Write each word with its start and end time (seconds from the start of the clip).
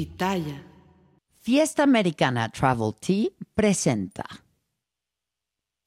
Pitaya. 0.00 0.64
Fiesta 1.42 1.82
Americana 1.82 2.48
Travel 2.48 2.94
Tea 2.98 3.28
presenta. 3.54 4.24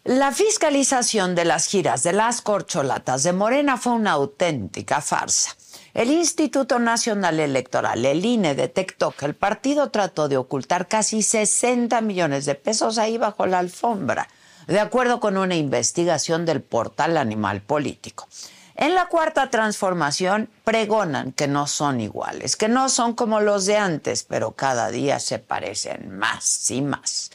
La 0.03 0.31
fiscalización 0.31 1.33
de 1.33 1.45
las 1.45 1.65
giras 1.65 2.03
de 2.03 2.13
las 2.13 2.41
corcholatas 2.41 3.23
de 3.23 3.33
Morena 3.33 3.75
fue 3.77 3.93
una 3.93 4.11
auténtica 4.11 5.01
farsa. 5.01 5.55
El 5.95 6.11
Instituto 6.11 6.77
Nacional 6.77 7.39
Electoral, 7.39 8.05
el 8.05 8.23
INE, 8.23 8.53
detectó 8.53 9.13
que 9.13 9.25
el 9.25 9.33
partido 9.33 9.89
trató 9.89 10.29
de 10.29 10.37
ocultar 10.37 10.87
casi 10.87 11.23
60 11.23 11.99
millones 12.01 12.45
de 12.45 12.53
pesos 12.53 12.99
ahí 12.99 13.17
bajo 13.17 13.47
la 13.47 13.57
alfombra, 13.57 14.27
de 14.67 14.79
acuerdo 14.79 15.19
con 15.19 15.37
una 15.37 15.55
investigación 15.55 16.45
del 16.45 16.61
portal 16.61 17.17
Animal 17.17 17.63
Político. 17.63 18.27
En 18.75 18.95
la 18.95 19.05
cuarta 19.05 19.49
transformación 19.49 20.49
pregonan 20.63 21.31
que 21.31 21.47
no 21.47 21.67
son 21.67 22.01
iguales, 22.01 22.55
que 22.55 22.67
no 22.67 22.89
son 22.89 23.13
como 23.13 23.39
los 23.39 23.65
de 23.65 23.77
antes, 23.77 24.23
pero 24.23 24.51
cada 24.51 24.89
día 24.89 25.19
se 25.19 25.37
parecen 25.37 26.17
más 26.17 26.71
y 26.71 26.81
más. 26.81 27.31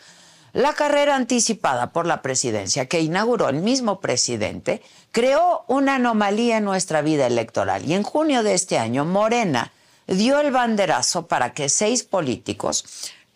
La 0.53 0.73
carrera 0.73 1.15
anticipada 1.15 1.93
por 1.93 2.07
la 2.07 2.23
presidencia 2.23 2.87
que 2.87 3.01
inauguró 3.01 3.49
el 3.49 3.61
mismo 3.61 4.01
presidente 4.01 4.83
creó 5.13 5.65
una 5.69 5.97
anomalía 5.97 6.57
en 6.57 6.65
nuestra 6.65 7.03
vida 7.03 7.27
electoral 7.27 7.85
y 7.85 7.95
en 7.95 8.03
junio 8.03 8.43
de 8.43 8.55
este 8.55 8.79
año 8.79 9.05
Morena 9.05 9.73
dio 10.09 10.41
el 10.41 10.51
banderazo 10.51 11.27
para 11.27 11.53
que 11.53 11.69
seis 11.69 12.03
políticos, 12.03 12.85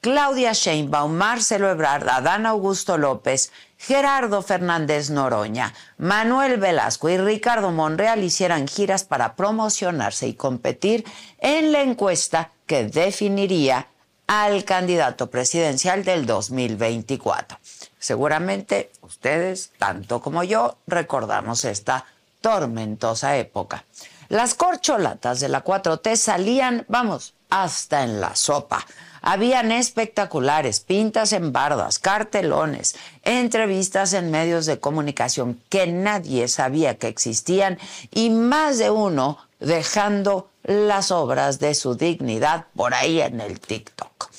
Claudia 0.01 0.53
Sheinbaum, 0.53 1.13
Marcelo 1.13 1.71
Ebrard, 1.71 2.09
Adán 2.09 2.47
Augusto 2.47 2.99
López, 2.99 3.53
Gerardo 3.85 4.43
Fernández 4.43 5.11
Noroña, 5.11 5.75
Manuel 5.99 6.57
Velasco 6.59 7.09
y 7.09 7.19
Ricardo 7.19 7.73
Monreal 7.73 8.23
hicieran 8.23 8.69
giras 8.69 9.03
para 9.03 9.35
promocionarse 9.35 10.29
y 10.29 10.35
competir 10.35 11.05
en 11.39 11.73
la 11.73 11.83
encuesta 11.83 12.53
que 12.67 12.85
definiría 12.85 13.89
al 14.29 14.65
candidato 14.65 15.31
presidencial 15.31 16.05
del 16.05 16.27
2024. 16.27 17.59
Seguramente 17.99 18.93
ustedes, 19.01 19.73
tanto 19.79 20.21
como 20.21 20.45
yo, 20.45 20.79
recordamos 20.87 21.65
esta 21.65 22.05
tormentosa 22.41 23.37
época. 23.37 23.85
Las 24.29 24.55
corcholatas 24.55 25.41
de 25.41 25.49
la 25.49 25.65
4T 25.65 26.15
salían, 26.15 26.85
vamos, 26.89 27.35
hasta 27.51 28.05
en 28.05 28.21
la 28.21 28.37
sopa 28.37 28.87
habían 29.23 29.73
espectaculares, 29.73 30.81
pintas 30.81 31.33
en 31.33 31.53
bardas, 31.53 31.99
cartelones, 31.99 32.97
entrevistas 33.23 34.13
en 34.13 34.31
medios 34.31 34.67
de 34.67 34.81
comunicación 34.81 35.63
que 35.69 35.87
nadie 35.87 36.49
sabía 36.49 36.99
que 36.99 37.09
existían 37.09 37.79
y 38.11 38.31
más 38.31 38.79
de 38.79 38.91
uno 38.91 39.39
dejando 39.61 40.51
las 40.65 41.11
obras 41.11 41.59
de 41.61 41.75
su 41.75 41.95
dignidad 41.95 42.67
por 42.77 42.95
ahí 42.95 43.21
en 43.21 43.41
el 43.41 43.61
TikTok. 43.61 44.31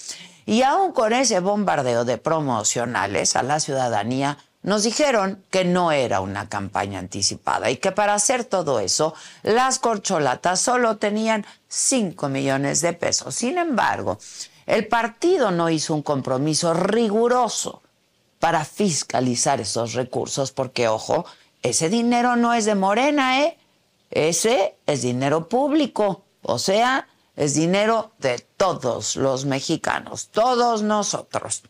Y 0.45 0.61
aún 0.61 0.91
con 0.91 1.13
ese 1.13 1.39
bombardeo 1.39 2.03
de 2.03 2.17
promocionales 2.17 3.35
a 3.35 3.43
la 3.43 3.61
ciudadanía, 3.61 4.37
nos 4.61 4.83
dijeron 4.83 5.43
que 5.49 5.65
no 5.65 5.91
era 5.91 6.21
una 6.21 6.47
campaña 6.47 6.99
anticipada 6.99 7.69
y 7.69 7.77
que 7.77 7.91
para 7.91 8.13
hacer 8.13 8.45
todo 8.45 8.79
eso, 8.79 9.13
las 9.43 9.77
corcholatas 9.77 10.61
solo 10.61 10.97
tenían 10.97 11.45
5 11.67 12.29
millones 12.29 12.81
de 12.81 12.93
pesos. 12.93 13.35
Sin 13.35 13.57
embargo, 13.57 14.19
el 14.65 14.87
partido 14.87 15.51
no 15.51 15.69
hizo 15.69 15.93
un 15.93 16.01
compromiso 16.01 16.73
riguroso 16.73 17.81
para 18.39 18.65
fiscalizar 18.65 19.61
esos 19.61 19.93
recursos, 19.93 20.51
porque, 20.51 20.87
ojo, 20.87 21.25
ese 21.61 21.89
dinero 21.89 22.35
no 22.35 22.53
es 22.53 22.65
de 22.65 22.75
Morena, 22.75 23.41
¿eh? 23.41 23.57
Ese 24.11 24.75
es 24.85 25.01
dinero 25.01 25.47
público, 25.47 26.23
o 26.41 26.59
sea, 26.59 27.07
es 27.35 27.55
dinero 27.55 28.11
de 28.19 28.39
todos 28.57 29.15
los 29.15 29.45
mexicanos, 29.45 30.27
todos 30.27 30.83
nosotros. 30.83 31.63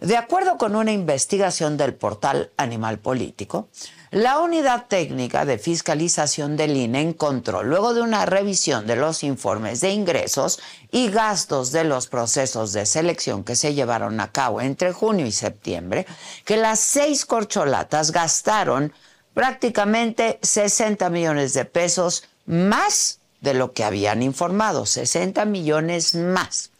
De 0.00 0.16
acuerdo 0.16 0.56
con 0.56 0.76
una 0.76 0.92
investigación 0.92 1.76
del 1.76 1.94
portal 1.94 2.50
Animal 2.56 2.98
Político, 2.98 3.68
la 4.10 4.40
unidad 4.40 4.86
técnica 4.88 5.44
de 5.44 5.56
fiscalización 5.56 6.56
del 6.56 6.76
INE 6.76 7.00
encontró, 7.00 7.62
luego 7.62 7.94
de 7.94 8.02
una 8.02 8.26
revisión 8.26 8.86
de 8.88 8.96
los 8.96 9.22
informes 9.22 9.80
de 9.80 9.90
ingresos 9.90 10.58
y 10.90 11.10
gastos 11.10 11.70
de 11.70 11.84
los 11.84 12.08
procesos 12.08 12.72
de 12.72 12.86
selección 12.86 13.44
que 13.44 13.54
se 13.54 13.72
llevaron 13.72 14.18
a 14.18 14.32
cabo 14.32 14.60
entre 14.60 14.92
junio 14.92 15.26
y 15.26 15.32
septiembre, 15.32 16.06
que 16.44 16.56
las 16.56 16.80
seis 16.80 17.24
corcholatas 17.24 18.10
gastaron 18.10 18.92
prácticamente 19.32 20.40
60 20.42 21.08
millones 21.08 21.52
de 21.52 21.64
pesos 21.64 22.24
más 22.46 23.20
de 23.40 23.54
lo 23.54 23.72
que 23.72 23.84
habían 23.84 24.24
informado, 24.24 24.86
60 24.86 25.44
millones 25.44 26.16
más. 26.16 26.70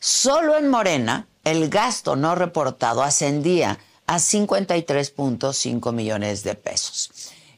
Solo 0.00 0.56
en 0.56 0.68
Morena, 0.68 1.26
el 1.44 1.68
gasto 1.68 2.16
no 2.16 2.34
reportado 2.34 3.02
ascendía 3.02 3.78
a 4.08 4.16
53.5 4.16 5.92
millones 5.92 6.42
de 6.42 6.54
pesos. 6.54 7.10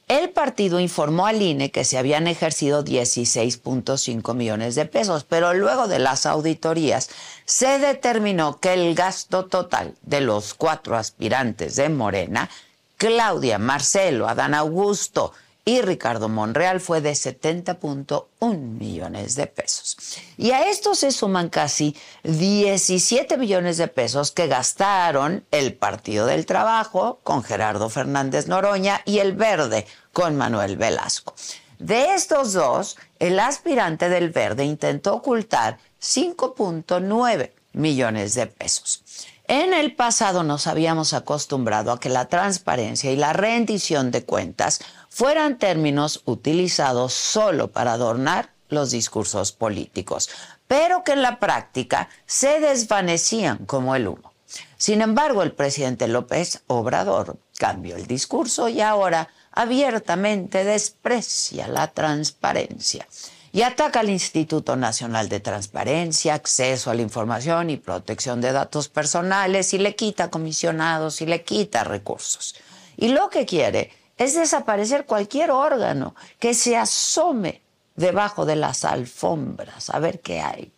El 0.09 0.31
partido 0.31 0.81
informó 0.81 1.27
al 1.27 1.41
INE 1.41 1.71
que 1.71 1.85
se 1.85 1.97
habían 1.97 2.27
ejercido 2.27 2.85
16.5 2.85 4.35
millones 4.35 4.75
de 4.75 4.85
pesos, 4.85 5.23
pero 5.23 5.55
luego 5.55 5.87
de 5.87 6.01
las 6.01 6.27
auditorías 6.27 7.09
se 7.45 7.79
determinó 7.79 8.59
que 8.59 8.73
el 8.73 8.97
gasto 8.97 9.47
total 9.47 9.95
de 10.03 10.21
los 10.21 10.53
cuatro 10.55 10.97
aspirantes 10.97 11.77
de 11.77 11.89
Morena, 11.89 12.51
Claudia, 12.97 13.61
Marcelo, 13.61 14.29
Adán 14.29 14.55
Augusto 14.55 15.33
y 15.65 15.83
Ricardo 15.83 16.29
Monreal 16.29 16.81
fue 16.81 17.01
de 17.01 17.13
70.1 17.13 18.57
millones 18.57 19.35
de 19.35 19.47
pesos. 19.47 19.97
Y 20.37 20.51
a 20.53 20.69
esto 20.69 20.95
se 20.95 21.13
suman 21.13 21.49
casi 21.49 21.97
17 22.25 23.37
millones 23.37 23.77
de 23.77 23.89
pesos 23.89 24.31
que 24.31 24.47
gastaron 24.47 25.45
el 25.51 25.75
Partido 25.75 26.27
del 26.27 26.47
Trabajo 26.47 27.21
con 27.23 27.43
Gerardo 27.43 27.89
Fernández 27.91 28.49
Noroña 28.49 29.03
y 29.05 29.19
el 29.19 29.35
Verde 29.35 29.87
con 30.13 30.37
Manuel 30.37 30.77
Velasco. 30.77 31.35
De 31.79 32.15
estos 32.15 32.53
dos, 32.53 32.99
el 33.19 33.41
aspirante 33.41 34.09
del 34.09 34.31
Verde 34.31 34.65
intentó 34.65 35.15
ocultar 35.15 35.79
5.9 36.01 37.53
millones 37.73 38.35
de 38.35 38.47
pesos. 38.47 39.03
En 39.51 39.73
el 39.73 39.97
pasado 39.97 40.45
nos 40.45 40.69
habíamos 40.69 41.13
acostumbrado 41.13 41.91
a 41.91 41.99
que 41.99 42.09
la 42.09 42.29
transparencia 42.29 43.11
y 43.11 43.17
la 43.17 43.33
rendición 43.33 44.13
de 44.13 44.25
cuentas 44.25 44.81
fueran 45.21 45.59
términos 45.59 46.23
utilizados 46.25 47.13
solo 47.13 47.71
para 47.71 47.93
adornar 47.93 48.55
los 48.71 48.91
discursos 48.91 49.53
políticos, 49.53 50.31
pero 50.67 51.05
que 51.05 51.13
en 51.13 51.21
la 51.21 51.39
práctica 51.39 52.09
se 52.25 52.59
desvanecían 52.59 53.67
como 53.67 53.95
el 53.95 54.09
humo. 54.09 54.33
Sin 54.79 55.03
embargo, 55.03 55.43
el 55.43 55.53
presidente 55.53 56.09
López 56.09 56.63
Obrador 56.69 57.37
cambió 57.59 57.97
el 57.97 58.07
discurso 58.07 58.71
y 58.71 58.81
ahora 58.81 59.29
abiertamente 59.53 60.65
desprecia 60.65 61.69
la 61.69 61.89
transparencia 61.89 63.07
y 63.53 63.61
ataca 63.61 64.01
al 64.01 64.09
Instituto 64.09 64.75
Nacional 64.75 65.29
de 65.29 65.41
Transparencia, 65.41 66.33
Acceso 66.33 66.91
a 66.91 66.95
la 66.95 67.03
Información 67.03 67.69
y 67.69 67.77
Protección 67.77 68.41
de 68.41 68.53
Datos 68.53 68.89
Personales 68.89 69.75
y 69.75 69.79
le 69.81 69.95
quita 69.95 70.31
comisionados 70.31 71.21
y 71.21 71.27
le 71.27 71.45
quita 71.45 71.85
recursos. 71.85 72.55
Y 72.97 73.09
lo 73.09 73.29
que 73.29 73.45
quiere 73.45 74.00
es 74.21 74.35
desaparecer 74.35 75.07
cualquier 75.07 75.51
órgano 75.51 76.15
que 76.39 76.53
se 76.53 76.77
asome 76.77 77.63
debajo 77.97 78.45
de 78.45 78.55
las 78.55 78.85
alfombras 78.85 79.89
a 79.89 79.99
ver 79.99 80.21
qué 80.21 80.43
hay, 80.43 80.71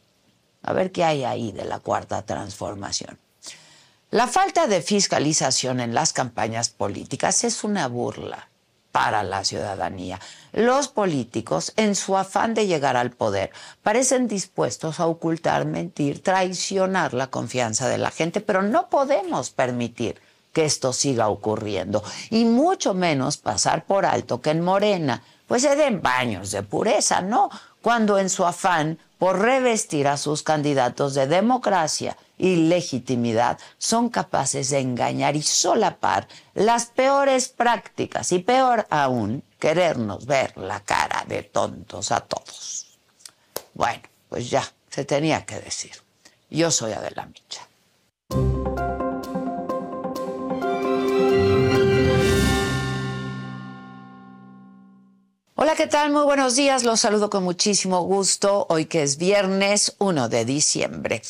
a 0.62 0.72
ver 0.72 0.92
qué 0.92 1.02
hay 1.02 1.24
ahí 1.24 1.50
de 1.50 1.64
la 1.64 1.80
cuarta 1.80 2.22
transformación. 2.22 3.18
La 4.12 4.28
falta 4.28 4.68
de 4.68 4.80
fiscalización 4.80 5.80
en 5.80 5.92
las 5.92 6.12
campañas 6.12 6.68
políticas 6.68 7.42
es 7.42 7.64
una 7.64 7.88
burla 7.88 8.48
para 8.92 9.24
la 9.24 9.42
ciudadanía. 9.42 10.20
Los 10.52 10.86
políticos, 10.86 11.72
en 11.76 11.96
su 11.96 12.16
afán 12.16 12.54
de 12.54 12.68
llegar 12.68 12.96
al 12.96 13.10
poder, 13.10 13.50
parecen 13.82 14.28
dispuestos 14.28 15.00
a 15.00 15.06
ocultar, 15.06 15.64
mentir, 15.64 16.22
traicionar 16.22 17.12
la 17.12 17.26
confianza 17.26 17.88
de 17.88 17.98
la 17.98 18.12
gente, 18.12 18.40
pero 18.40 18.62
no 18.62 18.88
podemos 18.88 19.50
permitir 19.50 20.20
que 20.52 20.64
esto 20.64 20.92
siga 20.92 21.28
ocurriendo 21.28 22.02
y 22.30 22.44
mucho 22.44 22.94
menos 22.94 23.36
pasar 23.36 23.84
por 23.84 24.06
alto 24.06 24.40
que 24.40 24.50
en 24.50 24.60
Morena 24.60 25.22
pues 25.46 25.62
se 25.62 25.76
den 25.76 26.00
baños 26.00 26.50
de 26.50 26.62
pureza, 26.62 27.20
¿no? 27.20 27.50
Cuando 27.82 28.18
en 28.18 28.30
su 28.30 28.44
afán 28.44 28.98
por 29.18 29.38
revestir 29.38 30.08
a 30.08 30.16
sus 30.16 30.42
candidatos 30.42 31.14
de 31.14 31.26
democracia 31.26 32.16
y 32.38 32.56
legitimidad 32.56 33.58
son 33.78 34.08
capaces 34.08 34.70
de 34.70 34.80
engañar 34.80 35.36
y 35.36 35.42
solapar 35.42 36.26
las 36.54 36.86
peores 36.86 37.48
prácticas 37.48 38.32
y 38.32 38.40
peor 38.40 38.86
aún 38.90 39.44
querernos 39.58 40.26
ver 40.26 40.56
la 40.56 40.80
cara 40.80 41.24
de 41.28 41.44
tontos 41.44 42.10
a 42.10 42.20
todos. 42.20 42.98
Bueno, 43.74 44.02
pues 44.28 44.50
ya, 44.50 44.64
se 44.90 45.04
tenía 45.04 45.46
que 45.46 45.60
decir. 45.60 45.92
Yo 46.50 46.70
soy 46.70 46.92
Adela 46.92 47.26
Micha. 47.26 48.81
Hola, 55.62 55.76
¿qué 55.76 55.86
tal? 55.86 56.10
Muy 56.10 56.24
buenos 56.24 56.56
días. 56.56 56.82
Los 56.82 56.98
saludo 56.98 57.30
con 57.30 57.44
muchísimo 57.44 58.02
gusto 58.02 58.66
hoy 58.68 58.86
que 58.86 59.04
es 59.04 59.16
viernes 59.16 59.94
1 59.98 60.28
de 60.28 60.44
diciembre. 60.44 61.22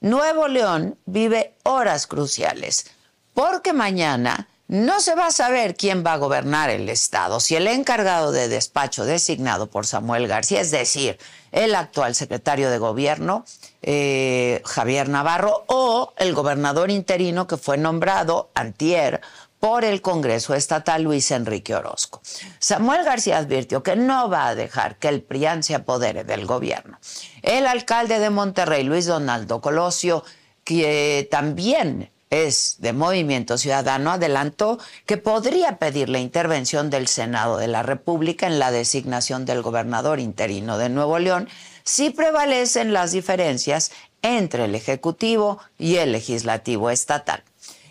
Nuevo 0.00 0.46
León 0.46 0.96
vive 1.04 1.52
horas 1.64 2.06
cruciales 2.06 2.86
porque 3.34 3.72
mañana 3.72 4.46
no 4.68 5.00
se 5.00 5.16
va 5.16 5.26
a 5.26 5.30
saber 5.32 5.74
quién 5.74 6.04
va 6.06 6.12
a 6.12 6.18
gobernar 6.18 6.70
el 6.70 6.88
Estado, 6.88 7.40
si 7.40 7.56
el 7.56 7.66
encargado 7.66 8.30
de 8.30 8.46
despacho 8.46 9.04
designado 9.04 9.68
por 9.68 9.84
Samuel 9.84 10.28
García, 10.28 10.60
es 10.60 10.70
decir, 10.70 11.18
el 11.50 11.74
actual 11.74 12.14
secretario 12.14 12.70
de 12.70 12.78
gobierno, 12.78 13.44
eh, 13.82 14.62
Javier 14.64 15.08
Navarro, 15.08 15.64
o 15.66 16.12
el 16.18 16.34
gobernador 16.34 16.90
interino 16.90 17.46
que 17.46 17.56
fue 17.56 17.78
nombrado 17.78 18.50
antier 18.54 19.20
por 19.60 19.84
el 19.84 20.02
Congreso 20.02 20.54
Estatal 20.54 21.02
Luis 21.02 21.30
Enrique 21.30 21.74
Orozco. 21.74 22.20
Samuel 22.58 23.04
García 23.04 23.38
advirtió 23.38 23.82
que 23.82 23.96
no 23.96 24.28
va 24.28 24.48
a 24.48 24.54
dejar 24.54 24.96
que 24.96 25.08
el 25.08 25.22
PRIAN 25.22 25.62
se 25.62 25.74
apodere 25.74 26.24
del 26.24 26.46
gobierno. 26.46 26.98
El 27.42 27.66
alcalde 27.66 28.18
de 28.18 28.30
Monterrey, 28.30 28.84
Luis 28.84 29.06
Donaldo 29.06 29.60
Colosio, 29.60 30.24
que 30.64 31.28
también 31.30 32.10
es 32.30 32.76
de 32.80 32.92
Movimiento 32.92 33.56
Ciudadano, 33.56 34.10
adelantó 34.10 34.78
que 35.06 35.16
podría 35.16 35.78
pedir 35.78 36.08
la 36.08 36.18
intervención 36.18 36.90
del 36.90 37.08
Senado 37.08 37.56
de 37.56 37.68
la 37.68 37.82
República 37.82 38.46
en 38.46 38.58
la 38.58 38.70
designación 38.70 39.46
del 39.46 39.62
gobernador 39.62 40.18
interino 40.18 40.76
de 40.76 40.88
Nuevo 40.88 41.18
León 41.18 41.48
si 41.84 42.10
prevalecen 42.10 42.92
las 42.92 43.12
diferencias 43.12 43.92
entre 44.22 44.64
el 44.64 44.74
Ejecutivo 44.74 45.60
y 45.78 45.96
el 45.96 46.12
Legislativo 46.12 46.90
Estatal. 46.90 47.44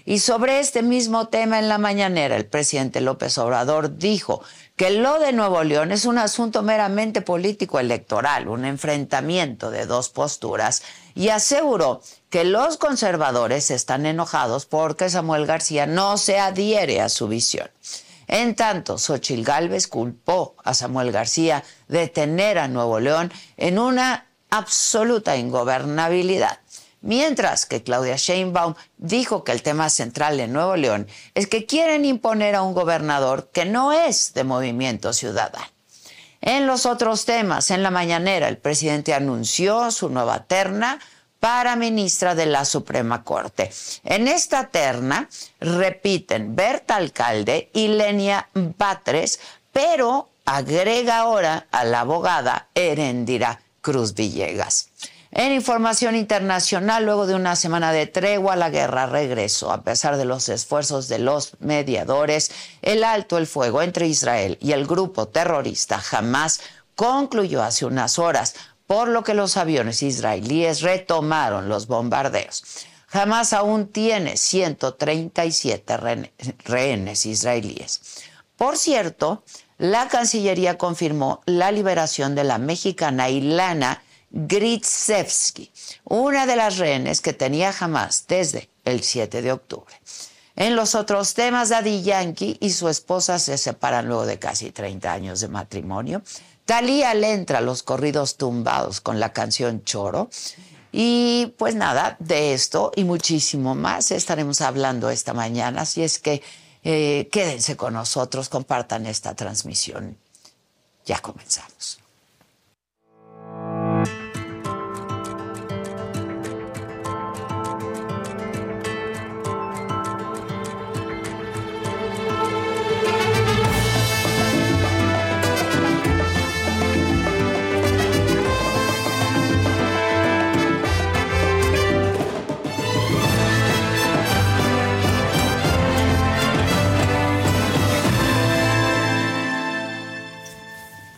Y 0.07 0.19
sobre 0.19 0.59
este 0.59 0.83
mismo 0.83 1.29
tema 1.29 1.57
en 1.57 1.67
la 1.67 1.79
mañanera, 1.79 2.35
el 2.35 2.45
presidente 2.45 3.01
López 3.01 3.39
Obrador 3.39 3.97
dijo 3.97 4.43
que 4.75 4.91
lo 4.91 5.17
de 5.17 5.33
Nuevo 5.33 5.63
León 5.63 5.91
es 5.91 6.05
un 6.05 6.19
asunto 6.19 6.61
meramente 6.61 7.21
político 7.21 7.79
electoral, 7.79 8.47
un 8.47 8.65
enfrentamiento 8.65 9.71
de 9.71 9.87
dos 9.87 10.09
posturas, 10.09 10.83
y 11.15 11.29
aseguró 11.29 12.01
que 12.29 12.43
los 12.43 12.77
conservadores 12.77 13.71
están 13.71 14.05
enojados 14.05 14.67
porque 14.67 15.09
Samuel 15.09 15.47
García 15.47 15.87
no 15.87 16.17
se 16.17 16.37
adhiere 16.37 17.01
a 17.01 17.09
su 17.09 17.27
visión. 17.27 17.71
En 18.27 18.55
tanto, 18.55 18.99
Xochil 18.99 19.43
Gálvez 19.43 19.87
culpó 19.87 20.55
a 20.63 20.75
Samuel 20.75 21.11
García 21.11 21.63
de 21.87 22.07
tener 22.09 22.59
a 22.59 22.67
Nuevo 22.67 22.99
León 22.99 23.31
en 23.57 23.79
una 23.79 24.27
absoluta 24.51 25.35
ingobernabilidad. 25.37 26.59
Mientras 27.05 27.67
que 27.67 27.83
Claudia 27.83 28.15
Sheinbaum 28.15 28.73
dijo 28.97 29.43
que 29.43 29.51
el 29.51 29.61
tema 29.61 29.91
central 29.91 30.37
de 30.37 30.47
Nuevo 30.47 30.75
León 30.75 31.07
es 31.35 31.45
que 31.45 31.67
quieren 31.67 32.03
imponer 32.03 32.55
a 32.55 32.63
un 32.63 32.73
gobernador 32.73 33.51
que 33.53 33.63
no 33.63 33.93
es 33.93 34.33
de 34.33 34.43
movimiento 34.43 35.13
ciudadano. 35.13 35.67
En 36.41 36.65
los 36.65 36.87
otros 36.87 37.25
temas, 37.25 37.69
en 37.69 37.83
la 37.83 37.91
mañanera, 37.91 38.47
el 38.47 38.57
presidente 38.57 39.13
anunció 39.13 39.91
su 39.91 40.09
nueva 40.09 40.45
terna 40.45 40.99
para 41.39 41.75
ministra 41.75 42.33
de 42.33 42.47
la 42.47 42.65
Suprema 42.65 43.23
Corte. 43.23 43.71
En 44.03 44.27
esta 44.27 44.69
terna 44.69 45.29
repiten 45.59 46.55
Berta 46.55 46.95
Alcalde 46.95 47.69
y 47.71 47.89
Lenia 47.89 48.49
Batres, 48.55 49.39
pero 49.71 50.29
agrega 50.43 51.19
ahora 51.19 51.67
a 51.71 51.83
la 51.83 51.99
abogada 51.99 52.69
Erendira 52.73 53.61
Cruz 53.81 54.15
Villegas. 54.15 54.89
En 55.37 55.51
información 55.51 56.15
internacional, 56.15 57.03
luego 57.03 57.27
de 57.27 57.35
una 57.35 57.57
semana 57.57 57.91
de 57.91 58.07
tregua, 58.07 58.55
la 58.55 58.69
guerra 58.69 59.05
regresó. 59.05 59.69
A 59.73 59.81
pesar 59.81 60.15
de 60.15 60.23
los 60.23 60.47
esfuerzos 60.47 61.09
de 61.09 61.19
los 61.19 61.57
mediadores, 61.59 62.51
el 62.81 63.03
alto 63.03 63.37
el 63.37 63.45
fuego 63.45 63.81
entre 63.81 64.07
Israel 64.07 64.57
y 64.61 64.71
el 64.71 64.87
grupo 64.87 65.27
terrorista 65.27 66.01
Hamas 66.09 66.61
concluyó 66.95 67.63
hace 67.63 67.85
unas 67.85 68.17
horas, 68.17 68.55
por 68.87 69.09
lo 69.09 69.25
que 69.25 69.33
los 69.33 69.57
aviones 69.57 70.03
israelíes 70.03 70.79
retomaron 70.79 71.67
los 71.67 71.87
bombardeos. 71.87 72.63
Hamas 73.11 73.51
aún 73.51 73.87
tiene 73.87 74.37
137 74.37 75.97
rehenes 76.63 77.25
israelíes. 77.25 78.23
Por 78.55 78.77
cierto, 78.77 79.43
la 79.77 80.07
Cancillería 80.07 80.77
confirmó 80.77 81.41
la 81.45 81.73
liberación 81.73 82.35
de 82.35 82.45
la 82.45 82.57
mexicana 82.57 83.29
Ilana 83.29 84.01
Gritsevsky, 84.31 85.71
una 86.03 86.45
de 86.45 86.55
las 86.55 86.77
rehenes 86.77 87.21
que 87.21 87.33
tenía 87.33 87.71
jamás 87.71 88.25
desde 88.27 88.69
el 88.83 89.01
7 89.01 89.41
de 89.41 89.51
octubre. 89.51 89.95
En 90.55 90.75
los 90.75 90.95
otros 90.95 91.33
temas, 91.33 91.69
Daddy 91.69 92.01
Yankee 92.01 92.57
y 92.61 92.69
su 92.71 92.87
esposa 92.87 93.39
se 93.39 93.57
separan 93.57 94.07
luego 94.07 94.25
de 94.25 94.39
casi 94.39 94.71
30 94.71 95.11
años 95.11 95.39
de 95.41 95.49
matrimonio. 95.49 96.21
Talía 96.63 97.13
le 97.13 97.33
entra 97.33 97.59
a 97.59 97.61
los 97.61 97.83
corridos 97.83 98.37
tumbados 98.37 99.01
con 99.01 99.19
la 99.19 99.33
canción 99.33 99.83
Choro. 99.83 100.29
Y 100.91 101.53
pues 101.57 101.75
nada, 101.75 102.15
de 102.19 102.53
esto 102.53 102.91
y 102.95 103.03
muchísimo 103.03 103.75
más 103.75 104.11
estaremos 104.11 104.61
hablando 104.61 105.09
esta 105.09 105.33
mañana. 105.33 105.81
Así 105.81 106.03
es 106.03 106.19
que 106.19 106.41
eh, 106.83 107.27
quédense 107.31 107.75
con 107.75 107.93
nosotros, 107.93 108.47
compartan 108.47 109.05
esta 109.05 109.35
transmisión. 109.35 110.17
Ya 111.05 111.19
comenzamos. 111.19 111.99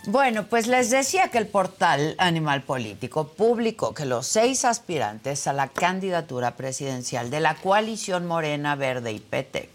Bueno, 0.10 0.48
pues 0.48 0.68
les 0.68 0.90
decía 0.90 1.28
que 1.28 1.38
el 1.38 1.48
portal 1.48 2.16
Animal 2.18 2.64
Político 2.64 3.28
publicó 3.28 3.94
que 3.94 4.06
los 4.06 4.26
seis 4.26 4.64
aspirantes 4.64 5.48
a 5.48 5.52
la 5.52 5.68
candidatura 5.68 6.56
presidencial 6.56 7.30
de 7.30 7.42
la 7.42 7.56
coalición 7.56 8.26
Morena, 8.26 8.76
Verde 8.76 9.12
y 9.12 9.20
PT 9.20 9.70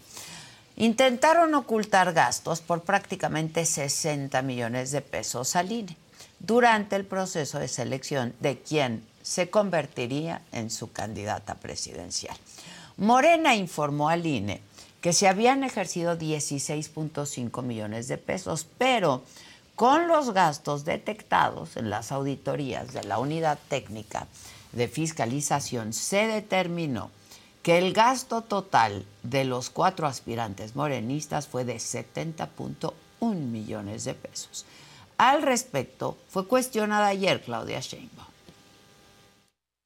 intentaron 0.77 1.53
ocultar 1.53 2.13
gastos 2.13 2.61
por 2.61 2.81
prácticamente 2.81 3.63
60 3.63 4.41
millones 4.41 4.89
de 4.89 5.01
pesos 5.01 5.55
al 5.55 5.71
INE 5.71 5.95
durante 6.39 6.95
el 6.95 7.05
proceso 7.05 7.59
de 7.59 7.67
selección 7.67 8.33
de 8.39 8.57
quien 8.57 9.05
se 9.21 9.51
convertiría 9.51 10.41
en 10.51 10.71
su 10.71 10.91
candidata 10.91 11.53
presidencial. 11.53 12.35
Morena 12.97 13.53
informó 13.53 14.09
al 14.09 14.25
INE 14.25 14.61
que 14.99 15.13
se 15.13 15.27
habían 15.27 15.63
ejercido 15.63 16.17
16.5 16.17 17.61
millones 17.61 18.07
de 18.07 18.17
pesos, 18.17 18.65
pero 18.79 19.21
con 19.75 20.07
los 20.07 20.33
gastos 20.33 20.85
detectados 20.85 21.77
en 21.77 21.89
las 21.89 22.11
auditorías 22.11 22.93
de 22.93 23.03
la 23.03 23.19
unidad 23.19 23.57
técnica 23.69 24.27
de 24.71 24.87
fiscalización, 24.87 25.93
se 25.93 26.27
determinó 26.27 27.11
que 27.63 27.77
el 27.77 27.93
gasto 27.93 28.41
total 28.41 29.05
de 29.23 29.45
los 29.45 29.69
cuatro 29.69 30.05
aspirantes 30.05 30.75
morenistas 30.75 31.47
fue 31.47 31.63
de 31.63 31.77
70.1 31.77 32.93
millones 33.35 34.03
de 34.03 34.13
pesos. 34.13 34.65
Al 35.17 35.41
respecto, 35.41 36.17
fue 36.29 36.47
cuestionada 36.47 37.07
ayer 37.07 37.41
Claudia 37.41 37.79
Sheinbaum. 37.79 38.27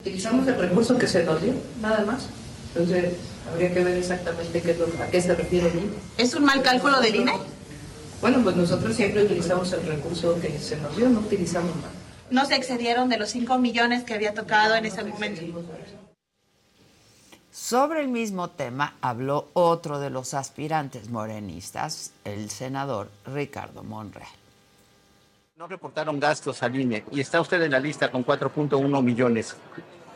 Utilizamos 0.02 0.48
el 0.48 0.58
recurso 0.58 0.98
que 0.98 1.08
se 1.08 1.24
nos 1.24 1.42
dio, 1.42 1.54
nada 1.82 2.04
más. 2.06 2.28
Entonces, 2.70 3.14
habría 3.52 3.74
que 3.74 3.84
ver 3.84 3.98
exactamente 3.98 4.62
qué 4.62 4.78
a 5.02 5.08
qué 5.12 5.22
se 5.22 5.36
refiere 5.36 5.70
el 5.70 5.78
INE. 5.80 5.94
¿Es 6.18 6.34
un 6.34 6.46
mal 6.46 6.62
cálculo 6.62 7.00
del 7.00 7.16
INE? 7.16 7.34
Bueno, 8.22 8.40
pues 8.44 8.56
nosotros 8.56 8.96
siempre 8.96 9.24
utilizamos 9.24 9.72
el 9.74 9.86
recurso 9.86 10.40
que 10.42 10.58
se 10.58 10.78
nos 10.78 10.96
dio, 10.98 11.08
no 11.10 11.20
utilizamos 11.20 11.76
más. 11.76 11.92
¿No 12.32 12.46
se 12.46 12.56
excedieron 12.56 13.10
de 13.10 13.18
los 13.18 13.30
5 13.30 13.58
millones 13.60 14.04
que 14.04 14.14
había 14.14 14.34
tocado 14.34 14.76
en 14.76 14.86
ese 14.86 15.04
momento? 15.04 15.42
Sobre 17.52 18.02
el 18.02 18.08
mismo 18.08 18.50
tema 18.50 18.96
habló 19.02 19.50
otro 19.54 20.00
de 20.00 20.10
los 20.10 20.34
aspirantes 20.34 21.10
morenistas, 21.10 22.12
el 22.26 22.50
senador 22.50 23.10
Ricardo 23.26 23.84
Monreal. 23.84 24.28
No 25.56 25.68
reportaron 25.68 26.20
gastos 26.20 26.62
al 26.64 26.80
INE 26.80 27.04
y 27.12 27.20
está 27.20 27.40
usted 27.42 27.62
en 27.62 27.72
la 27.72 27.80
lista 27.80 28.12
con 28.12 28.26
4.1 28.26 29.02
millones 29.04 29.56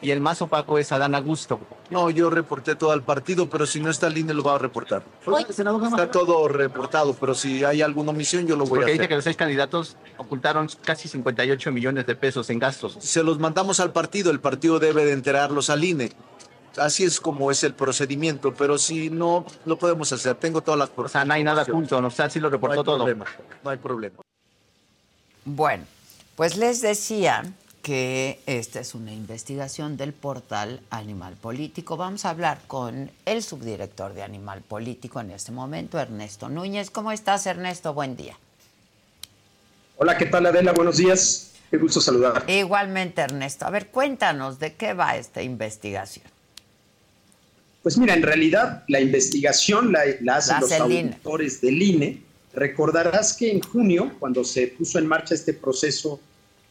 y 0.01 0.11
el 0.11 0.19
más 0.19 0.41
opaco 0.41 0.77
es 0.77 0.91
Adán 0.91 1.13
Augusto. 1.15 1.59
No, 1.89 2.09
yo 2.09 2.29
reporté 2.29 2.75
todo 2.75 2.91
al 2.91 3.03
partido, 3.03 3.49
pero 3.49 3.65
si 3.65 3.79
no 3.79 3.89
está 3.89 4.07
el 4.07 4.17
INE 4.17 4.33
lo 4.33 4.43
va 4.43 4.55
a 4.55 4.57
reportar. 4.57 5.03
Está 5.47 6.09
todo 6.09 6.47
reportado, 6.47 7.13
pero 7.13 7.35
si 7.35 7.63
hay 7.63 7.81
alguna 7.81 8.11
omisión 8.11 8.47
yo 8.47 8.55
lo 8.55 8.65
voy 8.65 8.69
Porque 8.69 8.83
a 8.83 8.85
hacer. 8.85 8.93
dice 8.99 9.07
que 9.09 9.15
los 9.15 9.23
seis 9.23 9.37
candidatos 9.37 9.97
ocultaron 10.17 10.67
casi 10.83 11.07
58 11.07 11.71
millones 11.71 12.05
de 12.05 12.15
pesos 12.15 12.49
en 12.49 12.59
gastos. 12.59 12.97
Se 12.99 13.23
los 13.23 13.39
mandamos 13.39 13.79
al 13.79 13.91
partido, 13.91 14.31
el 14.31 14.39
partido 14.39 14.79
debe 14.79 15.05
de 15.05 15.13
enterarlos 15.13 15.69
al 15.69 15.83
INE. 15.83 16.11
Así 16.77 17.03
es 17.03 17.19
como 17.19 17.51
es 17.51 17.63
el 17.63 17.73
procedimiento, 17.73 18.53
pero 18.53 18.77
si 18.77 19.09
no 19.09 19.45
lo 19.65 19.77
podemos 19.77 20.11
hacer, 20.13 20.35
tengo 20.35 20.61
todas 20.61 20.79
las 20.79 20.91
O 20.95 21.07
sea, 21.09 21.25
no 21.25 21.33
hay 21.33 21.43
nada 21.43 21.63
oculto, 21.63 21.97
o 21.97 22.09
sea, 22.09 22.29
sí 22.29 22.39
lo 22.39 22.47
no 22.47 22.51
reportó 22.53 22.79
hay 22.79 22.85
todo. 22.85 22.97
problema, 22.97 23.25
no 23.63 23.69
hay 23.69 23.77
problema. 23.77 24.15
Bueno, 25.43 25.83
pues 26.35 26.55
les 26.55 26.81
decía 26.81 27.43
que 27.81 28.39
esta 28.45 28.79
es 28.79 28.95
una 28.95 29.13
investigación 29.13 29.97
del 29.97 30.13
portal 30.13 30.81
Animal 30.89 31.35
Político. 31.35 31.97
Vamos 31.97 32.25
a 32.25 32.29
hablar 32.29 32.59
con 32.67 33.09
el 33.25 33.43
subdirector 33.43 34.13
de 34.13 34.23
Animal 34.23 34.61
Político 34.61 35.19
en 35.19 35.31
este 35.31 35.51
momento, 35.51 35.99
Ernesto 35.99 36.49
Núñez. 36.49 36.91
¿Cómo 36.91 37.11
estás, 37.11 37.45
Ernesto? 37.45 37.93
Buen 37.93 38.15
día. 38.15 38.37
Hola, 39.97 40.17
¿qué 40.17 40.25
tal, 40.25 40.45
Adela? 40.45 40.73
Buenos 40.73 40.97
días. 40.97 41.51
Qué 41.69 41.77
gusto 41.77 42.01
saludar. 42.01 42.43
Igualmente, 42.47 43.21
Ernesto. 43.21 43.65
A 43.65 43.69
ver, 43.69 43.87
cuéntanos 43.87 44.59
de 44.59 44.73
qué 44.73 44.93
va 44.93 45.15
esta 45.15 45.41
investigación. 45.41 46.25
Pues 47.81 47.97
mira, 47.97 48.13
en 48.13 48.21
realidad 48.21 48.83
la 48.87 48.99
investigación 48.99 49.91
la, 49.91 50.35
hacen 50.35 50.59
los 50.61 50.71
auditores 50.71 51.61
del 51.61 51.81
INE. 51.81 52.21
Recordarás 52.53 53.33
que 53.33 53.49
en 53.49 53.61
junio, 53.61 54.11
cuando 54.19 54.43
se 54.43 54.67
puso 54.67 54.99
en 54.99 55.07
marcha 55.07 55.33
este 55.33 55.53
proceso 55.53 56.19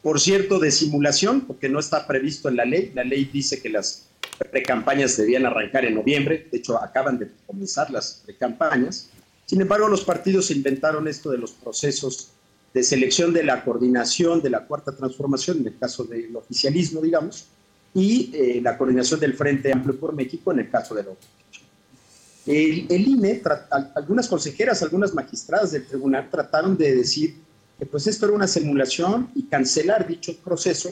por 0.01 0.19
cierto, 0.19 0.59
de 0.59 0.71
simulación, 0.71 1.41
porque 1.41 1.69
no 1.69 1.79
está 1.79 2.07
previsto 2.07 2.49
en 2.49 2.55
la 2.55 2.65
ley. 2.65 2.91
La 2.95 3.03
ley 3.03 3.25
dice 3.25 3.61
que 3.61 3.69
las 3.69 4.07
precampañas 4.49 5.15
debían 5.15 5.45
arrancar 5.45 5.85
en 5.85 5.95
noviembre. 5.95 6.47
De 6.51 6.57
hecho, 6.57 6.81
acaban 6.81 7.19
de 7.19 7.29
comenzar 7.45 7.91
las 7.91 8.23
precampañas. 8.25 9.09
Sin 9.45 9.61
embargo, 9.61 9.87
los 9.87 10.03
partidos 10.03 10.49
inventaron 10.49 11.07
esto 11.07 11.29
de 11.29 11.37
los 11.37 11.51
procesos 11.51 12.31
de 12.73 12.83
selección 12.83 13.33
de 13.33 13.43
la 13.43 13.63
coordinación 13.63 14.41
de 14.41 14.49
la 14.49 14.65
cuarta 14.65 14.95
transformación, 14.95 15.59
en 15.59 15.67
el 15.67 15.77
caso 15.77 16.05
del 16.05 16.35
oficialismo, 16.35 17.01
digamos, 17.01 17.47
y 17.93 18.31
eh, 18.33 18.61
la 18.61 18.77
coordinación 18.77 19.19
del 19.19 19.33
Frente 19.33 19.73
Amplio 19.73 19.99
por 19.99 20.13
México, 20.15 20.51
en 20.51 20.59
el 20.59 20.69
caso 20.69 20.95
de 20.95 21.03
la. 21.03 21.09
El, 22.47 22.87
el 22.89 23.07
INE, 23.07 23.41
algunas 23.93 24.27
consejeras, 24.27 24.81
algunas 24.81 25.13
magistradas 25.13 25.73
del 25.73 25.85
tribunal 25.85 26.27
trataron 26.31 26.75
de 26.75 26.95
decir 26.95 27.35
pues 27.85 28.07
esto 28.07 28.25
era 28.25 28.35
una 28.35 28.47
simulación 28.47 29.29
y 29.35 29.43
cancelar 29.43 30.07
dicho 30.07 30.35
proceso. 30.37 30.91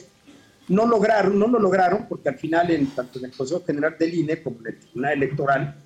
No 0.68 0.86
lograron, 0.86 1.38
no 1.38 1.48
lo 1.48 1.58
lograron 1.58 2.06
porque 2.08 2.28
al 2.28 2.38
final, 2.38 2.70
en, 2.70 2.86
tanto 2.88 3.18
en 3.18 3.26
el 3.26 3.32
Consejo 3.32 3.62
General 3.64 3.96
del 3.98 4.14
INE 4.14 4.42
como 4.42 4.58
en 4.60 4.68
el 4.68 4.78
Tribunal 4.78 5.12
Electoral, 5.12 5.76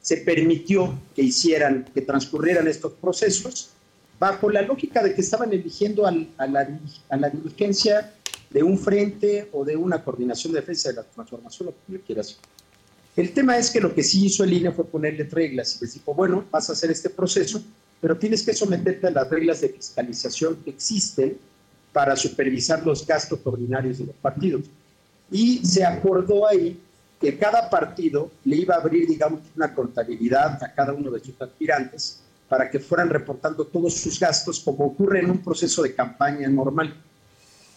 se 0.00 0.18
permitió 0.18 0.98
que 1.14 1.22
hicieran, 1.22 1.86
que 1.94 2.02
transcurrieran 2.02 2.68
estos 2.68 2.92
procesos 2.92 3.70
bajo 4.18 4.50
la 4.50 4.62
lógica 4.62 5.02
de 5.02 5.14
que 5.14 5.20
estaban 5.20 5.52
eligiendo 5.52 6.06
a, 6.06 6.12
la, 6.12 6.78
a 7.08 7.16
la 7.16 7.30
dirigencia 7.30 8.12
de 8.50 8.62
un 8.62 8.78
frente 8.78 9.48
o 9.52 9.64
de 9.64 9.76
una 9.76 10.02
coordinación 10.04 10.52
de 10.52 10.60
defensa 10.60 10.90
de 10.90 10.96
la 10.96 11.02
transformación, 11.02 11.70
lo 11.88 11.98
que 11.98 12.04
quieras. 12.04 12.38
El 13.16 13.32
tema 13.32 13.58
es 13.58 13.70
que 13.70 13.80
lo 13.80 13.94
que 13.94 14.02
sí 14.02 14.26
hizo 14.26 14.44
el 14.44 14.52
INE 14.52 14.72
fue 14.72 14.84
ponerle 14.84 15.24
reglas 15.24 15.76
y 15.76 15.84
les 15.84 15.94
dijo, 15.94 16.14
bueno, 16.14 16.44
vas 16.50 16.68
a 16.68 16.72
hacer 16.72 16.90
este 16.90 17.10
proceso, 17.10 17.62
pero 18.04 18.18
tienes 18.18 18.42
que 18.42 18.52
someterte 18.52 19.06
a 19.06 19.10
las 19.10 19.30
reglas 19.30 19.62
de 19.62 19.70
fiscalización 19.70 20.56
que 20.56 20.68
existen 20.68 21.38
para 21.90 22.14
supervisar 22.14 22.84
los 22.84 23.06
gastos 23.06 23.40
ordinarios 23.44 23.96
de 23.96 24.04
los 24.04 24.16
partidos. 24.16 24.66
Y 25.30 25.64
se 25.64 25.86
acordó 25.86 26.46
ahí 26.46 26.78
que 27.18 27.38
cada 27.38 27.70
partido 27.70 28.30
le 28.44 28.56
iba 28.56 28.74
a 28.74 28.80
abrir, 28.80 29.08
digamos, 29.08 29.40
una 29.56 29.74
contabilidad 29.74 30.62
a 30.62 30.74
cada 30.74 30.92
uno 30.92 31.10
de 31.10 31.20
sus 31.20 31.40
aspirantes 31.40 32.20
para 32.46 32.70
que 32.70 32.78
fueran 32.78 33.08
reportando 33.08 33.64
todos 33.64 33.94
sus 33.94 34.20
gastos 34.20 34.60
como 34.60 34.84
ocurre 34.84 35.20
en 35.20 35.30
un 35.30 35.38
proceso 35.38 35.82
de 35.82 35.94
campaña 35.94 36.46
normal. 36.50 36.94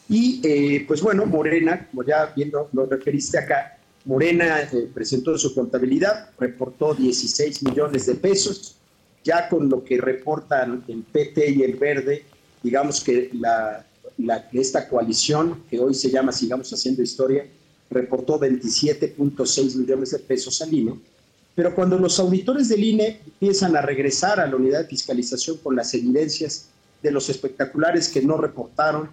Y 0.09 0.41
eh, 0.43 0.83
pues 0.85 1.01
bueno, 1.01 1.25
Morena, 1.25 1.87
como 1.89 2.03
ya 2.03 2.33
viendo 2.35 2.67
lo 2.73 2.85
referiste 2.85 3.37
acá, 3.37 3.77
Morena 4.03 4.59
eh, 4.59 4.89
presentó 4.93 5.37
su 5.37 5.55
contabilidad, 5.55 6.31
reportó 6.37 6.93
16 6.93 7.63
millones 7.63 8.07
de 8.07 8.15
pesos, 8.15 8.73
ya 9.23 9.49
con 9.49 9.69
lo 9.69 9.83
que 9.83 9.99
reportan 9.99 10.83
el 10.87 11.03
PT 11.03 11.51
y 11.51 11.63
el 11.63 11.75
Verde, 11.75 12.25
digamos 12.63 13.01
que 13.01 13.29
la, 13.33 13.85
esta 14.53 14.87
coalición, 14.87 15.63
que 15.69 15.79
hoy 15.79 15.93
se 15.93 16.09
llama 16.09 16.31
Sigamos 16.31 16.71
Haciendo 16.71 17.01
Historia, 17.01 17.45
reportó 17.89 18.39
27.6 18.39 19.75
millones 19.75 20.11
de 20.11 20.19
pesos 20.19 20.61
al 20.61 20.73
INE, 20.73 20.99
pero 21.55 21.73
cuando 21.73 21.97
los 21.97 22.19
auditores 22.19 22.69
del 22.69 22.83
INE 22.83 23.21
empiezan 23.25 23.75
a 23.75 23.81
regresar 23.81 24.39
a 24.39 24.47
la 24.47 24.55
unidad 24.55 24.81
de 24.81 24.87
fiscalización 24.87 25.57
con 25.57 25.75
las 25.75 25.93
evidencias 25.93 26.69
de 27.01 27.11
los 27.11 27.29
espectaculares 27.29 28.09
que 28.09 28.21
no 28.21 28.37
reportaron, 28.37 29.09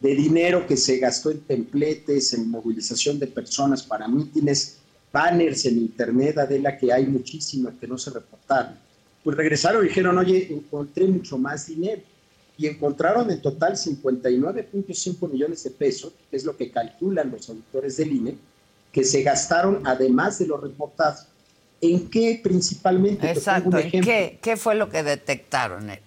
de 0.00 0.14
dinero 0.14 0.66
que 0.66 0.76
se 0.76 0.98
gastó 0.98 1.30
en 1.30 1.40
templetes, 1.40 2.34
en 2.34 2.50
movilización 2.50 3.18
de 3.18 3.26
personas 3.26 3.82
para 3.82 4.08
mítines, 4.08 4.76
banners 5.12 5.64
en 5.64 5.78
internet, 5.78 6.36
de 6.48 6.58
la 6.58 6.76
que 6.76 6.92
hay 6.92 7.06
muchísimas 7.06 7.74
que 7.80 7.86
no 7.86 7.96
se 7.96 8.10
reportaron, 8.10 8.78
pues 9.26 9.36
regresaron 9.36 9.84
y 9.84 9.88
dijeron, 9.88 10.16
oye, 10.18 10.46
encontré 10.52 11.04
mucho 11.04 11.36
más 11.36 11.66
dinero. 11.66 12.00
Y 12.56 12.68
encontraron 12.68 13.28
en 13.28 13.42
total 13.42 13.72
59.5 13.72 15.28
millones 15.28 15.64
de 15.64 15.70
pesos, 15.70 16.12
que 16.30 16.36
es 16.36 16.44
lo 16.44 16.56
que 16.56 16.70
calculan 16.70 17.32
los 17.32 17.48
auditores 17.48 17.96
del 17.96 18.12
INE, 18.12 18.38
que 18.92 19.02
se 19.02 19.24
gastaron 19.24 19.82
además 19.84 20.38
de 20.38 20.46
los 20.46 20.60
reportados. 20.60 21.26
¿En 21.80 22.08
qué 22.08 22.38
principalmente? 22.40 23.28
Exacto, 23.28 23.76
¿en 23.76 23.90
qué, 24.00 24.38
qué 24.40 24.56
fue 24.56 24.76
lo 24.76 24.88
que 24.88 25.02
detectaron? 25.02 25.90
Eh, 25.90 26.00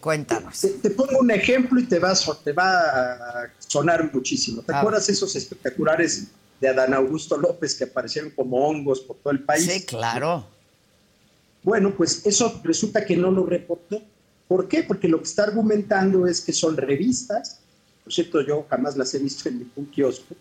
cuéntanos. 0.00 0.60
Te, 0.82 0.90
pongo 0.90 1.20
un 1.20 1.30
ejemplo 1.30 1.78
y 1.78 1.84
te 1.84 2.00
va, 2.00 2.12
te 2.42 2.52
va 2.52 2.80
a 2.80 3.52
sonar 3.58 4.12
muchísimo. 4.12 4.62
¿Te 4.62 4.74
acuerdas 4.74 5.08
esos 5.08 5.36
espectaculares 5.36 6.26
de 6.60 6.68
Adán 6.68 6.92
Augusto 6.92 7.36
López 7.36 7.76
que 7.76 7.84
aparecieron 7.84 8.32
como 8.32 8.68
hongos 8.68 8.98
por 8.98 9.16
todo 9.18 9.32
el 9.32 9.44
país? 9.44 9.64
Sí, 9.64 9.86
claro. 9.86 10.57
Bueno, 11.62 11.94
pues 11.96 12.24
eso 12.26 12.60
resulta 12.64 13.04
que 13.04 13.16
no 13.16 13.30
lo 13.30 13.44
reportó. 13.44 14.02
¿Por 14.46 14.68
qué? 14.68 14.82
Porque 14.82 15.08
lo 15.08 15.18
que 15.18 15.24
está 15.24 15.44
argumentando 15.44 16.26
es 16.26 16.40
que 16.40 16.52
son 16.52 16.76
revistas, 16.76 17.60
por 18.08 18.14
cierto, 18.14 18.40
yo 18.40 18.64
jamás 18.70 18.96
las 18.96 19.12
he 19.12 19.18
visto 19.18 19.50
en 19.50 19.58
ningún 19.58 19.84
kiosco, 19.90 20.34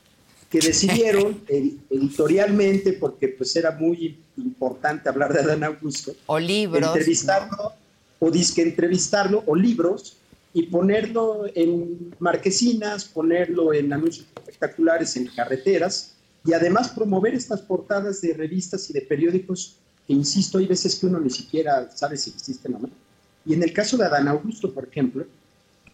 que 0.50 0.60
decidieron 0.60 1.42
editorialmente, 1.90 2.94
porque 2.94 3.28
pues 3.28 3.54
era 3.58 3.72
muy 3.72 4.18
importante 4.38 5.10
hablar 5.10 5.34
de 5.34 5.42
Adán 5.42 5.66
Augusto, 5.66 6.14
o 6.28 6.40
libros, 6.40 6.82
entrevistarlo, 6.82 7.74
o 8.20 8.32
disque 8.32 8.62
entrevistarlo, 8.62 9.44
o 9.46 9.54
libros, 9.54 10.16
y 10.54 10.64
ponerlo 10.64 11.44
en 11.54 12.16
marquesinas, 12.20 13.04
ponerlo 13.04 13.74
en 13.74 13.92
anuncios 13.92 14.26
espectaculares 14.38 15.18
en 15.18 15.28
carreteras, 15.28 16.14
y 16.46 16.54
además 16.54 16.88
promover 16.88 17.34
estas 17.34 17.62
portadas 17.62 18.22
de 18.22 18.34
revistas 18.34 18.90
y 18.90 18.94
de 18.94 19.02
periódicos 19.02 19.76
insisto, 20.14 20.58
hay 20.58 20.68
veces 20.68 20.96
que 20.96 21.06
uno 21.06 21.20
ni 21.20 21.30
siquiera 21.30 21.90
sabe 21.96 22.18
si 22.18 22.30
existen 22.32 22.76
o 22.76 22.80
no. 22.80 22.90
Y 23.46 23.54
en 23.54 23.64
el 23.64 23.74
caso 23.74 23.98
de 23.98 24.06
Adán 24.06 24.28
Augusto, 24.28 24.74
por 24.74 24.86
ejemplo, 24.86 25.26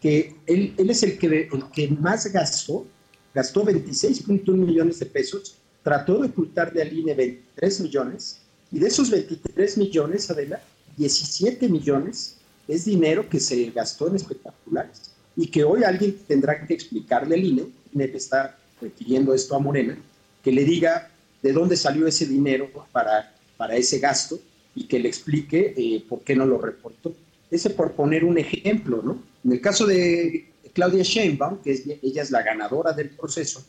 que 0.02 0.36
él, 0.46 0.74
él 0.78 0.90
es 0.90 1.04
el 1.04 1.18
que, 1.18 1.50
el 1.52 1.64
que 1.72 1.88
más 1.88 2.32
gastó, 2.32 2.86
gastó 3.34 3.64
26.1 3.64 4.52
millones 4.54 5.00
de 5.00 5.06
pesos, 5.06 5.56
trató 5.84 6.20
de 6.20 6.28
ocultar 6.28 6.74
de 6.74 6.82
al 6.82 6.94
INE 6.94 7.14
23 7.14 7.82
millones, 7.82 8.38
y 8.72 8.80
de 8.80 8.88
esos 8.88 9.10
23 9.12 9.78
millones, 9.78 10.30
Adela, 10.32 10.62
17 10.98 11.70
millones 11.70 12.38
es 12.68 12.86
dinero 12.86 13.28
que 13.30 13.40
se 13.40 13.70
gastó 13.72 14.08
en 14.08 14.16
espectaculares 14.16 15.12
y 15.36 15.48
que 15.48 15.64
hoy 15.64 15.84
alguien 15.84 16.18
tendrá 16.28 16.66
que 16.66 16.74
explicarle 16.74 17.36
al 17.36 17.44
INE, 17.44 17.66
INE 17.94 18.06
está 18.14 18.58
refiriendo 18.82 19.34
esto 19.34 19.56
a 19.56 19.60
Morena, 19.60 19.98
que 20.44 20.52
le 20.52 20.64
diga 20.64 21.10
de 21.42 21.54
dónde 21.54 21.76
salió 21.76 22.08
ese 22.08 22.26
dinero 22.26 22.70
para 22.92 23.33
para 23.58 23.76
ese 23.76 24.00
gasto 24.00 24.40
y 24.76 24.86
que 24.86 25.00
le 25.00 25.08
explique 25.08 25.74
eh, 25.78 26.04
por 26.08 26.22
qué 26.22 26.36
no 26.36 26.46
lo 26.46 26.60
reportó. 26.60 27.14
Ese 27.52 27.70
por 27.70 27.92
poner 27.92 28.26
un 28.26 28.38
ejemplo, 28.38 29.02
¿no? 29.04 29.22
En 29.44 29.52
el 29.52 29.62
caso 29.62 29.86
de 29.86 30.48
Claudia 30.74 31.04
Sheinbaum, 31.04 31.62
que 31.62 31.72
es, 31.72 31.84
ella 32.02 32.22
es 32.24 32.32
la 32.32 32.42
ganadora 32.42 32.94
del 32.94 33.10
proceso, 33.12 33.64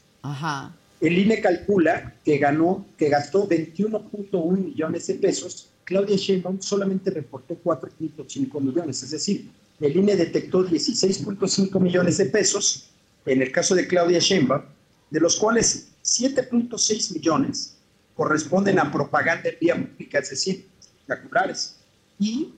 el 1.00 1.18
INE 1.18 1.40
calcula 1.40 2.14
que 2.24 2.38
ganó, 2.38 2.86
que 2.96 3.10
gastó 3.10 3.46
21.1 3.46 4.58
millones 4.58 5.06
de 5.06 5.14
pesos. 5.14 5.68
Claudia 5.84 6.16
Sheinbaum 6.16 6.62
solamente 6.62 7.10
reportó 7.10 7.58
4.5 7.62 8.60
millones, 8.60 9.02
es 9.02 9.10
decir, 9.10 9.50
el 9.80 9.96
INE 9.96 10.16
detectó 10.16 10.66
16.5 10.66 11.78
millones 11.78 12.16
de 12.16 12.26
pesos 12.26 12.88
en 13.26 13.42
el 13.42 13.52
caso 13.52 13.74
de 13.74 13.86
Claudia 13.86 14.18
Sheinbaum, 14.18 14.62
de 15.10 15.20
los 15.20 15.36
cuales 15.36 15.88
7.6 16.02 17.14
millones 17.14 17.74
corresponden 18.14 18.78
a 18.78 18.90
propaganda 18.90 19.48
en 19.48 19.56
vía 19.60 19.74
pública, 19.74 20.18
es 20.18 20.30
decir, 20.30 20.66
espectaculares, 20.80 21.76
y 22.18 22.52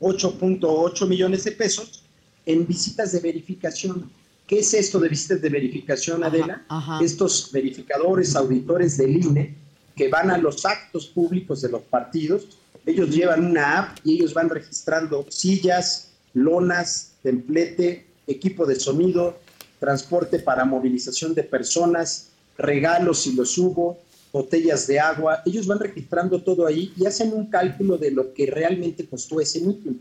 8.8 0.00 1.02
eh, 1.02 1.08
millones 1.08 1.44
de 1.44 1.52
pesos 1.52 2.04
en 2.44 2.66
visitas 2.66 3.12
de 3.12 3.20
verificación. 3.20 4.10
¿Qué 4.46 4.60
es 4.60 4.74
esto 4.74 5.00
de 5.00 5.08
visitas 5.08 5.42
de 5.42 5.48
verificación, 5.48 6.22
Adela? 6.22 6.64
Estos 7.00 7.50
verificadores, 7.50 8.36
auditores 8.36 8.96
del 8.96 9.16
INE, 9.16 9.56
que 9.96 10.08
van 10.08 10.30
a 10.30 10.38
los 10.38 10.64
actos 10.64 11.06
públicos 11.06 11.62
de 11.62 11.70
los 11.70 11.82
partidos, 11.82 12.46
ellos 12.84 13.10
llevan 13.10 13.44
una 13.44 13.78
app 13.78 13.98
y 14.04 14.14
ellos 14.14 14.32
van 14.32 14.48
registrando 14.48 15.26
sillas, 15.28 16.10
lonas, 16.34 17.14
templete, 17.22 18.06
equipo 18.26 18.64
de 18.66 18.78
sonido, 18.78 19.38
transporte 19.80 20.38
para 20.38 20.64
movilización 20.64 21.34
de 21.34 21.42
personas, 21.42 22.28
regalos 22.56 23.22
si 23.22 23.34
los 23.34 23.58
hubo, 23.58 23.98
botellas 24.32 24.86
de 24.86 25.00
agua, 25.00 25.42
ellos 25.46 25.66
van 25.66 25.78
registrando 25.78 26.42
todo 26.42 26.66
ahí 26.66 26.92
y 26.96 27.06
hacen 27.06 27.32
un 27.32 27.46
cálculo 27.46 27.96
de 27.98 28.10
lo 28.10 28.34
que 28.34 28.46
realmente 28.46 29.06
costó 29.06 29.40
ese 29.40 29.60
meeting. 29.60 29.98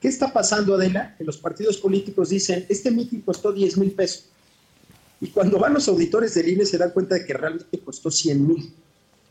¿Qué 0.00 0.08
está 0.08 0.32
pasando, 0.32 0.74
Adela? 0.74 1.14
Que 1.16 1.24
los 1.24 1.38
partidos 1.38 1.78
políticos 1.78 2.30
dicen, 2.30 2.66
este 2.68 2.90
mitin 2.90 3.20
costó 3.20 3.52
10 3.52 3.78
mil 3.78 3.92
pesos. 3.92 4.24
Y 5.20 5.28
cuando 5.28 5.58
van 5.60 5.74
los 5.74 5.86
auditores 5.86 6.34
del 6.34 6.48
INE 6.48 6.66
se 6.66 6.76
dan 6.76 6.90
cuenta 6.90 7.14
de 7.14 7.24
que 7.24 7.32
realmente 7.32 7.78
costó 7.78 8.10
100 8.10 8.46
mil. 8.46 8.72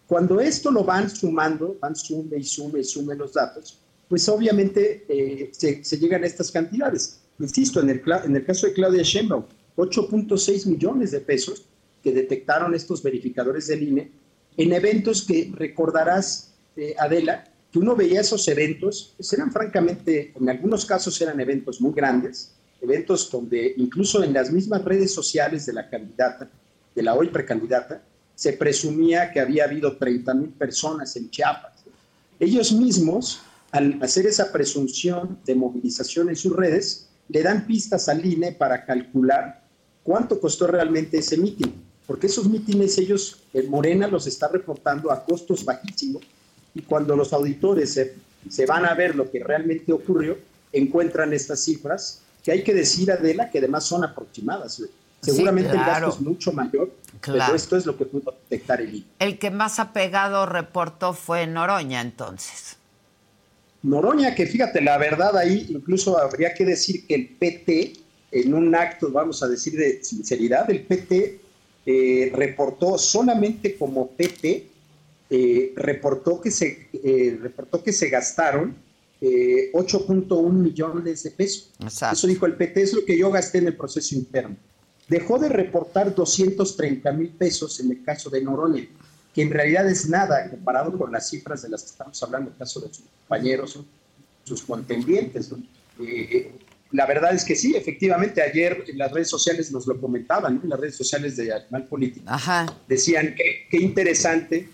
Cuando 0.08 0.40
esto 0.40 0.72
lo 0.72 0.86
van 0.86 1.10
sumando, 1.10 1.78
van 1.82 1.96
sume 1.96 2.38
y 2.38 2.44
sume 2.46 2.80
y 2.80 2.84
sume 2.86 3.16
los 3.16 3.34
datos, 3.34 3.78
pues 4.08 4.28
obviamente 4.30 5.06
eh, 5.10 5.52
se, 5.52 5.98
llegan 5.98 6.24
a 6.24 6.28
estas 6.28 6.52
cantidades. 6.52 7.20
Insisto, 7.40 7.82
en 7.82 7.90
el, 7.90 8.02
en 8.24 8.36
el 8.36 8.46
caso 8.46 8.68
de 8.68 8.74
Claudia 8.74 9.04
Sheinbaum, 9.04 9.44
8.6 9.76 10.68
millones 10.68 11.12
de 11.12 11.20
pesos 11.20 11.64
que 12.02 12.14
detectaron 12.14 12.74
estos 12.74 13.04
verificadores 13.04 13.68
del 13.68 13.84
INE 13.84 14.12
en 14.58 14.74
eventos 14.74 15.24
que 15.24 15.52
recordarás, 15.56 16.54
eh, 16.76 16.96
Adela, 16.98 17.46
que 17.72 17.80
uno 17.80 17.96
veía 17.96 18.22
esos 18.22 18.48
eventos, 18.48 19.14
pues 19.16 19.32
eran 19.34 19.52
francamente, 19.52 20.34
en 20.40 20.50
algunos 20.50 20.86
casos 20.86 21.20
eran 21.22 21.40
eventos 21.40 21.80
muy 21.80 21.94
grandes, 21.94 22.52
eventos 22.82 23.30
donde 23.32 23.74
incluso 23.78 24.24
en 24.24 24.34
las 24.34 24.52
mismas 24.52 24.84
redes 24.84 25.14
sociales 25.14 25.66
de 25.66 25.74
la 25.74 25.90
candidata, 25.90 26.50
de 26.94 27.04
la 27.04 27.14
hoy 27.14 27.30
precandidata, 27.30 28.02
se 28.36 28.54
presumía 28.54 29.32
que 29.32 29.40
había 29.40 29.66
habido 29.66 29.98
30 29.98 30.34
mil 30.34 30.50
personas 30.50 31.16
en 31.16 31.30
Chiapas. 31.30 31.74
Ellos 32.40 32.72
mismos, 32.74 33.42
al 33.72 34.02
hacer 34.02 34.26
esa 34.26 34.52
presunción 34.52 35.40
de 35.46 35.56
movilización 35.56 36.30
en 36.30 36.36
sus 36.36 36.56
redes, 36.56 37.08
le 37.30 37.44
dan 37.44 37.66
pistas 37.68 38.10
al 38.10 38.26
INE 38.26 38.52
para 38.52 38.84
calcular 38.86 39.64
cuánto 40.04 40.42
costó 40.42 40.68
realmente 40.68 41.20
ese 41.20 41.38
mitin, 41.38 41.74
porque 42.08 42.28
esos 42.28 42.48
mítines 42.48 42.98
ellos, 42.98 43.44
en 43.54 43.70
Morena 43.70 44.08
los 44.08 44.28
está 44.28 44.48
reportando 44.48 45.12
a 45.12 45.24
costos 45.24 45.64
bajísimos, 45.64 46.24
y 46.74 46.82
cuando 46.82 47.16
los 47.16 47.34
auditores 47.34 47.94
se, 47.94 48.16
se 48.50 48.66
van 48.66 48.86
a 48.86 48.94
ver 48.94 49.16
lo 49.16 49.30
que 49.30 49.44
realmente 49.44 49.92
ocurrió, 49.92 50.38
encuentran 50.72 51.34
estas 51.34 51.64
cifras 51.64 52.22
que 52.44 52.52
hay 52.52 52.64
que 52.64 52.74
decir, 52.74 53.12
Adela, 53.12 53.50
que 53.50 53.60
además 53.60 53.86
son 53.86 54.04
aproximadas. 54.04 54.82
Seguramente 55.22 55.72
el 55.72 55.78
gasto 55.78 56.10
es 56.10 56.22
mucho 56.22 56.52
mayor, 56.52 56.92
pero 57.22 57.54
esto 57.54 57.78
es 57.78 57.86
lo 57.86 57.96
que 57.96 58.06
pudo 58.06 58.36
detectar 58.50 58.82
el 58.82 58.96
INE. 58.96 59.06
El 59.20 59.38
que 59.38 59.52
más 59.52 59.80
apegado 59.80 60.46
reportó 60.48 61.14
fue 61.14 61.46
Noroña, 61.46 62.02
entonces. 62.02 62.78
Noroña, 63.84 64.34
que 64.34 64.48
fíjate, 64.48 64.82
la 64.82 64.98
verdad 64.98 65.38
ahí 65.38 65.68
incluso 65.70 66.18
habría 66.18 66.54
que 66.54 66.66
decir 66.66 67.06
que 67.06 67.16
el 67.16 67.30
PT, 67.30 67.94
en 68.32 68.54
un 68.54 68.74
acto, 68.74 69.12
vamos 69.12 69.44
a 69.44 69.48
decir, 69.48 69.76
de 69.76 70.04
sinceridad, 70.04 70.70
el 70.70 70.84
PT 70.84 71.40
eh, 71.86 72.32
reportó 72.34 72.98
solamente 72.98 73.76
como 73.76 74.12
PT, 74.12 74.68
eh, 75.30 75.74
reportó, 75.76 76.40
que 76.40 76.52
se, 76.52 76.90
eh, 76.94 77.40
reportó 77.42 77.84
que 77.84 77.94
se 77.94 78.10
gastaron 78.10 78.76
8.1 79.22 80.52
millones 80.52 81.22
de 81.22 81.30
pesos. 81.30 81.72
Eso 82.12 82.26
dijo 82.26 82.48
el 82.48 82.56
PT, 82.56 82.82
es 82.82 82.94
lo 82.94 83.06
que 83.06 83.16
yo 83.16 83.30
gasté 83.30 83.60
en 83.60 83.68
el 83.68 83.78
proceso 83.78 84.16
interno. 84.16 84.58
Dejó 85.08 85.38
de 85.38 85.48
reportar 85.48 86.16
230 86.16 87.12
mil 87.12 87.30
pesos 87.30 87.80
en 87.82 87.92
el 87.92 88.04
caso 88.04 88.32
de 88.32 88.42
Noroña, 88.42 88.88
que 89.34 89.42
en 89.44 89.52
realidad 89.52 89.88
es 89.88 90.10
nada 90.10 90.50
comparado 90.50 90.98
con 90.98 91.12
las 91.12 91.30
cifras 91.30 91.62
de 91.62 91.70
las 91.70 91.84
que 91.84 91.90
estamos 91.90 92.24
hablando, 92.24 92.50
en 92.50 92.54
el 92.54 92.58
caso 92.58 92.80
de 92.80 92.88
sus 92.88 93.06
compañeros, 93.28 93.80
sus 94.44 94.64
contendientes. 94.64 95.52
Eh, 96.00 96.52
la 96.92 97.06
verdad 97.06 97.34
es 97.34 97.46
que 97.46 97.56
sí, 97.56 97.76
efectivamente, 97.76 98.42
ayer 98.42 98.84
en 98.88 98.98
las 98.98 99.12
redes 99.12 99.30
sociales 99.30 99.72
nos 99.72 99.88
lo 99.88 100.00
comentaban, 100.00 100.60
en 100.62 100.70
las 100.70 100.80
redes 100.80 100.96
sociales 100.96 101.38
de 101.38 101.54
Animal 101.54 101.86
Político. 101.86 102.26
Decían 102.88 103.34
que 103.36 103.68
qué 103.70 103.78
interesante 103.78 104.68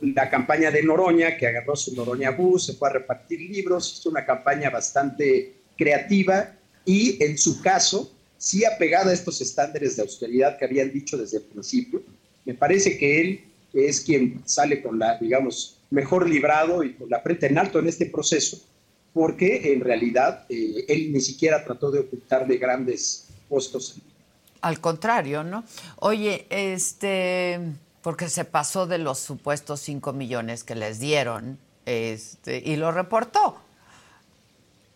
la 0.00 0.30
campaña 0.30 0.70
de 0.70 0.82
Noroña, 0.82 1.36
que 1.36 1.46
agarró 1.46 1.76
su 1.76 1.94
Noroña 1.94 2.30
Bus, 2.30 2.66
se 2.66 2.74
fue 2.74 2.88
a 2.88 2.92
repartir 2.92 3.40
libros, 3.40 3.98
hizo 3.98 4.10
una 4.10 4.24
campaña 4.24 4.70
bastante 4.70 5.54
creativa 5.76 6.54
y 6.84 7.22
en 7.22 7.36
su 7.36 7.60
caso, 7.60 8.12
sí 8.38 8.64
apegada 8.64 9.10
a 9.10 9.14
estos 9.14 9.40
estándares 9.40 9.96
de 9.96 10.02
austeridad 10.02 10.56
que 10.56 10.64
habían 10.64 10.92
dicho 10.92 11.18
desde 11.18 11.38
el 11.38 11.44
principio. 11.44 12.02
Me 12.44 12.54
parece 12.54 12.96
que 12.96 13.20
él 13.20 13.40
es 13.74 14.00
quien 14.00 14.40
sale 14.46 14.80
con 14.80 14.98
la, 14.98 15.18
digamos, 15.18 15.80
mejor 15.90 16.28
librado 16.28 16.82
y 16.82 16.94
con 16.94 17.10
la 17.10 17.20
frente 17.20 17.46
en 17.46 17.58
alto 17.58 17.78
en 17.78 17.88
este 17.88 18.06
proceso, 18.06 18.58
porque 19.12 19.72
en 19.72 19.80
realidad 19.80 20.46
eh, 20.48 20.84
él 20.88 21.12
ni 21.12 21.20
siquiera 21.20 21.64
trató 21.64 21.90
de 21.90 22.00
ocultarle 22.00 22.56
grandes 22.56 23.28
costos. 23.48 23.96
Al 24.60 24.80
contrario, 24.80 25.44
¿no? 25.44 25.64
Oye, 26.00 26.46
este 26.50 27.60
porque 28.02 28.28
se 28.28 28.44
pasó 28.44 28.86
de 28.86 28.98
los 28.98 29.18
supuestos 29.18 29.80
5 29.80 30.12
millones 30.12 30.64
que 30.64 30.74
les 30.74 30.98
dieron 30.98 31.58
este, 31.84 32.62
y 32.64 32.76
lo 32.76 32.92
reportó. 32.92 33.58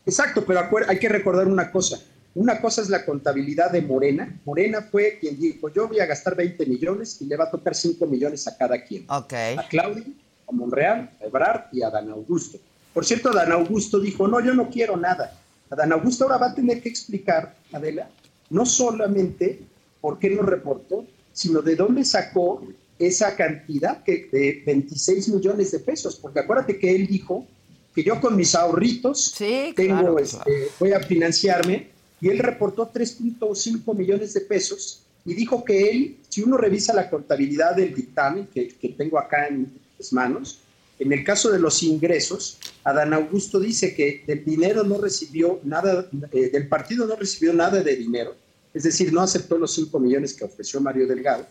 Exacto, 0.07 0.45
pero 0.47 0.67
hay 0.89 0.99
que 0.99 1.09
recordar 1.09 1.47
una 1.47 1.71
cosa. 1.71 2.01
Una 2.35 2.61
cosa 2.61 2.81
es 2.81 2.89
la 2.89 3.05
contabilidad 3.05 3.71
de 3.71 3.83
Morena. 3.83 4.41
Morena 4.45 4.81
fue 4.83 5.19
quien 5.21 5.39
dijo, 5.39 5.69
yo 5.69 5.89
voy 5.89 6.01
a 6.01 6.07
gastar 6.07 6.35
20 6.35 6.65
millones 6.67 7.21
y 7.21 7.27
le 7.27 7.37
va 7.37 7.45
a 7.45 7.51
tocar 7.51 7.75
5 7.75 8.07
millones 8.07 8.47
a 8.49 8.57
cada 8.57 8.83
quien. 8.83 9.05
Okay. 9.09 9.57
A 9.59 9.69
Claudia, 9.69 10.05
a 10.49 10.53
Monreal, 10.53 11.11
a 11.21 11.25
Ebrard 11.25 11.65
y 11.73 11.83
a 11.83 11.91
Dan 11.91 12.09
Augusto. 12.09 12.59
Por 12.93 13.05
cierto, 13.05 13.33
Dan 13.33 13.53
Augusto 13.53 13.99
dijo, 13.99 14.29
no, 14.29 14.41
yo 14.41 14.55
no 14.55 14.69
quiero 14.69 14.97
nada. 14.97 15.39
Dan 15.71 15.93
Augusto 15.93 16.25
ahora 16.25 16.39
va 16.39 16.47
a 16.49 16.55
tener 16.55 16.83
que 16.83 16.89
explicar, 16.89 17.57
Adela, 17.73 18.11
no 18.51 18.67
solamente 18.67 19.61
por 20.01 20.19
qué 20.19 20.31
no 20.31 20.43
reportó, 20.43 21.07
sino 21.33 21.63
de 21.63 21.77
dónde 21.77 22.05
sacó 22.05 22.63
esa 22.99 23.35
cantidad 23.35 24.03
que, 24.03 24.29
de 24.31 24.63
26 24.67 25.29
millones 25.31 25.73
de 25.73 25.79
pesos, 25.79 26.17
porque 26.17 26.41
acuérdate 26.41 26.79
que 26.79 26.95
él 26.95 27.07
dijo 27.07 27.47
que 27.95 28.03
yo 28.03 28.21
con 28.21 28.37
mis 28.37 28.55
ahorritos 28.55 29.35
tengo, 29.75 30.19
este, 30.19 30.69
voy 30.79 30.93
a 30.93 31.01
financiarme, 31.01 31.89
y 32.21 32.29
él 32.29 32.39
reportó 32.39 32.91
3.5 32.93 33.97
millones 33.97 34.35
de 34.35 34.43
pesos 34.43 35.03
y 35.25 35.35
dijo 35.35 35.65
que 35.65 35.91
él, 35.91 36.17
si 36.29 36.43
uno 36.43 36.57
revisa 36.57 36.95
la 36.95 37.11
contabilidad 37.11 37.75
del 37.75 37.95
dictamen 37.95 38.47
que, 38.47 38.69
que 38.69 38.91
tengo 38.91 39.19
acá 39.19 39.49
en 39.49 39.73
mis 39.99 40.13
manos, 40.13 40.61
en 40.99 41.13
el 41.13 41.25
caso 41.25 41.51
de 41.51 41.59
los 41.59 41.83
ingresos, 41.83 42.59
Adán 42.85 43.13
Augusto 43.13 43.59
dice 43.59 43.95
que 43.95 44.25
del 44.27 44.45
dinero 44.45 44.85
no 44.85 45.01
recibió 45.01 45.61
nada, 45.65 46.09
eh, 46.31 46.51
del 46.51 46.69
partido 46.69 47.07
no 47.07 47.17
recibió 47.17 47.53
nada 47.53 47.83
de 47.83 47.97
dinero, 47.97 48.35
es 48.73 48.85
decir, 48.85 49.13
no 49.13 49.21
aceptó 49.21 49.59
los 49.59 49.75
5 49.75 49.99
millones 49.99 50.35
que 50.35 50.45
ofreció 50.45 50.81
Mario 50.81 51.07
Delgado, 51.07 51.47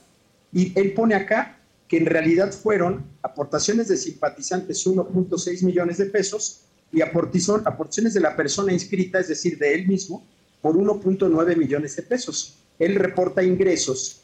y 0.54 0.78
él 0.80 0.94
pone 0.94 1.16
acá 1.16 1.58
que 1.88 1.98
en 1.98 2.06
realidad 2.06 2.54
fueron 2.54 3.06
aportaciones 3.22 3.90
de 3.90 3.98
simpatizantes 3.98 4.88
1.6 4.88 5.64
millones 5.64 5.98
de 5.98 6.06
pesos 6.06 6.62
y 6.94 7.02
aportaciones 7.02 8.14
de 8.14 8.20
la 8.22 8.36
persona 8.36 8.72
inscrita, 8.72 9.20
es 9.20 9.28
decir, 9.28 9.58
de 9.58 9.74
él 9.74 9.88
mismo, 9.88 10.26
por 10.62 10.76
1.9 10.76 11.58
millones 11.58 11.96
de 11.96 12.04
pesos. 12.04 12.56
Él 12.80 12.96
reporta 12.96 13.44
ingresos 13.44 14.22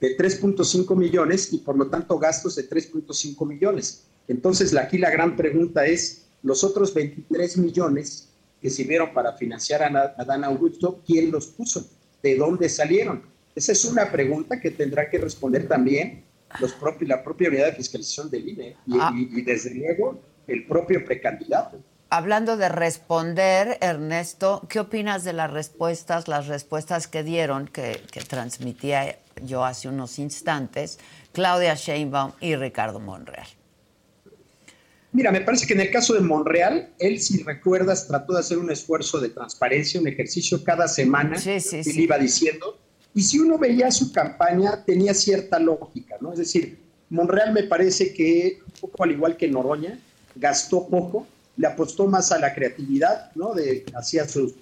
de 0.00 0.16
3.5 0.16 0.96
millones 0.96 1.52
y 1.52 1.58
por 1.58 1.76
lo 1.76 1.88
tanto 1.88 2.18
gastos 2.18 2.56
de 2.56 2.68
3.5 2.68 3.46
millones. 3.46 4.04
Entonces 4.30 4.76
aquí 4.76 4.96
la 4.96 5.10
gran 5.10 5.34
pregunta 5.34 5.84
es, 5.84 6.28
los 6.44 6.62
otros 6.62 6.94
23 6.94 7.58
millones 7.58 8.28
que 8.62 8.70
sirvieron 8.70 9.12
para 9.12 9.32
financiar 9.32 9.82
a 9.82 10.24
Dan 10.24 10.44
Augusto, 10.44 11.02
¿quién 11.04 11.32
los 11.32 11.48
puso? 11.48 11.84
¿De 12.22 12.36
dónde 12.36 12.68
salieron? 12.68 13.22
Esa 13.56 13.72
es 13.72 13.84
una 13.84 14.12
pregunta 14.12 14.60
que 14.60 14.70
tendrá 14.70 15.10
que 15.10 15.18
responder 15.18 15.66
también 15.66 16.22
los 16.60 16.72
propios, 16.74 17.08
la 17.08 17.24
propia 17.24 17.48
unidad 17.48 17.66
de 17.66 17.72
fiscalización 17.72 18.30
del 18.30 18.48
INE 18.48 18.76
ah. 18.92 19.12
y, 19.16 19.42
desde 19.42 19.74
luego 19.74 20.20
el 20.46 20.64
propio 20.64 21.04
precandidato. 21.04 21.80
Hablando 22.10 22.56
de 22.56 22.68
responder, 22.68 23.78
Ernesto, 23.80 24.64
¿qué 24.68 24.78
opinas 24.78 25.24
de 25.24 25.32
las 25.32 25.50
respuestas, 25.50 26.28
las 26.28 26.46
respuestas 26.46 27.08
que 27.08 27.24
dieron, 27.24 27.66
que, 27.66 28.00
que 28.12 28.20
transmitía 28.20 29.18
yo 29.42 29.64
hace 29.64 29.88
unos 29.88 30.20
instantes, 30.20 31.00
Claudia 31.32 31.74
Sheinbaum 31.74 32.32
y 32.40 32.54
Ricardo 32.54 33.00
Monreal? 33.00 33.48
Mira, 35.12 35.32
me 35.32 35.40
parece 35.40 35.66
que 35.66 35.74
en 35.74 35.80
el 35.80 35.90
caso 35.90 36.14
de 36.14 36.20
Monreal, 36.20 36.90
él, 36.98 37.20
si 37.20 37.42
recuerdas, 37.42 38.06
trató 38.06 38.34
de 38.34 38.40
hacer 38.40 38.58
un 38.58 38.70
esfuerzo 38.70 39.18
de 39.18 39.30
transparencia, 39.30 40.00
un 40.00 40.06
ejercicio 40.06 40.62
cada 40.62 40.86
semana, 40.86 41.36
sí, 41.36 41.58
sí, 41.60 41.80
y 41.84 41.92
le 41.92 42.02
iba 42.02 42.16
diciendo, 42.16 42.78
y 43.12 43.22
si 43.22 43.40
uno 43.40 43.58
veía 43.58 43.90
su 43.90 44.12
campaña, 44.12 44.84
tenía 44.84 45.12
cierta 45.14 45.58
lógica, 45.58 46.16
¿no? 46.20 46.32
Es 46.32 46.38
decir, 46.38 46.78
Monreal 47.08 47.52
me 47.52 47.64
parece 47.64 48.14
que, 48.14 48.60
un 48.64 48.80
poco 48.80 49.02
al 49.02 49.10
igual 49.10 49.36
que 49.36 49.48
Noroña, 49.48 49.98
gastó 50.36 50.86
poco, 50.86 51.26
le 51.56 51.66
apostó 51.66 52.06
más 52.06 52.30
a 52.30 52.38
la 52.38 52.54
creatividad, 52.54 53.32
¿no? 53.34 53.52
De, 53.52 53.84
hacía 53.94 54.28
su, 54.28 54.54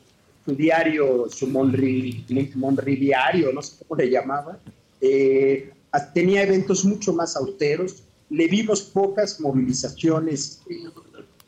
diario, 0.46 1.28
su 1.28 1.46
Monri, 1.46 2.24
diario, 2.26 3.52
no 3.52 3.60
sé 3.60 3.84
cómo 3.86 4.00
le 4.00 4.10
llamaba. 4.10 4.58
Eh, 5.00 5.70
tenía 6.14 6.42
eventos 6.42 6.84
mucho 6.86 7.12
más 7.12 7.36
austeros. 7.36 8.02
Le 8.30 8.46
vimos 8.46 8.82
pocas 8.82 9.40
movilizaciones 9.40 10.60
eh, 10.68 10.84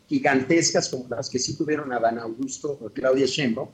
gigantescas 0.09 0.89
como 0.89 1.07
las 1.09 1.29
que 1.29 1.39
sí 1.39 1.55
tuvieron 1.55 1.93
a 1.93 1.99
Dan 1.99 2.19
Augusto 2.19 2.79
o 2.81 2.89
Claudia 2.91 3.27
Sheinbaum 3.27 3.69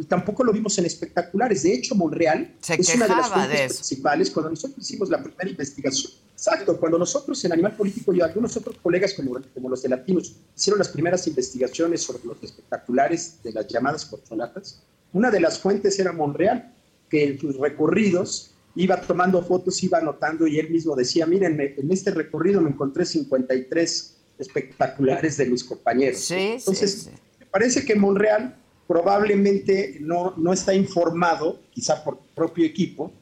y 0.00 0.04
tampoco 0.04 0.42
lo 0.42 0.52
vimos 0.52 0.78
en 0.78 0.86
espectaculares. 0.86 1.62
De 1.62 1.74
hecho, 1.74 1.94
Monreal 1.94 2.54
es 2.66 2.94
una 2.94 3.06
de 3.06 3.14
las 3.14 3.28
fuentes 3.28 3.74
principales. 3.74 4.30
Cuando 4.30 4.48
nosotros 4.48 4.78
hicimos 4.78 5.10
la 5.10 5.22
primera 5.22 5.50
investigación, 5.50 6.12
Exacto, 6.32 6.80
cuando 6.80 6.96
nosotros 6.96 7.44
en 7.44 7.52
Animal 7.52 7.76
Político 7.76 8.14
y 8.14 8.22
algunos 8.22 8.56
otros 8.56 8.76
colegas 8.82 9.12
como, 9.12 9.38
como 9.52 9.68
los 9.68 9.82
de 9.82 9.90
Latinos 9.90 10.36
hicieron 10.56 10.78
las 10.78 10.88
primeras 10.88 11.26
investigaciones 11.26 12.00
sobre 12.00 12.24
los 12.24 12.42
espectaculares 12.42 13.42
de 13.42 13.52
las 13.52 13.68
llamadas 13.68 14.06
corcholatas, 14.06 14.80
una 15.12 15.30
de 15.30 15.38
las 15.38 15.58
fuentes 15.58 15.98
era 15.98 16.12
Monreal, 16.12 16.72
que 17.10 17.24
en 17.24 17.38
sus 17.38 17.58
recorridos 17.58 18.52
iba 18.74 19.00
tomando 19.00 19.42
fotos, 19.42 19.82
iba 19.82 19.98
anotando 19.98 20.46
y 20.46 20.58
él 20.58 20.70
mismo 20.70 20.94
decía, 20.94 21.26
miren, 21.26 21.60
en 21.60 21.92
este 21.92 22.10
recorrido 22.10 22.60
me 22.60 22.70
encontré 22.70 23.04
53 23.04 24.16
espectaculares 24.38 25.36
de 25.36 25.46
mis 25.46 25.64
compañeros. 25.64 26.20
Sí, 26.20 26.54
Entonces, 26.58 27.10
me 27.38 27.46
parece 27.46 27.84
que 27.84 27.94
Monreal 27.94 28.56
probablemente 28.86 29.98
no, 30.00 30.34
no 30.36 30.52
está 30.52 30.74
informado, 30.74 31.60
quizá 31.70 32.02
por 32.02 32.18
propio 32.34 32.64
equipo, 32.64 33.12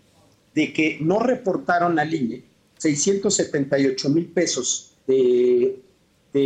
de 0.54 0.72
que 0.72 0.98
no 1.00 1.20
reportaron 1.20 1.98
al 1.98 2.12
INE 2.12 2.44
678 2.78 4.08
mil 4.11 4.26
pesos 4.26 4.94
de, 5.06 5.82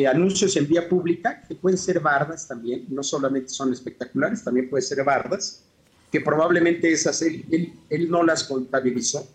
anuncios 0.09 0.57
en 0.57 0.67
vía 0.67 0.89
pública, 0.89 1.43
que 1.47 1.55
pueden 1.55 1.77
ser 1.77 2.01
bardas 2.01 2.49
también, 2.49 2.87
no 2.89 3.03
solamente 3.03 3.51
son 3.51 3.73
espectaculares, 3.73 4.43
también 4.43 4.71
pueden 4.71 4.87
ser 4.87 5.05
bardas, 5.05 5.65
que 6.13 6.21
probablemente 6.21 6.93
esas 6.93 7.23
él, 7.23 7.73
él, 7.89 8.11
no 8.11 8.23
las 8.23 8.45
contabilizó. 8.45 9.27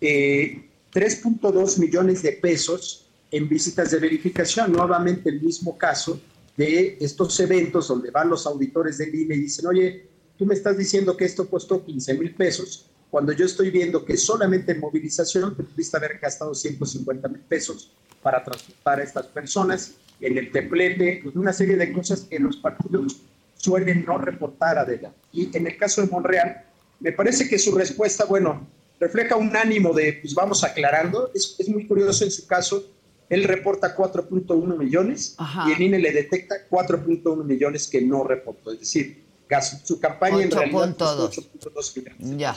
eh, 0.02 1.80
millones 1.80 2.22
de 2.22 2.32
pesos 2.32 3.06
en 3.30 3.48
visitas 3.48 3.92
de 3.92 4.00
verificación, 4.00 4.72
nuevamente 4.72 5.30
el 5.30 5.40
mismo 5.40 5.78
caso 5.78 6.20
de 6.56 6.98
estos 7.00 7.38
eventos 7.38 7.86
donde 7.86 8.10
van 8.10 8.28
los 8.28 8.44
auditores 8.44 8.98
del 8.98 9.14
INE 9.14 9.36
y 9.36 9.40
dicen, 9.42 9.66
oye, 9.66 10.06
tú 10.36 10.44
me 10.44 10.54
estás 10.54 10.76
diciendo 10.76 11.16
que 11.16 11.26
esto 11.26 11.48
costó 11.48 11.84
15 11.84 12.14
mil 12.14 12.34
pesos, 12.34 12.86
cuando 13.08 13.32
yo 13.32 13.46
estoy 13.46 13.70
viendo 13.70 14.04
que 14.04 14.16
solamente 14.16 14.72
en 14.72 14.80
movilización 14.80 15.56
te 15.56 15.62
pudiste 15.62 15.96
haber 15.96 16.18
gastado 16.18 16.54
150 16.54 17.28
mil 17.28 17.42
pesos 17.42 17.92
para 18.20 18.42
transportar 18.42 18.98
a 18.98 19.04
estas 19.04 19.26
personas, 19.26 19.92
en 20.20 20.38
el 20.38 20.50
templete, 20.50 21.20
pues, 21.22 21.36
una 21.36 21.52
serie 21.52 21.76
de 21.76 21.92
cosas 21.92 22.22
que 22.22 22.38
los 22.38 22.56
partidos 22.56 23.18
suelen 23.56 24.04
no 24.04 24.18
reportar, 24.18 24.78
Adela. 24.78 25.12
Y 25.32 25.56
en 25.56 25.66
el 25.66 25.76
caso 25.76 26.02
de 26.02 26.08
Monreal, 26.08 26.64
me 27.00 27.12
parece 27.12 27.48
que 27.48 27.58
su 27.58 27.74
respuesta, 27.74 28.24
bueno, 28.24 28.66
refleja 29.00 29.36
un 29.36 29.54
ánimo 29.56 29.92
de, 29.92 30.14
pues 30.14 30.34
vamos 30.34 30.64
aclarando. 30.64 31.30
Es, 31.34 31.56
es 31.58 31.68
muy 31.68 31.86
curioso 31.86 32.24
en 32.24 32.30
su 32.30 32.46
caso, 32.46 32.84
él 33.28 33.44
reporta 33.44 33.96
4.1 33.96 34.78
millones 34.78 35.36
y 35.66 35.72
el 35.72 35.80
INE 35.80 35.98
le 35.98 36.12
detecta 36.12 36.54
4.1 36.70 37.44
millones 37.44 37.88
que 37.88 38.00
no 38.00 38.24
reportó. 38.24 38.72
Es 38.72 38.80
decir, 38.80 39.24
su 39.84 40.00
campaña 40.00 40.42
en 40.42 40.50
realidad 40.50 40.96
8.2 40.96 41.96
millones. 41.96 42.38
Ya. 42.38 42.56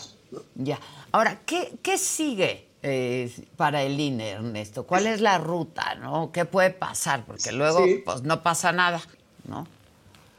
Ya. 0.55 0.79
Ahora, 1.11 1.39
¿qué, 1.45 1.73
qué 1.81 1.97
sigue 1.97 2.65
eh, 2.83 3.31
para 3.57 3.81
el 3.81 3.99
INE, 3.99 4.31
Ernesto? 4.31 4.85
¿Cuál 4.85 5.07
es 5.07 5.21
la 5.21 5.39
ruta, 5.39 5.95
no? 5.95 6.31
¿Qué 6.31 6.45
puede 6.45 6.69
pasar? 6.69 7.25
Porque 7.25 7.51
luego, 7.51 7.83
pues, 8.05 8.21
no 8.21 8.43
pasa 8.43 8.71
nada, 8.71 9.01
¿no? 9.47 9.67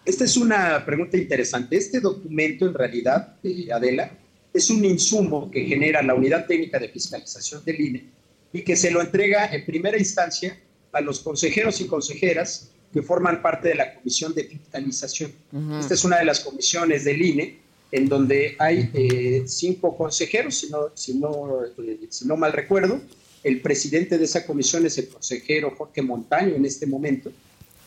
Esta 0.05 0.25
es 0.25 0.37
una 0.37 0.85
pregunta 0.85 1.17
interesante. 1.17 1.77
Este 1.77 2.01
documento, 2.01 2.67
en 2.67 2.75
realidad, 2.75 3.37
eh, 3.43 3.69
Adela, 3.73 4.11
es 4.53 4.71
un 4.71 4.85
insumo 4.85 5.51
que 5.51 5.65
genera 5.65 6.03
la 6.03 6.15
Unidad 6.15 6.47
Técnica 6.47 6.79
de 6.79 6.89
Fiscalización 6.89 7.65
del 7.65 7.81
INE 7.81 8.05
y 8.53 8.63
que 8.63 8.77
se 8.77 8.91
lo 8.91 9.01
entrega 9.01 9.47
en 9.55 9.65
primera 9.65 9.99
instancia 9.99 10.59
a 10.93 11.01
los 11.01 11.21
consejeros 11.21 11.81
y 11.81 11.87
consejeras 11.87 12.71
que 12.93 13.03
forman 13.03 13.41
parte 13.41 13.69
de 13.69 13.77
la 13.77 13.95
Comisión 13.95 14.35
de 14.35 14.45
Fiscalización. 14.45 15.33
Esta 15.79 15.95
es 15.95 16.05
una 16.05 16.19
de 16.19 16.25
las 16.25 16.41
comisiones 16.41 17.05
del 17.05 17.23
INE 17.23 17.59
en 17.93 18.09
donde 18.09 18.57
hay 18.59 18.91
eh, 18.95 19.43
cinco 19.47 19.97
consejeros, 19.97 20.57
si 20.57 20.71
no, 20.71 20.91
si, 20.95 21.15
no, 21.15 21.65
eh, 21.65 22.01
si 22.09 22.27
no 22.27 22.37
mal 22.37 22.53
recuerdo. 22.53 23.01
El 23.43 23.61
presidente 23.61 24.19
de 24.19 24.25
esa 24.25 24.45
comisión 24.45 24.85
es 24.87 24.99
el 24.99 25.09
consejero 25.09 25.75
Jorge 25.77 26.03
Montaño 26.03 26.55
en 26.55 26.65
este 26.65 26.87
momento. 26.87 27.33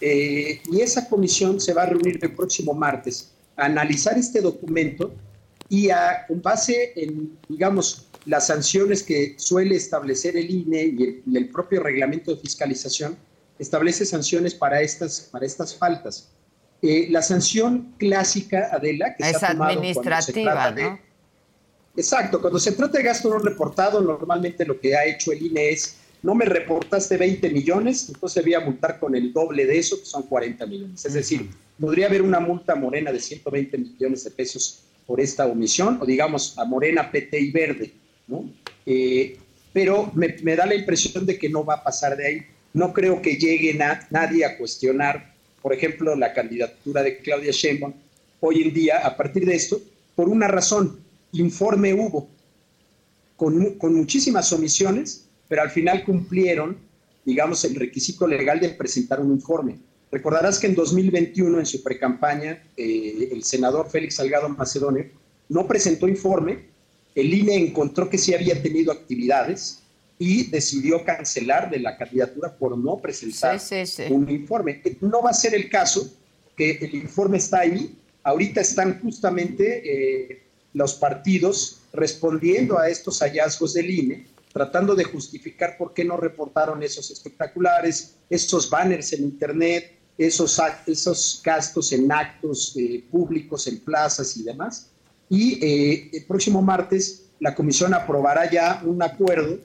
Eh, 0.06 0.62
y 0.70 0.82
esa 0.82 1.08
comisión 1.08 1.62
se 1.62 1.74
va 1.74 1.84
a 1.84 1.86
reunir 1.86 2.20
el 2.22 2.36
próximo 2.36 2.74
martes 2.74 3.32
a 3.56 3.68
analizar 3.68 4.18
este 4.18 4.42
documento 4.42 5.14
y 5.70 5.90
a, 5.92 6.26
con 6.28 6.42
base 6.42 6.92
en, 6.98 7.38
digamos, 7.48 8.10
las 8.26 8.48
sanciones 8.48 9.02
que 9.02 9.36
suele 9.38 9.78
establecer 9.78 10.36
el 10.36 10.50
INE 10.50 10.84
y 10.84 11.04
el, 11.04 11.24
y 11.26 11.38
el 11.38 11.50
propio 11.50 11.82
reglamento 11.82 12.36
de 12.36 12.42
fiscalización, 12.42 13.16
establece 13.58 14.06
sanciones 14.06 14.54
para 14.54 14.82
estas, 14.82 15.30
para 15.32 15.46
estas 15.46 15.74
faltas. 15.74 16.30
Eh, 16.82 17.08
la 17.10 17.22
sanción 17.22 17.94
clásica, 17.98 18.72
Adela, 18.74 19.16
que 19.16 19.24
es 19.24 19.40
se 19.40 19.46
ha 19.46 19.52
tomado 19.54 19.72
administrativa, 19.72 20.72
¿no? 20.72 21.00
exacto, 21.96 22.42
cuando 22.42 22.60
se 22.60 22.74
trata 22.74 22.98
de 22.98 23.06
gasto 23.06 23.30
no 23.30 23.40
reportado, 23.40 24.02
normalmente 24.02 24.66
lo 24.66 24.78
que 24.82 24.98
ha 24.98 25.06
hecho 25.06 25.32
el 25.32 25.44
INE 25.44 25.70
es, 25.70 25.96
no 26.24 26.34
me 26.34 26.46
reportaste 26.46 27.18
20 27.18 27.50
millones, 27.52 28.10
entonces 28.10 28.44
voy 28.44 28.54
a 28.54 28.62
multar 28.62 29.00
con 29.00 29.16
el 29.16 29.32
doble 29.32 29.66
de 29.66 29.78
eso, 29.78 30.00
que 30.00 30.06
son 30.06 30.24
40 30.24 30.66
millones. 30.66 31.06
Es 31.06 31.14
decir, 31.14 31.50
podría 31.80 32.08
haber 32.08 32.22
una 32.22 32.40
multa 32.40 32.76
morena 32.76 33.12
de 33.12 33.20
120 33.20 33.78
millones 33.78 34.24
de 34.24 34.32
pesos 34.32 34.80
por 35.06 35.20
esta 35.20 35.46
omisión, 35.46 36.00
o 36.02 36.06
digamos 36.06 36.58
a 36.58 36.66
morena, 36.66 37.12
PT 37.12 37.40
y 37.40 37.52
verde, 37.52 37.94
¿no? 38.28 38.50
Eh, 38.86 39.38
pero 39.72 40.12
me, 40.16 40.36
me, 40.44 40.56
da 40.56 40.66
la 40.66 40.76
impresión 40.76 41.26
de 41.26 41.38
que 41.38 41.50
no 41.50 41.66
va 41.66 41.76
a 41.76 41.84
pasar 41.84 42.16
de 42.16 42.28
ahí. 42.28 42.42
No 42.74 42.94
creo 42.94 43.22
que 43.22 43.36
llegue 43.36 43.78
nadie 44.10 44.46
a 44.46 44.58
cuestionar 44.58 45.34
por 45.64 45.74
ejemplo, 45.74 46.14
la 46.18 46.34
candidatura 46.34 47.02
de 47.02 47.20
Claudia 47.20 47.52
Sheinbaum, 47.54 47.94
hoy 48.42 48.64
en 48.64 48.74
día, 48.74 49.08
a 49.08 49.16
partir 49.16 49.46
de 49.46 49.56
esto, 49.56 49.82
por 50.14 50.28
una 50.28 50.50
razón, 50.50 51.00
informe 51.32 51.94
hubo, 51.94 52.28
con, 53.38 53.76
con 53.76 53.96
muchísimas 53.96 54.52
omisiones, 54.52 55.26
pero 55.54 55.62
al 55.62 55.70
final 55.70 56.04
cumplieron, 56.04 56.76
digamos, 57.24 57.64
el 57.64 57.76
requisito 57.76 58.26
legal 58.26 58.60
de 58.60 58.70
presentar 58.70 59.20
un 59.20 59.34
informe. 59.34 59.78
Recordarás 60.12 60.58
que 60.58 60.66
en 60.66 60.74
2021, 60.74 61.60
en 61.60 61.66
su 61.68 61.84
precampaña, 61.84 62.64
eh, 62.76 63.30
el 63.32 63.44
senador 63.44 63.88
Félix 63.88 64.16
Salgado 64.16 64.50
Macedonio 64.50 65.06
no 65.50 65.68
presentó 65.68 66.08
informe, 66.08 66.66
el 67.14 67.32
INE 67.32 67.56
encontró 67.56 68.10
que 68.10 68.18
sí 68.18 68.34
había 68.34 68.60
tenido 68.64 68.92
actividades, 68.92 69.84
y 70.18 70.50
decidió 70.50 71.06
cancelar 71.06 71.70
de 71.70 71.78
la 71.82 71.98
candidatura 71.98 72.58
por 72.58 72.76
no 72.76 72.98
presentar 72.98 73.62
un 74.10 74.32
informe. 74.32 74.82
No 75.02 75.22
va 75.22 75.30
a 75.30 75.34
ser 75.34 75.54
el 75.54 75.70
caso 75.70 76.12
que 76.58 76.80
el 76.82 76.96
informe 76.96 77.38
está 77.38 77.60
ahí. 77.60 77.96
Ahorita 78.24 78.60
están 78.60 79.00
justamente 79.02 79.84
eh, 79.86 80.42
los 80.74 80.96
partidos 80.96 81.82
respondiendo 81.94 82.80
a 82.80 82.90
estos 82.90 83.20
hallazgos 83.20 83.76
del 83.76 83.92
INE, 83.92 84.33
tratando 84.54 84.96
de 84.96 85.04
justificar 85.04 85.78
por 85.78 85.94
qué 85.94 86.06
no 86.06 86.16
reportaron 86.16 86.82
esos 86.84 87.10
espectaculares, 87.10 88.16
esos 88.30 88.70
banners 88.70 89.12
en 89.14 89.24
Internet, 89.24 89.98
esos, 90.18 90.62
esos 90.86 91.42
gastos 91.44 91.92
en 91.92 92.12
actos 92.12 92.76
eh, 92.78 93.04
públicos, 93.12 93.68
en 93.68 93.80
plazas 93.80 94.38
y 94.38 94.44
demás. 94.44 94.90
Y 95.28 95.66
eh, 95.66 96.10
el 96.14 96.26
próximo 96.26 96.62
martes 96.62 97.24
la 97.40 97.56
comisión 97.56 97.94
aprobará 97.94 98.50
ya 98.50 98.82
un 98.86 99.02
acuerdo 99.02 99.58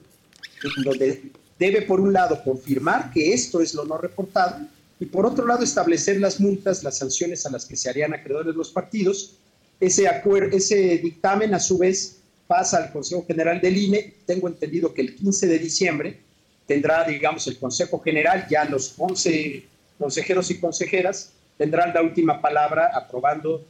donde 0.83 1.31
debe, 1.57 1.83
por 1.83 2.01
un 2.01 2.11
lado, 2.11 2.43
confirmar 2.43 3.11
que 3.11 3.33
esto 3.33 3.61
es 3.61 3.73
lo 3.73 3.85
no 3.85 3.97
reportado 3.97 4.57
y, 4.99 5.05
por 5.05 5.25
otro 5.25 5.45
lado, 5.45 5.63
establecer 5.63 6.19
las 6.19 6.39
multas, 6.39 6.83
las 6.83 6.97
sanciones 6.97 7.45
a 7.45 7.51
las 7.51 7.65
que 7.65 7.77
se 7.77 7.89
harían 7.89 8.13
acreedores 8.13 8.55
los 8.55 8.71
partidos. 8.71 9.35
Ese, 9.79 10.09
ese 10.51 10.97
dictamen, 10.97 11.53
a 11.53 11.59
su 11.59 11.77
vez, 11.77 12.18
pasa 12.49 12.77
al 12.77 12.91
Consejo 12.91 13.23
General 13.27 13.61
del 13.61 13.77
INE. 13.77 14.15
Tengo 14.25 14.47
entendido 14.47 14.91
que 14.91 15.01
el 15.01 15.15
15 15.15 15.45
de 15.45 15.59
diciembre 15.59 16.19
tendrá, 16.65 17.03
digamos, 17.03 17.45
el 17.45 17.59
Consejo 17.59 18.01
General, 18.01 18.47
ya 18.49 18.65
los 18.65 18.95
11 18.97 19.65
consejeros 19.99 20.49
y 20.49 20.59
consejeras 20.59 21.31
tendrán 21.59 21.93
la 21.93 22.01
última 22.01 22.41
palabra 22.41 22.89
aprobando, 22.95 23.63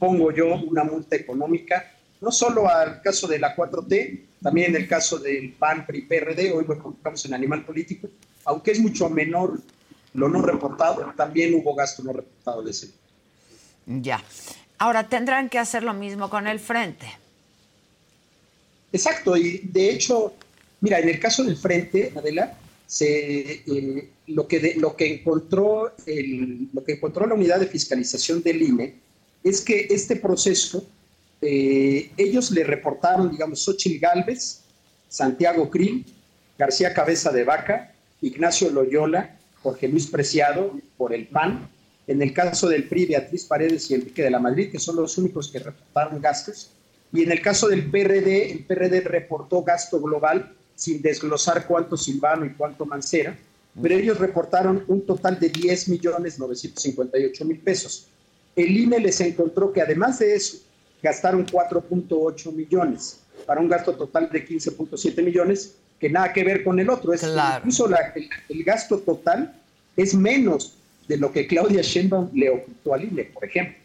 pongo 0.00 0.32
yo, 0.32 0.56
una 0.56 0.82
multa 0.82 1.14
económica 1.14 1.92
no 2.20 2.32
solo 2.32 2.68
al 2.68 3.02
caso 3.02 3.28
de 3.28 3.38
la 3.38 3.54
4T, 3.54 4.20
también 4.42 4.70
en 4.70 4.82
el 4.82 4.88
caso 4.88 5.18
del 5.18 5.52
PAN, 5.52 5.86
PRI, 5.86 6.02
PRD, 6.02 6.52
hoy 6.52 6.64
lo 6.66 6.78
colocamos 6.82 7.24
en 7.26 7.34
animal 7.34 7.64
político, 7.64 8.08
aunque 8.46 8.72
es 8.72 8.80
mucho 8.80 9.08
menor 9.10 9.60
lo 10.14 10.28
no 10.28 10.40
reportado, 10.40 11.12
también 11.16 11.54
hubo 11.54 11.74
gasto 11.74 12.02
no 12.02 12.12
reportado 12.12 12.62
de 12.62 12.70
ese. 12.70 12.90
Ya. 13.86 14.22
Ahora 14.78 15.08
tendrán 15.08 15.50
que 15.50 15.58
hacer 15.58 15.82
lo 15.82 15.92
mismo 15.92 16.30
con 16.30 16.46
el 16.46 16.60
frente. 16.60 17.06
Exacto, 18.94 19.36
y 19.36 19.58
de 19.72 19.90
hecho, 19.90 20.34
mira, 20.80 21.00
en 21.00 21.08
el 21.08 21.18
caso 21.18 21.42
del 21.42 21.56
frente, 21.56 22.12
Adela, 22.14 22.56
se, 22.86 23.64
eh, 23.66 24.08
lo, 24.28 24.46
que 24.46 24.76
lo, 24.76 24.94
que 24.94 25.14
encontró 25.14 25.92
lo 26.72 26.84
que 26.84 26.92
encontró 26.92 27.26
la 27.26 27.34
unidad 27.34 27.58
de 27.58 27.66
fiscalización 27.66 28.40
del 28.40 28.62
INE 28.62 28.94
es 29.42 29.62
que 29.62 29.88
este 29.90 30.14
proceso 30.14 30.86
eh, 31.42 32.12
ellos 32.16 32.52
le 32.52 32.62
reportaron, 32.62 33.32
digamos, 33.32 33.64
Xochitl 33.64 33.98
Galvez, 33.98 34.60
Santiago 35.08 35.68
Krill, 35.68 36.06
García 36.56 36.94
Cabeza 36.94 37.32
de 37.32 37.42
Vaca, 37.42 37.92
Ignacio 38.22 38.70
Loyola, 38.70 39.36
Jorge 39.60 39.88
Luis 39.88 40.06
Preciado 40.06 40.78
por 40.96 41.12
el 41.12 41.26
PAN. 41.26 41.68
En 42.06 42.22
el 42.22 42.32
caso 42.32 42.68
del 42.68 42.86
PRI, 42.86 43.06
Beatriz 43.06 43.44
Paredes 43.44 43.90
y 43.90 43.94
Enrique 43.94 44.22
de 44.22 44.30
la 44.30 44.38
Madrid, 44.38 44.70
que 44.70 44.78
son 44.78 44.94
los 44.94 45.18
únicos 45.18 45.50
que 45.50 45.58
reportaron 45.58 46.20
gastos. 46.20 46.70
Y 47.14 47.22
en 47.22 47.30
el 47.30 47.40
caso 47.40 47.68
del 47.68 47.88
PRD, 47.92 48.50
el 48.50 48.64
PRD 48.64 49.00
reportó 49.02 49.62
gasto 49.62 50.00
global 50.00 50.52
sin 50.74 51.00
desglosar 51.00 51.64
cuánto 51.68 51.96
Silvano 51.96 52.44
y 52.44 52.50
cuánto 52.54 52.84
Mancera, 52.84 53.38
pero 53.80 53.94
ellos 53.94 54.18
reportaron 54.18 54.82
un 54.88 55.06
total 55.06 55.38
de 55.38 55.48
10 55.48 55.90
millones 55.90 56.40
958 56.40 57.44
mil 57.44 57.60
pesos. 57.60 58.08
El 58.56 58.76
INE 58.76 58.98
les 58.98 59.20
encontró 59.20 59.72
que 59.72 59.80
además 59.80 60.18
de 60.18 60.34
eso, 60.34 60.58
gastaron 61.00 61.46
4.8 61.46 62.52
millones 62.52 63.20
para 63.46 63.60
un 63.60 63.68
gasto 63.68 63.94
total 63.94 64.28
de 64.32 64.44
15.7 64.44 65.22
millones, 65.22 65.76
que 66.00 66.10
nada 66.10 66.32
que 66.32 66.42
ver 66.42 66.64
con 66.64 66.80
el 66.80 66.90
otro. 66.90 67.12
Es 67.12 67.22
Incluso 67.22 67.88
el, 68.48 68.64
gasto 68.64 68.98
total 68.98 69.54
es 69.96 70.14
menos 70.14 70.78
de 71.06 71.16
lo 71.16 71.30
que 71.30 71.46
Claudia 71.46 71.82
Sheinbaum 71.82 72.30
le 72.34 72.50
ocultó 72.50 72.94
al 72.94 73.04
INE, 73.04 73.24
por 73.26 73.44
ejemplo, 73.44 73.76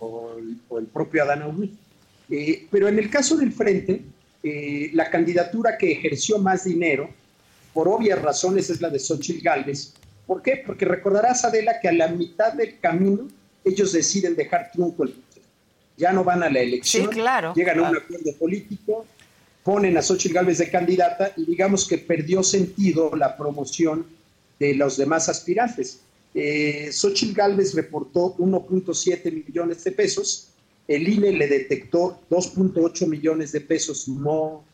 o, 0.00 0.78
el 0.78 0.86
propio 0.86 1.22
Adán 1.22 1.42
Augusto. 1.42 1.76
Eh, 2.32 2.66
pero 2.70 2.88
en 2.88 2.98
el 2.98 3.10
caso 3.10 3.36
del 3.36 3.52
Frente, 3.52 4.00
eh, 4.42 4.90
la 4.94 5.10
candidatura 5.10 5.76
que 5.76 5.92
ejerció 5.92 6.38
más 6.38 6.64
dinero, 6.64 7.10
por 7.74 7.86
obvias 7.88 8.20
razones, 8.20 8.70
es 8.70 8.80
la 8.80 8.88
de 8.88 8.98
Xochitl 8.98 9.44
Gálvez. 9.44 9.92
¿Por 10.26 10.42
qué? 10.42 10.62
Porque 10.66 10.86
recordarás, 10.86 11.44
Adela, 11.44 11.78
que 11.80 11.88
a 11.88 11.92
la 11.92 12.08
mitad 12.08 12.54
del 12.54 12.80
camino 12.80 13.28
ellos 13.64 13.92
deciden 13.92 14.34
dejar 14.34 14.70
trunco 14.72 15.04
el 15.04 15.14
ya 15.96 16.12
no 16.12 16.24
van 16.24 16.42
a 16.42 16.50
la 16.50 16.60
elección, 16.60 17.10
llegan 17.54 17.78
a 17.78 17.90
un 17.90 17.96
acuerdo 17.96 18.32
político, 18.38 19.06
ponen 19.62 19.96
a 19.96 20.02
Xochitl 20.02 20.34
Gálvez 20.34 20.58
de 20.58 20.70
candidata 20.70 21.32
y 21.36 21.44
digamos 21.44 21.86
que 21.86 21.98
perdió 21.98 22.42
sentido 22.42 23.14
la 23.14 23.36
promoción 23.36 24.06
de 24.58 24.74
los 24.74 24.96
demás 24.96 25.28
aspirantes. 25.28 26.00
Eh, 26.34 26.90
Xochitl 26.90 27.34
Gálvez 27.34 27.74
reportó 27.74 28.34
1.7 28.36 29.44
millones 29.46 29.84
de 29.84 29.92
pesos, 29.92 30.48
el 30.94 31.08
INE 31.08 31.32
le 31.32 31.46
detectó 31.46 32.20
2.8 32.30 33.06
millones 33.06 33.52
de 33.52 33.60
pesos 33.60 34.08
no, 34.08 34.64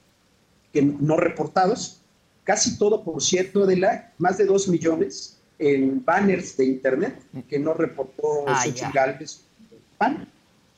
que, 0.72 0.82
no 0.82 1.16
reportados, 1.16 2.00
casi 2.44 2.78
todo, 2.78 3.04
por 3.04 3.22
cierto, 3.22 3.66
de 3.66 3.76
la 3.76 4.12
más 4.18 4.38
de 4.38 4.46
2 4.46 4.68
millones 4.68 5.38
en 5.58 6.04
banners 6.04 6.56
de 6.56 6.64
internet 6.64 7.20
que 7.48 7.58
no 7.58 7.74
reportó 7.74 8.48
ah, 8.48 8.64
Xochitl 8.64 8.92
Gálvez 8.92 9.40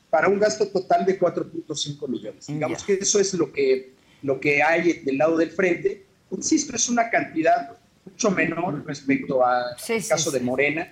para 0.09 0.27
un 0.27 0.39
gasto 0.39 0.67
total 0.67 1.05
de 1.05 1.19
4.5 1.19 2.07
millones. 2.07 2.47
Digamos 2.47 2.83
que 2.83 2.95
eso 2.95 3.19
es 3.19 3.33
lo 3.33 3.51
que, 3.51 3.93
lo 4.23 4.39
que 4.39 4.61
hay 4.61 5.01
del 5.03 5.17
lado 5.17 5.37
del 5.37 5.51
frente. 5.51 6.03
Insisto, 6.31 6.75
es 6.75 6.89
una 6.89 7.09
cantidad 7.09 7.71
mucho 8.05 8.31
menor 8.31 8.83
respecto 8.85 9.45
al 9.45 9.75
caso 10.07 10.31
de 10.31 10.39
Morena, 10.41 10.91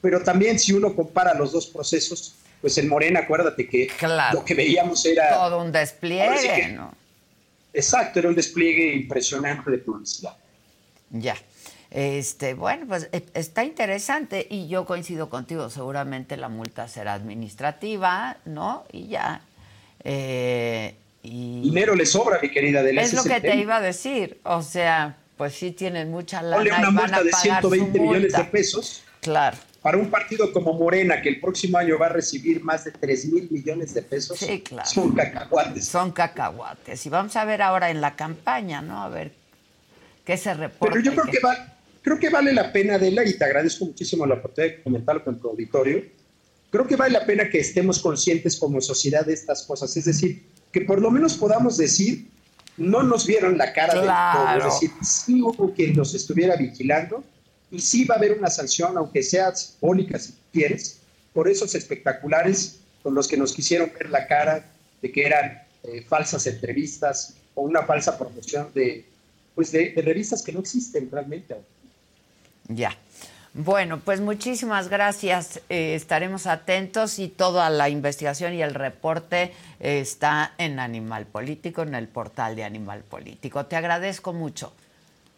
pero 0.00 0.22
también 0.22 0.58
si 0.58 0.72
uno 0.72 0.96
compara 0.96 1.34
los 1.34 1.52
dos 1.52 1.66
procesos, 1.66 2.34
pues 2.60 2.78
en 2.78 2.88
Morena, 2.88 3.20
acuérdate 3.20 3.68
que 3.68 3.90
lo 4.32 4.44
que 4.44 4.54
veíamos 4.54 5.04
era... 5.06 5.30
Todo 5.30 5.62
un 5.62 5.72
despliegue, 5.72 6.68
¿no? 6.68 6.92
Exacto, 7.72 8.18
era 8.18 8.28
un 8.28 8.34
despliegue 8.34 8.94
impresionante 8.94 9.70
de 9.70 9.78
publicidad. 9.78 10.36
Ya. 11.10 11.36
Este, 11.90 12.54
bueno, 12.54 12.86
pues 12.86 13.08
e, 13.12 13.22
está 13.34 13.64
interesante 13.64 14.46
y 14.50 14.68
yo 14.68 14.84
coincido 14.84 15.28
contigo, 15.28 15.70
seguramente 15.70 16.36
la 16.36 16.48
multa 16.48 16.88
será 16.88 17.14
administrativa, 17.14 18.38
¿no? 18.44 18.84
Y 18.92 19.08
ya. 19.08 19.42
Eh, 20.02 20.94
y... 21.22 21.62
Dinero 21.62 21.94
le 21.94 22.06
sobra, 22.06 22.38
mi 22.42 22.50
querida 22.50 22.80
Adela. 22.80 23.02
Es 23.02 23.12
lo 23.12 23.22
que 23.22 23.40
te 23.40 23.56
iba 23.56 23.76
a 23.76 23.80
decir, 23.80 24.40
o 24.42 24.62
sea, 24.62 25.16
pues 25.36 25.54
sí 25.54 25.72
tienen 25.72 26.10
mucha 26.10 26.42
lana. 26.42 26.56
Ponle 26.56 26.72
una 26.74 26.90
multa 26.90 27.22
de 27.22 27.32
120 27.32 28.00
millones 28.00 28.32
de 28.32 28.44
pesos. 28.44 29.02
Claro. 29.20 29.56
Para 29.86 29.98
un 29.98 30.10
partido 30.10 30.52
como 30.52 30.72
Morena, 30.72 31.22
que 31.22 31.28
el 31.28 31.38
próximo 31.38 31.78
año 31.78 31.96
va 31.96 32.06
a 32.06 32.08
recibir 32.08 32.60
más 32.60 32.86
de 32.86 32.90
3 32.90 33.26
mil 33.26 33.48
millones 33.52 33.94
de 33.94 34.02
pesos, 34.02 34.36
sí, 34.36 34.60
claro. 34.60 34.88
son 34.88 35.14
cacahuates. 35.14 35.84
Son 35.84 36.10
cacahuates. 36.10 37.06
Y 37.06 37.08
vamos 37.08 37.36
a 37.36 37.44
ver 37.44 37.62
ahora 37.62 37.88
en 37.88 38.00
la 38.00 38.16
campaña, 38.16 38.82
¿no? 38.82 39.00
A 39.00 39.08
ver 39.08 39.30
qué 40.24 40.36
se 40.36 40.54
reporta. 40.54 40.92
Pero 40.92 41.04
yo 41.04 41.12
creo 41.12 41.32
que 41.32 41.38
va, 41.38 41.78
Creo 42.02 42.18
que 42.18 42.30
vale 42.30 42.52
la 42.52 42.72
pena, 42.72 42.96
Adela, 42.96 43.24
y 43.24 43.38
te 43.38 43.44
agradezco 43.44 43.84
muchísimo 43.84 44.26
la 44.26 44.34
oportunidad 44.34 44.74
de 44.74 44.82
comentarlo 44.82 45.22
con 45.22 45.38
tu 45.38 45.50
auditorio. 45.50 46.02
Creo 46.68 46.88
que 46.88 46.96
vale 46.96 47.12
la 47.12 47.24
pena 47.24 47.48
que 47.48 47.60
estemos 47.60 48.00
conscientes 48.00 48.56
como 48.56 48.80
sociedad 48.80 49.24
de 49.24 49.34
estas 49.34 49.62
cosas. 49.62 49.96
Es 49.96 50.06
decir, 50.06 50.46
que 50.72 50.80
por 50.80 51.00
lo 51.00 51.12
menos 51.12 51.36
podamos 51.36 51.76
decir, 51.76 52.26
no 52.76 53.04
nos 53.04 53.24
vieron 53.24 53.56
la 53.56 53.72
cara 53.72 53.92
claro. 54.02 54.50
del 54.50 54.58
todo. 54.58 54.68
Es 54.68 54.80
decir, 54.80 54.90
sí 55.04 55.40
hubo 55.40 55.72
quien 55.72 55.94
nos 55.94 56.12
estuviera 56.12 56.56
vigilando 56.56 57.22
y 57.70 57.80
sí 57.80 58.04
va 58.04 58.14
a 58.14 58.18
haber 58.18 58.32
una 58.32 58.50
sanción, 58.50 58.96
aunque 58.96 59.22
sea 59.22 59.54
simbólica 59.54 60.18
si 60.18 60.34
quieres, 60.52 61.00
por 61.32 61.48
esos 61.48 61.74
espectaculares 61.74 62.78
con 63.02 63.14
los 63.14 63.28
que 63.28 63.36
nos 63.36 63.52
quisieron 63.52 63.92
ver 63.92 64.10
la 64.10 64.26
cara 64.26 64.64
de 65.02 65.12
que 65.12 65.24
eran 65.24 65.62
eh, 65.84 66.02
falsas 66.02 66.46
entrevistas 66.46 67.34
o 67.54 67.62
una 67.62 67.82
falsa 67.82 68.18
promoción 68.18 68.68
de, 68.74 69.04
pues 69.54 69.72
de, 69.72 69.92
revistas 69.96 70.42
que 70.42 70.52
no 70.52 70.60
existen 70.60 71.10
realmente. 71.10 71.56
Ya. 72.68 72.96
Bueno, 73.54 74.00
pues 74.00 74.20
muchísimas 74.20 74.88
gracias. 74.88 75.60
Eh, 75.68 75.94
estaremos 75.94 76.46
atentos 76.46 77.18
y 77.18 77.28
toda 77.28 77.70
la 77.70 77.88
investigación 77.88 78.52
y 78.52 78.62
el 78.62 78.74
reporte 78.74 79.52
está 79.80 80.52
en 80.58 80.78
Animal 80.78 81.26
Político, 81.26 81.82
en 81.82 81.94
el 81.94 82.06
portal 82.08 82.54
de 82.54 82.64
Animal 82.64 83.02
Político. 83.02 83.64
Te 83.66 83.76
agradezco 83.76 84.32
mucho. 84.34 84.72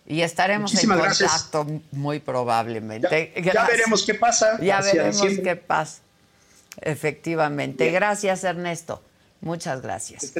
Y 0.09 0.23
estaremos 0.23 0.75
en 0.83 0.89
contacto 0.89 1.67
muy 1.93 2.19
probablemente. 2.19 3.31
Ya, 3.45 3.67
veremos 3.67 4.05
qué 4.05 4.15
pasa. 4.15 4.59
Ya 4.59 4.81
veremos 4.81 5.21
qué 5.21 5.55
pasa. 5.55 6.01
Efectivamente. 6.81 7.91
Gracias, 7.91 8.43
Ernesto. 8.43 9.03
Muchas 9.43 9.83
gracias. 9.83 10.33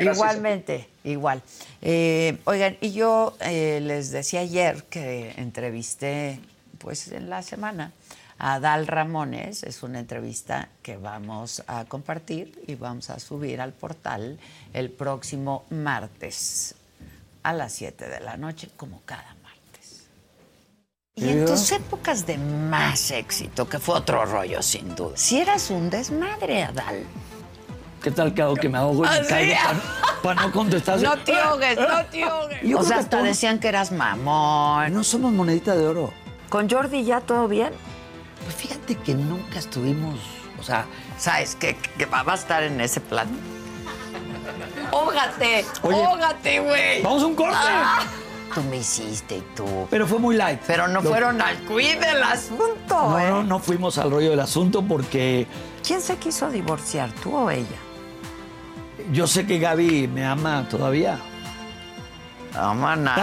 Igualmente, 0.00 0.88
igual. 1.02 1.42
Eh, 1.82 2.38
oigan, 2.44 2.78
y 2.80 2.92
yo 2.92 3.36
eh, 3.40 3.80
les 3.82 4.12
decía 4.12 4.40
ayer 4.40 4.84
que 4.84 5.34
entrevisté, 5.36 6.38
pues 6.78 7.08
en 7.08 7.28
la 7.28 7.42
semana, 7.42 7.92
a 8.38 8.60
Dal 8.60 8.86
Ramones. 8.86 9.64
Es 9.64 9.82
una 9.82 9.98
entrevista 9.98 10.68
que 10.80 10.96
vamos 10.96 11.64
a 11.66 11.86
compartir 11.86 12.62
y 12.68 12.76
vamos 12.76 13.10
a 13.10 13.18
subir 13.18 13.60
al 13.60 13.72
portal 13.72 14.38
el 14.72 14.90
próximo 14.90 15.64
martes 15.70 16.76
a 17.42 17.52
las 17.52 17.72
7 17.72 18.08
de 18.08 18.20
la 18.20 18.36
noche, 18.36 18.70
como 18.76 19.02
cada 19.04 19.36
martes. 19.42 20.08
Y 21.14 21.28
en 21.28 21.44
tus 21.44 21.72
épocas 21.72 22.26
de 22.26 22.38
más 22.38 23.10
éxito, 23.10 23.68
que 23.68 23.78
fue 23.78 23.96
otro 23.96 24.24
rollo 24.24 24.62
sin 24.62 24.94
duda, 24.94 25.16
si 25.16 25.40
eras 25.40 25.70
un 25.70 25.90
desmadre, 25.90 26.64
Adal. 26.64 27.04
¿Qué 28.02 28.10
tal 28.10 28.34
que 28.34 28.42
hago 28.42 28.56
que 28.56 28.68
me 28.68 28.78
ahogo 28.78 29.04
y 29.04 29.08
me 29.08 29.26
caigo 29.26 29.54
para, 30.22 30.42
no 30.42 30.52
contestar? 30.52 30.98
No 31.02 31.16
te 31.18 31.38
ahogues, 31.38 31.78
no 31.78 32.04
te 32.06 32.22
ahogues. 32.24 32.74
o 32.74 32.82
sea, 32.82 32.98
hasta 32.98 33.22
decían 33.22 33.60
que 33.60 33.68
eras 33.68 33.92
mamón. 33.92 34.92
No 34.92 35.04
somos 35.04 35.32
monedita 35.32 35.76
de 35.76 35.86
oro. 35.86 36.12
¿Con 36.48 36.68
Jordi 36.68 37.04
ya 37.04 37.20
todo 37.20 37.46
bien? 37.46 37.70
Pues 38.42 38.56
fíjate 38.56 38.96
que 38.96 39.14
nunca 39.14 39.58
estuvimos, 39.58 40.18
o 40.58 40.62
sea... 40.62 40.86
¿Sabes 41.22 41.54
qué? 41.54 41.76
Que 41.96 42.06
va 42.06 42.24
a 42.26 42.34
estar 42.34 42.64
en 42.64 42.80
ese 42.80 43.00
plan. 43.00 43.28
¡Ógate! 44.92 45.64
¡Ógate, 45.82 46.60
güey! 46.60 47.02
¡Vamos 47.02 47.22
a 47.22 47.26
un 47.26 47.34
corte! 47.34 47.56
Ah, 47.58 48.02
tú 48.54 48.62
me 48.64 48.76
hiciste 48.76 49.38
y 49.38 49.44
tú. 49.56 49.88
Pero 49.90 50.06
fue 50.06 50.18
muy 50.18 50.36
light. 50.36 50.60
Pero 50.66 50.86
no 50.86 51.02
fueron 51.02 51.40
al 51.40 51.56
cuid 51.64 51.98
del 51.98 52.22
asunto, 52.22 52.74
No, 52.88 53.18
¿eh? 53.18 53.28
no, 53.28 53.42
no 53.42 53.58
fuimos 53.58 53.98
al 53.98 54.10
rollo 54.10 54.30
del 54.30 54.40
asunto 54.40 54.82
porque... 54.82 55.46
¿Quién 55.84 56.00
se 56.00 56.16
quiso 56.16 56.50
divorciar, 56.50 57.10
tú 57.22 57.34
o 57.34 57.50
ella? 57.50 57.66
Yo 59.12 59.26
sé 59.26 59.46
que 59.46 59.58
Gaby 59.58 60.08
me 60.08 60.24
ama 60.24 60.68
todavía. 60.68 61.18
No, 62.54 62.74
no, 62.74 62.96
no, 62.96 63.16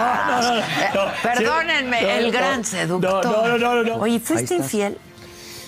no, 0.53 1.11
Perdónenme, 1.21 2.17
el 2.17 2.31
gran 2.31 2.65
seductor. 2.65 3.23
No, 3.23 3.47
no, 3.47 3.57
no, 3.57 3.83
no. 3.83 3.95
Oye, 3.97 4.19
¿fuiste 4.19 4.55
infiel? 4.55 4.97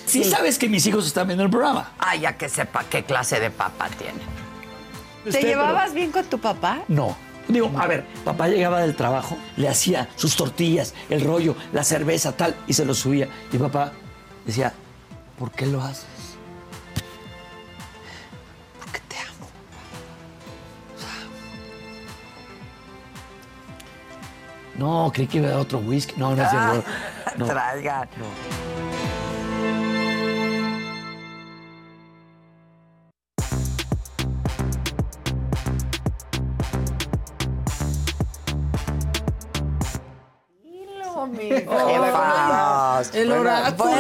Sí. 0.05 0.23
sabes 0.23 0.57
que 0.57 0.67
mis 0.67 0.85
hijos 0.87 1.05
están 1.05 1.27
viendo 1.27 1.43
el 1.43 1.49
programa. 1.49 1.91
Ah, 1.99 2.15
ya 2.15 2.35
que 2.35 2.49
sepa 2.49 2.83
qué 2.89 3.03
clase 3.03 3.39
de 3.39 3.51
papá 3.51 3.87
tiene. 3.89 4.40
¿Te 5.23 5.41
llevabas 5.41 5.93
bien 5.93 6.11
con 6.11 6.25
tu 6.25 6.39
papá? 6.39 6.83
No. 6.87 7.15
Digo, 7.47 7.71
a 7.77 7.87
ver, 7.87 8.05
papá 8.23 8.47
llegaba 8.47 8.81
del 8.81 8.95
trabajo, 8.95 9.37
le 9.57 9.67
hacía 9.67 10.07
sus 10.15 10.35
tortillas, 10.35 10.93
el 11.09 11.21
rollo, 11.21 11.55
la 11.73 11.83
cerveza, 11.83 12.31
tal, 12.31 12.55
y 12.67 12.73
se 12.73 12.85
lo 12.85 12.93
subía. 12.93 13.27
Y 13.51 13.57
papá 13.57 13.91
decía, 14.45 14.73
¿por 15.37 15.51
qué 15.51 15.65
lo 15.65 15.81
haces? 15.81 16.21
No, 24.81 25.11
creí 25.13 25.27
que 25.27 25.37
iba 25.37 25.47
a 25.47 25.51
dar 25.51 25.59
otro 25.59 25.77
whisky. 25.77 26.15
No, 26.17 26.35
no 26.35 26.41
es 26.41 26.49
cierto. 26.49 26.83
No. 27.37 27.45
Traigan. 27.53 28.09
No. 28.17 28.60
El 43.13 43.31
oráculo. 43.31 43.91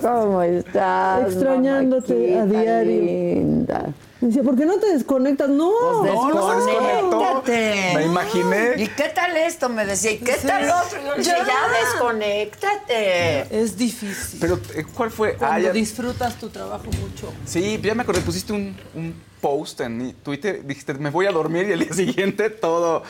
¿Cómo 0.00 0.42
estás? 0.42 1.32
Extrañándote 1.32 2.38
a 2.38 2.44
diario. 2.46 3.02
Linda. 3.02 3.92
Decía, 4.20 4.42
¿por 4.42 4.56
qué 4.56 4.64
no 4.64 4.78
te 4.78 4.92
desconectas? 4.94 5.48
No, 5.50 5.70
Pues 6.00 6.12
no, 6.14 6.54
desconéctate. 6.54 7.92
Me 7.94 8.04
imaginé. 8.06 8.72
¿Y 8.78 8.88
qué 8.88 9.10
tal 9.14 9.36
esto? 9.36 9.68
Me 9.68 9.84
decía, 9.84 10.12
¿y 10.12 10.18
qué 10.18 10.32
Sí. 10.32 10.46
tal 10.46 10.64
otro? 10.70 10.98
Yo 11.04 11.14
decía, 11.16 11.36
Ya. 11.38 11.46
ya, 11.46 11.78
desconéctate. 11.84 13.62
Es 13.62 13.76
difícil. 13.76 14.40
Pero, 14.40 14.58
eh, 14.74 14.84
¿cuál 14.94 15.10
fue? 15.10 15.32
Ah, 15.34 15.48
Cuando 15.48 15.66
ya- 15.68 15.72
disfrutas 15.72 16.34
tu 16.36 16.48
trabajo 16.48 16.84
mucho. 16.86 17.32
Sí, 17.44 17.78
ya 17.82 17.94
me 17.94 18.02
acordé, 18.02 18.20
pusiste 18.22 18.52
un, 18.54 18.74
un 18.94 19.14
post 19.40 19.82
en 19.82 20.14
Twitter, 20.14 20.64
dijiste, 20.66 20.94
me 20.94 21.10
voy 21.10 21.26
a 21.26 21.30
dormir 21.32 21.68
y 21.68 21.72
al 21.74 21.80
día 21.80 21.92
siguiente 21.92 22.48
todo 22.48 23.02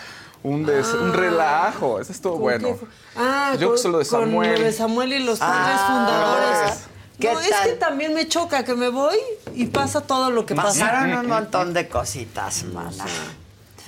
un, 0.48 0.64
des- 0.64 0.92
un 0.94 1.12
relajo. 1.12 2.00
Eso 2.00 2.12
estuvo 2.12 2.34
¿Con 2.34 2.42
bueno. 2.42 2.78
Ah, 3.16 3.54
Yo 3.58 3.74
con, 3.74 3.92
lo 3.92 3.98
de 3.98 4.06
con 4.06 4.20
Samuel. 4.22 4.58
lo 4.58 4.64
de 4.66 4.72
Samuel 4.72 5.12
y 5.12 5.18
los 5.20 5.38
Ah, 5.40 5.46
padres 5.46 5.80
fundadores. 5.86 6.78
¿qué 7.20 7.32
no, 7.32 7.40
es 7.40 7.48
que 7.64 7.72
también 7.72 8.12
me 8.14 8.28
choca 8.28 8.64
que 8.64 8.74
me 8.74 8.88
voy 8.88 9.16
y 9.54 9.66
pasa 9.66 10.00
todo 10.02 10.30
lo 10.30 10.44
que 10.46 10.54
pasa. 10.54 10.68
Pasaron 10.86 11.18
un 11.18 11.26
montón 11.26 11.72
de 11.72 11.88
cositas, 11.88 12.64
mana. 12.64 13.04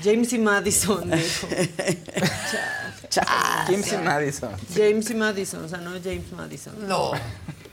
James 0.03 0.33
y 0.33 0.38
Madison, 0.38 1.11
dijo. 1.11 1.49
James 3.66 3.92
y 3.92 3.97
Madison. 3.97 4.51
James 4.75 5.11
y 5.11 5.14
Madison, 5.14 5.64
o 5.64 5.68
sea, 5.68 5.79
no 5.79 5.90
James 6.03 6.31
Madison. 6.33 6.75
No. 6.88 7.12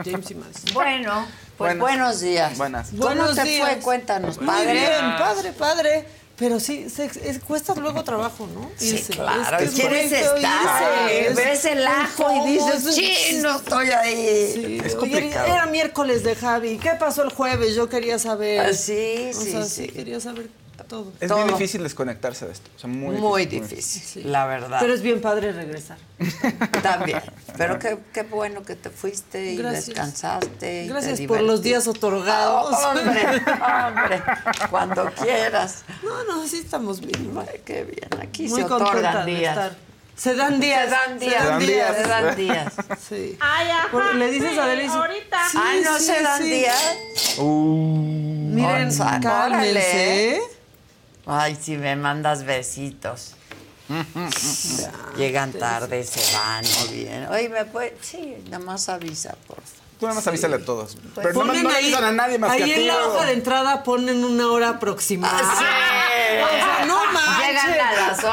James 0.04 0.32
y 0.32 0.36
Madison. 0.36 0.74
Bueno, 0.74 1.26
pues 1.58 1.78
buenos 1.78 2.20
días. 2.22 2.58
Buenas. 2.58 2.90
¿Cómo 2.90 3.04
Buenos 3.04 3.36
te 3.36 3.44
días. 3.44 3.70
fue? 3.70 3.80
Cuéntanos, 3.80 4.38
Muy 4.38 4.48
padre. 4.48 4.74
bien, 4.74 5.16
padre, 5.18 5.52
padre. 5.54 6.08
Pero 6.38 6.60
sí, 6.60 6.90
se- 6.90 7.06
es- 7.24 7.40
cuesta 7.40 7.74
luego 7.76 8.04
trabajo, 8.04 8.46
¿no? 8.54 8.70
Sí, 8.76 8.90
Irse. 8.96 9.14
claro. 9.14 9.58
Es 9.58 9.58
que 9.58 9.64
es 9.64 9.72
quieres 9.88 10.12
estar. 10.12 10.38
irse, 11.08 11.28
es 11.30 11.36
Ves 11.36 11.66
el 11.66 11.88
ajo 11.88 12.26
y 12.46 12.52
dices, 12.52 12.94
sí, 12.94 13.40
no 13.42 13.56
estoy 13.56 13.90
ahí. 13.92 14.52
Sí, 14.54 14.78
Es 14.84 14.96
oye, 14.96 15.12
complicado. 15.12 15.46
era 15.48 15.66
miércoles 15.68 16.24
de 16.26 16.36
Javi. 16.36 16.78
¿Qué 16.78 16.92
pasó 17.00 17.24
el 17.24 17.30
jueves? 17.32 17.74
Yo 17.76 17.88
quería 17.88 18.20
saber. 18.20 18.60
Ah, 18.60 18.74
sí, 18.74 19.30
O 19.34 19.42
sí, 19.42 19.52
sea, 19.52 19.64
sí. 19.64 19.88
quería 19.88 20.20
saber 20.20 20.50
todo. 20.84 21.12
Es 21.20 21.28
Todo. 21.30 21.44
bien 21.46 21.58
difícil 21.58 21.82
desconectarse 21.84 22.46
de 22.46 22.52
esto. 22.52 22.70
O 22.76 22.80
sea, 22.80 22.90
muy, 22.90 23.16
Muy 23.16 23.46
difícil. 23.46 23.78
difícil, 23.78 24.32
la 24.32 24.46
verdad. 24.46 24.78
Pero 24.82 24.94
es 24.94 25.02
bien 25.02 25.22
padre 25.22 25.52
regresar. 25.54 25.98
También. 26.84 27.22
Pero 27.58 27.80
qué, 27.80 27.98
qué 28.14 28.24
bueno 28.24 28.64
que 28.64 28.76
te 28.76 28.90
fuiste 28.90 29.52
y 29.54 29.58
Gracias. 29.58 29.88
descansaste. 29.88 30.48
y 30.84 30.88
te 30.88 30.88
Gracias 30.88 31.22
por 31.22 31.42
los 31.42 31.62
días 31.62 31.88
otorgados. 31.88 32.76
Hombre, 32.84 33.26
hombre, 33.88 34.22
cuando 34.70 35.12
quieras. 35.14 35.84
No, 36.04 36.24
no, 36.26 36.48
sí 36.48 36.58
estamos 36.60 37.00
bien. 37.02 37.32
Ay, 37.40 37.62
qué 37.66 37.84
bien. 37.84 38.10
Aquí 38.22 38.48
Muy 38.48 38.60
se 38.60 38.66
otorgan 38.66 39.26
días. 39.26 39.56
estar. 39.58 39.86
Se 40.16 40.34
dan 40.34 40.62
días. 40.62 40.86
Se 40.86 40.90
dan 40.92 41.20
días. 41.20 41.42
Se 41.44 41.48
dan 41.50 41.60
días. 41.60 41.96
Se 41.98 42.04
dan 42.08 42.36
días. 42.38 42.74
Sí. 43.10 43.38
Ay, 43.42 43.68
ajá, 43.70 43.88
Por- 43.92 44.16
le 44.16 44.32
dices 44.32 44.52
sí, 44.54 44.60
a 44.60 44.66
Delis. 44.66 44.90
ahorita. 44.92 45.50
Sí, 45.52 45.58
Ay, 45.62 45.82
no 45.84 45.98
sí, 45.98 46.04
se 46.06 46.22
dan 46.22 46.42
sí. 46.42 46.50
días. 46.52 46.98
Miren, 47.38 48.86
Onza, 48.86 49.20
cálmense. 49.22 50.42
Ay, 51.26 51.58
si 51.60 51.78
me 51.78 51.96
mandas 51.96 52.44
besitos. 52.44 53.34
Llegan 55.18 55.52
tarde, 55.54 56.04
se 56.04 56.36
van 56.36 56.66
o 56.66 56.92
bien. 56.92 57.28
Oye, 57.28 57.50
¿me 57.50 57.66
puede? 57.66 57.96
Sí, 58.02 58.36
nada 58.50 58.64
más 58.64 58.90
avisa, 58.90 59.36
por 59.48 59.62
favor. 59.62 59.85
Tú 60.00 60.06
nada 60.08 60.16
más 60.16 60.28
avísale 60.28 60.56
a 60.58 60.66
todos. 60.66 60.98
Pero 61.16 61.28
más 61.30 61.34
Ponen 61.34 61.64
no 61.64 61.70
le 61.70 61.76
ahí, 61.76 61.86
avisan 61.86 62.04
a 62.04 62.12
nadie 62.12 62.38
más 62.38 62.52
ahí 62.52 62.58
que 62.58 62.64
a 62.64 62.68
ti. 62.68 62.82
en 62.82 62.88
la 62.88 63.08
hoja 63.08 63.26
de 63.26 63.32
entrada 63.34 63.84
ponen 63.84 64.24
una 64.26 64.52
hora 64.52 64.70
aproximada. 64.70 65.40
Ah, 65.42 65.56
sí. 65.58 65.64
O 66.44 66.50
sea, 66.50 66.86
no 66.86 67.06
manches. 67.14 67.46
Llegan 67.48 67.80
a 67.80 67.94
las 67.94 68.24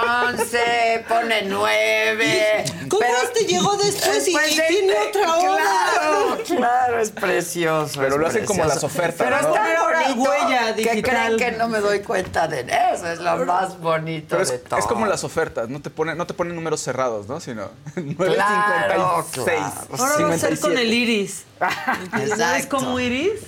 11, 0.41 1.05
ponen 1.09 1.49
9. 1.51 2.65
¿Cómo 2.89 3.05
este 3.23 3.45
llegó 3.47 3.77
después 3.77 4.27
y- 4.27 4.33
y 4.33 4.61
tiene 4.69 4.95
otra 5.09 5.37
hora? 5.37 5.63
Claro, 5.63 6.39
claro, 6.47 7.01
es 7.01 7.11
precioso. 7.11 8.01
Pero 8.01 8.15
es 8.17 8.21
lo 8.21 8.27
hacen 8.27 8.45
como 8.47 8.65
las 8.65 8.83
ofertas, 8.83 9.19
Pero 9.29 9.41
¿no? 9.43 9.49
está 9.55 9.81
ahora 9.81 10.13
huella 10.17 10.75
que 10.75 10.83
digital. 10.83 11.03
creen 11.03 11.37
que 11.37 11.53
no 11.59 11.69
me 11.69 11.79
doy 11.79 12.01
cuenta 12.01 12.49
de 12.49 12.61
eso. 12.93 13.07
Es 13.07 13.21
lo 13.21 13.45
más 13.47 13.79
bonito 13.79 14.27
Pero 14.31 14.43
es, 14.43 14.51
de 14.51 14.59
todo. 14.59 14.81
es 14.81 14.87
como 14.87 15.07
las 15.07 15.23
ofertas, 15.25 15.69
no 15.69 15.81
te 15.81 15.91
ponen, 15.91 16.19
no 16.19 16.27
te 16.27 16.35
ponen 16.35 16.55
números 16.57 16.81
cerrados, 16.81 17.29
¿no? 17.29 17.39
Sino 17.41 17.69
Claro, 17.95 19.25
9.56. 19.29 19.35
claro. 19.35 19.87
Ahora 19.99 20.27
va 20.27 20.35
a 20.35 20.39
ser 20.39 20.59
con 20.59 20.73
57. 20.73 20.83
el 20.83 20.93
iris. 20.95 21.45
¿Ya 22.13 22.19
ves 22.19 22.31
Exacto. 22.31 22.77
como 22.79 23.01
iris? 23.01 23.41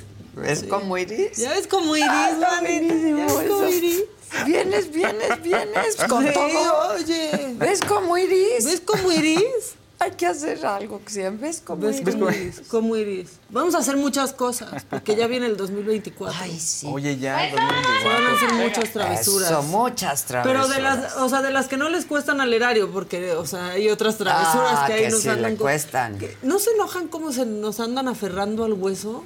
¿Es 0.45 0.63
como 0.65 0.99
iris? 0.99 1.37
¿Ya 1.37 1.51
ves 1.51 1.67
como 1.67 1.97
iris, 1.97 2.09
Ah, 2.11 2.31
está? 2.33 2.61
¿Ya 2.63 3.27
ves 3.27 3.49
como 3.49 3.69
iris? 3.69 4.05
Vienes, 4.47 4.91
vienes, 4.91 5.43
vienes 5.43 5.97
con 6.09 6.27
Sí, 6.27 6.33
todo. 6.35 6.95
oye. 6.97 7.55
¿Ves 7.57 7.81
como 7.83 8.19
iris? 8.19 8.65
¿Ves 8.65 8.81
como 8.81 9.13
iris? 9.13 9.75
Hay 10.01 10.11
que 10.11 10.27
hacer 10.27 10.67
algo 10.67 11.01
que 11.05 11.11
sea. 11.11 11.31
¿Ves 11.31 11.63
como 11.65 11.87
¿Ves 11.87 12.01
iris? 12.01 12.63
como 12.69 12.97
iris? 12.97 13.31
Vamos 13.49 13.75
a 13.75 13.79
hacer 13.79 13.97
muchas 13.97 14.33
cosas, 14.33 14.85
porque 14.91 15.15
ya 15.17 15.27
viene 15.29 15.47
el 15.47 15.57
2024. 15.57 16.37
Ay, 16.43 16.59
sí. 16.59 16.87
Oye, 16.93 17.17
ya, 17.17 17.39
Se 17.49 17.55
van 17.57 17.69
a 17.69 18.31
2024. 18.31 18.35
hacer 18.37 18.53
muchas 18.55 18.93
travesuras. 18.93 19.51
Eso, 19.51 19.63
muchas 19.63 20.25
Pero 20.29 20.43
travesuras. 20.43 20.71
de 20.77 20.83
las, 20.83 21.17
o 21.17 21.29
sea, 21.29 21.43
de 21.43 21.51
las 21.53 21.69
que 21.69 21.77
no 21.77 21.89
les 21.89 22.05
cuestan 22.07 22.41
al 22.41 22.53
erario, 22.53 22.91
porque, 22.91 23.33
o 23.33 23.47
sea, 23.47 23.69
hay 23.69 23.89
otras 23.89 24.19
travesuras 24.19 24.73
Ah, 24.75 24.85
que 24.89 24.93
ahí 24.95 25.03
que 25.05 25.11
nos 25.11 25.21
sí 25.23 25.29
andan 25.29 25.53
le 25.53 25.59
cuestan. 25.59 26.19
que- 26.19 26.37
¿No 26.43 26.59
se 26.59 26.71
enojan 26.73 27.09
como 27.09 27.33
se 27.33 27.47
nos 27.47 27.79
andan 27.81 28.09
aferrando 28.09 28.65
al 28.65 28.73
hueso? 28.75 29.25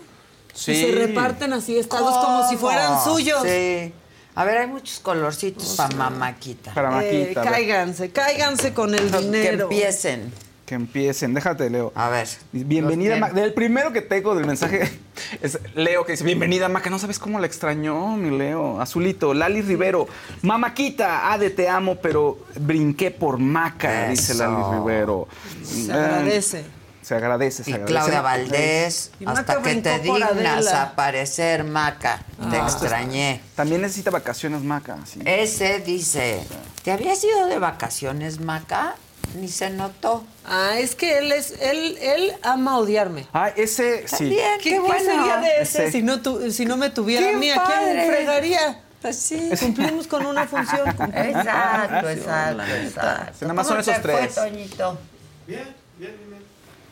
Sí. 0.54 0.72
Y 0.72 0.80
se 0.82 0.92
reparten 0.92 1.52
así 1.54 1.78
estados 1.78 2.14
como 2.24 2.48
si 2.48 2.56
fueran 2.56 2.98
¿Cómo? 2.98 3.04
suyos. 3.16 3.42
Sí. 3.42 3.92
A 4.34 4.44
ver, 4.44 4.58
hay 4.58 4.66
muchos 4.68 5.00
colorcitos 5.00 5.74
para 5.76 5.96
mamaquita. 5.96 6.72
Para 6.74 6.88
Eh, 7.04 7.22
Maquita. 7.24 7.40
a 7.40 7.44
ver, 7.44 7.52
cáiganse, 7.52 8.10
cáiganse 8.10 8.72
con 8.74 8.94
el 8.94 9.10
Que 9.10 9.18
dinero. 9.18 9.64
empiecen. 9.64 10.32
Que 10.68 10.74
empiecen, 10.74 11.32
déjate, 11.32 11.70
Leo. 11.70 11.92
A 11.94 12.10
ver. 12.10 12.28
Bienvenida, 12.52 13.12
los 13.12 13.20
Maca. 13.20 13.32
Del 13.32 13.54
primero 13.54 13.90
que 13.90 14.02
tengo 14.02 14.34
del 14.34 14.46
mensaje 14.46 14.82
es 15.40 15.58
Leo 15.74 16.04
que 16.04 16.12
dice: 16.12 16.24
Bienvenida, 16.24 16.68
Maca. 16.68 16.90
No 16.90 16.98
sabes 16.98 17.18
cómo 17.18 17.40
la 17.40 17.46
extrañó, 17.46 18.16
mi 18.18 18.36
Leo. 18.36 18.78
Azulito, 18.78 19.32
Lali 19.32 19.62
Rivero. 19.62 20.06
Mamaquita, 20.42 21.32
Ade, 21.32 21.48
te 21.48 21.70
amo, 21.70 21.96
pero 21.96 22.38
brinqué 22.60 23.10
por 23.10 23.38
Maca, 23.38 24.08
dice. 24.10 24.34
Lali 24.34 24.62
Rivero. 24.78 25.26
Se 25.64 25.90
Eh, 25.90 25.94
agradece. 25.94 26.64
Se 27.00 27.14
agradece, 27.14 27.64
se 27.64 27.70
Y 27.70 27.72
agradece. 27.72 27.92
Claudia 27.94 28.20
Valdés, 28.20 29.10
Y 29.18 29.24
hasta 29.26 29.62
que 29.62 29.74
te 29.76 29.98
dignas 30.00 30.66
a 30.66 30.82
aparecer, 30.82 31.64
Maca. 31.64 32.22
Te 32.50 32.58
extrañé. 32.58 33.40
También 33.56 33.80
necesita 33.80 34.10
vacaciones, 34.10 34.62
Maca. 34.62 34.98
sí. 35.06 35.18
Ese 35.24 35.78
dice, 35.80 36.42
¿te 36.84 36.92
habías 36.92 37.24
ido 37.24 37.46
de 37.46 37.58
vacaciones, 37.58 38.38
Maca? 38.40 38.94
Ni 39.34 39.48
se 39.48 39.70
notó. 39.70 40.24
Ah, 40.46 40.78
es 40.78 40.94
que 40.94 41.18
él 41.18 41.32
es, 41.32 41.52
él, 41.60 41.98
él 42.00 42.32
ama 42.42 42.78
odiarme. 42.78 43.26
Ah, 43.32 43.50
ese 43.54 44.08
sí. 44.08 44.30
¿Qué, 44.30 44.42
qué, 44.62 44.70
qué 44.70 44.80
bueno. 44.80 44.98
sería 45.04 45.36
de 45.36 45.62
ese 45.62 45.82
Ese. 45.84 45.92
si 45.92 46.02
no, 46.02 46.20
tu- 46.22 46.50
si 46.50 46.64
no 46.64 46.76
me 46.76 46.90
tuviera 46.90 47.28
¡Qué 47.28 47.34
a 47.34 47.38
mí? 47.38 47.50
¿A 47.50 47.62
quién 47.62 48.06
fregaría? 48.06 48.82
Pues 49.02 49.16
sí. 49.16 49.50
Cumplimos 49.60 50.06
con 50.06 50.26
una 50.26 50.46
función. 50.46 50.88
Exacto, 51.14 52.08
exacto, 52.08 52.62
exacto. 52.64 53.36
Nada 53.42 53.54
más 53.54 53.66
¿Cómo 53.68 53.80
son 53.82 53.92
esos 53.94 54.02
fue, 54.02 54.12
tres. 54.12 54.34
Toñito? 54.34 54.98
Bien, 55.46 55.74
bien, 55.98 56.16
bien. 56.28 56.42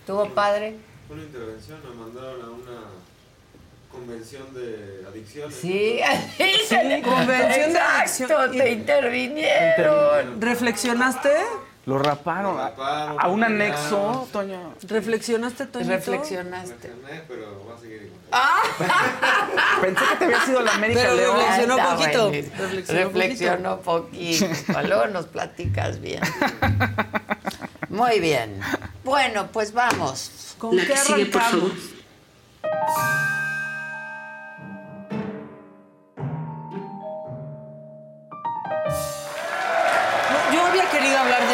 ¿Tuvo 0.06 0.28
padre? 0.34 0.76
Una 1.10 1.22
intervención, 1.22 1.80
nos 1.84 1.94
mandaron 1.96 2.42
a 2.42 2.50
una 2.50 2.80
convención 3.90 4.52
de 4.54 5.04
adicciones. 5.08 5.56
Sí, 5.56 5.98
Sí, 6.68 7.02
convención 7.02 7.72
de 7.72 7.78
Exacto, 7.78 8.36
adicción. 8.38 8.52
te 8.52 8.70
intervinieron. 8.72 10.40
¿Reflexionaste? 10.40 11.30
Lo 11.86 11.98
raparon. 11.98 12.56
Lo 12.56 12.62
a- 12.62 12.68
raparon, 12.70 13.16
A, 13.20 13.28
un 13.28 13.40
lo 13.40 13.46
anexo. 13.46 14.28
Toño. 14.32 14.74
¿Reflexionaste, 14.82 15.66
Toñito? 15.66 15.90
Reflexionaste. 15.92 16.88
Reflexioné, 16.88 17.22
pero 17.28 17.64
va 17.68 17.74
a 17.76 17.78
seguir 17.78 18.02
igual. 18.02 18.20
Pensé 19.80 20.04
que 20.10 20.16
te 20.16 20.24
había 20.24 20.40
sido 20.44 20.60
la 20.62 20.74
América 20.74 21.00
Pero 21.02 21.14
León. 21.14 21.36
reflexionó 21.36 21.76
Está 21.78 21.96
poquito. 21.96 22.22
buenísimo. 22.28 22.56
Reflexionó 22.58 23.04
Reflexionó 23.04 23.80
poquito. 23.80 24.46
Luego 24.88 25.06
nos 25.06 25.26
platicas 25.26 26.00
bien. 26.00 26.20
Muy 27.88 28.18
bien. 28.20 28.60
Bueno, 29.04 29.46
pues 29.52 29.72
vamos. 29.72 30.54
¿Con 30.58 30.76
qué 30.76 30.92
arrancamos? 30.94 31.72
No, 32.62 32.70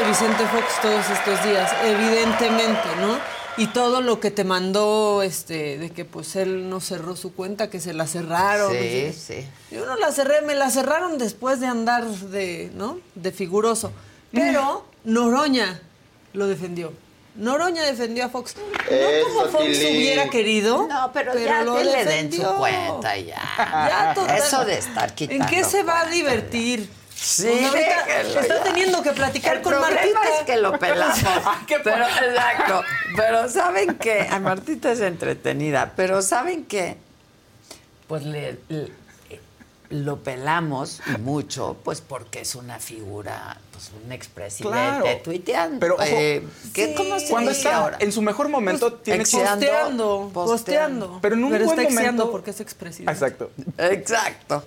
de 0.02 0.08
Vicente 0.08 0.44
Fox 0.46 0.80
todos 0.80 1.10
estos 1.10 1.44
días, 1.44 1.70
evidentemente, 1.84 2.88
¿no? 3.00 3.18
Y 3.56 3.68
todo 3.68 4.00
lo 4.00 4.18
que 4.18 4.30
te 4.30 4.44
mandó, 4.44 5.22
este, 5.22 5.78
de 5.78 5.90
que 5.90 6.04
pues 6.04 6.34
él 6.36 6.70
no 6.70 6.80
cerró 6.80 7.14
su 7.14 7.34
cuenta, 7.34 7.68
que 7.68 7.80
se 7.80 7.92
la 7.92 8.06
cerraron. 8.06 8.72
Sí, 8.72 9.12
sí. 9.12 9.46
Yo 9.70 9.84
no 9.84 9.96
la 9.96 10.10
cerré, 10.10 10.42
me 10.42 10.54
la 10.54 10.70
cerraron 10.70 11.18
después 11.18 11.60
de 11.60 11.66
andar 11.66 12.04
de, 12.04 12.70
¿no? 12.74 12.98
De 13.14 13.30
figuroso. 13.30 13.92
Pero 14.32 14.86
Noroña 15.04 15.80
lo 16.32 16.46
defendió. 16.46 16.92
Noroña 17.34 17.82
defendió 17.84 18.24
a 18.24 18.28
Fox. 18.28 18.56
No 18.56 19.28
como 19.28 19.50
Fox 19.50 19.64
hubiera 19.64 20.28
querido. 20.30 20.86
No, 20.88 21.10
pero, 21.12 21.38
ya 21.38 21.62
lo 21.62 21.76
que 21.76 21.84
le 21.84 22.04
den 22.04 22.32
su 22.32 22.38
defendió. 22.38 22.56
cuenta 22.56 23.16
ya. 23.18 23.42
Ya, 23.56 24.12
total. 24.14 24.38
Eso 24.38 24.64
de 24.64 24.78
estar 24.78 25.14
quitando. 25.14 25.44
¿En 25.44 25.50
qué 25.50 25.64
se 25.64 25.82
va 25.82 26.00
a 26.00 26.04
cuenta, 26.04 26.14
divertir? 26.14 27.01
Sí, 27.22 27.46
Pues 27.70 28.34
está 28.34 28.58
ya. 28.58 28.62
teniendo 28.64 29.00
que 29.02 29.12
platicar 29.12 29.56
El 29.58 29.62
con 29.62 29.72
problema 29.74 29.94
Martita. 30.20 30.38
es 30.40 30.44
que 30.44 30.56
lo 30.56 30.76
pelamos. 30.78 31.18
pero, 31.84 32.04
exacto. 32.04 32.82
Pero 33.16 33.48
¿saben 33.48 33.94
qué? 33.96 34.26
A 34.30 34.40
Martita 34.40 34.90
es 34.92 35.00
entretenida, 35.00 35.92
pero 35.94 36.20
¿saben 36.22 36.64
qué? 36.64 36.96
Pues 38.08 38.24
le, 38.24 38.58
le- 38.68 38.90
lo 39.90 40.20
pelamos 40.22 41.00
y 41.14 41.18
mucho, 41.20 41.76
pues 41.84 42.00
porque 42.00 42.40
es 42.40 42.54
una 42.54 42.78
figura, 42.80 43.58
pues 43.72 43.90
un 44.04 44.10
expresidente 44.10 44.78
Claro. 44.78 45.04
tuiteando. 45.22 45.78
Pero, 45.80 45.94
ojo, 45.96 46.04
Eh, 46.06 46.42
¿qué- 46.72 46.94
¿Cómo 46.94 47.20
se 47.20 47.28
Cuando 47.28 47.50
dice 47.50 47.62
está 47.68 47.76
ahora? 47.76 47.98
en 48.00 48.10
su 48.10 48.22
mejor 48.22 48.48
momento, 48.48 48.94
tiene 48.94 49.22
exeando, 49.22 49.50
Posteando, 49.66 50.30
posteando. 50.32 51.18
Pero 51.20 51.34
en 51.34 51.44
un 51.44 51.50
Pero 51.52 51.64
buen 51.66 51.78
está 51.78 51.88
exeando 51.92 52.22
momento. 52.24 52.30
porque 52.32 52.50
es 52.52 52.60
expresidente. 52.60 53.12
Exacto. 53.12 53.50
Exacto. 53.76 54.64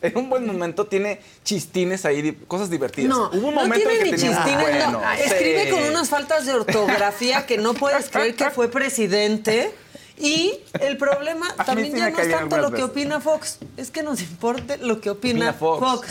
En 0.00 0.16
un 0.16 0.30
buen 0.30 0.46
momento 0.46 0.86
tiene 0.86 1.20
chistines 1.44 2.04
ahí, 2.04 2.32
cosas 2.46 2.70
divertidas. 2.70 3.08
No, 3.10 3.28
Hubo 3.30 3.48
un 3.48 3.54
no 3.54 3.60
momento 3.62 3.74
tiene 3.88 3.92
en 3.94 3.98
que 4.04 4.10
ni 4.12 4.16
tenía- 4.16 4.36
chistines, 4.44 4.86
no. 4.92 4.98
Bueno, 5.00 5.12
Escribe 5.24 5.64
sí. 5.64 5.70
con 5.70 5.82
unas 5.84 6.08
faltas 6.08 6.46
de 6.46 6.54
ortografía 6.54 7.46
que 7.46 7.58
no 7.58 7.74
puedes 7.74 8.08
creer 8.08 8.34
que 8.36 8.50
fue 8.50 8.68
presidente. 8.70 9.72
Y 10.20 10.52
el 10.80 10.96
problema 10.96 11.54
también 11.64 11.92
sí 11.92 11.98
ya 11.98 12.10
no 12.10 12.18
es 12.18 12.30
tanto 12.30 12.56
lo 12.58 12.70
que 12.70 12.76
veces. 12.82 12.90
opina 12.90 13.20
Fox, 13.20 13.58
es 13.76 13.92
que 13.92 14.02
nos 14.02 14.20
importe 14.20 14.76
lo 14.78 15.00
que 15.00 15.10
opina, 15.10 15.50
Opina 15.50 15.52
Fox. 15.52 15.78
Fox. 15.80 16.08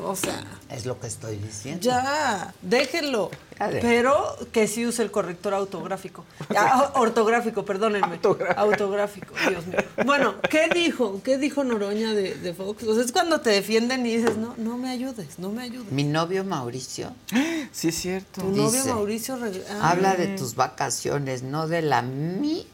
Es 0.00 0.06
lo 0.06 0.06
que, 0.06 0.10
O 0.10 0.16
sea, 0.16 0.44
es 0.70 0.86
lo 0.86 1.00
que 1.00 1.06
estoy 1.06 1.36
diciendo. 1.36 1.80
ya, 1.82 2.54
déjenlo. 2.62 3.30
Pero 3.58 4.36
que 4.52 4.66
sí 4.66 4.86
use 4.86 5.02
el 5.02 5.10
corrector 5.10 5.52
autográfico. 5.54 6.24
Ah, 6.56 6.92
ortográfico, 6.94 7.64
perdónenme. 7.64 8.18
Autográfico. 8.56 9.34
Dios 9.48 9.66
mío. 9.66 9.78
Bueno, 10.04 10.34
¿qué 10.48 10.68
dijo? 10.72 11.20
¿Qué 11.22 11.38
dijo 11.38 11.62
Noroña 11.64 12.12
de, 12.14 12.34
de 12.34 12.54
Fox? 12.54 12.82
O 12.84 12.94
sea, 12.94 13.04
es 13.04 13.12
cuando 13.12 13.40
te 13.40 13.50
defienden 13.50 14.04
y 14.06 14.16
dices, 14.16 14.36
no, 14.36 14.54
no 14.56 14.76
me 14.78 14.90
ayudes, 14.90 15.38
no 15.38 15.50
me 15.50 15.62
ayudes. 15.62 15.92
Mi 15.92 16.04
novio 16.04 16.44
Mauricio 16.44 17.12
Sí, 17.72 17.88
es 17.88 17.94
cierto. 17.96 18.40
Tu 18.42 18.50
novio 18.50 18.84
Mauricio 18.86 19.38
ah. 19.70 19.90
habla 19.90 20.16
de 20.16 20.28
tus 20.36 20.54
vacaciones, 20.54 21.42
no 21.42 21.68
de 21.68 21.82
la 21.82 22.02
mi 22.02 22.66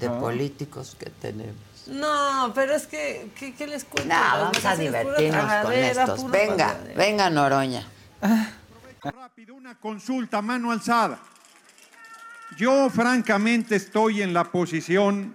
de 0.00 0.08
Ah. 0.08 0.20
políticos 0.20 0.96
que 0.98 1.10
tenemos. 1.10 1.54
No, 1.86 2.52
pero 2.54 2.74
es 2.74 2.86
que, 2.86 3.30
¿qué, 3.38 3.54
qué 3.54 3.66
les 3.66 3.84
cuento? 3.84 4.14
No, 4.14 4.20
Las 4.20 4.40
vamos 4.40 4.64
a 4.64 4.76
divertirnos 4.76 5.64
con 5.64 5.72
estos. 5.72 6.30
Venga, 6.30 6.76
venga, 6.96 7.30
Noroña. 7.30 7.86
Una 9.52 9.78
consulta, 9.78 10.40
mano 10.40 10.70
alzada. 10.70 11.18
Yo 12.56 12.88
francamente 12.88 13.76
estoy 13.76 14.22
en 14.22 14.32
la 14.32 14.44
posición 14.44 15.34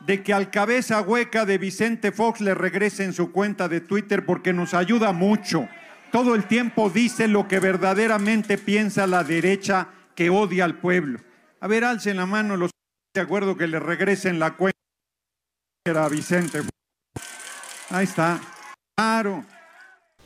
de 0.00 0.22
que 0.22 0.32
al 0.34 0.50
cabeza 0.50 1.00
hueca 1.00 1.44
de 1.44 1.58
Vicente 1.58 2.12
Fox 2.12 2.40
le 2.40 2.54
regrese 2.54 3.04
en 3.04 3.12
su 3.12 3.32
cuenta 3.32 3.68
de 3.68 3.80
Twitter 3.80 4.24
porque 4.26 4.52
nos 4.52 4.74
ayuda 4.74 5.12
mucho. 5.12 5.68
Todo 6.12 6.34
el 6.34 6.46
tiempo 6.46 6.90
dice 6.90 7.28
lo 7.28 7.48
que 7.48 7.60
verdaderamente 7.60 8.58
piensa 8.58 9.06
la 9.06 9.24
derecha 9.24 9.88
que 10.14 10.30
odia 10.30 10.64
al 10.64 10.78
pueblo. 10.78 11.20
A 11.60 11.66
ver, 11.68 11.84
alcen 11.84 12.16
la 12.16 12.26
mano 12.26 12.56
los 12.56 12.70
de 13.14 13.20
acuerdo 13.20 13.56
que 13.56 13.66
le 13.66 13.80
regresen 13.80 14.38
la 14.38 14.54
cuenta 14.54 14.76
a 15.90 16.08
Vicente. 16.08 16.58
Fox. 16.62 16.70
Ahí 17.90 18.04
está. 18.04 18.40
Claro. 18.96 19.44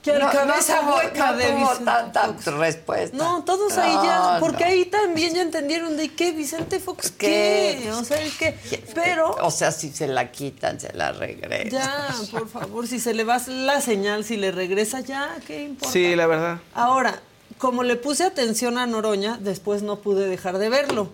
Que 0.02 0.12
el 0.12 0.20
No, 0.20 0.30
cabeza 0.30 0.80
no 0.80 0.94
hueca 0.96 1.32
no 1.32 1.36
de 1.36 1.52
Vicente 1.56 1.84
tanta 1.84 2.32
respuesta. 2.56 3.14
No, 3.18 3.44
todos 3.44 3.76
ahí 3.76 3.92
ya, 4.02 4.38
porque 4.40 4.64
no. 4.64 4.70
ahí 4.70 4.84
también 4.86 5.34
ya 5.34 5.42
entendieron 5.42 5.94
de 5.98 6.08
qué 6.14 6.32
Vicente 6.32 6.80
Fox 6.80 7.10
¿Qué? 7.10 7.80
qué, 7.82 7.92
o 7.92 8.02
sea, 8.02 8.18
el 8.22 8.34
qué, 8.38 8.56
pero 8.94 9.32
O 9.42 9.50
sea, 9.50 9.70
si 9.72 9.90
se 9.90 10.06
la 10.08 10.30
quitan, 10.32 10.80
se 10.80 10.90
la 10.94 11.12
regresan. 11.12 11.68
ya, 11.70 12.14
por 12.30 12.48
favor, 12.48 12.86
si 12.86 12.98
se 12.98 13.12
le 13.12 13.24
va 13.24 13.38
la 13.48 13.82
señal, 13.82 14.24
si 14.24 14.38
le 14.38 14.52
regresa 14.52 15.00
ya, 15.00 15.36
¿qué 15.46 15.64
importa? 15.64 15.92
Sí, 15.92 16.16
la 16.16 16.26
verdad. 16.26 16.60
Ahora, 16.72 17.20
como 17.58 17.82
le 17.82 17.96
puse 17.96 18.24
atención 18.24 18.78
a 18.78 18.86
Noroña, 18.86 19.36
después 19.38 19.82
no 19.82 19.96
pude 20.00 20.28
dejar 20.28 20.56
de 20.56 20.70
verlo. 20.70 21.12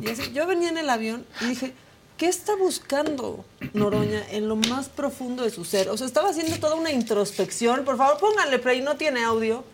Y 0.00 0.08
así, 0.08 0.32
yo 0.32 0.46
venía 0.46 0.70
en 0.70 0.78
el 0.78 0.88
avión 0.88 1.26
y 1.42 1.48
dije, 1.48 1.74
¿qué 2.16 2.26
está 2.28 2.54
buscando 2.56 3.44
Noroña 3.72 4.22
en 4.30 4.48
lo 4.48 4.56
más 4.56 4.88
profundo 4.88 5.42
de 5.44 5.50
su 5.50 5.64
ser? 5.64 5.88
O 5.88 5.96
sea, 5.96 6.06
estaba 6.06 6.30
haciendo 6.30 6.56
toda 6.58 6.74
una 6.76 6.90
introspección. 6.90 7.84
Por 7.84 7.96
favor, 7.96 8.18
pónganle 8.18 8.58
play, 8.58 8.80
no 8.80 8.96
tiene 8.96 9.24
audio. 9.24 9.64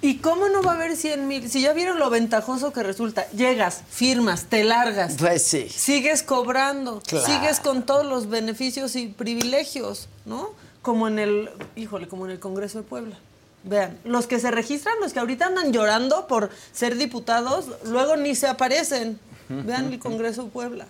¿Y 0.00 0.18
cómo 0.18 0.48
no 0.48 0.62
va 0.62 0.72
a 0.72 0.74
haber 0.74 0.96
100 0.96 1.26
mil? 1.26 1.48
Si 1.48 1.62
ya 1.62 1.72
vieron 1.72 1.98
lo 1.98 2.10
ventajoso 2.10 2.72
que 2.72 2.82
resulta, 2.82 3.28
llegas, 3.30 3.82
firmas, 3.88 4.44
te 4.44 4.64
largas. 4.64 5.14
Pues 5.18 5.42
sí. 5.42 5.68
Sigues 5.68 6.22
cobrando, 6.22 7.00
Claro. 7.06 7.26
sigues 7.26 7.60
con 7.60 7.82
todos 7.84 8.04
los 8.04 8.28
beneficios 8.28 8.96
y 8.96 9.08
privilegios, 9.08 10.08
¿no? 10.26 10.50
Como 10.82 11.08
en 11.08 11.18
el, 11.18 11.50
híjole, 11.76 12.08
como 12.08 12.26
en 12.26 12.32
el 12.32 12.38
Congreso 12.40 12.78
de 12.78 12.84
Puebla. 12.84 13.16
Vean, 13.64 13.96
los 14.04 14.26
que 14.26 14.40
se 14.40 14.50
registran, 14.50 14.94
los 15.00 15.12
que 15.12 15.20
ahorita 15.20 15.46
andan 15.46 15.72
llorando 15.72 16.26
por 16.26 16.50
ser 16.72 16.96
diputados, 16.96 17.66
luego 17.84 18.16
ni 18.16 18.34
se 18.34 18.48
aparecen. 18.48 19.18
Vean 19.48 19.92
el 19.92 19.98
Congreso 19.98 20.44
de 20.44 20.50
Puebla. 20.50 20.86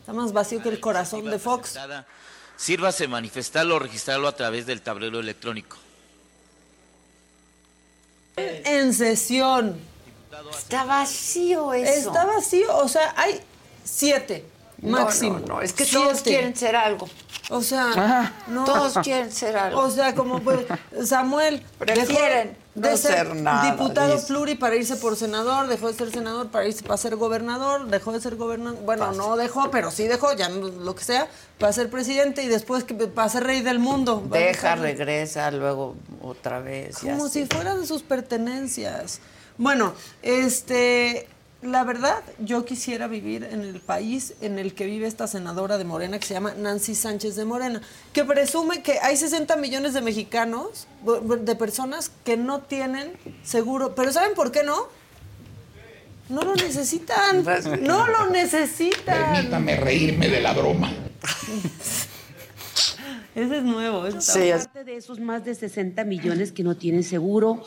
Está 0.00 0.12
más 0.12 0.32
vacío 0.32 0.62
que 0.62 0.68
el 0.68 0.80
corazón 0.80 1.24
de 1.30 1.38
Fox. 1.38 1.78
Sírvase 2.56 3.08
manifestarlo 3.08 3.76
o 3.76 3.78
registrarlo 3.78 4.28
a 4.28 4.36
través 4.36 4.66
del 4.66 4.80
tablero 4.80 5.20
electrónico. 5.20 5.76
En 8.36 8.92
sesión. 8.94 9.78
Está 10.56 10.84
vacío 10.84 11.72
eso. 11.72 12.08
Está 12.08 12.24
vacío, 12.24 12.76
o 12.76 12.88
sea, 12.88 13.14
hay 13.16 13.40
siete 13.84 14.44
máximo. 14.90 15.38
no, 15.40 15.46
no, 15.46 15.60
es 15.62 15.72
que 15.72 15.84
todos 15.86 16.22
quieren 16.22 16.54
ser 16.56 16.76
algo. 16.76 17.08
O 17.50 17.62
sea, 17.62 17.90
Ajá. 17.90 18.32
no. 18.48 18.64
Todos 18.64 18.94
quieren 19.02 19.30
ser 19.30 19.56
algo. 19.56 19.80
O 19.80 19.90
sea, 19.90 20.14
como 20.14 20.40
pues, 20.40 20.60
Samuel 21.04 21.62
Prefieren 21.78 22.56
de 22.74 22.90
no 22.90 22.96
ser, 22.96 23.12
ser 23.26 23.36
nada, 23.36 23.70
diputado 23.70 24.14
dice. 24.14 24.26
pluri 24.26 24.54
para 24.54 24.76
irse 24.76 24.96
por 24.96 25.14
senador, 25.14 25.66
dejó 25.68 25.88
de 25.88 25.94
ser 25.94 26.10
senador 26.10 26.48
para 26.48 26.66
irse 26.66 26.82
para 26.82 26.96
ser 26.96 27.16
gobernador, 27.16 27.86
dejó 27.86 28.12
de 28.12 28.20
ser 28.20 28.36
gobernador, 28.36 28.80
bueno, 28.82 29.12
no 29.12 29.36
dejó, 29.36 29.70
pero 29.70 29.90
sí 29.90 30.08
dejó, 30.08 30.32
ya 30.34 30.48
no- 30.48 30.68
lo 30.68 30.94
que 30.94 31.04
sea, 31.04 31.28
para 31.58 31.72
ser 31.72 31.90
presidente 31.90 32.42
y 32.42 32.48
después 32.48 32.82
que 32.84 32.94
para 32.94 33.28
ser 33.28 33.44
rey 33.44 33.60
del 33.60 33.78
mundo. 33.78 34.22
Deja, 34.30 34.74
regresa, 34.76 35.50
luego 35.50 35.94
otra 36.22 36.60
vez. 36.60 36.98
como 36.98 37.28
si 37.28 37.44
fueran 37.46 37.86
sus 37.86 38.02
pertenencias. 38.02 39.20
Bueno, 39.58 39.92
este 40.22 41.28
la 41.64 41.84
verdad, 41.84 42.22
yo 42.38 42.64
quisiera 42.64 43.06
vivir 43.06 43.44
en 43.44 43.62
el 43.62 43.80
país 43.80 44.34
en 44.40 44.58
el 44.58 44.74
que 44.74 44.86
vive 44.86 45.06
esta 45.06 45.26
senadora 45.26 45.78
de 45.78 45.84
Morena 45.84 46.18
que 46.18 46.26
se 46.26 46.34
llama 46.34 46.54
Nancy 46.54 46.94
Sánchez 46.94 47.36
de 47.36 47.44
Morena, 47.44 47.80
que 48.12 48.24
presume 48.24 48.82
que 48.82 48.98
hay 49.00 49.16
60 49.16 49.56
millones 49.56 49.94
de 49.94 50.00
mexicanos, 50.00 50.86
de 51.40 51.56
personas 51.56 52.10
que 52.24 52.36
no 52.36 52.60
tienen 52.60 53.12
seguro. 53.42 53.94
Pero 53.94 54.12
¿saben 54.12 54.34
por 54.34 54.52
qué 54.52 54.62
no? 54.62 54.88
No 56.28 56.42
lo 56.42 56.54
necesitan. 56.54 57.44
No 57.82 58.06
lo 58.06 58.30
necesitan. 58.30 59.34
Permítame 59.34 59.76
reírme 59.76 60.28
de 60.28 60.40
la 60.40 60.52
broma. 60.52 60.92
Ese 63.34 63.58
es 63.58 63.62
nuevo. 63.64 64.08
Sí, 64.20 64.50
Aparte 64.50 64.84
de 64.84 64.96
esos 64.96 65.18
más 65.20 65.44
de 65.44 65.54
60 65.54 66.04
millones 66.04 66.52
que 66.52 66.62
no 66.62 66.76
tienen 66.76 67.02
seguro, 67.02 67.64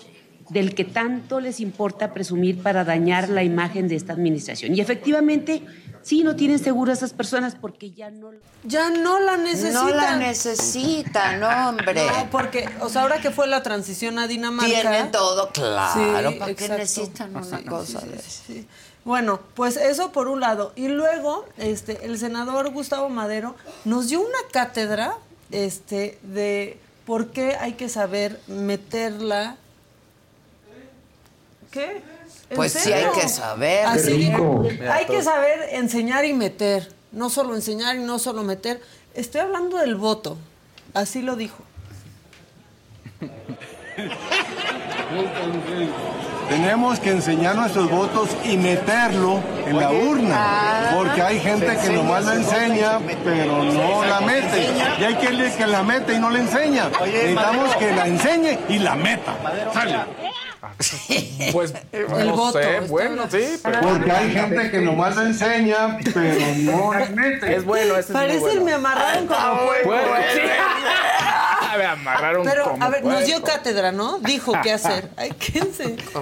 del 0.50 0.76
que 0.76 0.86
tanto 0.86 1.39
les 1.39 1.60
importa 1.60 2.14
presumir 2.14 2.62
para 2.62 2.84
dañar 2.84 3.30
la 3.30 3.43
imagen 3.43 3.88
de 3.88 3.95
esta 3.95 4.14
administración. 4.14 4.76
Y 4.76 4.82
efectivamente, 4.82 5.62
sí, 6.04 6.24
no 6.24 6.36
tienen 6.36 6.60
seguro 6.60 6.91
a 6.91 6.93
esas 6.93 7.14
personas 7.14 7.56
porque 7.56 7.91
ya 7.91 8.10
no... 8.10 8.32
Ya 8.64 8.89
no 8.89 9.20
la 9.20 9.38
necesitan. 9.38 9.74
No 9.74 9.89
la 9.89 10.16
necesitan, 10.18 11.43
hombre. 11.68 12.06
No, 12.06 12.30
porque, 12.32 12.70
o 12.82 12.89
sea, 12.89 13.02
ahora 13.04 13.20
que 13.20 13.32
fue 13.32 13.48
la 13.48 13.62
transición 13.64 14.20
a 14.20 14.28
Dinamarca... 14.28 14.82
Tienen 14.82 15.12
todo, 15.12 15.50
claro. 15.50 16.32
Sí, 16.32 16.38
¿Para 16.39 16.54
qué 16.54 16.70
necesitan 16.70 17.36
una 17.36 17.58
Sí, 17.58 17.64
cosa 17.66 18.02
sí, 18.02 18.08
de 18.08 18.16
eso? 18.16 18.43
sí. 18.48 18.68
Bueno, 19.04 19.39
pues 19.54 19.78
eso 19.78 20.12
por 20.12 20.28
un 20.28 20.41
lado. 20.41 20.74
Y 20.76 20.89
luego, 20.89 21.45
este, 21.58 22.06
el 22.06 22.18
senador 22.20 22.72
Gustavo 22.72 23.08
Madero 23.08 23.56
nos 23.86 24.10
dio 24.10 24.20
una 24.20 24.39
cátedra 24.52 25.16
este, 25.50 26.20
de 26.24 26.78
por 27.06 27.28
qué 27.32 27.56
hay 27.56 27.74
que 27.74 27.88
saber 27.88 28.38
meterla. 28.48 29.56
¿Qué? 31.72 32.01
¿En 32.49 32.55
Pues 32.55 32.74
sí 32.74 32.91
hay 32.93 33.07
que 33.20 33.28
saber. 33.28 33.86
Así 33.86 34.30
rico. 34.30 34.68
hay 34.89 35.05
que 35.05 35.22
saber 35.24 35.70
enseñar 35.72 36.26
y 36.26 36.34
meter. 36.34 36.91
No 37.11 37.30
solo 37.30 37.55
enseñar 37.55 37.95
y 37.95 37.99
no 37.99 38.20
solo 38.20 38.43
meter. 38.43 38.82
Estoy 39.13 39.41
hablando 39.41 39.78
del 39.78 39.95
voto. 39.95 40.38
Así 40.93 41.22
lo 41.22 41.36
dijo. 41.36 41.63
Tenemos 46.49 46.99
que 46.99 47.11
enseñar 47.11 47.55
nuestros 47.55 47.89
votos 47.89 48.30
y 48.45 48.55
meterlo 48.55 49.41
en 49.65 49.78
la 49.78 49.91
urna, 49.91 50.91
porque 50.95 51.22
hay 51.22 51.39
gente 51.41 51.78
que 51.78 51.89
nomás 51.89 52.24
la 52.26 52.36
enseña, 52.36 52.99
pero 53.24 53.63
no 53.63 54.05
la 54.05 54.22
mete. 54.22 54.70
Y 54.99 55.03
hay 55.03 55.15
quien 55.15 55.38
que 55.57 55.68
la 55.68 55.84
mete 55.84 56.13
y 56.13 56.20
no 56.20 56.30
la 56.30 56.39
enseña. 56.39 56.89
Necesitamos 57.05 57.76
que 57.76 57.91
la 57.91 58.07
enseñe 58.07 58.59
y 58.70 58.80
la 58.80 58.95
meta. 58.95 59.36
Sale. 59.74 59.97
Pues 61.51 61.74
El 61.91 62.28
no 62.28 62.36
voto, 62.36 62.60
sé, 62.60 62.80
bueno, 62.82 63.24
sí, 63.30 63.60
pero... 63.64 63.82
Porque 63.82 64.12
hay 64.12 64.32
gente 64.32 64.72
que 64.72 64.82
nomás 64.82 65.18
enseña, 65.18 65.97
pero 66.14 66.55
no. 66.58 66.93
Es 66.93 67.64
bueno, 67.64 67.95
ese 67.95 68.12
es 68.12 68.14
Parece 68.14 68.39
bueno. 68.39 68.60
el 68.60 68.66
me 68.66 68.74
amarraron 68.74 69.28
como 69.28 69.66
puerco. 69.66 69.88
Bueno, 69.88 70.08
sí. 70.34 70.41
Me 71.78 71.86
amarraron 71.86 72.43
Pero, 72.43 72.64
como 72.72 72.84
a 72.84 72.89
ver, 72.89 73.05
nos 73.05 73.26
dio 73.26 73.43
cátedra, 73.43 73.91
¿no? 73.91 74.18
Dijo 74.20 74.51
qué 74.64 74.72
hacer. 74.72 75.12
Hay 75.18 75.30
que, 75.32 75.62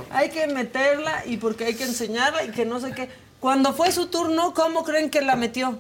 hay 0.09 0.29
que 0.29 0.47
meterla 0.47 1.23
y 1.25 1.37
porque 1.37 1.65
hay 1.65 1.75
que 1.75 1.85
enseñarla 1.85 2.43
y 2.43 2.49
que 2.49 2.65
no 2.65 2.81
sé 2.81 2.91
qué. 2.91 3.09
Cuando 3.39 3.73
fue 3.73 3.91
su 3.93 4.07
turno, 4.07 4.53
¿cómo 4.53 4.83
creen 4.83 5.09
que 5.09 5.21
la 5.21 5.37
metió? 5.37 5.79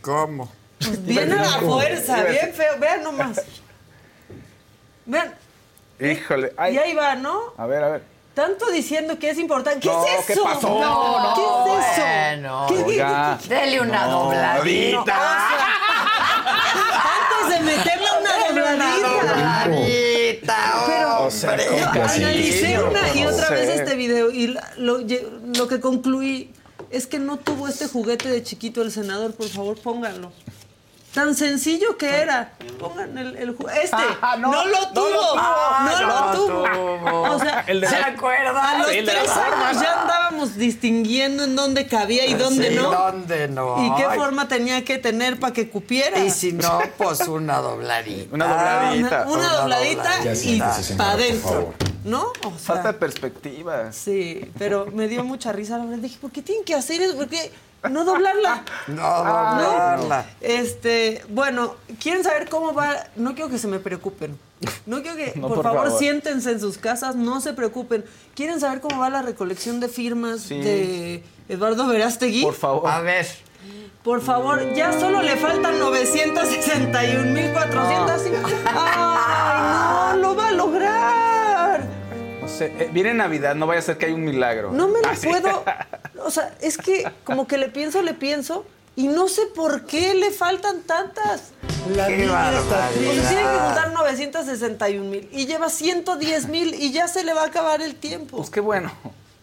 ¿Cómo? 0.00 0.52
Pues 0.78 1.04
bien 1.04 1.32
a 1.32 1.42
la 1.42 1.58
fuerza, 1.58 2.22
bien 2.24 2.52
feo. 2.52 2.78
Vean 2.78 3.02
nomás. 3.02 3.40
Vean, 5.06 5.34
Híjole. 6.00 6.48
y 6.48 6.52
Ay, 6.56 6.78
ahí 6.78 6.94
va, 6.94 7.14
¿no? 7.16 7.40
a 7.56 7.66
ver, 7.66 7.84
a 7.84 7.88
ver. 7.90 8.02
Tanto 8.34 8.68
diciendo 8.72 9.16
que 9.18 9.30
es 9.30 9.38
importante. 9.38 9.78
¿Qué 9.80 9.88
No, 9.88 10.04
es 10.04 10.26
¿qué 10.26 10.32
eso? 10.32 10.42
pasó? 10.44 10.60
¿Qué 10.60 10.80
No, 10.80 11.78
es 11.78 11.86
eso? 11.86 12.02
bueno. 12.02 12.66
¿Qué- 12.68 12.84
qué- 12.84 13.38
qué- 13.48 13.54
Dele 13.54 13.80
una 13.80 14.06
No, 14.06 14.24
dobladita. 14.24 15.48
Antes 16.44 17.58
de 17.58 17.60
meterle 17.64 18.06
una 18.20 18.32
dobladita. 18.48 19.68
Dobladita, 19.68 20.56
Pero 20.86 21.24
O 21.26 21.30
sea, 21.30 21.52
analicé 21.52 22.82
una 22.82 23.14
y 23.14 23.22
No 23.22 23.30
otra 23.30 23.50
vez 23.50 23.68
este 23.68 23.94
video 23.94 24.30
y 24.30 24.48
la- 24.48 24.70
lo, 24.78 25.00
lle- 25.00 25.28
lo 25.56 25.68
que 25.68 25.78
concluí 25.80 26.52
es 26.90 27.06
que 27.06 27.18
no 27.20 27.36
tuvo 27.38 27.68
este 27.68 27.86
juguete 27.86 28.28
de 28.28 28.42
chiquito 28.42 28.82
el 28.82 28.90
senador. 28.90 29.32
Por 29.34 29.48
favor, 29.48 29.78
pónganlo. 29.80 30.32
Tan 31.14 31.34
sencillo 31.36 31.96
que 31.96 32.08
era. 32.22 32.52
Pongan 32.80 33.16
el, 33.16 33.36
el 33.36 33.56
ju- 33.56 33.70
Este. 33.70 33.96
Ah, 34.20 34.36
no, 34.36 34.50
no, 34.50 34.64
lo 34.64 34.72
no 34.72 34.80
lo 34.80 34.88
tuvo. 34.92 35.36
No, 35.36 36.06
lo 36.06 36.32
tuvo. 36.36 37.22
O 37.34 37.38
sea, 37.38 37.64
El 37.68 37.80
de 37.80 37.88
¿se 37.88 38.00
la- 38.00 38.06
acuerdan? 38.08 38.56
A 38.56 38.78
los 38.78 38.88
Sí, 38.88 38.98
el 38.98 39.06
de 39.06 39.12
la 39.14 39.20
tres 39.20 39.30
años 39.36 39.80
ya 39.82 40.02
andábamos 40.02 40.56
distinguiendo 40.56 41.44
en 41.44 41.54
dónde 41.54 41.86
cabía 41.86 42.26
y 42.26 42.34
dónde 42.34 42.70
Sí, 42.70 42.74
no. 42.74 42.90
dónde 42.90 43.46
no. 43.46 43.86
Y 43.86 43.94
qué 43.96 44.06
Ay. 44.06 44.18
forma 44.18 44.48
tenía 44.48 44.84
que 44.84 44.98
tener 44.98 45.38
para 45.38 45.52
que 45.52 45.70
cupiera. 45.70 46.18
Y 46.18 46.30
si 46.30 46.52
no, 46.52 46.80
pues 46.98 47.20
una 47.20 47.58
dobladita. 47.58 48.34
Una 48.34 48.46
dobladita. 48.48 49.24
Una, 49.28 49.32
una 49.38 49.52
dobladita 49.54 50.32
y 50.32 50.36
siéntese, 50.36 50.94
para 50.96 51.12
por 51.12 51.20
adentro. 51.20 51.74
¿No? 52.04 52.24
O 52.44 52.50
sea, 52.58 52.74
Falta 52.74 52.92
de 52.92 52.98
perspectiva. 52.98 53.92
Sí, 53.92 54.50
pero 54.58 54.86
me 54.92 55.06
dio 55.08 55.22
mucha 55.24 55.52
risa 55.52 55.78
la 55.78 55.84
verdad. 55.84 56.02
Dije, 56.02 56.18
¿por 56.20 56.32
qué 56.32 56.42
tienen 56.42 56.64
que 56.64 56.74
hacer 56.74 57.00
eso? 57.00 57.16
¿Por 57.16 57.28
qué 57.28 57.50
no 57.90 58.04
doblarla? 58.04 58.64
No 58.88 59.02
doblarla. 59.18 60.24
Este, 60.40 61.22
bueno, 61.28 61.76
¿quieren 62.02 62.24
saber 62.24 62.48
cómo 62.48 62.72
va? 62.74 62.94
No 63.16 63.34
quiero 63.34 63.50
que 63.50 63.58
se 63.58 63.68
me 63.68 63.78
preocupen. 63.78 64.38
No 64.86 65.02
quiero 65.02 65.16
que, 65.16 65.32
No, 65.36 65.48
por, 65.48 65.56
por 65.56 65.64
favor, 65.64 65.84
favor. 65.86 65.98
siéntense 65.98 66.50
en 66.52 66.60
sus 66.60 66.78
casas, 66.78 67.16
no 67.16 67.40
se 67.40 67.52
preocupen. 67.52 68.04
¿Quieren 68.34 68.60
saber 68.60 68.80
cómo 68.80 68.98
va 69.00 69.10
la 69.10 69.22
recolección 69.22 69.80
de 69.80 69.88
firmas 69.88 70.42
Sí. 70.42 70.60
de 70.60 71.22
Eduardo 71.48 71.86
Verástegui? 71.86 72.42
Por 72.42 72.54
favor. 72.54 72.88
A 72.90 73.00
ver. 73.00 73.26
Por 74.02 74.20
favor, 74.20 74.74
ya 74.74 74.92
solo 75.00 75.22
le 75.22 75.36
faltan 75.36 75.80
961.400. 75.80 78.20
¡Ay, 78.66 80.18
no! 80.20 80.28
¡Lo 80.28 80.36
va 80.36 80.48
a 80.48 80.52
lograr! 80.52 81.84
No 82.42 82.48
sé, 82.48 82.66
eh, 82.78 82.90
viene 82.92 83.14
Navidad, 83.14 83.54
no 83.54 83.66
vaya 83.66 83.78
a 83.78 83.82
ser 83.82 83.96
que 83.96 84.04
hay 84.06 84.12
un 84.12 84.24
milagro. 84.24 84.70
No 84.72 84.88
me 84.88 85.00
lo 85.00 85.08
Ah, 85.08 85.16
sí. 85.16 85.26
puedo. 85.28 85.64
O 86.24 86.30
sea, 86.30 86.54
es 86.60 86.78
que 86.78 87.10
como 87.24 87.46
que 87.46 87.58
le 87.58 87.68
pienso, 87.68 88.02
le 88.02 88.14
pienso 88.14 88.64
y 88.96 89.08
no 89.08 89.28
sé 89.28 89.42
por 89.54 89.86
qué 89.86 90.14
le 90.14 90.30
faltan 90.30 90.82
tantas. 90.82 91.42
La 91.94 92.06
Qué 92.06 92.16
vida 92.16 92.50
está- 92.60 92.76
barbaridad. 92.76 93.10
O 93.10 93.14
sea, 93.14 93.28
tiene 93.28 93.42
que 93.42 93.58
juntar 93.58 93.92
961 93.92 95.10
mil 95.10 95.28
y 95.32 95.46
lleva 95.46 95.68
110 95.68 96.48
mil 96.48 96.74
y 96.74 96.92
ya 96.92 97.08
se 97.08 97.24
le 97.24 97.34
va 97.34 97.42
a 97.42 97.46
acabar 97.46 97.82
el 97.82 97.94
tiempo. 97.94 98.36
Pues 98.38 98.50
qué 98.50 98.60
bueno. 98.60 98.92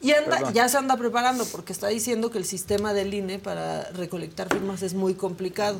Y 0.04 0.14
anda, 0.14 0.38
Perdón. 0.38 0.54
ya 0.56 0.68
se 0.68 0.78
anda 0.78 0.98
preparando 0.98 1.46
porque 1.46 1.72
está 1.74 1.88
diciendo 1.90 2.32
que 2.32 2.40
el 2.40 2.46
sistema 2.46 2.92
del 2.94 3.14
INE 3.14 3.38
para 3.38 3.84
recolectar 3.92 4.48
firmas 4.50 4.82
es 4.82 4.96
muy 4.96 5.14
complicado. 5.14 5.80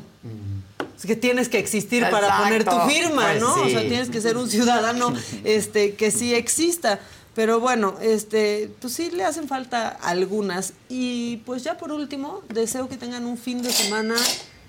Es 0.96 1.06
que 1.06 1.16
tienes 1.16 1.48
que 1.48 1.58
existir 1.58 2.08
para 2.08 2.38
poner 2.38 2.62
tu 2.64 2.78
firma, 2.88 3.30
pues 3.30 3.40
¿no? 3.40 3.54
O 3.54 3.68
sea, 3.68 3.80
tienes 3.80 4.10
que 4.10 4.20
ser 4.20 4.36
un 4.36 4.48
ciudadano 4.48 5.12
este, 5.42 5.94
que 5.96 6.12
sí 6.12 6.32
exista. 6.34 7.00
Pero 7.34 7.60
bueno, 7.60 7.94
este, 8.02 8.70
pues 8.80 8.92
sí 8.92 9.10
le 9.10 9.24
hacen 9.24 9.48
falta 9.48 9.88
algunas. 9.88 10.74
Y 10.88 11.38
pues 11.38 11.64
ya 11.64 11.78
por 11.78 11.90
último, 11.92 12.42
deseo 12.48 12.88
que 12.88 12.96
tengan 12.96 13.24
un 13.24 13.38
fin 13.38 13.62
de 13.62 13.72
semana 13.72 14.14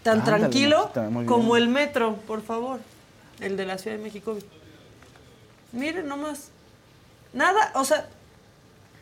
tan 0.02 0.20
Ándale, 0.20 0.40
tranquilo 0.40 0.92
como 1.26 1.56
el 1.58 1.68
metro, 1.68 2.16
por 2.28 2.42
favor. 2.42 2.80
El 3.40 3.58
de 3.58 3.66
la 3.66 3.78
Ciudad 3.78 3.98
de 3.98 4.04
México. 4.04 4.38
Miren 5.74 6.08
nomás. 6.08 6.50
Nada, 7.34 7.72
o 7.76 7.84
sea, 7.84 8.08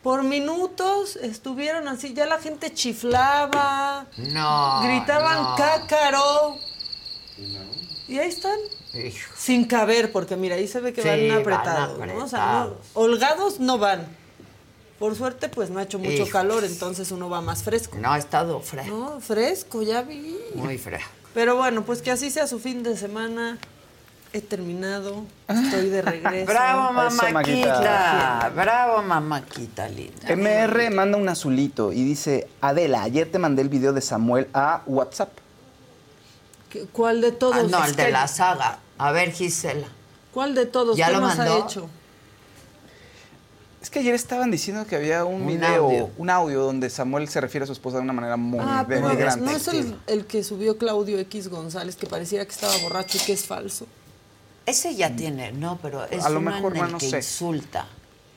por 0.02 0.24
minutos 0.24 1.16
estuvieron 1.16 1.86
así, 1.86 2.14
ya 2.14 2.26
la 2.26 2.38
gente 2.40 2.72
chiflaba, 2.74 4.06
No. 4.16 4.80
gritaban 4.82 5.42
no. 5.42 5.54
cácaro. 5.56 6.56
Y 8.08 8.18
ahí 8.18 8.28
están. 8.28 8.58
Hijo. 8.94 9.32
Sin 9.36 9.64
caber, 9.64 10.12
porque 10.12 10.36
mira, 10.36 10.56
ahí 10.56 10.68
se 10.68 10.80
ve 10.80 10.92
que 10.92 11.02
Sí, 11.02 11.08
van 11.08 11.28
van 11.28 11.38
apretados. 11.40 11.98
¿no? 11.98 12.24
O 12.24 12.28
sea, 12.28 12.64
no- 12.68 12.74
holgados 12.94 13.58
no 13.60 13.78
van. 13.78 14.06
Por 14.98 15.16
suerte, 15.16 15.48
pues 15.48 15.70
no 15.70 15.78
ha 15.80 15.82
hecho 15.82 15.98
mucho 15.98 16.28
calor, 16.28 16.62
entonces 16.64 17.10
uno 17.10 17.28
va 17.28 17.40
más 17.40 17.62
fresco. 17.64 17.96
No, 17.98 18.12
ha 18.12 18.18
estado 18.18 18.60
fresco. 18.60 18.94
No, 18.96 19.20
fresco, 19.20 19.82
ya 19.82 20.02
vi. 20.02 20.38
Muy 20.54 20.78
fresco. 20.78 21.08
Pero 21.34 21.56
bueno, 21.56 21.82
pues 21.82 22.02
que 22.02 22.10
así 22.10 22.30
sea 22.30 22.46
su 22.46 22.58
fin 22.60 22.82
de 22.82 22.96
semana. 22.96 23.58
He 24.34 24.40
terminado, 24.40 25.24
estoy 25.48 25.90
de 25.90 26.00
regreso. 26.00 26.46
Bravo, 26.52 26.92
mamáquita. 26.92 28.50
Bravo, 28.54 29.02
mamáquita 29.02 29.88
linda. 29.88 30.34
MR 30.34 30.88
manda 30.90 31.18
un 31.18 31.28
azulito 31.28 31.92
y 31.92 32.02
dice, 32.04 32.48
Adela, 32.62 33.02
ayer 33.02 33.30
te 33.30 33.38
mandé 33.38 33.60
el 33.62 33.68
video 33.68 33.92
de 33.92 34.00
Samuel 34.00 34.48
a 34.54 34.82
WhatsApp. 34.86 35.30
¿Qué- 36.70 36.86
¿Cuál 36.92 37.20
de 37.20 37.32
todos? 37.32 37.56
Ah, 37.56 37.62
no, 37.68 37.82
Es 37.84 37.90
el 37.90 37.96
de 37.96 38.10
la 38.10 38.26
saga. 38.28 38.78
A 39.02 39.10
ver, 39.12 39.32
Gisela. 39.32 39.88
¿Cuál 40.32 40.54
de 40.54 40.66
todos? 40.66 40.96
¿Ya 40.96 41.06
¿Qué 41.08 41.12
lo 41.14 41.20
más 41.20 41.38
ha 41.38 41.44
mandó? 41.44 41.64
hecho? 41.66 41.88
Es 43.82 43.90
que 43.90 43.98
ayer 43.98 44.14
estaban 44.14 44.50
diciendo 44.52 44.86
que 44.86 44.94
había 44.94 45.24
un, 45.24 45.42
Un 45.42 45.46
video, 45.48 45.84
audio. 45.86 46.10
un 46.16 46.30
audio 46.30 46.62
donde 46.62 46.88
Samuel 46.88 47.28
se 47.28 47.40
refiere 47.40 47.64
a 47.64 47.66
su 47.66 47.72
esposa 47.72 47.96
de 47.96 48.04
una 48.04 48.12
manera 48.12 48.36
muy 48.36 48.60
Ah, 48.62 48.84
pero 48.86 49.08
denigrante. 49.08 49.44
no 49.44 49.50
es 49.50 49.66
el, 49.68 49.96
el 50.06 50.24
que 50.26 50.44
subió 50.44 50.78
Claudio 50.78 51.18
X 51.18 51.48
González, 51.48 51.96
que 51.96 52.06
pareciera 52.06 52.44
que 52.44 52.52
estaba 52.52 52.76
borracho 52.78 53.18
y 53.18 53.20
que 53.22 53.32
es 53.32 53.44
falso. 53.44 53.86
Ese 54.66 54.94
ya 54.94 55.14
tiene, 55.16 55.50
no, 55.50 55.80
pero 55.82 56.04
es 56.04 56.24
A 56.24 56.28
lo 56.30 56.38
uno 56.38 56.52
mejor, 56.52 56.76
en 56.76 56.84
el 56.84 56.92
no 56.92 56.98
que 56.98 57.10
sé. 57.10 57.16
insulta, 57.16 57.86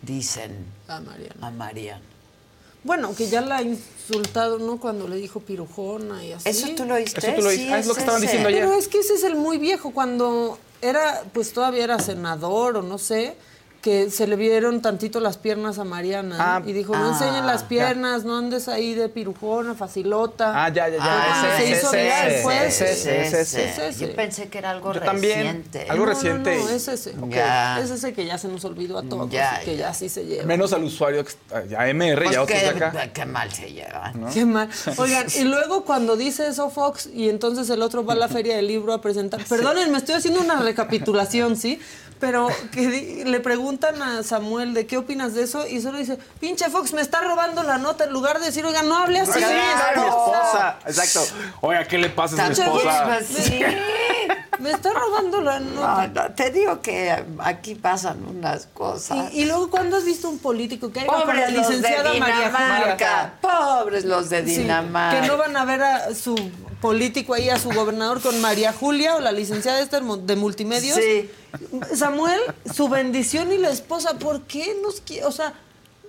dicen 0.02 0.66
A 0.88 1.00
Mariana. 1.00 1.48
a 1.48 1.52
Mariana. 1.52 2.02
Bueno, 2.86 3.14
que 3.16 3.28
ya 3.28 3.42
la 3.42 3.58
ha 3.58 3.62
insultado, 3.64 4.60
¿no? 4.60 4.80
Cuando 4.80 5.08
le 5.08 5.16
dijo 5.18 5.40
pirujona 5.40 6.24
y 6.24 6.34
así. 6.34 6.48
¿Eso 6.48 6.68
tú 6.78 6.86
lo 6.86 6.94
oíste? 6.94 7.20
Eso 7.20 7.34
tú 7.36 7.42
lo 7.42 7.50
oíste. 7.50 7.66
Sí, 7.66 7.72
Ah, 7.74 7.80
es 7.80 7.88
lo 7.88 7.94
que 7.96 8.00
estaban 8.00 8.20
ese. 8.22 8.28
diciendo 8.28 8.50
ayer. 8.50 8.64
Pero 8.66 8.78
es 8.78 8.88
que 8.88 9.00
ese 9.00 9.16
es 9.16 9.24
el 9.24 9.36
muy 9.36 9.58
viejo, 9.58 9.92
cuando 9.92 10.60
era, 10.84 11.24
pues 11.34 11.52
todavía 11.52 11.84
era 11.84 11.98
senador 12.00 12.78
o 12.78 12.82
no 12.84 12.98
sé, 13.00 13.36
que 13.86 14.10
se 14.10 14.26
le 14.26 14.36
vieron 14.36 14.82
tantito 14.82 15.20
las 15.20 15.38
piernas 15.38 15.78
a 15.78 15.84
Mariana 15.84 16.38
Ah, 16.40 16.62
y 16.66 16.74
dijo, 16.74 16.96
no 16.98 17.06
ah, 17.06 17.10
enseñen 17.10 17.46
las 17.46 17.62
ya. 17.62 17.68
piernas, 17.68 18.24
no 18.26 18.36
andes 18.36 18.68
ahí 18.68 18.96
de 18.96 19.10
pirujona, 19.10 19.76
facilota. 19.76 20.66
Ah, 20.66 20.70
ya, 20.70 20.90
ya, 20.90 20.98
ya. 20.98 21.04
Ah, 21.06 21.56
ese, 21.60 21.66
se 21.68 21.72
hizo 21.78 21.92
viral, 21.92 22.28
ese, 22.32 22.42
fue 22.42 22.66
ese, 22.66 22.92
ese, 22.92 23.22
ese, 23.22 23.42
ese. 23.42 23.64
Es 23.70 23.78
ese. 23.78 24.08
Yo 24.08 24.16
pensé 24.16 24.50
que 24.50 24.58
era 24.58 24.72
algo 24.72 24.92
Yo 24.92 25.02
también. 25.02 25.38
reciente. 25.38 25.86
Algo 25.88 26.04
No, 26.08 26.12
reciente. 26.14 26.58
No, 26.58 26.64
no, 26.64 26.70
es 26.72 26.88
ese. 26.88 27.14
Es 27.84 27.90
ese 27.92 28.14
que 28.14 28.26
ya 28.26 28.40
se 28.40 28.48
nos 28.48 28.66
olvidó 28.66 28.98
a 28.98 29.04
todos 29.04 29.30
que 29.30 29.78
ya 29.78 29.94
sí 29.94 30.10
se 30.10 30.26
lleva. 30.26 30.46
Menos 30.46 30.74
al 30.74 30.84
usuario, 30.84 31.24
que 31.24 31.30
está- 31.30 31.64
ya 31.66 31.88
MR, 31.88 32.24
Pues 32.24 32.36
ya 32.36 32.42
otros 32.42 32.60
de 32.60 32.74
qué, 32.74 32.84
acá. 32.86 33.14
qué 33.14 33.26
mal 33.28 33.52
se 33.54 33.72
llevan. 33.72 34.20
¿no? 34.20 34.34
Qué 34.34 34.46
mal. 34.46 34.68
Oigan, 34.98 35.28
y 35.38 35.44
luego 35.44 35.86
cuando 35.86 36.16
dice 36.18 36.48
eso 36.48 36.72
Fox 36.72 37.08
y 37.14 37.30
entonces 37.30 37.70
el 37.70 37.84
otro 37.84 38.04
va 38.04 38.14
a 38.14 38.16
la 38.16 38.30
feria 38.30 38.56
del 38.56 38.66
libro 38.66 38.94
a 38.94 39.02
presentar. 39.02 39.44
Perdonen, 39.46 39.92
me 39.92 40.00
estoy 40.00 40.16
haciendo 40.16 40.40
una 40.42 40.60
recapitulación, 40.60 41.56
¿sí? 41.56 41.80
Pero 42.26 42.48
que 42.72 42.88
di- 42.88 43.24
le 43.24 43.40
preguntan 43.40 44.02
a 44.02 44.24
Samuel 44.24 44.74
de 44.74 44.88
qué 44.88 44.98
opinas 44.98 45.34
de 45.34 45.44
eso 45.44 45.68
y 45.68 45.82
solo 45.82 45.98
dice, 46.00 46.18
pinche 46.40 46.70
Fox, 46.70 46.94
me 46.94 47.02
está 47.02 47.22
robando 47.22 47.62
la 47.64 47.78
nota 47.78 48.06
en 48.06 48.12
lugar 48.12 48.40
de 48.40 48.46
decir, 48.48 48.66
oiga, 48.66 48.82
no 48.84 48.98
hable 48.98 49.20
así. 49.20 49.34
Sí, 49.34 49.40
mi 49.40 49.46
es 49.46 49.98
mi 49.98 50.04
esposa". 50.08 50.78
Exacto. 50.88 51.22
Oiga, 51.62 51.86
¿qué 51.86 51.98
le 51.98 52.10
pasa 52.10 52.36
a 52.42 52.46
Pinche 52.48 52.64
esposa? 52.64 53.06
Fox, 53.20 53.26
sí. 53.44 53.60
Me 54.60 54.72
está 54.72 54.90
robando 54.94 55.42
la 55.42 55.60
nota. 55.60 56.08
No, 56.08 56.24
no, 56.24 56.32
te 56.34 56.50
digo 56.50 56.82
que 56.82 57.14
aquí 57.40 57.76
pasan 57.76 58.26
unas 58.26 58.68
cosas. 58.68 59.32
Y, 59.34 59.42
y 59.42 59.46
luego, 59.46 59.70
¿cuándo 59.70 59.98
has 59.98 60.06
visto 60.06 60.30
un 60.30 60.40
político 60.40 60.92
que 60.92 61.06
con 61.06 61.20
la 61.20 61.26
Pobres 61.26 61.52
los 61.54 61.68
de 61.68 61.76
licenciada 61.76 62.14
María? 62.14 63.34
Pobres 63.42 64.06
los 64.06 64.30
de 64.30 64.46
Sí, 64.46 64.62
Dinamarca. 64.62 65.22
que 65.22 65.28
no 65.28 65.38
van 65.38 65.56
a 65.58 65.66
ver 65.66 65.84
a 65.84 66.16
su 66.16 66.36
político 66.86 67.34
ahí, 67.34 67.50
a 67.50 67.58
su 67.58 67.72
gobernador 67.72 68.22
con 68.22 68.40
María 68.42 68.72
Julia 68.72 69.16
o 69.16 69.20
la 69.20 69.32
licenciada 69.32 69.84
de 69.84 70.36
multimedios. 70.36 70.96
Sí. 70.96 71.30
Samuel, 71.96 72.40
su 72.72 72.90
bendición 72.90 73.52
y 73.52 73.58
la 73.58 73.72
esposa, 73.72 74.20
¿por 74.20 74.44
qué 74.44 74.78
nos 74.84 75.02
quiere? 75.02 75.26
O 75.26 75.32
sea, 75.32 75.54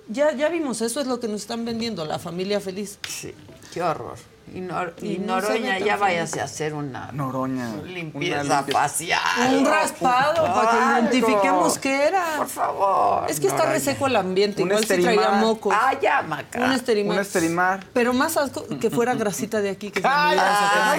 ya, 0.07 0.35
ya 0.35 0.49
vimos, 0.49 0.81
eso 0.81 1.01
es 1.01 1.07
lo 1.07 1.19
que 1.19 1.27
nos 1.27 1.41
están 1.41 1.65
vendiendo, 1.65 2.05
la 2.05 2.19
familia 2.19 2.59
feliz. 2.59 2.99
Sí, 3.09 3.33
qué 3.73 3.81
horror. 3.81 4.17
Y, 4.53 4.61
Nor- 4.61 4.93
no 5.19 5.41
Noroña, 5.41 5.77
ya 5.77 5.97
váyase 5.97 6.39
a 6.39 6.45
hacer 6.45 6.73
una 6.73 7.11
Noroña. 7.11 7.67
limpieza 7.83 8.41
Una 8.43 8.55
limpieza. 8.55 8.79
facial. 8.79 9.55
Un 9.55 9.65
raspado 9.65 10.45
para 10.53 10.71
que 10.71 10.77
identifiquemos 11.01 11.77
qué 11.77 12.07
era. 12.07 12.23
Por 12.37 12.47
favor. 12.47 13.29
Es 13.29 13.39
que 13.41 13.47
está 13.47 13.65
reseco 13.65 14.07
el 14.07 14.15
ambiente, 14.15 14.63
Un 14.63 14.69
igual 14.69 14.85
si 14.85 14.93
esterimar. 14.93 15.15
traía 15.25 15.31
moco. 15.41 15.69
Ah, 15.73 15.91
ya, 16.01 16.21
Maca. 16.21 16.59
Un 16.63 16.71
esterimar. 16.71 17.15
Un 17.17 17.21
esterimar. 17.21 17.85
Pero 17.93 18.13
más 18.13 18.37
asco 18.37 18.65
que 18.79 18.89
fuera 18.89 19.13
grasita 19.15 19.59
de 19.61 19.69
aquí 19.69 19.91
que 19.91 19.99
se 20.01 20.07
Ay, 20.07 20.37
Ah, 20.39 20.95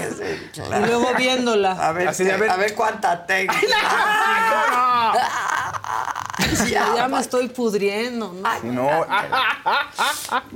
Y 0.83 0.87
luego 0.87 1.15
viéndola. 1.17 1.73
A 1.73 1.93
ver, 1.93 2.09
Así 2.09 2.29
a 2.31 2.37
ver. 2.37 2.51
a 2.51 2.57
ver 2.57 2.75
cuánta 2.75 3.25
tengo. 3.27 3.53
Ya, 6.71 6.95
ya 6.97 7.09
me 7.09 7.21
estoy 7.21 7.49
pudriendo, 7.49 8.33
¿no? 8.33 8.61
Si 8.61 8.67
no, 8.69 8.89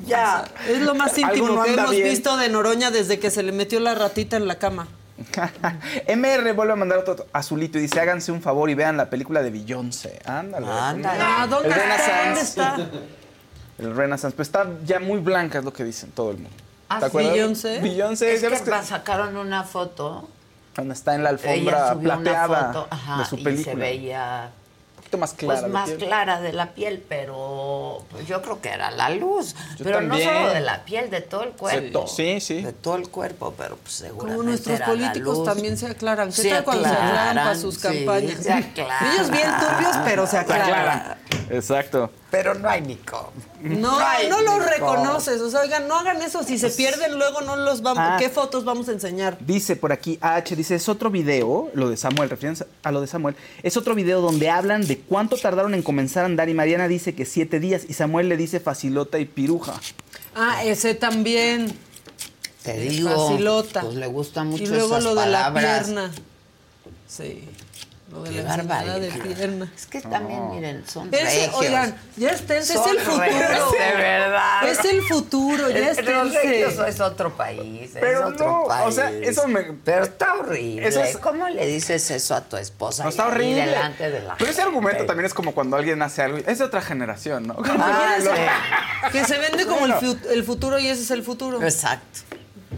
Ya. 0.07 0.45
Es 0.69 0.81
lo 0.81 0.95
más 0.95 1.17
íntimo 1.19 1.49
no 1.49 1.63
que 1.63 1.73
hemos 1.75 1.91
bien. 1.91 2.09
visto 2.09 2.37
de 2.37 2.49
Noroña 2.49 2.91
desde 2.91 3.19
que 3.19 3.31
se 3.31 3.43
le 3.43 3.53
metió 3.53 3.81
la 3.81 3.95
ratita 3.95 4.37
en 4.37 4.47
la 4.47 4.57
cama. 4.57 4.87
MR 6.09 6.53
vuelve 6.55 6.73
a 6.73 6.77
mandar 6.77 6.99
otro 6.99 7.27
azulito 7.33 7.79
y 7.79 7.83
dice, 7.83 8.01
háganse 8.01 8.33
un 8.33 8.43
favor 8.43 8.71
y 8.71 8.75
vean 8.75 8.97
la 8.97 9.09
película 9.11 9.43
de 9.43 9.51
Beyoncé. 9.51 10.21
Ándale. 10.25 10.67
Ándale. 10.69 11.21
Ah, 11.23 11.47
¿dónde 11.49 11.69
El 11.69 11.75
está? 11.75 12.25
¿Dónde 12.25 12.41
está? 12.41 12.77
El 13.79 13.97
Renaissance. 13.97 14.35
Pero 14.37 14.43
está 14.43 14.67
ya 14.85 15.01
muy 15.01 15.19
blanca, 15.21 15.59
es 15.59 15.65
lo 15.65 15.73
que 15.73 15.85
dicen 15.85 16.11
todo 16.13 16.31
el 16.31 16.39
mundo. 16.39 16.57
Ah, 16.89 16.99
¿Te 17.01 17.07
acuerdas? 17.07 17.33
¿Beyoncé? 17.33 17.81
Beyoncé, 17.81 18.35
Es 18.35 18.41
¿ya 18.43 18.49
que 18.49 18.55
ves 18.55 18.63
que 18.63 18.83
sacaron 18.87 19.37
una 19.37 19.65
foto. 19.65 20.29
cuando 20.75 20.93
está 20.95 21.15
en 21.15 21.23
la 21.23 21.31
alfombra 21.31 21.95
una 21.95 22.01
plateada 22.19 22.73
foto 22.73 22.87
ajá, 22.91 23.19
de 23.19 23.25
su 23.27 23.37
y 23.37 23.39
se 23.39 23.45
película? 23.45 23.75
veía 23.77 24.51
poquito 25.13 25.19
más 25.19 25.35
clara. 25.35 25.61
pues 25.61 25.63
de 25.63 25.69
más 25.73 25.89
piel. 25.91 25.99
clara 25.99 26.41
de 26.41 26.53
la 26.53 26.71
piel, 26.73 27.05
pero 27.09 28.05
pues, 28.11 28.27
yo 28.27 28.43
creo 28.43 28.61
que 28.61 28.69
era 28.71 28.91
la 28.91 29.11
luz. 29.11 29.55
Yo 29.77 29.85
pero 29.85 29.99
también. 29.99 30.27
no 30.27 30.33
solo 30.33 30.55
de 30.55 30.61
la 30.61 30.85
piel, 30.85 31.11
de 31.11 31.21
todo 31.21 31.43
el 31.45 31.51
cuerpo. 31.51 32.07
Sí, 32.07 32.41
sí. 32.41 32.63
De 32.63 32.73
todo 32.73 32.97
el 32.97 33.09
cuerpo, 33.09 33.55
pero 33.57 33.77
pues 33.77 33.95
seguramente 33.95 34.37
Como 34.37 34.49
nuestros 34.49 34.77
era 34.77 34.87
la 34.89 34.93
políticos 34.93 35.39
luz. 35.39 35.47
también 35.47 35.77
se 35.77 35.87
aclaran. 35.87 36.29
¿Qué 36.29 36.43
Se 36.43 36.51
tal 36.51 36.65
cuando 36.65 36.85
se 36.85 36.91
aclaran 36.95 37.35
para 37.37 37.55
sus 37.57 37.75
sí, 37.77 37.81
campañas? 37.81 38.43
se 38.43 38.53
aclaran. 38.53 39.15
Ellos 39.15 39.31
bien 39.31 39.49
turbios, 39.61 39.97
pero 40.05 40.25
se 40.27 40.31
Se 40.33 40.39
aclaran. 40.39 40.69
aclara. 40.71 41.19
Exacto. 41.51 42.11
Pero 42.33 42.55
no 42.55 42.67
hay 42.67 42.81
ni 42.81 42.97
cómo. 42.97 43.31
No, 43.61 43.99
hay 43.99 44.27
no 44.27 44.39
ni 44.39 44.45
los 44.47 44.55
cómo. 44.55 44.67
reconoces. 44.67 45.39
O 45.43 45.51
sea, 45.51 45.61
oigan, 45.61 45.87
no 45.87 45.97
hagan 45.97 46.23
eso. 46.23 46.43
Si 46.43 46.57
se 46.57 46.71
pierden, 46.71 47.19
luego 47.19 47.43
no 47.43 47.57
los 47.57 47.83
vamos. 47.83 48.03
Ah. 48.03 48.17
¿Qué 48.19 48.31
fotos 48.31 48.65
vamos 48.65 48.89
a 48.89 48.93
enseñar? 48.93 49.37
Dice 49.41 49.77
por 49.77 49.93
aquí 49.93 50.19
H, 50.23 50.57
dice, 50.57 50.77
es 50.77 50.89
otro 50.89 51.11
video, 51.11 51.71
lo 51.75 51.91
de 51.91 51.99
Samuel, 51.99 52.31
refiriéndose 52.31 52.67
a 52.83 52.91
lo 52.91 53.03
de 53.03 53.07
Samuel, 53.07 53.37
es 53.63 53.77
otro 53.77 53.95
video 53.95 54.23
donde 54.23 54.49
hablan 54.49 54.87
de 54.87 54.99
cuánto 54.99 55.37
tardaron 55.37 55.75
en 55.75 55.83
comenzar 55.83 56.23
a 56.23 56.27
andar 56.27 56.49
y 56.49 56.55
Mariana 56.55 56.89
dice 56.89 57.15
que 57.15 57.27
siete 57.27 57.61
días 57.61 57.83
y 57.87 57.93
Samuel 57.93 58.31
le 58.31 58.39
dice 58.39 58.61
facilota 58.61 59.19
y 59.19 59.27
piruja. 59.27 59.75
Ah, 60.35 60.65
ese 60.65 60.95
también. 60.95 61.77
Te 62.63 62.79
digo. 62.79 63.11
Facilota. 63.11 63.83
Pues 63.83 63.97
le 63.97 64.07
gusta 64.07 64.43
mucho 64.43 64.65
Y 64.65 64.69
luego 64.69 64.97
esas 64.97 65.05
lo 65.05 65.15
de 65.15 65.27
la 65.27 65.53
pierna. 65.53 66.11
Sí. 67.07 67.47
Lo 68.13 68.23
de 68.25 68.31
Qué 68.31 68.43
la 68.43 68.55
enseñada 68.55 68.99
de 68.99 69.09
pierna. 69.11 69.73
Es 69.75 69.87
que 69.87 70.01
también, 70.03 70.51
miren, 70.51 70.85
son 70.87 71.11
regios. 71.11 71.55
oigan, 71.55 71.97
ya 72.17 72.29
esténse, 72.31 72.75
es 72.75 72.87
el 72.87 72.99
futuro. 73.01 73.23
regios, 73.27 73.73
de 73.73 73.97
verdad. 73.97 74.69
Es 74.69 74.85
el 74.85 75.03
futuro, 75.03 75.71
ya 75.71 75.91
Es- 75.93 76.05
Los 76.05 76.89
es 76.89 77.01
otro 77.01 77.35
país, 77.35 77.91
Pero 77.95 78.29
es 78.29 78.35
otro 78.35 78.47
no, 78.47 78.65
país. 78.69 78.87
o 78.87 78.93
sea, 78.93 79.11
eso 79.11 79.49
me- 79.49 79.63
Pero 79.85 80.05
está 80.05 80.35
horrible. 80.35 80.87
Eso 80.87 81.03
es- 81.03 81.17
¿Cómo 81.17 81.49
le 81.49 81.67
dices 81.67 82.11
eso 82.11 82.35
a 82.35 82.43
tu 82.43 82.59
esposa? 82.59 83.05
No, 83.05 83.09
está 83.09 83.29
horrible. 83.29 83.65
delante 83.65 84.11
de 84.11 84.21
la 84.21 84.35
Pero 84.37 84.51
ese 84.51 84.61
gente? 84.61 84.77
argumento 84.77 85.07
también 85.07 85.25
es 85.27 85.33
como 85.35 85.55
cuando 85.55 85.77
alguien 85.79 86.03
hace 86.03 86.21
algo, 86.23 86.37
es 86.39 86.59
de 86.59 86.65
otra 86.65 86.83
generación, 86.83 87.47
¿no? 87.47 87.55
Como 87.55 87.83
Ah, 87.83 88.17
lo- 88.23 88.31
sí. 88.35 88.41
Que 89.13 89.25
se 89.25 89.39
vende 89.39 89.65
como 89.67 89.87
el, 89.87 89.95
fu- 89.95 90.19
el 90.29 90.45
futuro 90.45 90.79
y 90.79 90.87
ese 90.89 91.03
es 91.03 91.11
el 91.11 91.23
futuro. 91.23 91.63
Exacto. 91.63 92.21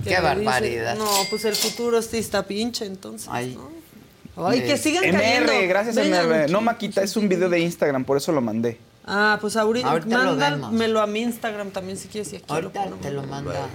Qué 0.05 0.20
barbaridad. 0.20 0.93
dice, 0.95 1.05
No, 1.05 1.11
pues 1.30 1.45
el 1.45 1.57
futuro 1.57 2.01
sí 2.03 2.18
está 2.18 2.45
pinche, 2.45 2.85
entonces. 2.87 3.28
Ay. 3.32 3.55
¿no? 3.57 3.82
Ay, 4.37 4.61
que 4.62 4.72
Eh, 4.72 4.78
sigan 4.78 5.03
cayendo. 5.11 5.53
MR, 5.53 5.66
gracias 5.68 5.95
Vengan, 5.97 6.26
MR. 6.28 6.49
No. 6.53 6.61
Maquita, 6.61 7.03
es 7.03 7.16
un 7.16 7.28
video 7.28 7.49
de 7.49 7.61
Instagram, 7.61 8.05
por 8.05 8.16
eso 8.16 8.32
lo 8.32 8.41
mandé. 8.41 8.78
Ah, 9.07 9.39
pues 9.41 9.57
ahorita, 9.57 9.91
Ahorita 9.91 10.18
lo 10.24 10.35
mándamelo 10.37 11.01
a 11.03 11.07
mi 11.07 11.20
Instagram 11.20 11.70
también 11.70 11.99
si 11.99 12.09
quieres. 12.09 12.32
Y 12.32 12.37
aquí 12.37 12.47
Ahorita 12.49 12.85
te 13.01 13.11
lo 13.11 13.20
luego. 13.22 13.26
manda 13.28 13.68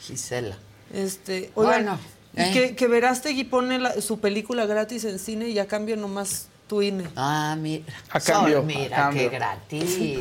Gisela. 0.00 0.58
Este, 0.92 1.50
oigan, 1.54 1.84
Bueno, 1.84 1.98
y 2.36 2.40
eh. 2.42 2.50
que, 2.52 2.76
que 2.76 2.86
Verástegui 2.88 3.44
pone 3.44 3.78
la- 3.78 4.00
su 4.00 4.18
película 4.20 4.66
gratis 4.66 5.04
en 5.04 5.18
cine 5.18 5.48
y 5.48 5.58
a 5.58 5.66
cambio 5.66 5.96
nomás 5.96 6.48
tu 6.68 6.82
INE. 6.82 7.04
Ah, 7.16 7.56
mira. 7.58 7.84
A 8.10 8.20
cambio, 8.20 8.58
Sol, 8.58 8.66
mira, 8.66 8.96
a 8.96 9.00
cambio. 9.04 9.30
qué 9.30 9.36
gratis. 9.36 9.94
Sí, 9.94 10.18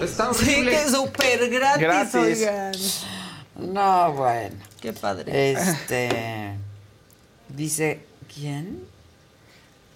que 0.65 0.89
súper 0.89 1.49
gratis, 1.49 1.81
Gratis. 1.81 2.15
oigan. 2.15 2.71
No, 3.73 4.13
bueno. 4.13 4.55
Qué 4.81 4.93
padre. 4.93 5.51
Este. 5.51 6.53
dice, 7.49 8.05
¿quién? 8.33 8.81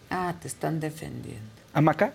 Ah, 0.10 0.34
te 0.42 0.48
están 0.48 0.80
defendiendo. 0.80 1.42
¿Amaca? 1.74 2.14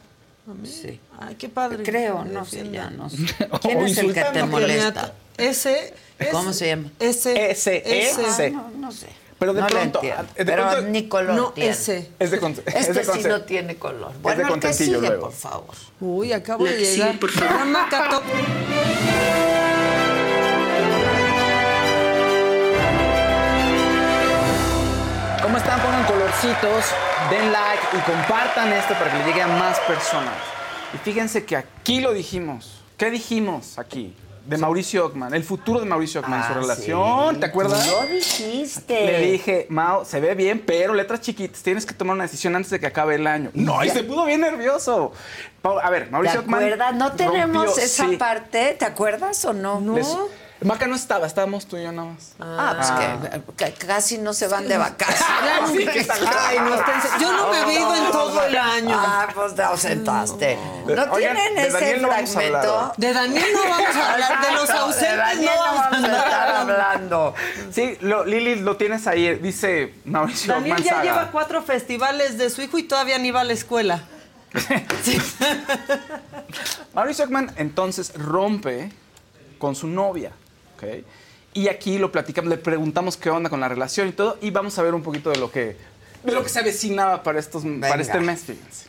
Sí. 0.65 0.99
Ay, 1.21 1.37
qué 1.37 1.49
padre. 1.49 1.83
Creo, 1.85 2.25
que 2.25 2.31
no 2.31 2.45
sé, 2.45 2.69
ya 2.71 2.91
no 2.91 3.09
sé. 3.09 3.17
¿Quién 3.63 3.79
O 3.79 3.87
es 3.87 3.97
el 3.99 4.13
que 4.13 4.23
te 4.25 4.33
que 4.33 4.43
molesta? 4.45 5.13
Ese. 5.37 5.95
¿Cómo 6.33 6.53
se 6.53 6.69
llama? 6.69 6.91
Ese. 6.99 7.51
Ese, 7.51 7.83
ese. 8.09 8.51
No, 8.51 8.71
no 8.77 8.91
sé. 8.93 9.07
Pero 9.39 9.55
de 9.55 9.63
pronto, 9.65 10.01
de 10.01 10.15
Pero 10.45 10.63
pronto- 10.71 10.83
ni 10.91 11.09
color 11.09 11.35
No, 11.35 11.53
tiene. 11.53 11.71
ese. 11.71 12.09
Es 12.21 12.31
de, 12.31 12.37
es 12.37 12.87
Este 12.89 12.93
de 12.93 13.05
sí 13.05 13.23
no 13.29 13.43
tiene 13.43 13.75
color. 13.77 14.13
de 14.13 14.19
Bueno, 14.21 14.41
el 14.43 14.47
que 14.47 14.51
contentillo 14.53 14.97
sigue, 14.99 15.09
luego. 15.09 15.23
por 15.27 15.33
favor. 15.33 15.75
Uy, 16.01 16.33
acabo 16.33 16.65
de 16.65 16.77
que 16.77 16.85
llegar. 16.85 17.19
por 17.19 17.31
favor. 17.31 17.51
Llama 17.59 17.89
Cato- 17.91 18.23
están? 25.75 25.81
Pongan 25.83 26.05
colorcitos, 26.07 26.85
den 27.31 27.53
like 27.53 27.83
y 27.97 28.01
compartan 28.11 28.73
esto 28.73 28.95
para 28.95 29.11
que 29.11 29.19
le 29.19 29.25
llegue 29.25 29.43
a 29.43 29.47
más 29.49 29.79
personas. 29.81 30.35
Y 30.95 30.99
fíjense 30.99 31.45
que 31.45 31.57
aquí 31.57 32.01
lo 32.01 32.13
dijimos. 32.13 32.83
¿Qué 32.97 33.11
dijimos 33.11 33.79
aquí? 33.79 34.17
De 34.47 34.59
Mauricio 34.59 35.07
Ockman, 35.07 35.33
el 35.35 35.45
futuro 35.45 35.79
de 35.79 35.87
Mauricio 35.87 36.21
Ockman, 36.21 36.45
su 36.45 36.53
Ah, 36.53 36.55
relación, 36.57 37.35
sí. 37.35 37.41
¿te 37.41 37.47
acuerdas? 37.47 37.87
Lo 37.87 38.03
dijiste. 38.07 39.07
Le 39.07 39.19
dije, 39.21 39.67
Mau, 39.71 40.05
se 40.05 40.19
ve 40.21 40.35
bien, 40.35 40.65
pero 40.67 40.95
letras 40.95 41.21
chiquitas, 41.21 41.63
tienes 41.63 41.87
que 41.87 41.95
tomar 41.95 42.15
una 42.17 42.25
decisión 42.25 42.57
antes 42.57 42.69
de 42.73 42.81
que 42.81 42.87
acabe 42.89 43.15
el 43.15 43.27
año. 43.29 43.51
No, 43.55 43.85
y 43.85 43.91
se 43.91 44.03
pudo 44.03 44.25
bien 44.25 44.41
nervioso. 44.41 45.13
A 45.63 45.91
ver, 45.91 46.07
¿Te 46.07 46.11
Mauricio 46.11 46.41
Ockman. 46.41 46.61
acuerdas? 46.65 46.95
No 46.97 47.13
tenemos 47.13 47.67
rompió- 47.67 47.83
esa 47.85 48.09
sí. 48.09 48.17
parte, 48.17 48.75
¿te 48.77 48.85
acuerdas 48.85 49.45
o 49.45 49.53
no? 49.53 49.81
Les- 49.95 50.17
Maca 50.65 50.87
no 50.87 50.95
estaba, 50.97 51.27
estábamos 51.27 51.67
tú 51.67 51.77
y 51.77 51.83
yo 51.83 51.93
nada 51.93 52.09
más. 52.13 52.33
Ah, 52.41 52.75
pues 52.77 52.91
que, 53.57 53.65
que 53.65 53.73
casi 53.87 54.19
no 54.19 54.33
se 54.33 54.49
van 54.49 54.67
de 54.69 54.79
vacaciones. 54.79 55.23
Sí, 55.73 55.87
que 55.87 56.01
está- 56.01 56.15
Ay, 56.49 56.59
no 56.59 56.77
Yo 57.21 57.33
no 57.33 57.49
me 57.51 57.75
ido 57.75 57.95
en 57.95 58.11
todo 58.13 58.45
el 58.45 58.57
año. 58.57 58.95
Ah, 58.99 59.29
pues 59.35 59.55
te 59.55 59.63
ausentaste. 59.63 60.57
¿No 60.87 61.13
Oigan, 61.13 61.37
tienen 61.37 61.59
ese 61.59 61.71
Daniel 61.71 62.07
fragmento? 62.07 62.93
De 62.97 63.13
Daniel 63.13 63.45
no 63.55 63.63
vamos 63.69 63.97
a 63.97 64.13
hablar, 64.13 64.47
de 64.47 64.53
los 64.53 64.71
ausentes 64.71 65.17
Daniel 65.17 65.51
no 65.57 65.75
vamos 65.75 66.11
a 66.11 66.17
estar 66.25 66.49
hablando. 66.57 67.35
Sí, 67.73 67.97
lo- 68.01 68.25
Lili, 68.25 68.57
lo 68.57 68.77
tienes 68.77 69.07
ahí, 69.07 69.35
dice 69.37 69.95
Mauricio 70.05 70.53
Daniel 70.55 70.77
ya 70.83 70.95
Manzaga. 70.97 71.03
lleva 71.03 71.31
cuatro 71.33 71.63
festivales 71.63 72.39
de 72.39 72.51
su 72.51 72.63
hijo 72.63 72.79
y 72.79 72.83
todavía 72.85 73.19
ni 73.19 73.31
va 73.31 73.41
a 73.41 73.45
la 73.45 73.53
escuela. 73.55 74.03
Mauricio 76.95 77.25
Ockman 77.25 77.53
entonces 77.57 78.13
rompe 78.15 78.93
con 79.59 79.75
su 79.75 79.87
novia, 79.87 80.33
¿ok? 80.83 81.05
Y 81.55 81.69
aquí 81.69 81.99
lo 81.99 82.11
platicamos, 82.11 82.49
le 82.49 82.57
preguntamos 82.57 83.17
qué 83.17 83.31
onda 83.31 83.51
con 83.51 83.61
la 83.61 83.69
relación 83.69 84.09
y 84.09 84.13
todo, 84.13 84.39
y 84.41 84.51
vamos 84.51 84.79
a 84.79 84.83
ver 84.83 84.95
un 84.95 85.03
poquito 85.03 85.31
de 85.31 85.39
lo 85.39 85.51
que, 85.51 85.77
de 86.25 86.33
lo 86.33 86.43
que 86.43 86.49
se 86.49 86.61
avecinaba 86.61 87.23
para, 87.23 87.39
estos, 87.39 87.63
para 87.81 88.01
este 88.01 88.21
mes, 88.21 88.41
fíjense. 88.41 88.87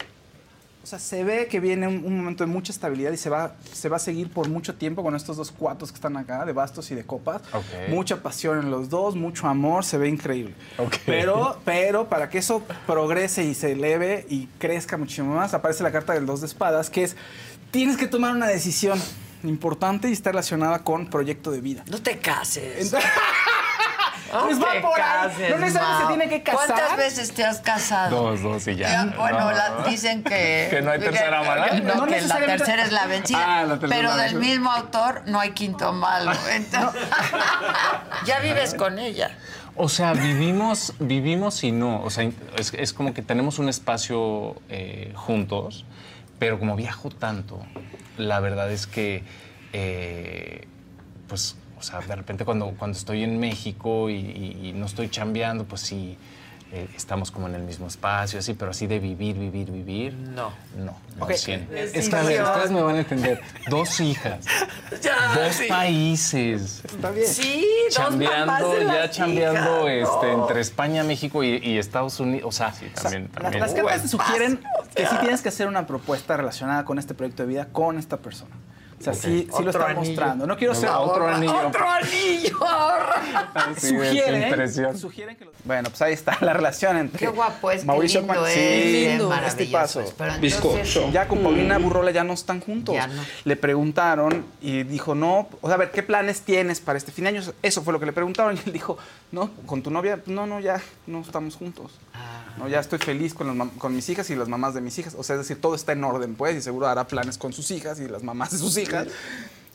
O 0.81 0.85
sea, 0.85 0.99
se 0.99 1.23
ve 1.23 1.47
que 1.47 1.61
viene 1.61 1.87
un, 1.87 2.03
un 2.03 2.17
momento 2.17 2.43
de 2.43 2.51
mucha 2.51 2.73
estabilidad 2.73 3.13
y 3.13 3.17
se 3.17 3.29
va, 3.29 3.55
se 3.71 3.87
va 3.87 3.95
a 3.95 3.99
seguir 3.99 4.29
por 4.29 4.49
mucho 4.49 4.75
tiempo 4.75 5.01
con 5.01 5.15
estos 5.15 5.37
dos 5.37 5.49
cuatos 5.49 5.93
que 5.93 5.95
están 5.95 6.17
acá, 6.17 6.43
de 6.43 6.51
bastos 6.51 6.91
y 6.91 6.95
de 6.95 7.05
copas. 7.05 7.41
Ok. 7.53 7.89
Mucha 7.89 8.21
pasión 8.21 8.59
en 8.59 8.69
los 8.69 8.89
dos, 8.89 9.15
mucho 9.15 9.47
amor, 9.47 9.85
se 9.85 9.97
ve 9.97 10.09
increíble. 10.09 10.53
Pero, 11.05 11.57
pero 11.63 12.09
para 12.09 12.29
que 12.29 12.37
eso 12.37 12.63
progrese 12.85 13.45
y 13.45 13.53
se 13.53 13.71
eleve 13.71 14.25
y 14.29 14.47
crezca 14.57 14.97
muchísimo 14.97 15.35
más, 15.35 15.53
aparece 15.53 15.83
la 15.83 15.91
carta 15.93 16.13
del 16.13 16.25
dos 16.25 16.41
de 16.41 16.47
espadas, 16.47 16.89
que 16.89 17.03
es, 17.03 17.15
tienes 17.71 17.95
que 17.95 18.07
tomar 18.07 18.35
una 18.35 18.47
decisión 18.47 19.01
importante 19.43 20.09
y 20.09 20.13
está 20.13 20.31
relacionada 20.31 20.79
con 20.83 21.07
proyecto 21.07 21.51
de 21.51 21.61
vida. 21.61 21.83
No 21.89 22.01
te 22.01 22.17
cases. 22.19 22.91
Pues 22.91 23.03
va 24.63 24.71
te 24.71 24.81
por 24.81 24.99
ahí. 24.99 25.51
No 25.51 25.57
necesariamente 25.59 26.01
se 26.01 26.07
tiene 26.07 26.29
que 26.29 26.43
casar. 26.43 26.67
¿Cuántas 26.67 26.97
veces 26.97 27.33
te 27.33 27.43
has 27.43 27.59
casado? 27.59 28.15
Dos, 28.31 28.41
dos 28.41 28.67
y 28.67 28.75
ya. 28.77 28.89
Ya, 28.89 29.15
bueno, 29.17 29.39
No, 29.41 29.51
la- 29.51 29.69
no. 29.69 29.83
dicen 29.83 30.23
que... 30.23 30.67
Que 30.71 30.81
no 30.81 30.91
hay 30.91 30.99
tercera 30.99 31.43
mala. 31.43 31.69
que- 31.69 31.81
No, 31.81 31.95
No 31.95 32.05
que 32.05 32.21
la 32.21 32.37
tercera 32.39 32.83
es 32.83 32.91
la 32.91 33.05
vencida. 33.05 33.59
Ah, 33.59 33.63
la 33.63 33.79
tercera 33.79 33.95
pero 34.01 34.15
del 34.15 34.35
mismo 34.35 34.71
autor 34.71 35.21
no 35.27 35.39
hay 35.39 35.51
quinto 35.51 35.93
malo. 35.93 36.31
Entonces, 36.51 37.01
ya 38.25 38.39
vives 38.39 38.73
con 38.73 38.97
ella. 38.99 39.37
O 39.75 39.89
sea, 39.89 40.13
vivimos, 40.13 40.93
vivimos 40.99 41.63
y 41.63 41.71
no. 41.71 42.01
O 42.03 42.09
sea, 42.09 42.29
es, 42.57 42.73
es 42.75 42.93
como 42.93 43.13
que 43.13 43.21
tenemos 43.23 43.57
un 43.59 43.69
espacio 43.69 44.55
eh, 44.69 45.11
juntos, 45.15 45.85
pero 46.43 46.59
como 46.59 46.75
viajo 46.75 47.09
tanto, 47.09 47.57
la 48.17 48.41
verdad 48.41 48.69
es 48.69 48.85
que, 48.85 49.23
eh, 49.71 50.67
pues, 51.29 51.55
o 51.79 51.81
sea, 51.81 52.01
de 52.01 52.13
repente 52.17 52.43
cuando, 52.43 52.71
cuando 52.77 52.97
estoy 52.97 53.23
en 53.23 53.39
México 53.39 54.09
y, 54.09 54.15
y- 54.15 54.59
y 54.69 54.73
no 54.73 54.85
estoy 54.85 55.07
chambeando, 55.07 55.63
pues 55.63 55.79
sí, 55.79 56.17
eh, 56.75 56.89
estamos 56.95 57.29
como 57.31 57.47
en 57.47 57.53
el 57.55 57.61
mismo 57.61 57.85
espacio, 57.87 58.39
así, 58.39 58.53
pero 58.55 58.71
así 58.71 58.87
de 58.87 58.99
vivir, 58.99 59.37
vivir, 59.37 59.69
vivir. 59.71 60.13
No. 60.13 60.51
No, 60.75 60.95
no, 61.17 61.23
Ok. 61.25 61.33
cien. 61.33 61.69
Es 61.73 61.93
Es 61.93 62.09
que, 62.09 62.15
a 62.15 62.23
ver, 62.23 62.31
ilusión. 62.33 62.49
ustedes 62.51 62.71
me 62.71 62.81
van 62.81 62.95
a 62.95 62.99
entender. 62.99 63.41
Dos 63.69 63.99
hijas, 63.99 64.43
Ya, 65.01 65.35
dos 65.35 65.53
sí. 65.55 65.65
países. 65.67 66.81
Está 66.85 67.11
bien. 67.11 67.27
Sí, 67.27 67.65
dos 67.85 67.93
chambeando, 67.95 68.69
de 68.73 68.85
ya 68.85 69.09
chambeando 69.09 69.87
este, 69.87 70.27
no. 70.35 70.41
entre 70.47 70.61
España, 70.61 71.03
México 71.03 71.43
y, 71.43 71.57
y 71.57 71.77
Estados 71.77 72.19
Unidos. 72.19 72.47
O 72.47 72.51
sea, 72.51 72.73
sí, 72.73 72.87
también. 73.01 73.29
Las, 73.33 73.41
también. 73.43 73.61
las 73.61 73.73
cartas 73.73 74.01
te 74.01 74.07
sugieren 74.07 74.59
que 74.95 75.05
sí 75.05 75.15
tienes 75.21 75.41
que 75.41 75.49
hacer 75.49 75.67
una 75.67 75.85
propuesta 75.85 76.35
relacionada 76.37 76.85
con 76.85 76.97
este 76.99 77.13
proyecto 77.13 77.43
de 77.43 77.49
vida 77.49 77.67
con 77.71 77.97
esta 77.99 78.17
persona. 78.17 78.55
O 79.11 79.13
sea, 79.13 79.29
sí, 79.31 79.47
sí 79.55 79.63
lo 79.63 79.69
está 79.71 79.85
anillo. 79.85 79.99
mostrando. 80.01 80.47
No 80.47 80.57
quiero 80.57 80.73
ser 80.75 80.89
Otro 80.89 81.27
anillo. 81.27 81.67
Otro 81.67 81.89
anillo. 81.89 82.57
Sí, 83.77 83.89
qué 83.95 84.05
sugieren, 84.07 84.43
impresión. 84.43 84.97
sugieren 84.97 85.35
que 85.35 85.45
lo- 85.45 85.51
Bueno, 85.65 85.89
pues 85.89 86.01
ahí 86.01 86.13
está 86.13 86.37
la 86.41 86.53
relación 86.53 86.97
entre 86.97 87.19
Qué 87.19 87.27
guapo 87.27 87.71
es, 87.71 87.81
qué 87.81 87.85
Mauricio 87.87 88.21
lindo 88.21 88.33
Ockman- 88.33 88.47
es, 88.47 88.53
Sí, 88.53 88.59
qué 88.59 89.13
este 89.13 89.25
maravilloso 89.27 89.71
paso. 89.71 89.99
entonces- 90.01 91.11
Ya 91.11 91.27
con 91.27 91.39
Paulina 91.39 91.77
Burrola 91.77 92.11
ya 92.11 92.23
no 92.23 92.33
están 92.33 92.59
juntos. 92.59 92.95
Ya 92.95 93.07
no. 93.07 93.21
Le 93.45 93.55
preguntaron 93.55 94.45
y 94.61 94.83
dijo, 94.83 95.15
no, 95.15 95.47
o 95.61 95.67
sea, 95.67 95.75
a 95.75 95.77
ver, 95.77 95.91
¿qué 95.91 96.03
planes 96.03 96.41
tienes 96.41 96.79
para 96.79 96.97
este 96.97 97.11
fin 97.11 97.23
de 97.25 97.29
año? 97.29 97.41
Eso 97.61 97.81
fue 97.83 97.93
lo 97.93 97.99
que 97.99 98.05
le 98.05 98.13
preguntaron 98.13 98.55
y 98.55 98.59
él 98.65 98.73
dijo, 98.73 98.97
no, 99.31 99.49
con 99.65 99.81
tu 99.81 99.89
novia, 99.91 100.19
no, 100.25 100.45
no, 100.45 100.59
ya 100.59 100.81
no 101.07 101.21
estamos 101.21 101.55
juntos. 101.55 101.91
No, 102.57 102.67
ya 102.67 102.79
estoy 102.79 102.99
feliz 102.99 103.33
con, 103.33 103.69
con 103.71 103.95
mis 103.95 104.07
hijas 104.09 104.29
y 104.29 104.35
las 104.35 104.47
mamás 104.47 104.75
de 104.75 104.81
mis 104.81 104.97
hijas. 104.99 105.15
O 105.17 105.23
sea, 105.23 105.35
es 105.37 105.41
decir, 105.41 105.59
todo 105.59 105.73
está 105.73 105.93
en 105.93 106.03
orden, 106.03 106.35
pues, 106.35 106.55
y 106.55 106.61
seguro 106.61 106.87
hará 106.87 107.07
planes 107.07 107.39
con 107.39 107.51
sus 107.51 107.71
hijas 107.71 107.99
y 107.99 108.07
las 108.07 108.21
mamás 108.21 108.51
de 108.51 108.59
sus 108.59 108.77
hijas. 108.77 108.92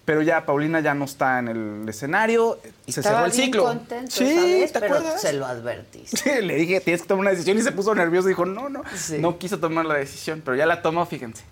Pero 0.05 0.23
ya 0.23 0.47
Paulina 0.47 0.81
ya 0.81 0.95
no 0.95 1.05
está 1.05 1.39
en 1.39 1.49
el 1.49 1.89
escenario, 1.89 2.59
se 2.87 3.01
Estaba 3.01 3.16
cerró 3.16 3.25
el 3.27 3.33
bien 3.33 3.45
ciclo. 3.45 3.64
contento 3.64 4.11
sí, 4.11 4.64
¿te 4.73 4.81
pero 4.81 4.97
acuerdas? 4.97 5.21
se 5.21 5.33
lo 5.35 5.45
advertiste. 5.47 6.16
Sí, 6.23 6.31
le 6.47 6.55
dije, 6.55 6.81
tienes 6.81 7.03
que 7.03 7.09
tomar 7.09 7.21
una 7.23 7.31
decisión 7.33 7.59
y 7.59 7.62
se 7.62 7.73
puso 7.73 7.95
nervioso. 7.95 8.27
Dijo, 8.29 8.47
no, 8.47 8.71
no. 8.71 8.83
Sí. 8.97 9.19
No 9.19 9.37
quiso 9.39 9.59
tomar 9.59 9.85
la 9.85 9.95
decisión, 9.97 10.41
pero 10.43 10.57
ya 10.57 10.64
la 10.64 10.81
tomó, 10.81 11.05
fíjense. 11.05 11.45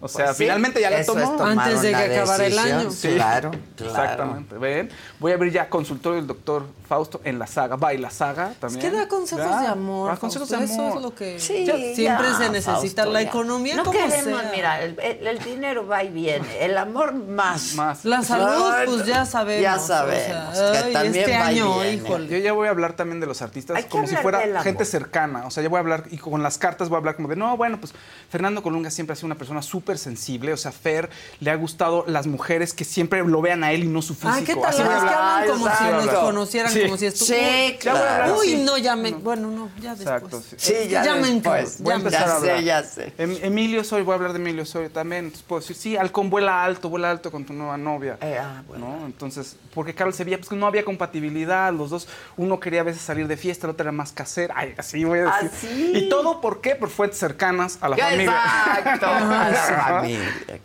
O 0.00 0.06
sea, 0.08 0.26
Pues 0.26 0.36
sí, 0.36 0.44
finalmente 0.44 0.80
ya 0.80 0.90
la 0.90 1.04
tomó. 1.04 1.34
es 1.34 1.40
Antes 1.40 1.82
de 1.82 1.90
que 1.90 1.96
acabara 1.96 2.46
el 2.46 2.58
año. 2.58 2.90
Sí. 2.90 3.08
Claro, 3.14 3.50
claro. 3.76 3.90
Exactamente. 3.90 4.56
Ven, 4.58 4.90
voy 5.18 5.32
a 5.32 5.34
abrir 5.34 5.52
ya 5.52 5.68
consultorio 5.68 6.16
del 6.18 6.26
doctor 6.28 6.66
Fausto 6.88 7.20
en 7.24 7.38
la 7.38 7.46
saga. 7.46 7.76
Baila 7.76 8.10
saga 8.10 8.52
Es 8.52 8.58
también. 8.60 8.80
que 8.80 8.90
da 8.96 9.08
consejos 9.08 9.44
Ya, 9.50 9.60
de 9.62 9.66
amor. 9.68 10.10
da 10.10 10.16
consejos 10.16 10.48
de 10.48 10.56
amor. 10.56 10.68
Eso 10.70 10.88
es 10.96 11.02
lo 11.02 11.14
que 11.14 11.40
Sí, 11.40 11.64
ya 11.64 11.74
siempre 11.94 12.28
ya, 12.28 12.36
se 12.38 12.50
necesita. 12.50 13.02
Fausto, 13.02 13.12
la 13.12 13.22
economía 13.22 13.74
No 13.76 13.84
como 13.84 13.98
queremos, 13.98 14.40
sea. 14.42 14.50
mira, 14.54 14.80
el, 14.82 15.38
dinero 15.40 15.86
va 15.86 16.04
y 16.04 16.08
viene, 16.10 16.46
el 16.64 16.78
amor 16.78 17.12
más. 17.14 17.74
Más. 17.74 18.04
La 18.04 18.22
salud, 18.22 18.70
Ay, 18.72 18.86
pues 18.86 19.06
ya 19.06 19.24
sabemos. 19.26 19.62
Ya 19.62 19.76
o 19.76 19.80
sabemos, 19.80 20.56
sea, 20.56 20.72
que 20.72 20.78
ay, 20.78 20.92
también 20.92 21.16
este 21.16 21.38
va 21.38 21.52
y 21.52 21.58
año, 21.58 21.78
viene. 21.80 21.92
híjole. 21.94 22.28
Yo 22.28 22.38
ya 22.38 22.52
voy 22.52 22.68
a 22.68 22.70
hablar 22.70 22.92
también 22.94 23.18
de 23.20 23.26
los 23.26 23.42
artistas 23.42 23.76
Hay 23.76 23.84
como 23.84 24.06
si 24.06 24.14
fuera 24.16 24.62
gente 24.62 24.84
cercana. 24.84 25.46
O 25.46 25.50
sea, 25.50 25.62
ya 25.62 25.68
voy 25.68 25.78
a 25.78 25.80
hablar, 25.80 26.04
y 26.10 26.18
con 26.18 26.42
las 26.42 26.58
cartas 26.58 26.88
voy 26.88 26.96
a 26.96 26.98
hablar 26.98 27.16
como 27.16 27.26
de, 27.28 27.36
no, 27.36 27.56
bueno, 27.56 27.80
pues 27.80 27.92
Fernando 28.30 28.62
Colunga 28.62 28.90
siempre 28.90 29.14
ha 29.14 29.16
sido 29.16 29.26
una 29.26 29.34
persona 29.36 29.62
súper 29.64 29.98
sensible. 29.98 30.52
O 30.52 30.56
sea, 30.56 30.72
Fer 30.72 31.10
le 31.40 31.50
ha 31.50 31.54
gustado 31.56 32.04
las 32.06 32.26
mujeres 32.26 32.72
que 32.74 32.84
siempre 32.84 33.24
lo 33.24 33.40
vean 33.42 33.64
a 33.64 33.72
él 33.72 33.84
y 33.84 33.88
no 33.88 34.02
su 34.02 34.14
físico. 34.14 34.32
Ay, 34.34 34.44
¿qué 34.44 34.54
tal? 34.54 34.64
Así 34.66 34.82
a 34.82 34.84
Es 34.84 34.88
que 34.88 34.94
hablan 35.14 35.48
como 35.48 35.64
si 35.66 35.72
exacto. 35.72 36.04
nos 36.12 36.14
conocieran, 36.24 36.72
Sí. 36.72 36.82
como 36.82 36.96
si 36.96 37.06
estu- 37.06 37.24
Sí, 37.24 37.74
a 37.74 37.78
claro. 37.78 38.38
Uy, 38.38 38.54
no, 38.56 38.78
ya 38.78 38.96
me... 38.96 39.10
Bueno, 39.12 39.48
no, 39.50 39.68
ya 39.80 39.94
después. 39.94 40.00
Exacto. 40.22 40.42
sí. 40.42 40.56
Sí, 40.58 40.88
ya, 40.88 41.04
Ya 41.04 41.14
me 41.16 41.30
después. 41.30 41.80
Voy 41.80 41.92
a 41.92 41.96
ya 41.96 42.02
me- 42.02 42.04
empezar 42.08 42.22
a 42.22 42.26
Ya 42.26 42.34
hablar. 42.36 42.56
sé, 42.58 42.64
ya 42.64 42.82
sé. 42.82 43.12
Em- 43.18 43.38
Emilio 43.42 43.84
Soy, 43.84 44.02
voy 44.02 44.12
a 44.12 44.16
hablar 44.16 44.32
de 44.32 44.38
Emilio 44.38 44.64
Soy 44.66 44.88
también. 44.88 45.26
Entonces 45.26 45.44
puedo 45.46 45.60
decir, 45.60 45.76
sí, 45.76 45.96
Halcón 45.96 46.30
vuela 46.30 46.64
alto, 46.64 46.88
vuela 46.88 47.10
alto 47.10 47.30
con 47.30 47.44
tu 47.44 47.52
nueva 47.52 47.76
novia. 47.76 48.18
Eh, 48.20 48.38
ah, 48.40 48.62
bueno. 48.68 48.96
¿no? 49.00 49.06
Entonces, 49.06 49.56
porque 49.74 49.94
Carlos 49.94 50.16
Sevilla, 50.16 50.38
pues 50.38 50.50
no 50.52 50.66
había 50.66 50.84
compatibilidad, 50.84 51.72
los 51.72 51.90
dos, 51.90 52.08
uno 52.36 52.60
quería 52.60 52.80
a 52.80 52.84
veces 52.84 53.02
salir 53.02 53.26
de 53.28 53.36
fiesta, 53.36 53.66
el 53.66 53.72
otro 53.72 53.84
era 53.84 53.92
más 53.92 54.12
casera. 54.12 54.54
Ay, 54.56 54.74
así 54.76 55.04
voy 55.04 55.20
a 55.20 55.24
decir. 55.24 55.50
Así. 55.54 55.92
Y 55.94 56.08
todo, 56.08 56.40
¿por 56.40 56.60
qué? 56.60 56.74
Por 56.74 56.90
fuentes 56.90 57.18
cercanas 57.18 57.78
a 57.80 57.88
la 57.88 57.96
familia. 57.96 58.32
Exacto, 58.78 59.06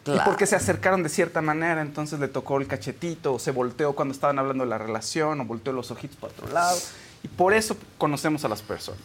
Y 0.06 0.20
porque 0.26 0.46
se 0.46 0.56
acercaron 0.56 1.04
de 1.04 1.10
cierta 1.10 1.42
manera, 1.42 1.82
entonces 1.82 2.20
le 2.20 2.28
tocó 2.28 2.58
el 2.58 2.68
cachetito, 2.68 3.34
o 3.34 3.40
se 3.40 3.52
volteó 3.52 3.94
cuando 3.94 4.14
estaban 4.14 4.40
hablando 4.40 4.64
de 4.64 4.70
la 4.70 4.78
relación, 4.78 5.40
o 5.42 5.46
volteó 5.46 5.74
los 5.74 5.92
ojitos 5.92 6.18
para 6.18 6.34
otro 6.34 6.52
lado. 6.52 6.78
Y 7.24 7.28
por 7.28 7.54
eso 7.54 7.76
conocemos 7.98 8.46
a 8.46 8.48
las 8.48 8.62
personas. 8.62 9.02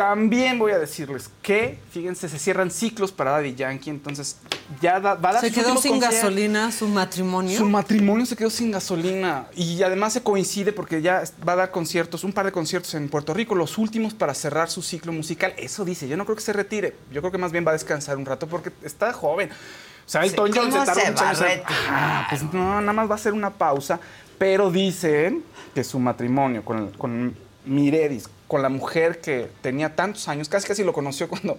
También 0.00 0.58
voy 0.58 0.72
a 0.72 0.78
decirles 0.78 1.28
que, 1.42 1.78
fíjense, 1.90 2.26
se 2.30 2.38
cierran 2.38 2.70
ciclos 2.70 3.12
para 3.12 3.32
Daddy 3.32 3.54
Yankee, 3.54 3.90
entonces 3.90 4.38
ya 4.80 4.98
da- 4.98 5.12
va 5.14 5.28
a 5.28 5.32
dar 5.34 5.42
Se 5.42 5.52
quedó 5.52 5.76
sin 5.76 5.98
gasolina 5.98 6.72
su 6.72 6.88
matrimonio. 6.88 7.58
Su 7.58 7.66
matrimonio 7.68 8.24
se 8.24 8.34
quedó 8.34 8.48
sin 8.48 8.70
gasolina 8.70 9.48
y 9.54 9.82
además 9.82 10.14
se 10.14 10.22
coincide 10.22 10.72
porque 10.72 11.02
ya 11.02 11.24
va 11.46 11.52
a 11.52 11.56
dar 11.56 11.70
conciertos, 11.70 12.24
un 12.24 12.32
par 12.32 12.46
de 12.46 12.52
conciertos 12.52 12.94
en 12.94 13.10
Puerto 13.10 13.34
Rico, 13.34 13.54
los 13.54 13.76
últimos 13.76 14.14
para 14.14 14.32
cerrar 14.32 14.70
su 14.70 14.80
ciclo 14.80 15.12
musical. 15.12 15.52
Eso 15.58 15.84
dice, 15.84 16.08
yo 16.08 16.16
no 16.16 16.24
creo 16.24 16.34
que 16.36 16.42
se 16.44 16.54
retire, 16.54 16.96
yo 17.12 17.20
creo 17.20 17.30
que 17.30 17.36
más 17.36 17.52
bien 17.52 17.66
va 17.66 17.72
a 17.72 17.74
descansar 17.74 18.16
un 18.16 18.24
rato 18.24 18.46
porque 18.46 18.70
está 18.82 19.12
joven. 19.12 19.50
O 19.50 20.08
sea, 20.08 20.24
Elton 20.24 20.50
John 20.54 20.70
¿cómo 20.70 20.80
se 20.80 20.86
tardó 20.86 21.00
se 21.02 21.10
muchos 21.10 21.42
años? 21.42 21.64
Ah, 21.90 22.26
pues 22.30 22.42
no, 22.54 22.80
nada 22.80 22.94
más 22.94 23.10
va 23.10 23.16
a 23.16 23.18
ser 23.18 23.34
una 23.34 23.50
pausa, 23.50 24.00
pero 24.38 24.70
dicen 24.70 25.44
que 25.74 25.84
su 25.84 25.98
matrimonio 25.98 26.64
con, 26.64 26.88
con 26.92 27.36
Miredis, 27.66 28.30
con 28.50 28.62
la 28.62 28.68
mujer 28.68 29.20
que 29.20 29.48
tenía 29.62 29.94
tantos 29.94 30.26
años, 30.26 30.48
casi 30.48 30.66
casi 30.66 30.82
lo 30.82 30.92
conoció 30.92 31.28
cuando 31.28 31.56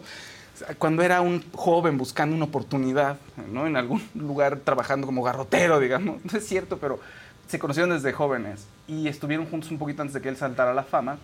cuando 0.77 1.03
era 1.03 1.21
un 1.21 1.41
joven 1.53 1.97
buscando 1.97 2.35
una 2.35 2.43
oportunidad, 2.45 3.15
¿no? 3.49 3.65
En 3.65 3.77
algún 3.77 4.03
lugar 4.13 4.57
trabajando 4.57 5.07
como 5.07 5.23
garrotero, 5.23 5.79
digamos. 5.79 6.17
No 6.31 6.37
es 6.37 6.45
cierto, 6.45 6.77
pero 6.77 6.99
se 7.47 7.57
conocieron 7.59 7.91
desde 7.91 8.11
jóvenes 8.11 8.67
y 8.89 9.07
estuvieron 9.07 9.45
juntos 9.45 9.71
un 9.71 9.79
poquito 9.79 10.01
antes 10.01 10.13
de 10.13 10.21
que 10.21 10.27
él 10.27 10.35
saltara 10.35 10.71
a 10.71 10.73
la 10.73 10.83
fama 10.83 11.17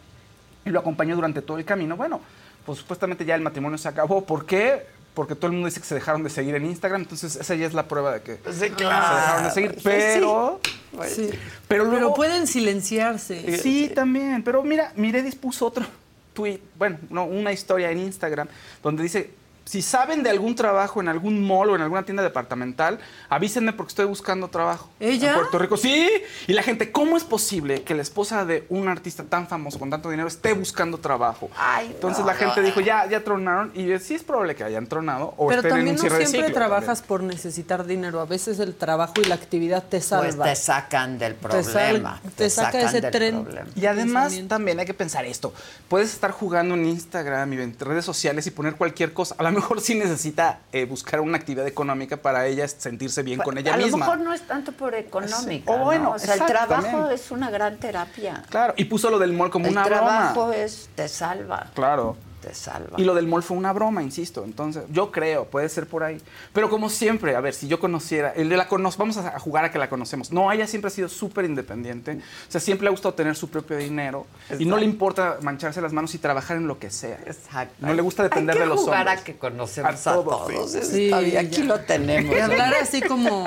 y 0.65 0.70
lo 0.70 0.80
acompañó 0.80 1.15
durante 1.15 1.41
todo 1.41 1.57
el 1.57 1.65
camino. 1.65 1.97
Bueno, 1.97 2.22
pues 2.65 2.80
supuestamente 2.80 3.26
ya 3.26 3.36
el 3.36 3.41
matrimonio 3.41 3.78
se 3.78 3.89
acabó. 3.89 4.24
¿Por 4.24 4.45
qué? 4.45 4.88
Porque 5.18 5.34
todo 5.34 5.47
el 5.47 5.53
mundo 5.53 5.65
dice 5.65 5.80
que 5.80 5.88
se 5.88 5.95
dejaron 5.95 6.22
de 6.22 6.30
seguir 6.30 6.53
en 6.53 6.63
Instagram, 6.68 7.01
entonces 7.01 7.38
esa 7.38 7.55
ya 7.55 7.65
es 7.65 7.74
la 7.74 7.88
prueba 7.88 8.13
de 8.13 8.22
que 8.22 8.36
Sí, 8.36 8.59
se 8.59 8.70
claro. 8.70 9.15
dejaron 9.15 9.43
de 9.45 9.49
seguir. 9.49 9.72
Sí, 9.74 9.80
Pero, 9.84 10.61
Sí. 11.07 11.30
pero 11.68 11.86
luego... 11.86 11.97
Pero 11.97 12.13
pueden 12.13 12.45
silenciarse. 12.45 13.57
Sí, 13.57 13.91
también. 13.95 14.43
Pero 14.43 14.61
mira, 14.61 14.93
Miredis 14.95 15.34
puso 15.34 15.65
otro 15.65 15.84
tweet, 16.34 16.59
bueno, 16.78 16.99
no, 17.09 17.26
una 17.26 17.51
historia 17.51 17.89
en 17.89 17.97
Instagram 17.97 18.47
donde 18.84 19.01
dice 19.01 19.32
si 19.68 19.82
saben 19.82 20.24
de 20.24 20.30
algún 20.30 20.55
trabajo 20.55 21.01
en 21.01 21.09
algún 21.09 21.45
mall 21.45 21.70
o 21.72 21.76
en 21.76 21.82
alguna 21.82 22.03
tienda 22.03 22.24
departamental, 22.24 22.99
avísenme 23.30 23.74
porque 23.74 23.89
estoy 23.89 24.05
buscando 24.05 24.47
trabajo. 24.47 24.89
¿Ella? 24.99 25.30
En 25.32 25.36
Puerto 25.36 25.59
Rico. 25.59 25.76
Sí. 25.76 26.09
Y 26.47 26.53
la 26.53 26.63
gente, 26.63 26.91
¿cómo 26.91 27.18
es 27.18 27.24
posible 27.26 27.84
que 27.84 27.93
la 27.93 28.01
esposa 28.01 28.45
de 28.45 28.65
un 28.70 28.88
artista 28.88 29.24
tan 29.26 29.47
famoso 29.47 29.78
con 29.78 29.89
tanto 29.89 30.09
dinero 30.09 30.28
esté 30.30 30.53
buscando 30.53 30.97
trabajo? 30.99 31.49
Ay, 31.57 31.88
Entonces 31.93 32.22
no, 32.22 32.28
la 32.28 32.36
gente 32.36 32.61
no. 32.61 32.65
dijo, 32.65 32.80
ya, 32.80 33.05
ya 33.09 33.24
tronaron. 33.26 33.72
Y 33.76 33.97
sí 33.99 34.15
es 34.15 34.24
probable 34.24 34.55
que 34.55 34.63
hayan 34.63 34.88
tronado 34.88 35.34
o 35.38 35.47
Pero 35.49 35.59
estén 35.59 35.72
en 35.74 35.78
también 35.78 35.88
un 35.89 35.95
no 35.95 36.01
cierre 36.01 36.18
de 36.20 36.26
siempre 36.28 36.47
ciclo 36.49 36.59
trabajas 36.65 37.01
por 37.01 37.22
necesitar 37.24 37.86
dinero. 37.86 38.22
A 38.22 38.26
veces 38.26 38.59
el 38.59 38.74
trabajo 38.74 39.15
y 39.22 39.26
la 39.26 39.36
actividad 39.36 39.84
te 39.84 39.99
salva. 39.99 40.45
Pues 40.45 40.49
te 40.49 40.55
sacan 40.55 41.20
del 41.20 41.36
Te 41.36 41.63
sal- 41.63 41.74
problema. 41.74 42.22
te 42.38 42.49
saca 42.49 42.72
sacan 42.72 42.88
ese 42.88 43.01
del 43.01 43.11
tren. 43.11 43.43
problema. 43.43 43.68
Y 43.76 43.86
además 43.86 44.34
también 44.47 44.80
hay 44.80 44.86
que 44.86 44.93
pensar 44.93 45.26
esto. 45.26 45.53
Puedes 45.89 46.13
estar 46.13 46.32
jugando 46.32 46.76
en 46.76 46.86
Instagram 46.86 47.51
y 47.53 47.61
en 47.61 47.78
redes 47.80 48.05
sociales 48.05 48.47
y 48.47 48.51
poner 48.51 48.76
cualquier 48.76 49.11
cosa. 49.13 49.36
A 49.38 49.43
mejor 49.58 49.82
sí 49.82 49.95
necesita 49.95 50.60
eh, 50.72 50.86
buscar 50.86 51.20
una 51.22 51.38
actividad 51.38 51.68
económica 51.68 52.18
para 52.18 52.47
ella 52.47 52.68
sentirse 52.68 53.24
bien 53.24 53.39
con 53.39 53.58
ella 53.58 53.74
a 53.74 53.78
misma. 53.78 53.91
lo 53.91 53.97
mejor 53.97 54.20
no 54.20 54.34
es 54.34 54.41
tanto 54.41 54.72
por 54.72 54.95
económica. 54.95 55.72
O 55.72 55.80
bueno, 55.86 56.03
¿no? 56.05 56.12
o 56.12 56.20
sea, 56.20 56.36
el 56.36 56.45
trabajo 56.45 57.10
es 57.10 57.32
una 57.32 57.49
gran 57.49 57.78
terapia. 57.78 58.43
Claro, 58.49 58.74
y 58.78 58.86
puso 58.86 59.10
lo 59.10 59.20
del 59.20 59.34
mall 59.34 59.49
como 59.49 59.66
el 59.66 59.72
una 59.72 59.84
trabajo 59.84 60.45
broma. 60.45 60.55
es 60.55 60.89
te 60.95 61.08
salva, 61.08 61.68
Claro. 61.74 62.16
Te 62.42 62.54
salva. 62.54 62.98
Y 63.00 63.04
lo 63.04 63.16
del 63.16 63.28
mall 63.28 63.42
fue 63.44 63.58
una 63.58 63.74
broma, 63.74 64.04
insisto. 64.04 64.44
Entonces, 64.44 64.84
yo 64.92 65.12
creo, 65.12 65.46
puede 65.46 65.68
ser 65.70 65.88
por 65.88 66.04
ahí. 66.04 66.22
Pero 66.54 66.70
como 66.70 66.90
siempre, 66.90 67.36
a 67.36 67.42
ver, 67.42 67.54
si 67.54 67.68
yo 67.68 67.80
conociera, 67.80 68.32
el 68.34 68.50
de 68.50 68.58
la 68.58 68.68
cono- 68.68 68.92
vamos 68.98 69.18
a 69.18 69.40
jugar 69.40 69.66
a 69.66 69.72
que 69.72 69.80
la 69.80 69.90
conocemos. 69.90 70.32
No, 70.32 70.52
ella 70.52 70.68
siempre 70.68 70.88
ha 70.88 70.92
sido 70.92 71.10
súper 71.10 71.46
independiente. 71.46 72.14
O 72.48 72.52
sea, 72.52 72.62
siempre 72.62 72.84
le 72.86 72.90
ha 72.90 72.92
gustado 72.92 73.14
tener 73.16 73.36
su 73.36 73.50
propio 73.50 73.78
dinero. 73.78 74.26
Y 74.60 74.66
no 74.66 74.78
le 74.78 74.86
importa 74.86 75.38
mancharse 75.42 75.82
las 75.82 75.94
manos 75.94 76.14
y 76.16 76.20
trabajar 76.20 76.58
en 76.58 76.68
lo 76.68 76.80
que 76.80 76.90
sea. 76.92 77.20
Exacto. 77.26 77.74
No 77.80 77.94
le 77.94 78.02
gusta 78.02 78.24
depender 78.24 78.56
Hay 78.56 78.60
que 78.62 78.64
de 78.64 78.70
los 78.70 78.80
jugar 78.82 79.00
hombres. 79.08 79.22
a 79.22 79.24
que 79.24 79.36
conocemos 79.38 80.08
a, 80.08 80.12
A 80.12 80.14
todos, 80.16 80.48
todos. 80.48 80.72
sí. 80.88 81.12
Aquí 81.14 81.64
lo 81.64 81.80
tenemos. 81.82 82.36
Y 82.36 82.40
hablar 82.40 82.74
así 82.82 83.02
como 83.02 83.46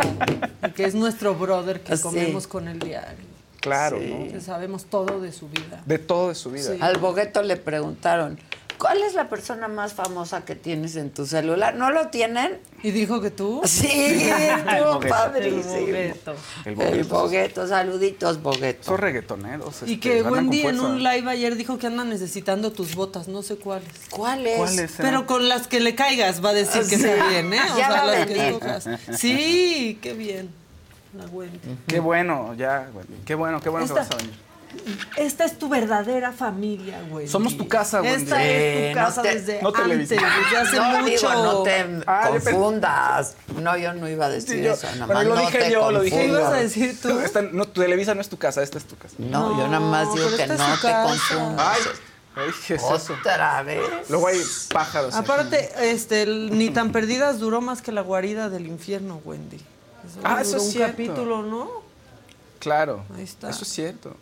que 0.75 0.85
es 0.85 0.95
nuestro 0.95 1.35
brother 1.35 1.81
que 1.81 1.97
Sí. 1.97 2.03
comemos 2.03 2.47
con 2.47 2.69
el 2.69 2.79
diario. 2.79 3.31
Claro, 3.61 3.99
Sí. 4.01 4.07
¿no? 4.27 4.33
Que 4.33 4.41
sabemos 4.41 4.87
todo 4.87 5.21
de 5.21 5.33
su 5.33 5.49
vida. 5.49 5.83
De 5.85 5.99
todo 5.99 6.31
de 6.31 6.35
su 6.35 6.51
vida. 6.51 6.73
Sí. 6.73 6.79
Al 6.81 6.97
Bogueto 6.97 7.43
le 7.43 7.57
preguntaron, 7.57 8.39
¿cuál 8.81 9.03
es 9.03 9.15
la 9.15 9.29
persona 9.29 9.69
más 9.69 9.93
famosa 9.93 10.45
que 10.45 10.57
tienes 10.57 10.97
en 10.97 11.11
tu 11.11 11.27
celular? 11.27 11.75
¿No 11.77 11.91
lo 11.91 12.09
tienen? 12.09 12.59
¿Y 12.83 12.91
dijo 12.91 13.21
que 13.21 13.31
tú? 13.31 13.61
Sí, 13.65 13.87
Bogueto. 14.85 15.09
padrísimo. 15.15 15.75
El 15.75 15.81
Bogueto. 15.85 16.35
El 16.65 16.69
El 16.73 16.75
Bogueto. 16.77 17.09
Bogueto, 17.21 17.69
saluditos, 17.69 18.43
Bogueto. 18.43 18.85
Son 18.85 18.99
reggaetoneros. 18.99 19.83
Y 19.87 19.95
este, 19.95 20.01
que 20.01 20.19
andan 20.21 20.33
Wendy 20.33 20.63
en 20.67 20.81
un 20.81 21.03
live 21.03 21.31
ayer 21.31 21.57
dijo 21.57 21.79
que 21.79 21.87
anda 21.87 22.05
necesitando 22.05 22.73
tus 22.73 22.95
botas, 22.95 23.29
no 23.29 23.43
sé 23.43 23.57
cuáles. 23.57 23.89
¿Cuáles? 24.11 24.57
¿Cuáles? 24.57 24.93
Pero 24.97 25.27
con 25.27 25.49
las 25.49 25.67
que 25.69 25.81
le 25.81 25.95
caigas 25.95 26.43
va 26.45 26.51
a 26.51 26.55
decir 26.55 26.83
que 26.89 26.95
está 26.95 27.29
bien, 27.29 27.53
¿eh? 27.53 27.61
O 27.75 27.79
Ya 27.79 27.89
sea, 27.89 28.05
las 28.07 28.27
que. 28.27 29.17
Sí, 29.17 29.99
qué 30.01 30.15
bien. 30.15 30.51
La 31.17 31.27
Wendy. 31.27 31.59
Qué 31.87 32.01
bueno, 32.01 32.55
ya, 32.55 32.89
Wendy. 32.95 33.15
Qué 33.27 33.35
bueno, 33.35 33.61
qué 33.61 33.69
bueno 33.69 33.85
Esta- 33.85 33.95
que 33.97 34.01
vas 34.09 34.11
a 34.13 34.17
venir. 34.17 34.50
Esta 35.17 35.45
es 35.45 35.59
tu 35.59 35.69
verdadera 35.69 36.33
familia, 36.33 37.03
güey. 37.11 37.27
Somos 37.29 37.57
tu 37.57 37.67
casa, 37.69 38.01
Wendy. 38.03 38.23
Esta 38.25 38.45
es 38.45 38.93
tu 38.95 38.99
no 38.99 39.05
casa 39.07 39.23
te- 39.23 39.35
desde 39.35 39.63
no 39.63 39.69
antes, 39.69 39.83
televisión. 39.83 40.25
desde 40.45 40.57
hace 40.57 40.77
no, 40.77 40.85
mucho. 41.01 41.05
digo, 41.31 41.33
no 41.43 41.63
te 41.63 41.81
Ah, 42.07 42.23
yo 42.29 42.35
pensé- 42.35 42.53
confundas. 42.53 43.35
No, 43.61 43.77
yo 43.77 43.93
no 43.95 44.09
iba 44.09 44.27
a 44.27 44.29
decir 44.31 44.57
Sí, 44.59 44.63
yo- 44.63 44.73
eso. 44.73 44.87
Nada 44.97 45.07
bueno, 45.07 45.15
más 45.21 45.25
lo 45.27 45.35
no 45.35 45.41
dije 45.41 45.59
te 45.59 45.71
yo, 45.73 45.91
lo 45.91 46.01
dije 46.03 46.17
¿Qué 46.17 46.29
yo. 46.29 46.33
ibas 46.35 46.41
a 46.43 46.45
confundas. 46.51 46.75
decir 46.75 47.01
tú? 47.01 47.19
Esta- 47.21 47.43
no, 47.43 47.65
tu 47.67 47.81
Televisa 47.81 48.15
no 48.15 48.21
es 48.21 48.29
tu 48.29 48.37
casa, 48.39 48.63
esta 48.63 48.79
es 48.79 48.85
tu 48.85 48.97
casa. 48.97 49.15
No, 49.19 49.57
yo 49.59 49.67
nada 49.69 49.81
más 49.81 50.15
digo 50.15 50.27
que 50.37 50.47
no 50.47 50.55
te 50.55 50.57
casa. 50.57 51.03
confundas. 51.03 51.67
Ay, 51.75 51.81
ay, 52.37 52.51
¿qué 52.67 52.75
es 52.75 52.83
eso? 52.83 53.15
Otra 53.15 53.63
vez. 53.63 53.83
Luego 54.09 54.29
hay 54.29 54.41
pájaros. 54.73 55.15
aquí. 55.15 55.25
Aparte, 55.25 55.71
este, 55.91 56.23
el 56.23 56.57
ni 56.57 56.71
tan 56.71 56.93
perdidas 56.93 57.39
duró 57.41 57.61
más 57.61 57.83
que 57.83 57.91
la 57.93 58.03
guarida 58.03 58.49
del 58.49 58.67
infierno, 58.69 59.21
Wendy. 59.25 59.57
Eso 59.57 60.21
Ah, 60.25 60.39
eso 60.41 60.57
es 60.59 60.63
un 60.63 60.71
cierto. 60.71 60.93
capítulo, 60.93 61.43
¿no? 61.43 61.69
Claro. 62.59 63.05
Ahí 63.17 63.25
está. 63.25 63.51
Eso 63.51 63.63
es 63.65 63.69
cierto. 63.69 64.15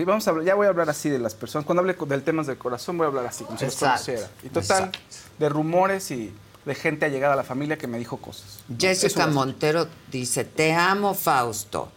Sí, 0.00 0.04
vamos 0.06 0.26
a 0.26 0.30
hablar, 0.30 0.46
ya 0.46 0.54
voy 0.54 0.64
a 0.66 0.70
hablar 0.70 0.88
así 0.88 1.10
de 1.10 1.18
las 1.18 1.34
personas. 1.34 1.66
Cuando 1.66 1.80
hable 1.82 1.92
del 1.92 2.22
temas 2.22 2.46
del 2.46 2.56
corazón, 2.56 2.96
voy 2.96 3.04
a 3.04 3.08
hablar 3.08 3.26
así, 3.26 3.44
como 3.44 3.58
si 3.58 3.66
conociera. 3.66 4.30
Y 4.42 4.48
total, 4.48 4.84
Exacto. 4.86 4.98
de 5.38 5.48
rumores 5.50 6.10
y 6.10 6.32
de 6.64 6.74
gente 6.74 7.04
allegada 7.04 7.34
a 7.34 7.36
la 7.36 7.44
familia 7.44 7.76
que 7.76 7.86
me 7.86 7.98
dijo 7.98 8.16
cosas. 8.16 8.60
Jessica 8.78 9.06
Eso 9.20 9.28
es. 9.28 9.34
Montero 9.34 9.88
dice, 10.10 10.44
te 10.46 10.72
amo, 10.72 11.12
Fausto. 11.12 11.92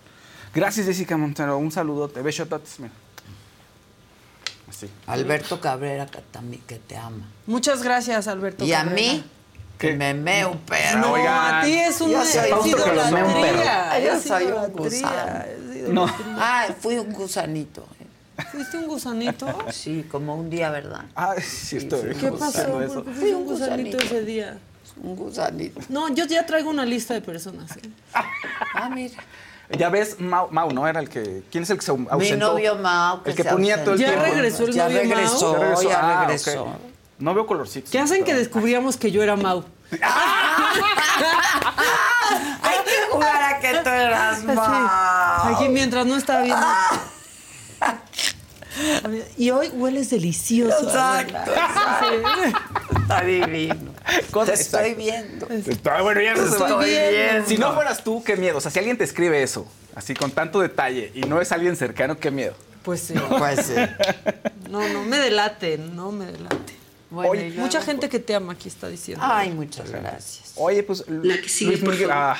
Gracias, 0.53 0.85
Jessica 0.85 1.15
Montero. 1.15 1.57
Un 1.57 1.71
saludote. 1.71 2.21
Besototes, 2.21 2.77
mira. 2.81 2.91
Así. 4.69 4.89
Alberto 5.07 5.61
Cabrera, 5.61 6.05
que, 6.05 6.19
también, 6.23 6.61
que 6.67 6.79
te 6.79 6.97
ama. 6.97 7.25
Muchas 7.47 7.83
gracias, 7.83 8.27
Alberto. 8.27 8.65
Y 8.65 8.73
a 8.73 8.79
Cabrera. 8.83 8.95
mí, 9.13 9.23
que 9.77 9.95
me 9.95 10.13
mee 10.13 10.45
un 10.45 10.57
perro. 10.59 10.99
No, 10.99 11.13
Oigan. 11.13 11.55
a 11.55 11.63
ti 11.63 11.73
es 11.73 12.01
un 12.01 12.11
Yo 12.11 12.21
es 12.21 12.29
soy 12.31 12.49
Fausto 12.49 12.83
que 12.83 12.93
lo 12.93 13.11
mea 13.11 13.23
un 13.23 13.31
idolatría. 13.31 13.99
Yo 14.01 14.19
soy 14.19 14.43
un 14.43 14.73
gusano. 14.73 15.45
No. 15.89 16.05
Ay, 16.39 16.73
fui 16.79 16.97
un 16.97 17.11
gusanito. 17.11 17.85
¿Fuiste 18.51 18.77
un 18.77 18.87
gusanito? 18.87 19.47
Sí, 19.71 20.05
como 20.11 20.35
un 20.35 20.49
día, 20.49 20.69
¿verdad? 20.69 21.05
Ah, 21.15 21.33
es 21.37 21.45
cierto. 21.45 21.97
Sí, 22.01 22.07
¿Qué 22.19 22.31
pasó? 22.31 22.81
eso. 22.81 23.03
¿Por 23.03 23.05
qué 23.05 23.11
Fui 23.19 23.31
un 23.33 23.45
gusanito 23.45 23.97
gusanito. 23.97 24.15
ese 24.15 24.21
día? 24.25 24.57
Un 25.01 25.15
gusanito. 25.15 25.79
No, 25.89 26.09
yo 26.13 26.25
ya 26.25 26.45
traigo 26.45 26.69
una 26.69 26.85
lista 26.85 27.13
de 27.13 27.21
personas. 27.21 27.71
¿eh? 27.77 27.81
Ah, 28.75 28.89
mira. 28.89 29.15
Ya 29.77 29.89
ves, 29.89 30.19
Mau, 30.19 30.49
Mau, 30.51 30.71
¿no? 30.71 30.87
Era 30.87 30.99
el 30.99 31.09
que. 31.09 31.43
¿Quién 31.51 31.63
es 31.63 31.69
el 31.69 31.77
que 31.77 31.85
se 31.85 31.91
ausentó? 31.91 32.17
Mi 32.17 32.31
novio 32.37 32.75
Mao. 32.75 33.21
El 33.25 33.33
que 33.35 33.43
se 33.43 33.49
ponía 33.49 33.83
todo 33.83 33.93
el 33.95 33.99
¿Ya 34.01 34.07
tiempo. 34.09 34.25
regresó 34.25 34.63
el 34.65 34.73
Ya 34.73 34.83
novio 34.85 34.97
regresó, 34.99 35.53
Ya 35.53 35.59
regresó. 35.59 35.89
ya 35.89 35.99
Ah, 36.01 36.21
regresó. 36.25 36.67
No 37.19 37.33
veo 37.33 37.47
colorcitos. 37.47 37.89
¿Qué 37.91 37.99
hacen 37.99 38.23
que 38.25 38.33
descubríamos 38.35 38.97
que 38.97 39.09
yo 39.11 39.23
era 39.23 39.35
Mau? 39.35 39.63
Hay 42.61 42.77
que 42.85 43.11
jugar 43.11 43.43
a 43.43 43.59
que 43.59 43.73
tú 43.83 43.89
eras 43.89 44.43
Mao. 44.43 45.55
Aquí 45.55 45.69
mientras 45.69 46.05
no 46.05 46.15
estaba 46.17 46.41
viendo. 46.41 46.65
Y 49.37 49.51
hoy 49.51 49.69
hueles 49.69 50.09
delicioso. 50.09 50.83
Exacto, 50.87 51.51
Sí. 51.53 52.95
Está 53.01 53.21
divino. 53.23 53.93
Te 54.45 54.53
estoy 54.53 54.93
viendo. 54.95 55.47
Está 55.49 56.01
bueno, 56.01 56.21
ya 56.21 56.33
no 56.33 56.47
se 56.49 56.57
va. 56.57 56.67
Estoy 56.67 56.89
viendo. 56.89 57.49
Si 57.49 57.57
no 57.57 57.73
fueras 57.73 58.03
tú, 58.03 58.23
qué 58.23 58.35
miedo. 58.35 58.57
O 58.57 58.61
sea, 58.61 58.71
si 58.71 58.79
alguien 58.79 58.97
te 58.97 59.03
escribe 59.03 59.41
eso, 59.43 59.67
así 59.95 60.13
con 60.13 60.31
tanto 60.31 60.59
detalle, 60.59 61.11
y 61.13 61.21
no 61.21 61.39
es 61.41 61.51
alguien 61.51 61.75
cercano, 61.75 62.17
qué 62.19 62.31
miedo. 62.31 62.55
Pues 62.83 63.01
sí. 63.01 63.13
Pues 63.37 63.65
sí. 63.67 63.75
No, 64.69 64.87
no 64.89 65.03
me 65.03 65.17
delate, 65.19 65.77
no 65.77 66.11
me 66.11 66.25
delate. 66.25 66.73
Bueno, 67.09 67.31
Oye, 67.31 67.51
Mucha 67.51 67.81
gente 67.81 68.09
que 68.09 68.19
te 68.19 68.33
ama 68.33 68.53
aquí 68.53 68.67
está 68.67 68.87
diciendo. 68.87 69.23
Ay, 69.27 69.51
muchas 69.51 69.89
gracias. 69.91 70.53
Oye, 70.55 70.81
pues. 70.83 71.03
La 71.07 71.37
que 71.39 71.47
sigue, 71.47 71.71
Luis 71.71 71.83
por 71.83 71.93
Miguel. 71.93 72.09
favor. 72.09 72.23
Ah, 72.35 72.37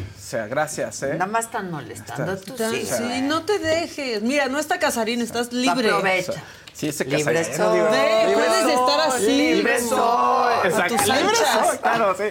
o 0.00 0.20
sea, 0.20 0.46
gracias, 0.46 1.02
¿eh? 1.02 1.12
Nada 1.14 1.26
más 1.26 1.46
están 1.46 1.70
molestando. 1.70 2.36
Tú 2.38 2.52
Está- 2.52 2.70
sí. 2.70 2.86
sí, 2.86 3.20
no 3.22 3.44
te 3.44 3.58
dejes. 3.58 4.22
Mira, 4.22 4.48
no 4.48 4.58
está 4.58 4.78
Casarín, 4.78 5.20
estás 5.22 5.52
libre. 5.52 5.88
Aprovecha. 5.90 6.34
Sí, 6.72 6.88
ese 6.88 7.04
Libre 7.04 7.34
casareno, 7.34 7.56
soy. 7.64 7.78
digo, 7.78 7.90
Ve, 7.90 8.26
libre 8.28 8.34
puedes 8.46 8.62
soy, 8.62 8.72
estar 8.72 9.00
así. 9.08 9.26
libre 9.54 9.80
soy. 9.80 10.54
Exacto, 10.64 10.94
libre 11.04 11.36
soy, 11.36 11.78
claro, 11.78 12.16
sí. 12.16 12.24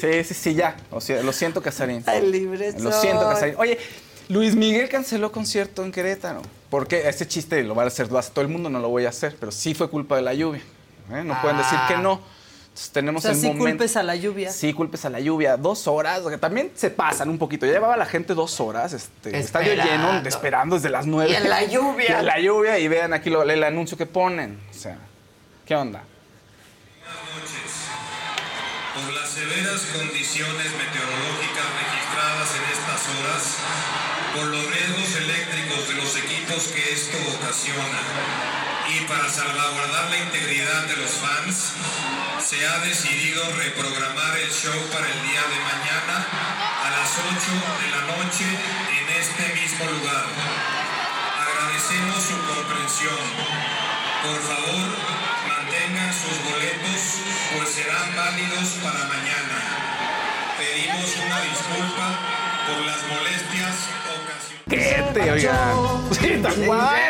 Sí, 0.00 0.24
sí, 0.24 0.34
sí, 0.34 0.54
ya. 0.54 0.76
O 0.90 1.00
sea, 1.00 1.22
lo 1.22 1.32
siento, 1.32 1.62
Casarín. 1.62 2.02
Ay, 2.06 2.22
libre 2.30 2.72
Lo 2.78 2.90
soy. 2.90 3.00
siento, 3.02 3.28
Casarín. 3.28 3.54
Oye, 3.58 3.78
Luis 4.28 4.56
Miguel 4.56 4.88
canceló 4.88 5.30
concierto 5.30 5.84
en 5.84 5.92
Querétaro. 5.92 6.42
Porque 6.70 7.08
ese 7.08 7.28
chiste 7.28 7.62
lo 7.62 7.76
va 7.76 7.84
a 7.84 7.86
hacer 7.86 8.10
lo 8.10 8.18
hace 8.18 8.30
todo 8.32 8.42
el 8.42 8.48
mundo, 8.48 8.68
no 8.68 8.80
lo 8.80 8.88
voy 8.88 9.06
a 9.06 9.10
hacer, 9.10 9.36
pero 9.38 9.52
sí 9.52 9.74
fue 9.74 9.88
culpa 9.88 10.16
de 10.16 10.22
la 10.22 10.34
lluvia. 10.34 10.62
¿eh? 11.12 11.22
No 11.22 11.40
pueden 11.40 11.58
decir 11.58 11.78
que 11.86 11.96
no. 11.98 12.20
Entonces, 12.74 12.90
O 12.90 12.92
tenemos 12.92 13.22
sea, 13.22 13.30
el 13.30 13.36
sí 13.36 13.46
momento. 13.46 13.64
culpes 13.68 13.96
a 13.96 14.02
la 14.02 14.16
lluvia. 14.16 14.50
Sí, 14.50 14.72
culpes 14.72 15.04
a 15.04 15.10
la 15.10 15.20
lluvia. 15.20 15.56
Dos 15.56 15.86
horas, 15.86 16.22
que 16.28 16.38
también 16.38 16.72
se 16.74 16.90
pasan 16.90 17.28
un 17.28 17.38
poquito. 17.38 17.66
Ya 17.66 17.72
llevaba 17.72 17.96
la 17.96 18.04
gente 18.06 18.34
dos 18.34 18.58
horas, 18.58 18.92
este, 18.92 19.38
estadio 19.38 19.74
lleno, 19.74 20.16
esperando 20.26 20.74
desde 20.74 20.90
las 20.90 21.06
nueve. 21.06 21.30
Y 21.30 21.34
en 21.36 21.48
la 21.48 21.62
lluvia. 21.64 22.06
Y 22.08 22.12
en 22.12 22.26
la 22.26 22.40
lluvia, 22.40 22.78
y 22.80 22.88
vean 22.88 23.12
aquí 23.12 23.30
lo- 23.30 23.44
el 23.48 23.62
anuncio 23.62 23.96
que 23.96 24.06
ponen. 24.06 24.58
O 24.70 24.74
sea, 24.74 24.98
¿qué 25.64 25.76
onda? 25.76 26.02
Por 28.94 29.12
las 29.12 29.28
severas 29.30 29.80
condiciones 29.94 30.70
meteorológicas 30.74 31.66
registradas 31.78 32.48
en 32.58 32.64
estas 32.74 33.02
horas, 33.14 33.42
por 34.34 34.46
los 34.46 34.66
riesgos 34.66 35.14
eléctricos 35.16 35.88
de 35.88 35.94
los 35.94 36.16
equipos 36.16 36.62
que 36.74 36.92
esto 36.92 37.16
ocasiona 37.38 37.98
y 38.94 39.04
para 39.06 39.28
salvaguardar 39.28 40.10
la 40.10 40.18
integridad 40.18 40.84
de 40.86 40.96
los 40.96 41.10
fans, 41.10 41.72
se 42.44 42.66
ha 42.66 42.78
decidido 42.80 43.42
reprogramar 43.56 44.36
el 44.36 44.50
show 44.52 44.76
para 44.92 45.06
el 45.08 45.22
día 45.22 45.40
de 45.48 45.58
mañana 45.64 46.26
a 46.84 46.90
las 46.90 47.10
8 47.16 47.32
de 47.80 47.88
la 47.88 48.02
noche 48.16 48.44
en 48.44 49.06
este 49.16 49.44
mismo 49.54 49.84
lugar. 49.96 50.26
Agradecemos 51.40 52.20
su 52.20 52.36
comprensión. 52.44 53.24
Por 54.28 54.40
favor, 54.44 54.88
mantengan 55.48 56.12
sus 56.12 56.36
boletos, 56.44 57.00
pues 57.56 57.68
serán 57.70 58.14
válidos 58.14 58.68
para 58.84 59.08
mañana. 59.08 59.56
Pedimos 60.58 61.16
una 61.24 61.40
disculpa 61.40 62.06
por 62.68 62.84
las 62.84 63.08
Sí, 66.14 66.68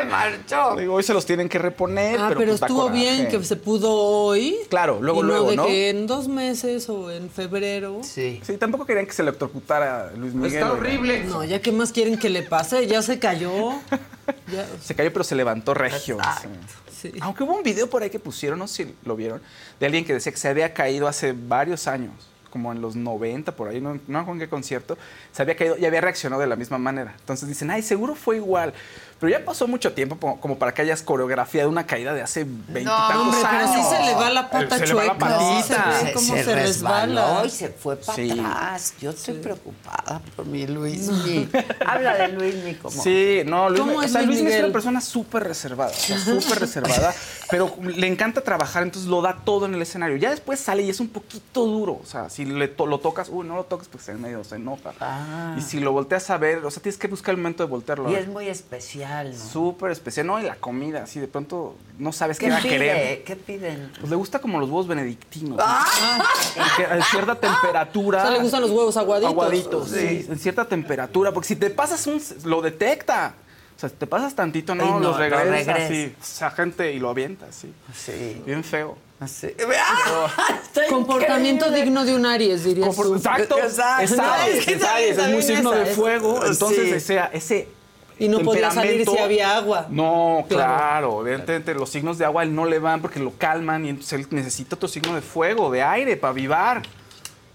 marchó. 0.08 0.76
Digo, 0.76 0.94
hoy 0.94 1.02
se 1.02 1.12
los 1.14 1.26
tienen 1.26 1.48
que 1.48 1.58
reponer, 1.58 2.18
Ah, 2.18 2.26
pero, 2.28 2.40
pero 2.40 2.50
pues, 2.52 2.60
da 2.60 2.66
estuvo 2.66 2.90
bien 2.90 3.28
que 3.28 3.42
se 3.44 3.56
pudo 3.56 3.92
hoy. 3.92 4.56
Claro, 4.68 4.98
luego, 5.00 5.20
y 5.20 5.22
no 5.22 5.28
luego, 5.28 5.50
de 5.50 5.56
¿no? 5.56 5.66
que 5.66 5.90
en 5.90 6.06
dos 6.06 6.28
meses 6.28 6.88
o 6.88 7.10
en 7.10 7.30
febrero. 7.30 8.00
Sí. 8.02 8.40
Sí, 8.44 8.56
tampoco 8.56 8.86
querían 8.86 9.06
que 9.06 9.12
se 9.12 9.22
electrocutara 9.22 10.12
Luis 10.16 10.34
Miguel. 10.34 10.62
oiga. 10.64 11.24
No, 11.26 11.44
ya 11.44 11.60
qué 11.60 11.72
más 11.72 11.92
quieren 11.92 12.18
que 12.18 12.30
le 12.30 12.42
pase, 12.42 12.86
ya 12.86 13.02
se 13.02 13.18
cayó. 13.18 13.72
Ya- 14.50 14.66
Se 14.82 14.94
cayó, 14.94 15.12
pero 15.12 15.22
se 15.22 15.34
levantó 15.34 15.74
regio. 15.74 16.16
Sí. 16.90 17.12
Aunque 17.20 17.42
hubo 17.42 17.54
un 17.56 17.62
video 17.62 17.90
por 17.90 18.02
ahí 18.02 18.08
que 18.08 18.18
pusieron, 18.18 18.58
no 18.58 18.66
sé 18.66 18.84
si 18.86 18.94
lo 19.04 19.16
vieron, 19.16 19.42
de 19.78 19.84
alguien 19.84 20.02
que 20.06 20.14
decía 20.14 20.32
que 20.32 20.38
se 20.38 20.48
había 20.48 20.72
caído 20.72 21.06
hace 21.08 21.34
varios 21.36 21.86
años, 21.86 22.14
como 22.55 22.70
en 22.70 22.80
los 22.80 22.94
90, 22.94 23.57
por 23.57 23.66
ahí, 23.66 23.80
no, 23.80 23.98
no 24.07 24.24
con 24.24 24.38
qué 24.38 24.48
concierto, 24.48 24.96
se 25.32 25.42
había 25.42 25.57
caído 25.57 25.76
y 25.76 25.84
había 25.86 26.00
reaccionado 26.00 26.40
de 26.40 26.46
la 26.46 26.55
misma 26.55 26.78
manera. 26.78 27.12
Entonces 27.18 27.48
dicen, 27.48 27.68
ay, 27.68 27.82
seguro 27.82 28.14
fue 28.14 28.36
igual. 28.36 28.72
Pero 29.24 29.38
ya 29.38 29.42
pasó 29.42 29.66
mucho 29.66 29.94
tiempo 29.94 30.18
como, 30.38 30.58
para 30.58 30.74
que 30.74 30.82
hayas 30.82 31.00
coreografiado 31.00 31.70
una 31.70 31.86
caída 31.86 32.12
de 32.12 32.20
hace 32.20 32.44
20 32.44 32.82
y 32.82 32.84
tantos 32.84 33.16
hombre, 33.16 33.38
pero 33.42 33.56
años. 33.58 33.70
sí 33.88 33.96
se 33.96 34.02
le 34.02 34.14
va 34.14 34.28
la 34.28 34.50
pata 34.50 34.76
Se 34.78 34.86
le 34.86 34.92
va 34.92 35.04
la 35.04 35.12
chueca. 35.18 35.38
Sí, 35.38 35.62
se 35.62 35.74
patita. 35.74 36.02
ve 36.04 36.12
cómo 36.12 36.34
se 36.36 36.54
resbala. 36.54 37.42
y 37.46 37.48
se 37.48 37.68
fue 37.70 37.96
para 37.96 38.16
Sí. 38.16 38.30
atrás. 38.32 38.94
Yo 39.00 39.10
estoy 39.12 39.34
preocupada 39.38 40.20
por 40.36 40.44
mi 40.44 40.66
Luismi. 40.66 41.48
Habla 41.86 42.16
de 42.18 42.28
Luismi 42.28 42.74
como... 42.74 43.02
Sí, 43.02 43.40
no, 43.46 43.70
Luis, 43.70 43.80
¿Cómo 43.80 43.98
o 44.00 44.08
sea, 44.08 44.20
Luis 44.20 44.42
Luis 44.42 44.52
es 44.56 44.62
una 44.64 44.72
persona 44.74 45.00
súper 45.00 45.44
reservada, 45.44 45.90
o 45.90 45.94
sea, 45.94 46.18
súper 46.18 46.60
reservada, 46.60 47.14
pero 47.50 47.74
le 47.82 48.06
encanta 48.06 48.42
trabajar, 48.42 48.82
entonces 48.82 49.08
lo 49.08 49.22
da 49.22 49.38
todo 49.42 49.64
en 49.64 49.72
el 49.74 49.80
escenario. 49.80 50.16
Ya 50.18 50.28
después 50.28 50.60
sale 50.60 50.82
y 50.82 50.90
es 50.90 51.00
un 51.00 51.08
poquito 51.08 51.64
duro, 51.64 51.98
o 52.02 52.06
sea, 52.06 52.28
si 52.28 52.44
le 52.44 52.68
to- 52.68 52.84
lo 52.86 52.98
tocas, 53.00 53.30
uy, 53.30 53.46
no 53.46 53.56
lo 53.56 53.64
toques 53.64 53.88
porque 53.88 54.10
en 54.10 54.20
medio 54.20 54.44
se 54.44 54.56
enoja. 54.56 54.92
Ah. 55.00 55.54
Y 55.58 55.62
si 55.62 55.80
lo 55.80 55.92
volteas 55.92 56.28
a 56.28 56.36
ver, 56.36 56.58
o 56.62 56.70
sea, 56.70 56.82
tienes 56.82 56.98
que 56.98 57.08
buscar 57.08 57.30
el 57.32 57.38
momento 57.38 57.62
de 57.62 57.70
voltearlo 57.70 58.10
Y 58.10 58.16
es 58.16 58.28
muy 58.28 58.48
especial, 58.48 59.13
¿no? 59.22 59.32
Súper 59.34 59.92
especial, 59.92 60.26
¿no? 60.26 60.40
Y 60.40 60.42
la 60.42 60.56
comida, 60.56 61.04
así 61.04 61.20
de 61.20 61.28
pronto 61.28 61.76
no 61.98 62.12
sabes 62.12 62.38
qué, 62.38 62.46
¿Qué 62.46 62.52
va 62.52 62.58
a 62.58 62.62
querer. 62.62 63.22
¿Qué 63.24 63.36
piden? 63.36 63.92
Pues 64.00 64.10
le 64.10 64.16
gusta 64.16 64.40
como 64.40 64.58
los 64.58 64.68
huevos 64.68 64.88
benedictinos. 64.88 65.58
Ah. 65.62 65.84
Que 66.76 66.84
a 66.84 67.02
cierta 67.04 67.36
temperatura. 67.36 68.18
O 68.18 68.22
sea, 68.22 68.30
le 68.32 68.40
gustan 68.40 68.62
los 68.62 68.70
huevos 68.70 68.96
aguaditos. 68.96 69.32
Aguaditos, 69.32 69.88
sí. 69.90 70.26
En 70.28 70.38
cierta 70.38 70.64
temperatura. 70.64 71.30
Porque 71.32 71.48
si 71.48 71.56
te 71.56 71.70
pasas 71.70 72.04
un. 72.08 72.20
lo 72.44 72.60
detecta. 72.62 73.34
O 73.76 73.80
sea, 73.80 73.88
si 73.88 73.96
te 73.96 74.06
pasas 74.06 74.34
tantito, 74.34 74.74
no, 74.74 74.84
no, 74.84 75.00
los 75.00 75.12
lo 75.12 75.18
regresa 75.18 75.44
regresa. 75.72 75.74
así. 75.86 76.14
O 76.20 76.24
sea, 76.24 76.50
gente 76.50 76.92
y 76.92 76.98
lo 77.00 77.10
avienta, 77.10 77.46
así. 77.46 77.72
Sí. 77.94 78.42
Bien 78.46 78.62
feo. 78.62 78.96
Así. 79.20 79.48
Comportamiento 80.88 81.66
increíble. 81.66 81.84
digno 81.84 82.04
de 82.04 82.14
un 82.14 82.26
Aries, 82.26 82.64
dirías. 82.64 82.96
Exacto. 82.98 83.58
Exacto. 83.58 84.02
Es 84.02 84.18
Aries, 84.18 84.68
es 84.68 84.84
Aries, 84.84 85.18
es 85.18 85.28
muy 85.30 85.42
signo 85.42 85.70
de 85.72 85.86
fuego. 85.86 86.44
Entonces, 86.44 87.02
Sí. 87.02 87.14
ese, 87.14 87.20
ese 87.32 87.68
Y 88.18 88.28
no 88.28 88.40
podía 88.40 88.70
salir 88.70 89.04
si 89.08 89.18
había 89.18 89.56
agua. 89.56 89.86
No, 89.90 90.44
Claro. 90.48 90.74
claro. 90.76 91.20
Evidentemente 91.26 91.74
los 91.74 91.90
signos 91.90 92.16
de 92.18 92.24
agua 92.24 92.42
a 92.42 92.44
él 92.44 92.54
no 92.54 92.64
le 92.64 92.78
van 92.78 93.00
porque 93.02 93.18
lo 93.20 93.32
calman 93.36 93.84
y 93.86 93.88
entonces 93.90 94.12
él 94.20 94.26
necesita 94.30 94.76
otro 94.76 94.88
signo 94.88 95.14
de 95.14 95.20
fuego, 95.20 95.70
de 95.70 95.82
aire, 95.82 96.16
para 96.16 96.30
avivar. 96.30 96.82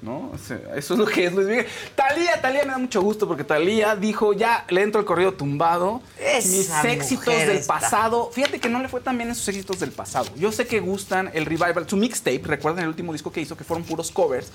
¿No? 0.01 0.32
O 0.34 0.38
sea, 0.38 0.57
eso 0.78 0.93
es 0.93 0.99
lo 0.99 1.05
que 1.05 1.26
es 1.26 1.34
Luis 1.34 1.45
Miguel. 1.47 1.66
Talía, 1.93 2.41
Talía 2.41 2.64
me 2.64 2.72
da 2.72 2.78
mucho 2.78 3.01
gusto 3.01 3.28
porque 3.28 3.43
Talía 3.43 3.97
dijo, 3.97 4.32
ya 4.32 4.64
le 4.70 4.82
entro 4.82 5.01
el 5.01 5.05
corrido 5.05 5.34
tumbado. 5.34 6.01
Esa 6.18 6.47
mis 6.84 6.86
éxitos 6.93 7.28
mujer 7.28 7.47
del 7.49 7.57
está- 7.57 7.74
pasado. 7.80 8.30
Fíjate 8.32 8.62
que 8.62 8.70
no 8.70 8.80
le 8.82 8.88
fue 8.88 9.01
tan 9.01 9.18
bien 9.18 9.30
esos 9.30 9.45
éxitos 9.49 9.78
del 9.82 9.91
pasado. 9.91 10.30
Yo 10.38 10.53
sé 10.53 10.66
que 10.68 10.80
gustan 10.80 11.30
el 11.34 11.45
revival, 11.45 11.84
su 11.86 11.97
mixtape, 11.97 12.39
recuerdan 12.45 12.84
el 12.84 12.89
último 12.89 13.12
disco 13.12 13.30
que 13.30 13.41
hizo, 13.41 13.57
que 13.57 13.66
fueron 13.66 13.84
puros 13.86 14.10
covers 14.10 14.51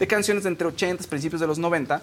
de 0.00 0.06
canciones 0.08 0.42
de 0.42 0.48
entre 0.50 0.66
80 0.66 1.04
principios 1.08 1.40
de 1.40 1.46
los 1.46 1.58
90. 1.60 2.02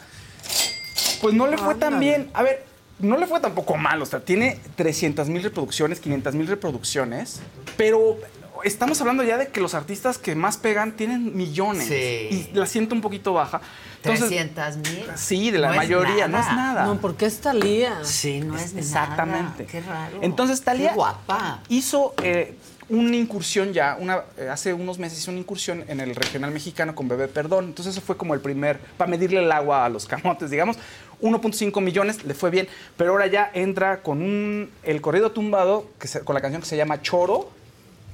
Pues 1.21 1.33
no 1.33 1.47
le 1.47 1.57
fue 1.57 1.75
tan 1.75 1.99
bien. 1.99 2.29
A 2.33 2.43
ver, 2.43 2.63
no 2.99 3.17
le 3.17 3.27
fue 3.27 3.39
tampoco 3.39 3.75
mal. 3.77 4.01
O 4.01 4.05
sea, 4.05 4.19
tiene 4.19 4.59
300 4.75 5.29
mil 5.29 5.43
reproducciones, 5.43 5.99
500 5.99 6.35
mil 6.35 6.47
reproducciones. 6.47 7.41
Pero 7.77 8.17
estamos 8.63 8.99
hablando 9.01 9.23
ya 9.23 9.37
de 9.37 9.49
que 9.49 9.59
los 9.61 9.73
artistas 9.73 10.17
que 10.17 10.35
más 10.35 10.57
pegan 10.57 10.93
tienen 10.93 11.35
millones. 11.35 11.87
Sí. 11.87 12.49
Y 12.49 12.49
la 12.53 12.65
siento 12.65 12.95
un 12.95 13.01
poquito 13.01 13.33
baja. 13.33 13.61
Entonces, 13.97 14.27
300 14.27 14.77
mil. 14.77 15.05
Sí, 15.15 15.51
de 15.51 15.57
la 15.59 15.67
No 15.67 15.73
es 15.73 15.77
mayoría, 15.77 16.27
no 16.27 16.39
es 16.39 16.45
nada. 16.47 16.85
No, 16.85 17.01
porque 17.01 17.25
es 17.25 17.39
Talía. 17.39 18.03
Sí, 18.03 18.39
no 18.39 18.55
es 18.55 18.75
Exactamente. 18.75 19.63
nada. 19.63 19.71
Qué 19.71 19.81
raro. 19.81 20.19
Entonces, 20.21 20.61
Talía 20.61 20.89
Qué 20.89 20.95
guapa. 20.95 21.59
hizo 21.69 22.13
eh, 22.21 22.55
una 22.89 23.15
incursión 23.15 23.73
ya, 23.73 23.97
eh, 24.37 24.47
hace 24.49 24.73
unos 24.73 24.99
meses 24.99 25.17
hizo 25.19 25.31
una 25.31 25.39
incursión 25.39 25.83
en 25.87 25.99
el 25.99 26.15
regional 26.15 26.51
mexicano 26.51 26.93
con 26.93 27.07
Bebé 27.07 27.27
Perdón. 27.27 27.65
Entonces, 27.65 27.95
eso 27.95 28.05
fue 28.05 28.15
como 28.17 28.33
el 28.33 28.41
primer, 28.41 28.79
para 28.97 29.09
medirle 29.09 29.39
el 29.43 29.51
agua 29.51 29.85
a 29.85 29.89
los 29.89 30.05
camotes, 30.05 30.49
digamos. 30.51 30.77
1.5 31.21 31.81
millones, 31.81 32.23
le 32.25 32.33
fue 32.33 32.49
bien, 32.51 32.67
pero 32.97 33.11
ahora 33.11 33.27
ya 33.27 33.49
entra 33.53 34.01
con 34.03 34.21
un, 34.21 34.69
el 34.83 35.01
corrido 35.01 35.31
tumbado, 35.31 35.89
que 35.99 36.07
se- 36.07 36.19
con 36.21 36.35
la 36.35 36.41
canción 36.41 36.61
que 36.61 36.67
se 36.67 36.77
llama 36.77 37.01
Choro, 37.01 37.49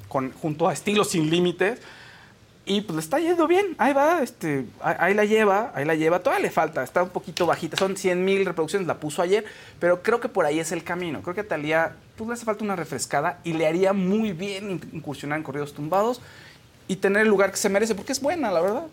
con, 0.07 0.31
junto 0.33 0.69
a 0.69 0.73
Estilo 0.73 1.03
Sin 1.03 1.29
Límites. 1.29 1.79
Y 2.63 2.81
pues 2.81 2.95
le 2.95 3.01
está 3.01 3.19
yendo 3.19 3.47
bien, 3.47 3.75
ahí 3.79 3.91
va, 3.91 4.21
este, 4.21 4.65
ahí, 4.81 5.15
la 5.15 5.25
lleva, 5.25 5.71
ahí 5.73 5.83
la 5.83 5.95
lleva, 5.95 6.19
todavía 6.19 6.43
le 6.43 6.51
falta, 6.51 6.83
está 6.83 7.01
un 7.01 7.09
poquito 7.09 7.47
bajita, 7.47 7.75
son 7.75 7.97
100 7.97 8.23
mil 8.23 8.45
reproducciones, 8.45 8.87
la 8.87 8.97
puso 8.99 9.23
ayer, 9.23 9.45
pero 9.79 10.03
creo 10.03 10.19
que 10.19 10.29
por 10.29 10.45
ahí 10.45 10.59
es 10.59 10.71
el 10.71 10.83
camino, 10.83 11.21
creo 11.23 11.33
que 11.33 11.43
Talía 11.43 11.95
pues 12.17 12.27
le 12.27 12.33
hace 12.35 12.45
falta 12.45 12.63
una 12.63 12.75
refrescada 12.75 13.39
y 13.43 13.53
le 13.53 13.65
haría 13.65 13.93
muy 13.93 14.31
bien 14.31 14.69
in- 14.69 14.89
incursionar 14.93 15.39
en 15.39 15.43
corridos 15.43 15.73
tumbados 15.73 16.21
y 16.87 16.97
tener 16.97 17.23
el 17.23 17.29
lugar 17.29 17.49
que 17.49 17.57
se 17.57 17.67
merece, 17.67 17.95
porque 17.95 18.11
es 18.11 18.21
buena, 18.21 18.51
la 18.51 18.61
verdad. 18.61 18.83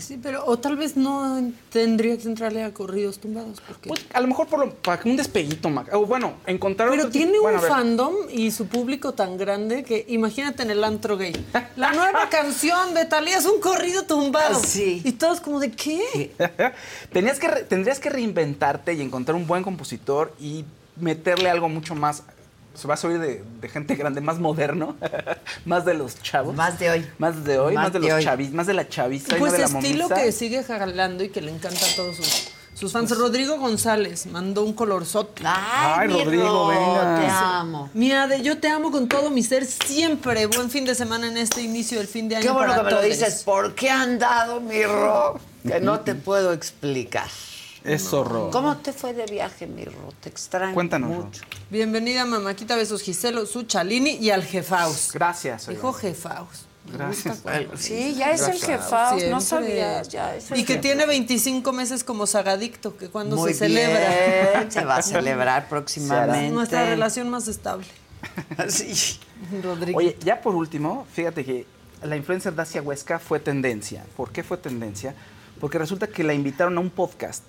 Sí, 0.00 0.18
pero 0.22 0.44
o 0.46 0.58
tal 0.58 0.76
vez 0.76 0.96
no 0.96 1.52
tendría 1.70 2.16
que 2.18 2.24
entrarle 2.24 2.62
a 2.64 2.72
corridos 2.74 3.18
tumbados. 3.18 3.60
Porque... 3.66 3.88
pues, 3.88 4.04
a 4.12 4.20
lo 4.20 4.26
mejor 4.26 4.46
por 4.48 4.58
lo- 4.58 4.74
para 4.74 5.00
que 5.00 5.08
un 5.08 5.16
despeguito, 5.16 5.68
Mac- 5.70 5.92
o 5.94 6.04
bueno, 6.06 6.34
encontrar 6.46 6.88
Pero 6.90 7.02
otro 7.02 7.12
tiene 7.12 7.38
bueno, 7.38 7.60
un 7.60 7.64
fandom 7.68 8.14
y 8.30 8.50
su 8.50 8.66
público 8.66 9.12
tan 9.14 9.36
grande 9.36 9.84
que 9.84 10.04
imagínate 10.08 10.62
en 10.62 10.70
el 10.70 10.82
antro 10.82 11.16
gay. 11.16 11.32
La 11.76 11.92
nueva 11.92 12.28
canción 12.30 12.94
de 12.94 13.04
Talía 13.04 13.38
es 13.38 13.46
un 13.46 13.60
corrido 13.60 14.04
tumbado. 14.04 14.58
Sí. 14.60 15.02
Y 15.04 15.12
todos 15.12 15.40
como 15.40 15.60
de 15.60 15.70
qué? 15.70 16.32
Tenías 17.12 17.38
que 17.38 17.48
re- 17.48 17.62
tendrías 17.64 18.00
que 18.00 18.10
reinventarte 18.10 18.94
y 18.94 19.00
encontrar 19.02 19.36
un 19.36 19.46
buen 19.46 19.62
compositor 19.62 20.34
y 20.40 20.64
meterle 20.96 21.50
algo 21.50 21.68
mucho 21.68 21.94
más. 21.94 22.22
Se 22.76 22.86
va 22.86 22.94
a 22.94 22.96
subir 22.96 23.18
de, 23.18 23.42
de 23.60 23.68
gente 23.68 23.94
grande, 23.94 24.20
más 24.20 24.38
moderno, 24.38 24.96
más 25.64 25.84
de 25.84 25.94
los 25.94 26.22
chavos. 26.22 26.54
Más 26.54 26.78
de 26.78 26.90
hoy. 26.90 27.06
Más 27.18 27.44
de 27.44 27.58
hoy, 27.58 27.74
más, 27.74 27.84
Más 27.84 27.92
de, 27.94 28.00
de 28.00 28.08
los 28.08 28.22
chavis, 28.24 28.52
más 28.52 28.66
de 28.66 28.74
la 28.74 28.88
chaviza 28.88 29.36
y 29.36 29.38
Pues 29.40 29.52
no 29.52 29.58
de 29.58 29.64
la 29.72 29.78
estilo 29.78 30.08
momisa. 30.08 30.22
que 30.24 30.32
sigue 30.32 30.62
jalando 30.62 31.24
y 31.24 31.30
que 31.30 31.40
le 31.40 31.50
encanta 31.52 31.84
a 31.84 31.96
todos 31.96 32.16
sus, 32.16 32.48
sus 32.74 32.92
fans. 32.92 33.16
Rodrigo 33.16 33.58
González 33.58 34.26
mandó 34.26 34.62
un 34.64 34.74
colorzote. 34.74 35.42
Ay, 35.46 36.08
Ay, 36.08 36.08
Rodrigo, 36.24 36.44
Ro, 36.44 36.66
venga. 36.68 37.20
Te 37.20 37.26
amo. 37.28 37.90
Mía 37.94 38.26
de 38.26 38.42
yo 38.42 38.58
te 38.58 38.68
amo 38.68 38.90
con 38.90 39.08
todo 39.08 39.30
mi 39.30 39.42
ser 39.42 39.64
siempre. 39.64 40.44
Buen 40.46 40.68
fin 40.70 40.84
de 40.84 40.94
semana 40.94 41.28
en 41.28 41.38
este 41.38 41.62
inicio 41.62 41.98
del 41.98 42.06
fin 42.08 42.28
de 42.28 42.36
año 42.36 42.44
Qué 42.46 42.50
bueno 42.52 42.72
para 42.74 42.88
que 42.88 42.94
me 42.94 43.00
lo 43.00 43.02
dices. 43.08 43.42
¿Por 43.44 43.74
qué 43.74 43.88
han 43.90 44.18
dado, 44.18 44.60
mi 44.60 44.82
Ro? 44.84 45.40
Que 45.66 45.80
no 45.80 46.00
te 46.00 46.14
puedo 46.14 46.52
explicar. 46.52 47.28
Eso, 47.86 48.24
Ro. 48.24 48.50
¿Cómo 48.50 48.76
te 48.78 48.92
fue 48.92 49.14
de 49.14 49.26
viaje, 49.26 49.66
mi 49.66 49.84
Ro? 49.84 49.92
Te 50.20 50.28
extraño 50.28 50.74
Cuéntanos, 50.74 51.10
mucho. 51.10 51.42
Bienvenida, 51.70 52.24
mamáquita. 52.24 52.74
Besos, 52.74 53.00
Giselo, 53.00 53.46
Suchalini 53.46 54.16
y 54.16 54.30
al 54.30 54.42
Jefaus. 54.42 55.10
Gracias. 55.12 55.68
oiga. 55.68 55.78
Dijo 55.78 55.92
Jefaus. 55.92 56.66
Me 56.90 56.98
Gracias. 56.98 57.42
Sí, 57.76 58.14
ya 58.16 58.32
es 58.32 58.42
el 58.42 58.54
Jefaus. 58.60 59.22
Jefaus, 59.22 59.50
no 59.52 60.02
ya 60.08 60.34
es 60.36 60.50
el 60.50 60.58
Y 60.58 60.64
que 60.64 60.74
Jefaus. 60.74 60.80
tiene 60.82 61.06
25 61.06 61.72
meses 61.72 62.02
como 62.02 62.26
sagadicto, 62.26 62.96
que 62.96 63.08
cuando 63.08 63.36
Muy 63.36 63.54
se 63.54 63.68
bien, 63.68 63.86
celebra. 63.88 64.70
Se 64.70 64.84
va 64.84 64.96
a 64.96 65.02
celebrar 65.02 65.68
próximamente. 65.68 66.50
Nuestra 66.52 66.86
relación 66.86 67.30
más 67.30 67.46
estable. 67.48 67.86
Sí. 68.68 69.20
Rodrigo. 69.62 69.98
Oye, 69.98 70.16
ya 70.24 70.40
por 70.40 70.56
último, 70.56 71.06
fíjate 71.12 71.44
que 71.44 71.66
la 72.02 72.16
influencer 72.16 72.54
Dacia 72.54 72.82
Huesca 72.82 73.20
fue 73.20 73.38
tendencia. 73.38 74.04
¿Por 74.16 74.32
qué 74.32 74.42
fue 74.42 74.56
tendencia? 74.56 75.14
Porque 75.60 75.78
resulta 75.78 76.08
que 76.08 76.24
la 76.24 76.34
invitaron 76.34 76.76
a 76.76 76.80
un 76.80 76.90
podcast 76.90 77.44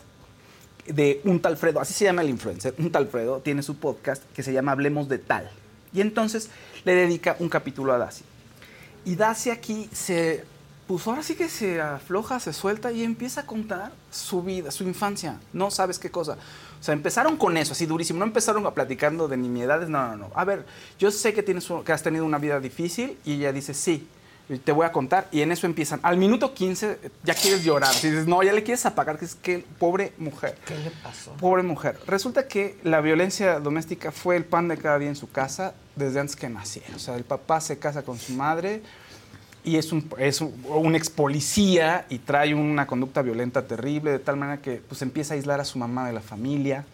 de 0.88 1.22
un 1.24 1.40
tal 1.40 1.58
Fredo, 1.58 1.80
así 1.80 1.94
se 1.94 2.06
llama 2.06 2.22
el 2.22 2.30
influencer, 2.30 2.74
un 2.78 2.92
tal 2.92 3.08
Fredo, 3.08 3.40
tiene 3.40 3.64
su 3.64 3.78
podcast 3.78 4.24
que 4.34 4.44
se 4.44 4.54
llama 4.54 4.72
Hablemos 4.72 5.10
de 5.10 5.18
Tal. 5.18 5.50
Y 5.94 6.02
entonces 6.02 6.50
le 6.84 6.96
dedica 6.96 7.36
un 7.40 7.50
capítulo 7.50 7.94
a 7.94 7.98
Dacia. 7.98 8.26
Y 9.06 9.16
Dacia 9.16 9.54
aquí 9.54 9.90
se, 9.92 10.44
pues 10.88 11.08
ahora 11.08 11.24
sí 11.24 11.36
que 11.36 11.50
se 11.50 11.82
afloja, 11.82 12.40
se 12.40 12.54
suelta 12.54 12.92
y 12.92 13.04
empieza 13.04 13.42
a 13.42 13.46
contar 13.46 13.92
su 14.12 14.44
vida, 14.44 14.72
su 14.72 14.84
infancia. 14.84 15.40
No 15.54 15.72
sabes 15.72 16.00
qué 16.00 16.12
cosa. 16.12 16.38
O 16.80 16.84
sea, 16.84 16.94
empezaron 16.94 17.38
con 17.38 17.58
eso, 17.58 17.74
así 17.74 17.86
durísimo. 17.86 18.20
No 18.20 18.26
empezaron 18.26 18.66
a 18.66 18.72
platicando 18.72 19.28
de 19.28 19.38
nimiedades, 19.38 19.90
no, 19.90 20.08
no, 20.10 20.16
no. 20.16 20.32
A 20.36 20.46
ver, 20.46 20.66
yo 21.00 21.12
sé 21.12 21.34
que, 21.34 21.44
tienes, 21.44 21.68
que 21.86 21.92
has 21.92 22.04
tenido 22.04 22.26
una 22.26 22.38
vida 22.38 22.60
difícil 22.60 23.18
y 23.26 23.34
ella 23.34 23.52
dice, 23.52 23.74
sí, 23.74 24.08
y 24.50 24.58
te 24.58 24.72
voy 24.72 24.86
a 24.86 24.92
contar. 24.92 25.28
Y 25.32 25.42
en 25.42 25.52
eso 25.52 25.68
empiezan. 25.68 26.00
Al 26.04 26.18
minuto 26.18 26.54
15 26.54 27.00
ya 27.24 27.34
quieres 27.34 27.64
llorar. 27.64 27.94
Si 27.94 28.10
dices, 28.10 28.28
no, 28.28 28.42
ya 28.44 28.54
le 28.54 28.64
quieres 28.64 28.86
apagar, 28.86 29.18
que 29.18 29.26
es 29.26 29.36
que 29.36 29.66
pobre 29.78 30.14
mujer. 30.18 30.58
¿Qué 30.66 30.78
le 30.78 30.92
pasó? 30.92 31.34
Pobre 31.34 31.64
mujer. 31.64 32.00
Resulta 32.08 32.48
que 32.48 32.78
la 32.84 33.02
violencia 33.02 33.60
doméstica 33.60 34.12
fue 34.12 34.38
el 34.38 34.46
pan 34.46 34.68
de 34.68 34.78
cada 34.78 35.00
día 35.00 35.10
en 35.10 35.16
su 35.16 35.30
casa 35.30 35.74
desde 35.96 36.20
antes 36.20 36.36
que 36.36 36.50
naciera. 36.50 36.96
O 36.96 37.00
sea, 37.00 37.16
el 37.16 37.24
papá 37.24 37.60
se 37.60 37.78
casa 37.78 38.04
con 38.04 38.18
su 38.18 38.34
madre 38.34 38.82
y 39.66 39.76
es 39.76 39.92
un, 39.92 40.10
es 40.18 40.40
un, 40.40 40.54
un 40.66 40.96
ex 40.96 41.10
policía 41.10 42.06
y 42.10 42.20
trae 42.20 42.56
una 42.56 42.88
conducta 42.88 43.22
violenta 43.22 43.68
terrible, 43.68 44.12
de 44.12 44.20
tal 44.20 44.38
manera 44.38 44.62
que 44.62 44.78
pues, 44.78 45.02
empieza 45.02 45.34
a 45.34 45.36
aislar 45.36 45.60
a 45.60 45.66
su 45.66 45.78
mamá 45.78 46.08
de 46.08 46.14
la 46.14 46.22
familia. 46.22 46.86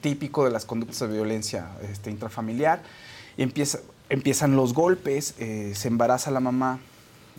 típico 0.00 0.44
de 0.44 0.50
las 0.52 0.64
conductas 0.64 1.00
de 1.00 1.08
violencia 1.08 1.68
este, 1.90 2.10
intrafamiliar. 2.10 2.80
Y 3.36 3.42
empieza, 3.42 3.80
empiezan 4.08 4.56
los 4.56 4.74
golpes, 4.74 5.34
eh, 5.38 5.72
se 5.74 5.88
embaraza 5.88 6.30
la 6.30 6.40
mamá 6.40 6.78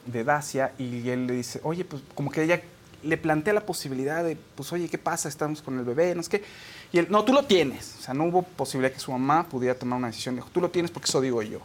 de 0.06 0.24
Dacia 0.24 0.74
y 0.78 1.10
él 1.10 1.28
le 1.28 1.34
dice, 1.34 1.60
oye, 1.64 1.86
pues 1.86 2.02
como 2.16 2.32
que 2.32 2.44
ella 2.44 2.62
le 3.04 3.18
plantea 3.18 3.54
la 3.54 3.66
posibilidad 3.66 4.24
de, 4.24 4.38
pues 4.56 4.72
oye, 4.74 4.90
¿qué 4.90 4.98
pasa? 4.98 5.30
Estamos 5.30 5.62
con 5.62 5.78
el 5.80 5.86
bebé, 5.86 6.14
no 6.16 6.24
sé 6.24 6.30
qué. 6.30 6.44
Y 6.92 7.00
él, 7.00 7.08
no, 7.10 7.24
tú 7.24 7.34
lo 7.34 7.44
tienes. 7.44 7.96
O 8.00 8.02
sea, 8.02 8.14
no 8.14 8.26
hubo 8.26 8.44
posibilidad 8.44 8.94
que 8.94 9.00
su 9.00 9.12
mamá 9.12 9.48
pudiera 9.48 9.76
tomar 9.78 9.98
una 9.98 10.08
decisión. 10.08 10.36
Dijo, 10.36 10.50
tú 10.52 10.60
lo 10.60 10.70
tienes 10.70 10.92
porque 10.92 11.08
eso 11.08 11.22
digo 11.22 11.42
yo. 11.42 11.60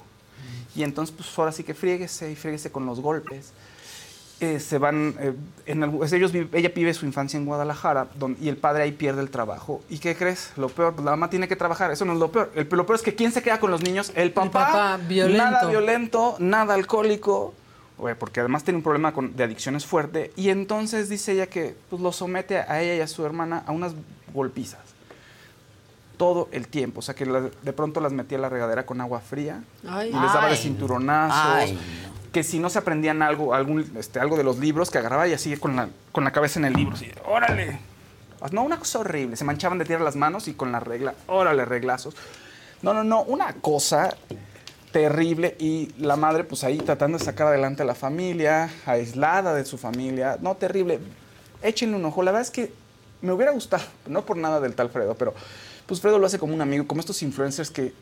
Y 0.76 0.82
entonces, 0.82 1.14
pues 1.16 1.28
ahora 1.38 1.52
sí 1.52 1.62
que 1.62 1.74
fríguese 1.74 2.30
y 2.30 2.36
fríguese 2.36 2.70
con 2.70 2.86
los 2.86 3.00
golpes. 3.00 3.52
Eh, 4.44 4.60
se 4.60 4.76
van, 4.78 5.14
eh, 5.20 5.32
en 5.64 5.82
ellos, 5.84 6.32
ella 6.34 6.72
vive 6.74 6.92
su 6.92 7.06
infancia 7.06 7.38
en 7.38 7.46
Guadalajara 7.46 8.08
y 8.40 8.48
el 8.48 8.56
padre 8.58 8.82
ahí 8.82 8.92
pierde 8.92 9.22
el 9.22 9.30
trabajo. 9.30 9.82
¿Y 9.88 9.98
qué 9.98 10.14
crees? 10.14 10.52
Lo 10.56 10.68
peor, 10.68 10.92
pues, 10.94 11.04
la 11.04 11.12
mamá 11.12 11.30
tiene 11.30 11.48
que 11.48 11.56
trabajar, 11.56 11.90
eso 11.90 12.04
no 12.04 12.12
es 12.12 12.18
lo 12.18 12.30
peor. 12.30 12.52
El, 12.54 12.68
lo 12.70 12.84
peor 12.84 12.96
es 12.96 13.02
que 13.02 13.14
¿quién 13.14 13.32
se 13.32 13.42
queda 13.42 13.58
con 13.58 13.70
los 13.70 13.82
niños? 13.82 14.12
El 14.14 14.32
papá. 14.32 14.66
papá, 14.66 14.96
violento. 15.08 15.42
Nada 15.44 15.68
violento, 15.70 16.36
nada 16.40 16.74
alcohólico, 16.74 17.54
porque 18.18 18.40
además 18.40 18.64
tiene 18.64 18.76
un 18.78 18.82
problema 18.82 19.12
con- 19.14 19.34
de 19.34 19.44
adicciones 19.44 19.86
fuerte. 19.86 20.32
Y 20.36 20.50
entonces 20.50 21.08
dice 21.08 21.32
ella 21.32 21.46
que 21.46 21.74
pues, 21.88 22.02
lo 22.02 22.12
somete 22.12 22.58
a 22.58 22.82
ella 22.82 22.96
y 22.96 23.00
a 23.00 23.06
su 23.06 23.24
hermana 23.24 23.62
a 23.66 23.72
unas 23.72 23.94
golpizas. 24.34 24.80
Todo 26.18 26.48
el 26.52 26.68
tiempo. 26.68 27.00
O 27.00 27.02
sea, 27.02 27.14
que 27.14 27.24
la- 27.26 27.40
de 27.62 27.72
pronto 27.72 28.00
las 28.00 28.12
metía 28.12 28.38
a 28.38 28.40
la 28.42 28.48
regadera 28.48 28.84
con 28.86 29.00
agua 29.00 29.20
fría 29.20 29.62
Ay. 29.88 30.10
y 30.10 30.12
les 30.12 30.32
daba 30.32 30.46
de 30.46 30.52
Ay. 30.52 30.58
cinturonazos. 30.58 31.38
Ay, 31.70 31.78
Que 32.34 32.42
si 32.42 32.58
no 32.58 32.68
se 32.68 32.78
aprendían 32.78 33.22
algo, 33.22 33.54
algún, 33.54 33.90
este, 33.96 34.20
algo 34.20 34.36
de 34.36 34.44
los 34.44 34.58
libros, 34.58 34.90
que 34.90 34.98
agarraba 34.98 35.26
y 35.26 35.32
así 35.32 35.56
con 35.56 35.74
la, 35.76 35.88
con 36.12 36.24
la 36.24 36.32
cabeza 36.32 36.58
en 36.58 36.66
el 36.66 36.74
libro. 36.74 36.96
Así, 36.96 37.10
¡órale! 37.26 37.78
No, 38.52 38.62
una 38.62 38.78
cosa 38.78 38.98
horrible. 38.98 39.36
Se 39.36 39.44
manchaban 39.44 39.78
de 39.78 39.86
tierra 39.86 40.04
las 40.04 40.16
manos 40.16 40.48
y 40.48 40.52
con 40.52 40.70
la 40.70 40.80
regla, 40.80 41.14
¡órale, 41.28 41.64
reglazos! 41.64 42.14
No, 42.82 42.92
no, 42.92 43.04
no. 43.04 43.22
Una 43.22 43.54
cosa 43.54 44.14
terrible 44.92 45.56
y 45.58 45.92
la 45.98 46.16
madre 46.16 46.44
pues 46.44 46.62
ahí 46.62 46.78
tratando 46.78 47.18
de 47.18 47.24
sacar 47.24 47.46
adelante 47.46 47.82
a 47.82 47.86
la 47.86 47.94
familia, 47.94 48.68
aislada 48.84 49.54
de 49.54 49.64
su 49.64 49.78
familia. 49.78 50.36
No, 50.40 50.56
terrible. 50.56 50.98
Échenle 51.62 51.96
un 51.96 52.04
ojo. 52.04 52.22
La 52.22 52.32
verdad 52.32 52.42
es 52.42 52.50
que 52.50 52.72
me 53.22 53.32
hubiera 53.32 53.52
gustado, 53.52 53.84
no 54.06 54.26
por 54.26 54.36
nada 54.36 54.60
del 54.60 54.74
tal 54.74 54.90
Fredo, 54.90 55.14
pero 55.14 55.34
pues 55.86 56.00
Fredo 56.00 56.18
lo 56.18 56.26
hace 56.26 56.38
como 56.38 56.52
un 56.52 56.60
amigo, 56.60 56.86
como 56.86 57.00
estos 57.00 57.22
influencers 57.22 57.70
que 57.70 57.94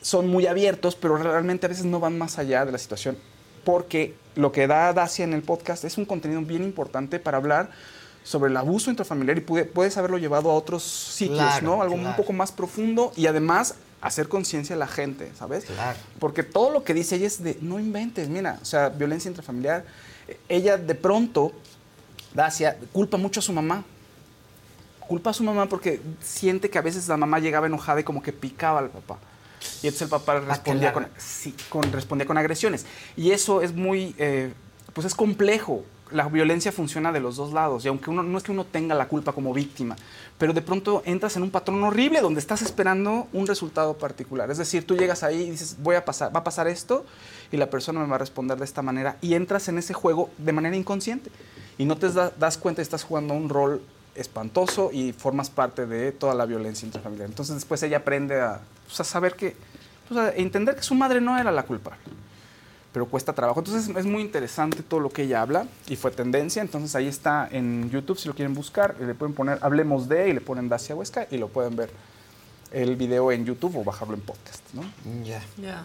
son 0.00 0.28
muy 0.28 0.46
abiertos, 0.46 0.96
pero 0.96 1.16
realmente 1.16 1.66
a 1.66 1.68
veces 1.68 1.84
no 1.84 2.00
van 2.00 2.16
más 2.16 2.38
allá 2.38 2.64
de 2.64 2.72
la 2.72 2.78
situación, 2.78 3.16
porque 3.64 4.14
lo 4.34 4.50
que 4.52 4.66
da 4.66 4.92
Dacia 4.92 5.24
en 5.24 5.32
el 5.34 5.42
podcast 5.42 5.84
es 5.84 5.98
un 5.98 6.04
contenido 6.04 6.40
bien 6.42 6.62
importante 6.64 7.18
para 7.18 7.36
hablar 7.38 7.70
sobre 8.24 8.50
el 8.50 8.56
abuso 8.56 8.90
intrafamiliar 8.90 9.36
y 9.38 9.40
pude- 9.40 9.64
puedes 9.64 9.96
haberlo 9.96 10.16
llevado 10.18 10.50
a 10.50 10.54
otros 10.54 10.82
sitios, 10.82 11.38
Claro, 11.38 11.66
¿no? 11.66 11.82
Algo 11.82 11.94
un 11.94 12.02
claro. 12.02 12.16
poco 12.16 12.32
más 12.32 12.52
profundo 12.52 13.12
y 13.16 13.26
además 13.26 13.74
hacer 14.00 14.28
conciencia 14.28 14.74
a 14.74 14.78
la 14.78 14.86
gente, 14.86 15.30
¿sabes? 15.38 15.66
Porque 16.18 16.42
todo 16.42 16.70
lo 16.70 16.82
que 16.84 16.94
dice 16.94 17.16
ella 17.16 17.26
es 17.26 17.42
de, 17.42 17.58
no 17.60 17.78
inventes, 17.78 18.28
mira, 18.28 18.58
o 18.60 18.64
sea, 18.64 18.88
violencia 18.88 19.28
intrafamiliar. 19.28 19.84
eh, 20.28 20.38
Ella 20.48 20.76
de 20.76 20.94
pronto, 20.94 21.52
Dacia, 22.34 22.78
culpa 22.92 23.16
mucho 23.16 23.40
a 23.40 23.42
su 23.42 23.52
mamá. 23.52 23.84
Culpa 25.00 25.30
a 25.30 25.32
su 25.34 25.42
mamá 25.44 25.66
porque 25.68 26.00
siente 26.22 26.70
que 26.70 26.78
a 26.78 26.82
veces 26.82 27.06
la 27.08 27.16
mamá 27.16 27.38
llegaba 27.40 27.66
enojada 27.66 28.00
y 28.00 28.04
como 28.04 28.22
que 28.22 28.32
picaba 28.32 28.78
al 28.78 28.88
papá. 28.88 29.18
Y 29.82 29.86
entonces 29.88 30.02
el 30.02 30.08
papá 30.08 30.40
respondía 30.40 30.92
con, 30.92 31.08
sí, 31.18 31.54
con- 31.68 31.90
respondía 31.92 32.26
con 32.26 32.38
agresiones. 32.38 32.86
Y 33.16 33.30
eso 33.32 33.62
es 33.62 33.72
muy, 33.74 34.14
eh, 34.18 34.52
pues 34.92 35.06
es 35.06 35.14
complejo. 35.14 35.84
La 36.10 36.28
violencia 36.28 36.72
funciona 36.72 37.10
de 37.10 37.20
los 37.20 37.36
dos 37.36 37.52
lados. 37.54 37.84
Y 37.84 37.88
aunque 37.88 38.10
uno, 38.10 38.22
no 38.22 38.36
es 38.36 38.44
que 38.44 38.52
uno 38.52 38.64
tenga 38.66 38.94
la 38.94 39.08
culpa 39.08 39.32
como 39.32 39.54
víctima, 39.54 39.96
pero 40.36 40.52
de 40.52 40.60
pronto 40.60 41.02
entras 41.06 41.36
en 41.36 41.42
un 41.42 41.50
patrón 41.50 41.82
horrible 41.84 42.20
donde 42.20 42.38
estás 42.38 42.60
esperando 42.60 43.28
un 43.32 43.46
resultado 43.46 43.96
particular. 43.96 44.50
Es 44.50 44.58
decir, 44.58 44.86
tú 44.86 44.94
llegas 44.94 45.22
ahí 45.22 45.40
y 45.42 45.50
dices, 45.50 45.76
voy 45.78 45.96
a 45.96 46.04
pasar, 46.04 46.34
va 46.34 46.40
a 46.40 46.44
pasar 46.44 46.68
esto 46.68 47.06
y 47.50 47.56
la 47.56 47.70
persona 47.70 48.00
me 48.00 48.06
va 48.08 48.16
a 48.16 48.18
responder 48.18 48.58
de 48.58 48.64
esta 48.66 48.82
manera. 48.82 49.16
Y 49.22 49.32
entras 49.34 49.68
en 49.68 49.78
ese 49.78 49.94
juego 49.94 50.28
de 50.36 50.52
manera 50.52 50.76
inconsciente. 50.76 51.30
Y 51.78 51.86
no 51.86 51.96
te 51.96 52.10
da- 52.12 52.30
das 52.38 52.58
cuenta 52.58 52.82
estás 52.82 53.04
jugando 53.04 53.32
un 53.32 53.48
rol 53.48 53.80
espantoso 54.14 54.90
y 54.92 55.12
formas 55.12 55.50
parte 55.50 55.86
de 55.86 56.12
toda 56.12 56.34
la 56.34 56.46
violencia 56.46 56.86
intrafamiliar. 56.86 57.28
Entonces 57.28 57.54
después 57.54 57.82
ella 57.82 57.98
aprende 57.98 58.40
a, 58.40 58.60
pues, 58.86 59.00
a 59.00 59.04
saber 59.04 59.34
que, 59.34 59.56
pues, 60.08 60.18
a 60.20 60.34
entender 60.34 60.76
que 60.76 60.82
su 60.82 60.94
madre 60.94 61.20
no 61.20 61.38
era 61.38 61.50
la 61.50 61.62
culpable, 61.62 62.00
pero 62.92 63.06
cuesta 63.06 63.32
trabajo. 63.32 63.60
Entonces 63.60 63.94
es 63.96 64.06
muy 64.06 64.22
interesante 64.22 64.82
todo 64.82 65.00
lo 65.00 65.10
que 65.10 65.22
ella 65.22 65.42
habla 65.42 65.66
y 65.88 65.96
fue 65.96 66.10
tendencia. 66.10 66.62
Entonces 66.62 66.94
ahí 66.94 67.08
está 67.08 67.48
en 67.50 67.90
YouTube 67.90 68.18
si 68.18 68.28
lo 68.28 68.34
quieren 68.34 68.54
buscar, 68.54 68.96
le 69.00 69.14
pueden 69.14 69.34
poner 69.34 69.58
Hablemos 69.62 70.08
de 70.08 70.28
y 70.28 70.32
le 70.32 70.40
ponen 70.40 70.68
Dacia 70.68 70.94
Huesca 70.94 71.26
y 71.30 71.38
lo 71.38 71.48
pueden 71.48 71.76
ver 71.76 71.90
el 72.70 72.96
video 72.96 73.32
en 73.32 73.44
YouTube 73.44 73.76
o 73.76 73.84
bajarlo 73.84 74.14
en 74.14 74.20
podcast, 74.20 74.62
¿no? 74.72 74.82
Ya. 75.24 75.42
Ya. 75.58 75.84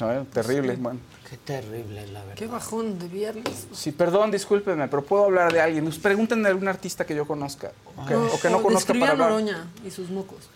A 0.00 0.06
ver, 0.06 0.24
terrible, 0.26 0.76
bueno. 0.76 0.98
Qué 1.34 1.38
terrible, 1.38 2.06
la 2.12 2.20
verdad. 2.20 2.34
Qué 2.36 2.46
bajón 2.46 2.96
de 3.00 3.08
viernes. 3.08 3.66
Sí, 3.72 3.90
perdón, 3.90 4.30
discúlpenme, 4.30 4.86
pero 4.86 5.02
puedo 5.04 5.24
hablar 5.24 5.52
de 5.52 5.60
alguien. 5.60 5.82
Pues 5.82 5.98
pregúntenme 5.98 6.44
de 6.44 6.50
algún 6.50 6.68
artista 6.68 7.04
que 7.04 7.12
yo 7.12 7.26
conozca 7.26 7.72
o 7.96 8.06
que, 8.06 8.14
o 8.14 8.40
que 8.40 8.50
no 8.50 8.62
conozca 8.62 8.92
para 8.92 9.08
a 9.08 9.10
hablar. 9.10 9.30
Noroña 9.30 9.66
y 9.84 9.90
sus 9.90 10.10
mocos. 10.10 10.48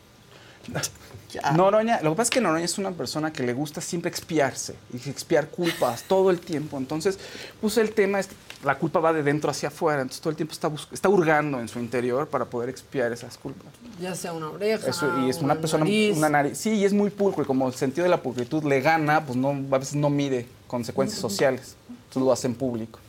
Noroña, 1.56 2.00
lo 2.02 2.10
que 2.10 2.16
pasa 2.16 2.28
es 2.28 2.30
que 2.30 2.40
Noroña 2.40 2.64
es 2.64 2.78
una 2.78 2.92
persona 2.92 3.32
que 3.32 3.42
le 3.42 3.54
gusta 3.54 3.80
siempre 3.80 4.08
expiarse 4.08 4.76
y 4.92 5.10
expiar 5.10 5.48
culpas 5.48 6.04
todo 6.04 6.30
el 6.30 6.38
tiempo. 6.38 6.78
Entonces, 6.78 7.18
pues 7.60 7.76
el 7.76 7.92
tema 7.92 8.20
es 8.20 8.28
que 8.28 8.36
la 8.62 8.78
culpa 8.78 9.00
va 9.00 9.12
de 9.12 9.24
dentro 9.24 9.50
hacia 9.50 9.70
afuera. 9.70 10.02
Entonces, 10.02 10.20
todo 10.20 10.30
el 10.30 10.36
tiempo 10.36 10.52
está, 10.52 10.70
está 10.92 11.08
hurgando 11.08 11.58
en 11.58 11.66
su 11.66 11.80
interior 11.80 12.28
para 12.28 12.44
poder 12.44 12.68
expiar 12.68 13.12
esas 13.12 13.36
culpas. 13.36 13.66
Ya 14.00 14.14
sea 14.14 14.32
una 14.32 14.48
oreja. 14.48 14.88
Eso, 14.88 15.26
y 15.26 15.28
es 15.30 15.38
una 15.38 15.56
persona, 15.56 15.82
nariz. 15.82 16.16
una 16.16 16.28
nariz. 16.28 16.56
Sí, 16.56 16.70
y 16.74 16.84
es 16.84 16.92
muy 16.92 17.10
pulcro. 17.10 17.42
Y 17.42 17.46
como 17.46 17.66
el 17.66 17.74
sentido 17.74 18.04
de 18.04 18.10
la 18.10 18.22
pulcritud 18.22 18.62
le 18.62 18.80
gana, 18.80 19.26
pues 19.26 19.36
no, 19.36 19.48
a 19.50 19.78
veces 19.78 19.96
no 19.96 20.08
mide 20.08 20.46
consecuencias 20.68 21.20
sociales. 21.20 21.74
Entonces 21.88 22.22
lo 22.22 22.32
hace 22.32 22.46
en 22.46 22.54
público. 22.54 23.00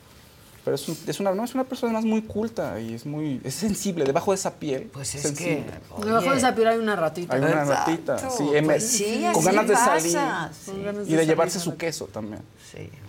Pero 0.64 0.74
es, 0.74 0.86
un- 0.88 0.98
es 1.06 1.18
una, 1.20 1.32
no, 1.32 1.42
es 1.44 1.54
una 1.54 1.64
persona 1.64 1.90
además 1.92 2.04
muy 2.04 2.20
culta 2.22 2.78
y 2.80 2.92
es 2.94 3.06
muy 3.06 3.40
es 3.44 3.54
sensible. 3.54 4.04
Debajo 4.04 4.30
de 4.32 4.34
esa 4.34 4.56
piel. 4.56 4.90
Pues 4.92 5.14
es 5.14 5.22
sensible. 5.22 5.64
que, 5.96 6.04
Debajo 6.04 6.30
de 6.32 6.36
esa 6.36 6.54
piel 6.54 6.68
hay 6.68 6.78
una 6.78 6.96
ratita. 6.96 7.34
Hay 7.34 7.40
una 7.40 7.64
ratita, 7.64 8.18
sí, 8.18 8.44
Pues 8.64 8.90
sí, 8.90 9.24
con 9.32 9.42
ganas 9.44 9.66
de 9.68 9.72
pasa, 9.72 9.84
salir 9.86 10.10
sí. 10.12 10.70
Con 10.70 10.84
ganas 10.84 11.08
y 11.08 11.12
de 11.12 11.16
de 11.16 11.26
llevarse 11.26 11.58
salir. 11.58 11.72
su 11.72 11.78
queso 11.78 12.04
también. 12.06 12.42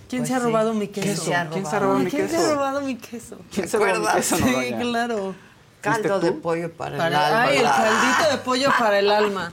¿Quién 0.08 0.22
Pues 0.22 0.30
se 0.30 0.36
ha 0.36 0.39
sí. 0.39 0.43
robado 0.45 0.74
mi 0.74 0.88
queso? 0.88 1.04
¿Quién 1.06 1.18
se 1.18 1.36
ha 1.36 1.49
¿Quién 1.49 1.66
se 1.66 1.76
ha 1.76 1.80
robado 1.80 1.99
mi 1.99 2.10
¿Quién 2.10 2.30
se 2.30 2.36
ha 2.36 2.39
queso? 2.39 2.56
robado 2.56 2.82
mi 2.82 2.95
queso? 2.95 3.38
¿Quién 3.54 3.68
se 3.68 3.78
robó 3.78 3.86
mi 3.86 3.91
acuerdas? 3.97 4.16
queso, 4.16 4.38
Sí, 4.38 4.74
claro. 4.80 5.36
Caldo 5.82 6.10
¿Fuiste 6.10 6.26
de 6.28 6.32
pollo 6.34 6.72
para, 6.74 6.95
el 6.95 7.02
alma. 7.16 7.41
ay, 7.43 7.58
el 7.58 7.64
caldito 7.64 8.32
de 8.32 8.38
pollo 8.43 8.70
para 8.80 8.99
el 8.99 9.10
alma. 9.12 9.52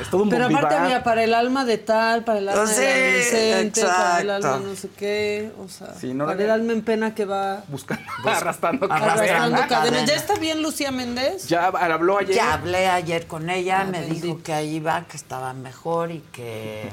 Es 0.00 0.08
todo 0.10 0.22
un 0.24 0.30
Pero 0.30 0.46
aparte 0.46 0.74
había 0.74 1.02
para 1.02 1.22
el 1.24 1.32
alma 1.34 1.64
de 1.64 1.78
tal, 1.78 2.24
para 2.24 2.38
el 2.40 2.48
alma 2.48 2.66
Sí, 2.66 2.80
de 2.82 3.16
Vicente, 3.18 3.82
para 3.84 4.20
el 4.20 4.30
alma 4.30 4.60
no 4.64 4.74
sé 4.74 4.88
qué, 4.96 5.52
o 5.58 5.68
sea, 5.68 5.94
Sí, 5.94 6.12
no, 6.14 6.26
para 6.26 6.42
el 6.42 6.50
alma 6.50 6.72
en 6.72 6.82
pena 6.82 7.14
que 7.14 7.24
va 7.24 7.62
Buscando, 7.68 8.02
arrastrando 8.26 8.86
arrastrando 8.92 9.56
cadenas. 9.60 9.68
cadenas. 9.68 10.08
¿Ya 10.08 10.16
está 10.16 10.34
bien 10.36 10.62
Lucía 10.62 10.90
Méndez? 10.90 11.46
Ya 11.48 11.66
habló 11.66 12.18
ayer. 12.18 12.34
Ya 12.34 12.54
hablé 12.54 12.88
ayer 12.88 13.26
con 13.26 13.48
ella, 13.50 13.82
Ah, 13.82 13.84
me 13.84 14.00
bendito. 14.00 14.26
dijo 14.26 14.42
que 14.42 14.52
ahí 14.52 14.80
va, 14.80 15.04
que 15.06 15.16
estaba 15.16 15.52
mejor 15.54 16.10
y 16.10 16.20
que, 16.32 16.90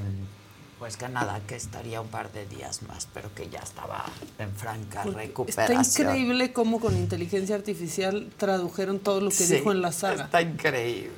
pues 0.78 0.96
que 0.98 1.10
nada, 1.10 1.40
que 1.48 1.56
estaría 1.56 2.00
un 2.02 2.08
par 2.08 2.32
de 2.32 2.46
días 2.46 2.84
más, 2.84 3.08
pero 3.14 3.34
que 3.34 3.50
ya 3.50 3.60
estaba 3.60 4.06
en 4.38 4.52
franca 4.56 5.04
Está 5.04 5.18
recuperación. 5.18 5.82
increíble 6.10 6.54
cómo 6.54 6.80
con 6.80 6.96
inteligencia 6.96 7.56
artificial 7.56 8.30
tradujeron 8.38 9.00
todo 9.00 9.20
lo 9.22 9.30
que 9.30 9.36
Sí, 9.36 9.56
dijo 9.56 9.72
en 9.72 9.82
la 9.82 9.92
saga. 9.92 10.26
Está 10.26 10.42
increíble. 10.42 11.12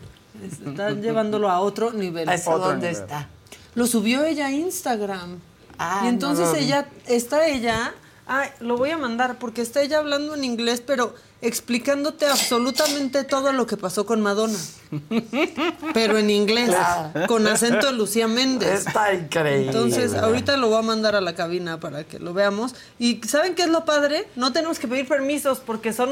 Están 0.66 1.02
llevándolo 1.02 1.50
a 1.50 1.60
otro 1.60 1.92
nivel. 1.94 2.30
¿Eso 2.30 2.52
Otro 2.52 2.70
dónde 2.70 2.88
nivel. 2.90 3.04
está? 3.04 3.28
Lo 3.76 3.88
subió 3.88 4.24
ella 4.24 4.48
a 4.48 4.52
Instagram. 4.52 5.40
Ah, 5.78 6.02
y 6.06 6.08
entonces 6.10 6.48
no 6.50 6.56
ella, 6.56 6.88
está 7.08 7.48
ella, 7.48 7.94
ay, 8.28 8.50
lo 8.60 8.78
voy 8.78 8.92
a 8.92 8.98
mandar 8.98 9.40
porque 9.40 9.62
está 9.62 9.82
ella 9.82 9.98
hablando 10.00 10.36
en 10.36 10.44
inglés, 10.44 10.82
pero 10.86 11.16
explicándote 11.42 12.28
absolutamente 12.28 13.24
todo 13.24 13.52
lo 13.52 13.66
que 13.66 13.76
pasó 13.78 14.06
con 14.06 14.22
Madonna. 14.22 14.60
Pero 15.94 16.18
en 16.20 16.30
inglés, 16.30 16.70
Claro. 16.70 17.28
con 17.28 17.48
acento 17.48 17.88
de 17.88 17.94
Lucía 17.94 18.28
Méndez. 18.28 18.86
Está 18.86 19.14
increíble. 19.14 19.68
Entonces, 19.68 20.14
ahorita 20.14 20.56
lo 20.58 20.70
voy 20.70 20.78
a 20.78 20.82
mandar 20.84 21.16
a 21.16 21.22
la 21.22 21.34
cabina 21.34 21.80
para 21.80 22.04
que 22.04 22.20
lo 22.20 22.34
veamos. 22.34 22.76
Y 23.00 23.22
¿saben 23.28 23.56
qué 23.56 23.64
es 23.64 23.70
lo 23.70 23.86
padre? 23.86 24.28
No 24.36 24.54
tenemos 24.54 24.78
que 24.80 24.88
pedir 24.88 25.08
permisos 25.08 25.60
porque 25.60 25.94
son 25.94 26.12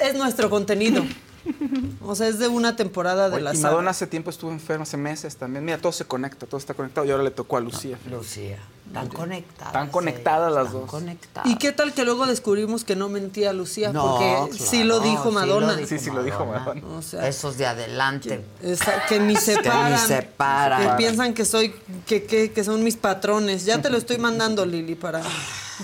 es 0.00 0.14
nuestro 0.14 0.48
contenido. 0.48 1.04
O 2.04 2.14
sea, 2.14 2.28
es 2.28 2.38
de 2.38 2.48
una 2.48 2.76
temporada 2.76 3.28
de 3.28 3.36
Oye, 3.36 3.44
la 3.44 3.54
y 3.54 3.56
saga. 3.56 3.70
Madonna 3.70 3.90
hace 3.90 4.06
tiempo 4.06 4.30
estuvo 4.30 4.50
enferma, 4.50 4.82
hace 4.82 4.96
meses 4.96 5.36
también. 5.36 5.64
Mira, 5.64 5.78
todo 5.78 5.92
se 5.92 6.04
conecta, 6.04 6.46
todo 6.46 6.58
está 6.58 6.74
conectado 6.74 7.06
y 7.06 7.10
ahora 7.10 7.22
le 7.24 7.30
tocó 7.30 7.56
a 7.56 7.60
Lucía. 7.60 7.96
Lucía, 8.10 8.58
tan 8.92 9.08
conectadas. 9.08 9.68
Están 9.68 9.88
conectadas 9.88 10.52
las 10.52 10.66
están 10.66 10.80
dos. 10.80 10.90
conectadas. 10.90 11.50
¿Y 11.50 11.56
qué 11.56 11.72
tal 11.72 11.92
que 11.94 12.04
luego 12.04 12.26
descubrimos 12.26 12.84
que 12.84 12.96
no 12.96 13.08
mentía 13.08 13.52
Lucía? 13.52 13.92
No, 13.92 14.18
porque 14.18 14.58
sí 14.58 14.84
lo 14.84 15.00
dijo 15.00 15.30
Madonna. 15.30 15.76
Sí, 15.86 15.98
sí 15.98 16.10
lo 16.10 16.22
dijo 16.22 16.44
Madonna. 16.44 16.82
O 16.88 17.02
sea, 17.02 17.26
Esos 17.28 17.56
de 17.56 17.66
adelante. 17.66 18.44
esa- 18.62 19.06
que 19.06 19.18
ni 19.20 19.36
se 19.36 19.56
Que 19.62 19.68
paran. 19.68 19.92
ni 19.92 19.98
se 19.98 20.22
paran. 20.22 20.82
Que 20.90 20.94
piensan 20.96 21.34
que 21.34 21.44
soy, 21.44 21.74
que, 22.06 22.24
que, 22.24 22.52
que 22.52 22.64
son 22.64 22.82
mis 22.84 22.96
patrones. 22.96 23.64
Ya 23.64 23.80
te 23.80 23.90
lo 23.90 23.96
estoy 23.98 24.18
mandando, 24.18 24.66
Lili, 24.66 24.96
para 24.96 25.22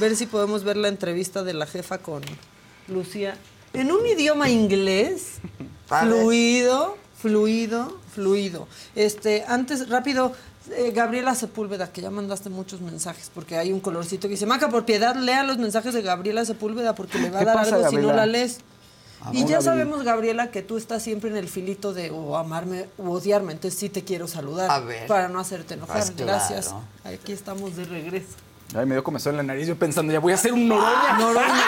ver 0.01 0.17
si 0.17 0.27
podemos 0.27 0.65
ver 0.65 0.77
la 0.77 0.89
entrevista 0.89 1.43
de 1.45 1.55
la 1.55 1.67
jefa 1.67 1.99
con 1.99 2.23
Lucía. 2.89 3.37
En 3.79 3.93
un 3.93 4.07
idioma 4.07 4.51
inglés, 4.51 5.35
fluido, 5.87 6.97
Fluido, 7.21 7.99
fluido. 8.15 8.69
Este, 8.95 9.45
antes, 9.49 9.89
rápido, 9.89 10.33
eh, 10.71 10.93
Gabriela 10.95 11.35
Sepúlveda, 11.35 11.91
que 11.91 12.01
ya 12.01 12.11
mandaste 12.11 12.49
muchos 12.49 12.81
mensajes, 12.81 13.29
porque 13.35 13.57
hay 13.59 13.73
un 13.73 13.81
colorcito 13.81 14.29
que 14.29 14.35
dice, 14.35 14.47
Maca, 14.47 14.69
por 14.69 14.85
piedad, 14.85 15.17
lea 15.17 15.43
los 15.43 15.59
mensajes 15.59 15.93
de 15.95 16.03
Gabriela 16.03 16.45
Sepúlveda, 16.45 16.95
porque 16.95 17.19
le 17.19 17.31
va 17.31 17.39
a 17.39 17.41
¿Qué 17.41 17.47
dar 17.47 17.57
pasa, 17.57 17.75
algo 17.77 17.91
si 17.91 17.97
no 17.97 18.13
la 18.13 18.25
lees. 18.25 18.59
Y 19.33 19.39
ya 19.39 19.41
Gabriela. 19.41 19.61
sabemos, 19.63 20.05
Gabriela, 20.05 20.51
que 20.53 20.63
tú 20.63 20.77
estás 20.77 21.03
siempre 21.03 21.29
en 21.29 21.37
el 21.37 21.49
filito 21.49 21.93
de 21.93 22.13
o 22.13 22.37
amarme 22.37 22.87
o 22.99 23.11
odiarme, 23.11 23.53
entonces 23.53 23.81
sí 23.81 23.89
te 23.89 24.05
quiero 24.05 24.29
saludar. 24.29 24.71
A 24.71 24.79
ver. 24.79 25.09
Para 25.09 25.29
no 25.29 25.41
hacerte 25.41 25.75
enojar. 25.75 25.97
Pues 25.97 26.13
claro. 26.13 26.33
Gracias. 26.39 26.73
Aquí 27.03 27.33
estamos 27.33 27.75
de 27.75 27.85
regreso. 27.85 28.37
Ay, 28.75 28.85
me 28.85 28.95
dio 28.95 29.03
comezón 29.03 29.33
en 29.33 29.37
la 29.39 29.43
nariz 29.43 29.67
yo 29.67 29.77
pensando, 29.77 30.13
ya 30.13 30.21
voy 30.21 30.33
a 30.33 30.35
hacer 30.35 30.53
un 30.53 30.69
noroña. 30.69 31.19
Noroña. 31.19 31.65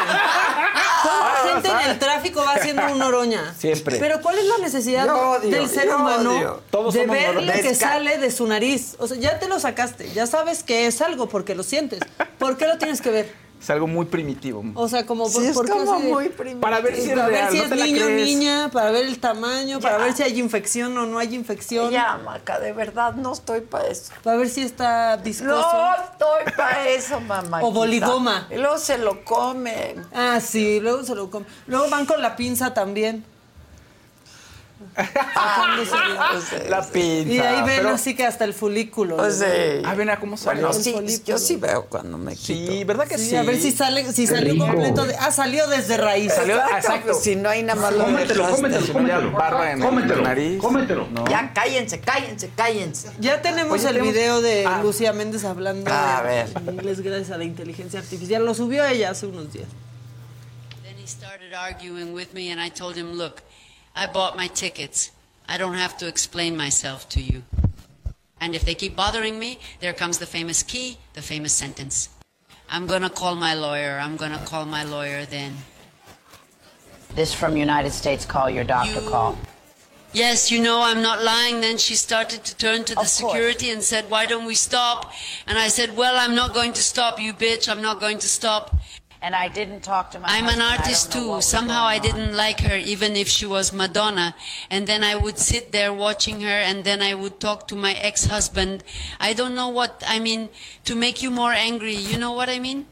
¿Cuánta 1.02 1.52
gente 1.54 1.68
en 1.68 1.90
el 1.90 1.98
tráfico 1.98 2.42
va 2.44 2.52
haciendo 2.52 2.82
un 2.92 2.98
noroña? 2.98 3.54
Siempre. 3.56 3.98
Pero 3.98 4.20
¿cuál 4.20 4.38
es 4.38 4.44
la 4.44 4.58
necesidad 4.58 5.06
Yo 5.06 5.30
odio, 5.30 5.50
del 5.50 5.68
ser 5.68 5.86
yo 5.86 5.96
humano 5.96 6.30
odio. 6.32 6.62
Todos 6.70 6.92
de 6.92 7.06
ver 7.06 7.42
lo 7.42 7.52
que 7.52 7.74
sale 7.74 8.18
de 8.18 8.30
su 8.30 8.46
nariz? 8.46 8.96
O 8.98 9.06
sea, 9.06 9.16
ya 9.16 9.38
te 9.38 9.48
lo 9.48 9.58
sacaste, 9.58 10.12
ya 10.12 10.26
sabes 10.26 10.62
que 10.62 10.86
es 10.86 11.00
algo 11.00 11.28
porque 11.28 11.54
lo 11.54 11.62
sientes. 11.62 12.00
¿Por 12.38 12.58
qué 12.58 12.66
lo 12.66 12.76
tienes 12.76 13.00
que 13.00 13.10
ver? 13.10 13.49
Es 13.60 13.68
algo 13.68 13.86
muy 13.86 14.06
primitivo. 14.06 14.64
O 14.74 14.88
sea, 14.88 15.04
como 15.04 15.28
Sí, 15.28 15.44
es 15.46 15.54
¿por 15.54 15.66
qué 15.66 15.72
como 15.72 15.98
muy 16.00 16.30
primitivo. 16.30 16.62
Para 16.62 16.80
ver 16.80 16.96
si 16.96 17.02
es 17.02 17.08
para 17.10 17.26
ver 17.26 17.34
real, 17.36 17.50
si 17.52 17.58
no 17.58 17.62
es 17.64 17.68
te 17.70 17.76
la 17.76 17.84
niño 17.84 18.06
o 18.06 18.08
niña, 18.08 18.70
para 18.72 18.90
ver 18.90 19.04
el 19.04 19.18
tamaño, 19.20 19.80
para 19.80 19.98
ver 19.98 20.14
si 20.14 20.22
hay 20.22 20.38
infección 20.40 20.96
o 20.96 21.04
no 21.04 21.18
hay 21.18 21.34
infección, 21.34 21.90
Ya, 21.90 22.16
Maca, 22.24 22.58
de 22.58 22.72
verdad 22.72 23.14
no 23.14 23.32
estoy 23.34 23.60
para 23.60 23.88
eso. 23.88 24.12
para 24.24 24.38
ver 24.38 24.48
si 24.48 24.62
está 24.62 25.16
viscoso. 25.16 25.50
No 25.50 25.94
estoy 25.94 26.52
para 26.56 26.88
eso, 26.88 27.20
mamá. 27.20 27.62
O 27.62 27.70
boligoma. 27.70 28.46
Y 28.50 28.54
luego 28.56 28.78
se 28.78 28.96
lo 28.96 29.24
comen. 29.24 30.06
Ah, 30.14 30.40
sí, 30.40 30.80
luego 30.80 31.02
se 31.02 31.14
lo 31.14 31.30
comen. 31.30 31.46
Luego 31.66 31.88
van 31.90 32.06
con 32.06 32.22
la 32.22 32.36
pinza 32.36 32.72
también. 32.72 33.24
Sacándose 34.96 36.68
la- 36.68 36.82
pinza. 36.82 37.32
Y 37.32 37.38
ahí 37.38 37.56
ven 37.62 37.76
pero- 37.78 37.90
así 37.90 38.14
que 38.14 38.24
hasta 38.26 38.44
el 38.44 38.54
folículo. 38.54 39.16
Pues 39.16 39.38
sí. 39.38 39.82
Ah, 39.84 39.94
ven 39.94 40.10
a 40.10 40.18
cómo 40.18 40.36
salió. 40.36 40.66
Bueno, 40.68 40.82
sí, 40.82 40.92
folículo. 40.92 41.24
yo 41.26 41.38
sí 41.38 41.56
veo 41.56 41.86
cuando 41.86 42.18
me 42.18 42.34
quito. 42.36 42.72
Sí, 42.72 42.84
¿verdad 42.84 43.06
que 43.06 43.18
sí? 43.18 43.30
Sí, 43.30 43.36
a 43.36 43.42
ver 43.42 43.58
si 43.60 43.72
sale, 43.72 44.12
si 44.12 44.26
salió 44.26 44.52
rico. 44.54 44.66
completo 44.66 45.04
de. 45.06 45.14
Ah, 45.16 45.30
salió 45.32 45.66
desde 45.68 45.96
raíz. 45.96 46.32
Salió- 46.34 46.56
Exacto, 46.56 46.76
exacto. 46.76 47.12
pues, 47.12 47.22
Si 47.22 47.36
no 47.36 47.48
hay 47.48 47.62
nada 47.62 47.80
más 47.80 47.92
lo 47.92 48.04
Cómetelo, 48.04 48.50
cómetelo, 48.50 48.92
cómetelo. 48.92 49.32
barra 49.32 49.72
en 49.72 49.80
Cómetelo, 49.80 50.16
la 50.16 50.22
nariz. 50.28 50.58
cómetelo. 50.60 51.06
No. 51.10 51.26
Ya 51.28 51.52
cállense, 51.52 52.00
cállense, 52.00 52.50
cállense. 52.56 53.10
Ya 53.20 53.42
tenemos 53.42 53.72
Oye, 53.80 53.88
el 53.88 53.94
tenemos- 53.96 54.12
video 54.14 54.40
de 54.40 54.66
Ah. 54.66 54.80
Lucía 54.82 55.12
Méndez 55.12 55.44
hablando 55.44 55.90
A 55.92 56.22
ver. 56.22 56.48
en 56.56 56.74
inglés 56.74 57.00
gracias 57.00 57.30
a 57.30 57.38
la 57.38 57.44
inteligencia 57.44 58.00
artificial. 58.00 58.44
Lo 58.44 58.54
subió 58.54 58.84
ella 58.84 59.10
hace 59.10 59.26
unos 59.26 59.52
días. 59.52 59.68
Then 60.82 60.98
he 60.98 61.06
started 61.06 61.54
arguing 61.54 62.12
with 62.14 62.28
me, 62.32 62.50
and 62.52 62.60
I 62.64 62.70
told 62.70 62.96
him, 62.96 63.12
Look, 63.12 63.36
I 64.00 64.06
bought 64.06 64.34
my 64.34 64.46
tickets. 64.46 65.10
I 65.46 65.58
don't 65.58 65.74
have 65.74 65.98
to 65.98 66.08
explain 66.08 66.56
myself 66.56 67.06
to 67.10 67.20
you. 67.20 67.42
And 68.40 68.54
if 68.54 68.64
they 68.64 68.74
keep 68.74 68.96
bothering 68.96 69.38
me, 69.38 69.58
there 69.80 69.92
comes 69.92 70.16
the 70.16 70.24
famous 70.24 70.62
key, 70.62 70.96
the 71.12 71.20
famous 71.20 71.52
sentence. 71.52 72.08
I'm 72.70 72.86
going 72.86 73.02
to 73.02 73.10
call 73.10 73.34
my 73.34 73.52
lawyer. 73.52 74.00
I'm 74.02 74.16
going 74.16 74.32
to 74.32 74.38
call 74.38 74.64
my 74.64 74.84
lawyer 74.84 75.26
then. 75.26 75.52
This 77.14 77.34
from 77.34 77.58
United 77.58 77.90
States 77.90 78.24
call, 78.24 78.48
your 78.48 78.64
doctor 78.64 79.02
You- 79.02 79.10
call. 79.10 79.38
Yes, 80.12 80.50
you 80.50 80.60
know, 80.60 80.80
I'm 80.82 81.02
not 81.02 81.22
lying. 81.22 81.60
Then 81.60 81.76
she 81.78 81.94
started 81.94 82.42
to 82.44 82.56
turn 82.56 82.82
to 82.84 82.94
the 82.96 83.04
security 83.04 83.70
and 83.70 83.80
said, 83.80 84.10
Why 84.10 84.26
don't 84.26 84.44
we 84.44 84.56
stop? 84.56 85.12
And 85.46 85.56
I 85.56 85.68
said, 85.68 85.96
Well, 85.96 86.16
I'm 86.16 86.34
not 86.34 86.52
going 86.52 86.72
to 86.72 86.82
stop, 86.82 87.20
you 87.20 87.32
bitch. 87.32 87.68
I'm 87.68 87.80
not 87.80 88.00
going 88.00 88.18
to 88.18 88.26
stop. 88.26 88.74
And 89.22 89.34
I 89.34 89.48
didn't 89.48 89.82
talk 89.82 90.10
to 90.12 90.18
my 90.18 90.28
I'm 90.28 90.44
an 90.44 90.60
husband. 90.60 90.62
I 90.62 90.76
artist 90.76 91.12
too. 91.12 91.42
Somehow 91.42 91.84
I 91.84 91.98
didn't 91.98 92.34
like 92.34 92.60
her, 92.60 92.76
even 92.76 93.16
if 93.16 93.28
she 93.28 93.44
was 93.44 93.70
Madonna. 93.70 94.34
And 94.70 94.86
then 94.86 95.04
I 95.04 95.14
would 95.14 95.38
sit 95.38 95.72
there 95.72 95.92
watching 95.92 96.40
her, 96.40 96.48
and 96.48 96.84
then 96.84 97.02
I 97.02 97.14
would 97.14 97.38
talk 97.38 97.68
to 97.68 97.76
my 97.76 97.92
ex 97.92 98.24
husband. 98.26 98.82
I 99.20 99.34
don't 99.34 99.54
know 99.54 99.68
what, 99.68 100.02
I 100.06 100.20
mean, 100.20 100.48
to 100.84 100.94
make 100.94 101.22
you 101.22 101.30
more 101.30 101.52
angry. 101.52 101.94
You 101.94 102.16
know 102.16 102.32
what 102.32 102.48
I 102.48 102.58
mean? 102.58 102.86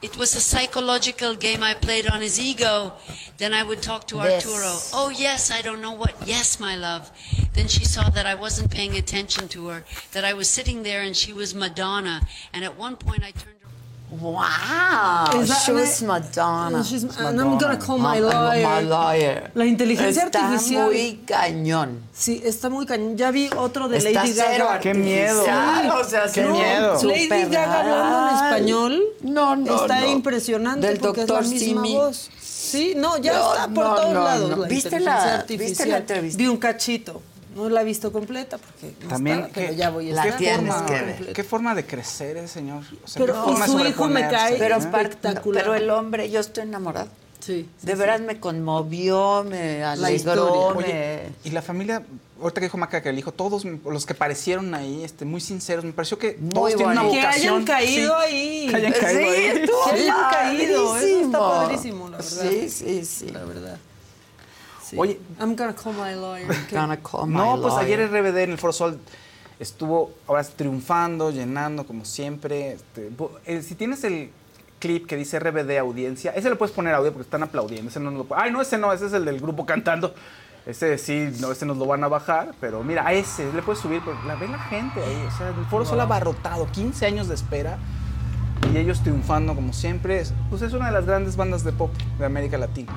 It 0.00 0.16
was 0.16 0.34
a 0.34 0.40
psychological 0.40 1.34
game 1.34 1.62
I 1.62 1.74
played 1.74 2.08
on 2.08 2.22
his 2.22 2.40
ego. 2.40 2.94
Then 3.36 3.52
I 3.52 3.62
would 3.62 3.82
talk 3.82 4.06
to 4.08 4.16
This. 4.16 4.46
Arturo. 4.46 4.78
Oh, 4.94 5.10
yes, 5.10 5.50
I 5.50 5.60
don't 5.60 5.82
know 5.82 5.92
what. 5.92 6.14
Yes, 6.24 6.58
my 6.58 6.74
love. 6.74 7.10
Then 7.52 7.68
she 7.68 7.84
saw 7.84 8.08
that 8.08 8.24
I 8.24 8.34
wasn't 8.34 8.70
paying 8.70 8.96
attention 8.96 9.46
to 9.48 9.68
her, 9.68 9.84
that 10.12 10.24
I 10.24 10.32
was 10.32 10.48
sitting 10.48 10.84
there 10.84 11.02
and 11.02 11.14
she 11.14 11.34
was 11.34 11.54
Madonna. 11.54 12.22
And 12.54 12.64
at 12.64 12.78
one 12.78 12.96
point 12.96 13.22
I 13.22 13.32
turned 13.32 13.60
Wow, 14.10 15.40
Is 15.40 15.48
that- 15.48 15.62
she 15.64 15.72
was 15.72 16.02
Madonna. 16.02 16.82
She's- 16.82 17.04
and 17.04 17.40
I'm 17.40 17.56
gonna 17.58 17.78
call 17.78 17.96
my 17.98 18.18
lawyer. 18.20 18.66
my 18.66 18.82
lawyer. 18.82 19.50
La 19.54 19.64
inteligencia 19.64 20.24
Está 20.24 20.48
artificial. 20.48 20.86
muy 20.86 21.20
cañón. 21.26 22.00
Sí, 22.12 22.42
está 22.44 22.68
muy 22.68 22.86
cañón. 22.86 23.16
Ya 23.16 23.30
vi 23.30 23.48
otro 23.56 23.88
de 23.88 23.98
Está 23.98 24.10
Lady 24.10 24.32
cero 24.34 24.66
Gaga. 24.68 24.80
Qué 24.80 24.94
miedo. 24.94 25.42
o 25.42 26.04
sea, 26.04 26.22
Qué 26.32 26.42
miedo. 26.44 26.94
Lady 27.04 27.22
super 27.24 27.48
Gaga 27.50 27.80
hablando 27.80 28.28
en 28.30 28.34
español. 28.46 29.02
No, 29.22 29.56
no, 29.56 29.76
Está 29.82 30.00
no. 30.00 30.06
impresionante 30.10 30.86
Del 30.88 30.98
porque 30.98 31.22
es 31.22 31.28
la 31.28 31.34
doctor 31.36 31.48
misma 31.52 31.82
Simi. 31.84 31.94
voz. 31.94 32.30
Sí, 32.40 32.92
no, 32.96 33.16
ya 33.18 33.32
No, 33.32 33.52
está 33.54 33.68
por 33.68 33.84
no, 33.84 33.94
todos 33.94 34.12
no, 34.14 34.24
lados. 34.24 34.50
no. 34.50 34.56
La 34.58 34.68
¿Viste 34.68 35.00
la- 35.00 35.44
viste 35.48 35.86
la 35.86 35.96
entrevista? 35.98 36.38
Vi 36.38 36.46
un 36.48 36.56
cachito. 36.56 37.22
No 37.54 37.68
la 37.68 37.82
he 37.82 37.84
visto 37.84 38.12
completa 38.12 38.58
porque 38.58 38.94
no 39.02 39.08
También 39.08 39.36
estaba, 39.38 39.54
pero 39.54 39.68
que- 39.70 39.76
ya 39.76 39.90
voy 39.90 40.10
a 40.10 40.14
La 40.14 40.22
estar. 40.24 40.38
tienes 40.38 40.58
Forma 40.74 40.86
que 40.86 40.92
ver. 40.92 41.04
completa. 41.06 41.32
¿Qué 41.32 41.44
forma 41.44 41.74
de 41.74 41.86
crecer 41.86 42.36
ese 42.36 42.48
señor? 42.48 42.82
O 43.04 43.08
sea, 43.08 43.20
Pero 43.20 43.34
qué 43.34 43.40
forma 43.40 43.66
su 43.66 43.80
hijo 43.86 44.08
me 44.08 44.28
cae 44.28 44.56
Pero, 44.56 44.76
espectacular. 44.76 45.62
pero 45.64 45.74
el 45.74 45.90
hombre, 45.90 46.30
yo 46.30 46.40
estoy 46.40 46.62
enamorado. 46.64 47.08
Sí. 47.40 47.66
De 47.82 47.94
veras 47.94 48.20
me 48.20 48.38
conmovió, 48.38 49.44
me 49.48 49.82
alegró, 49.82 50.74
me... 50.74 50.84
Oye, 50.84 51.22
y 51.42 51.50
la 51.50 51.62
familia, 51.62 52.02
ahorita 52.38 52.60
que 52.60 52.66
dijo 52.66 52.76
Maca 52.76 53.02
que 53.02 53.08
el 53.08 53.18
hijo, 53.18 53.32
todos 53.32 53.64
los 53.64 54.04
que 54.04 54.14
parecieron 54.14 54.74
ahí, 54.74 55.02
este, 55.02 55.24
muy 55.24 55.40
sinceros, 55.40 55.84
me 55.84 55.92
pareció 55.92 56.18
que 56.18 56.32
todos 56.32 56.74
tienen 56.76 56.92
una 56.92 57.02
bonito. 57.02 57.18
Que 57.20 57.26
vocación. 57.26 57.54
hayan 57.54 57.64
caído 57.66 58.14
Sí, 58.28 58.34
ahí. 58.34 58.66
Que 58.68 58.76
hayan 58.76 58.92
Sí, 58.94 59.00
caído 59.00 59.30
ahí. 59.30 59.44
estuvo 59.46 59.84
Que 59.86 59.90
hayan 59.92 60.16
caído. 60.30 60.96
Eso 60.98 61.06
está 61.06 61.38
padrísimo. 61.38 61.40
padrísimo, 61.40 62.08
la 62.10 62.16
verdad. 62.18 62.50
Sí, 62.50 62.68
sí, 62.68 63.04
sí. 63.06 63.26
La 63.30 63.44
verdad. 63.44 63.78
Sí. 64.90 64.96
Oye, 64.98 65.20
I'm 65.38 65.54
gonna 65.56 65.74
call 65.74 65.92
my 65.92 66.14
lawyer. 66.14 66.46
Gonna 66.70 66.96
call 66.96 67.26
my 67.26 67.34
No, 67.34 67.60
pues 67.60 67.74
lawyer. 67.74 68.00
ayer 68.00 68.10
RBD 68.10 68.38
en 68.44 68.50
el 68.52 68.58
Foro 68.58 68.72
Sol 68.72 68.98
estuvo 69.58 70.10
ahora 70.26 70.42
triunfando, 70.44 71.30
llenando 71.30 71.86
como 71.86 72.04
siempre. 72.04 72.72
Este, 72.72 73.10
eh, 73.46 73.62
si 73.62 73.74
tienes 73.74 74.02
el 74.04 74.30
clip 74.78 75.06
que 75.06 75.16
dice 75.16 75.38
RBD 75.38 75.78
audiencia, 75.78 76.32
ese 76.32 76.48
lo 76.50 76.56
puedes 76.58 76.74
poner 76.74 76.94
audio 76.94 77.12
porque 77.12 77.24
están 77.24 77.42
aplaudiendo. 77.42 77.90
Ese 77.90 78.00
no 78.00 78.10
lo- 78.10 78.26
Ay, 78.34 78.50
no, 78.50 78.62
ese 78.62 78.78
no, 78.78 78.92
ese 78.92 79.06
es 79.06 79.12
el 79.12 79.24
del 79.24 79.38
grupo 79.40 79.64
cantando. 79.66 80.14
Ese 80.66 80.98
sí, 80.98 81.30
no, 81.40 81.52
ese 81.52 81.64
nos 81.66 81.76
lo 81.78 81.86
van 81.86 82.02
a 82.04 82.08
bajar, 82.08 82.52
pero 82.60 82.82
mira, 82.84 83.06
a 83.06 83.12
ese 83.14 83.50
le 83.52 83.62
puedes 83.62 83.80
subir, 83.80 84.02
porque 84.04 84.26
la 84.26 84.34
ve 84.36 84.46
la 84.48 84.58
gente 84.58 85.00
ahí, 85.02 85.24
o 85.26 85.30
sea, 85.36 85.48
el 85.48 85.64
Foro 85.66 85.84
Sol 85.86 86.00
abarrotado, 86.00 86.66
15 86.70 87.06
años 87.06 87.28
de 87.28 87.34
espera 87.34 87.78
y 88.72 88.76
ellos 88.76 89.02
triunfando 89.02 89.54
como 89.54 89.72
siempre. 89.72 90.20
Es- 90.20 90.34
Pues 90.50 90.62
es 90.62 90.72
una 90.74 90.86
de 90.86 90.92
las 90.92 91.06
grandes 91.06 91.36
bandas 91.36 91.64
de 91.64 91.72
pop 91.72 91.90
de 92.18 92.24
América 92.26 92.58
Latina. 92.58 92.92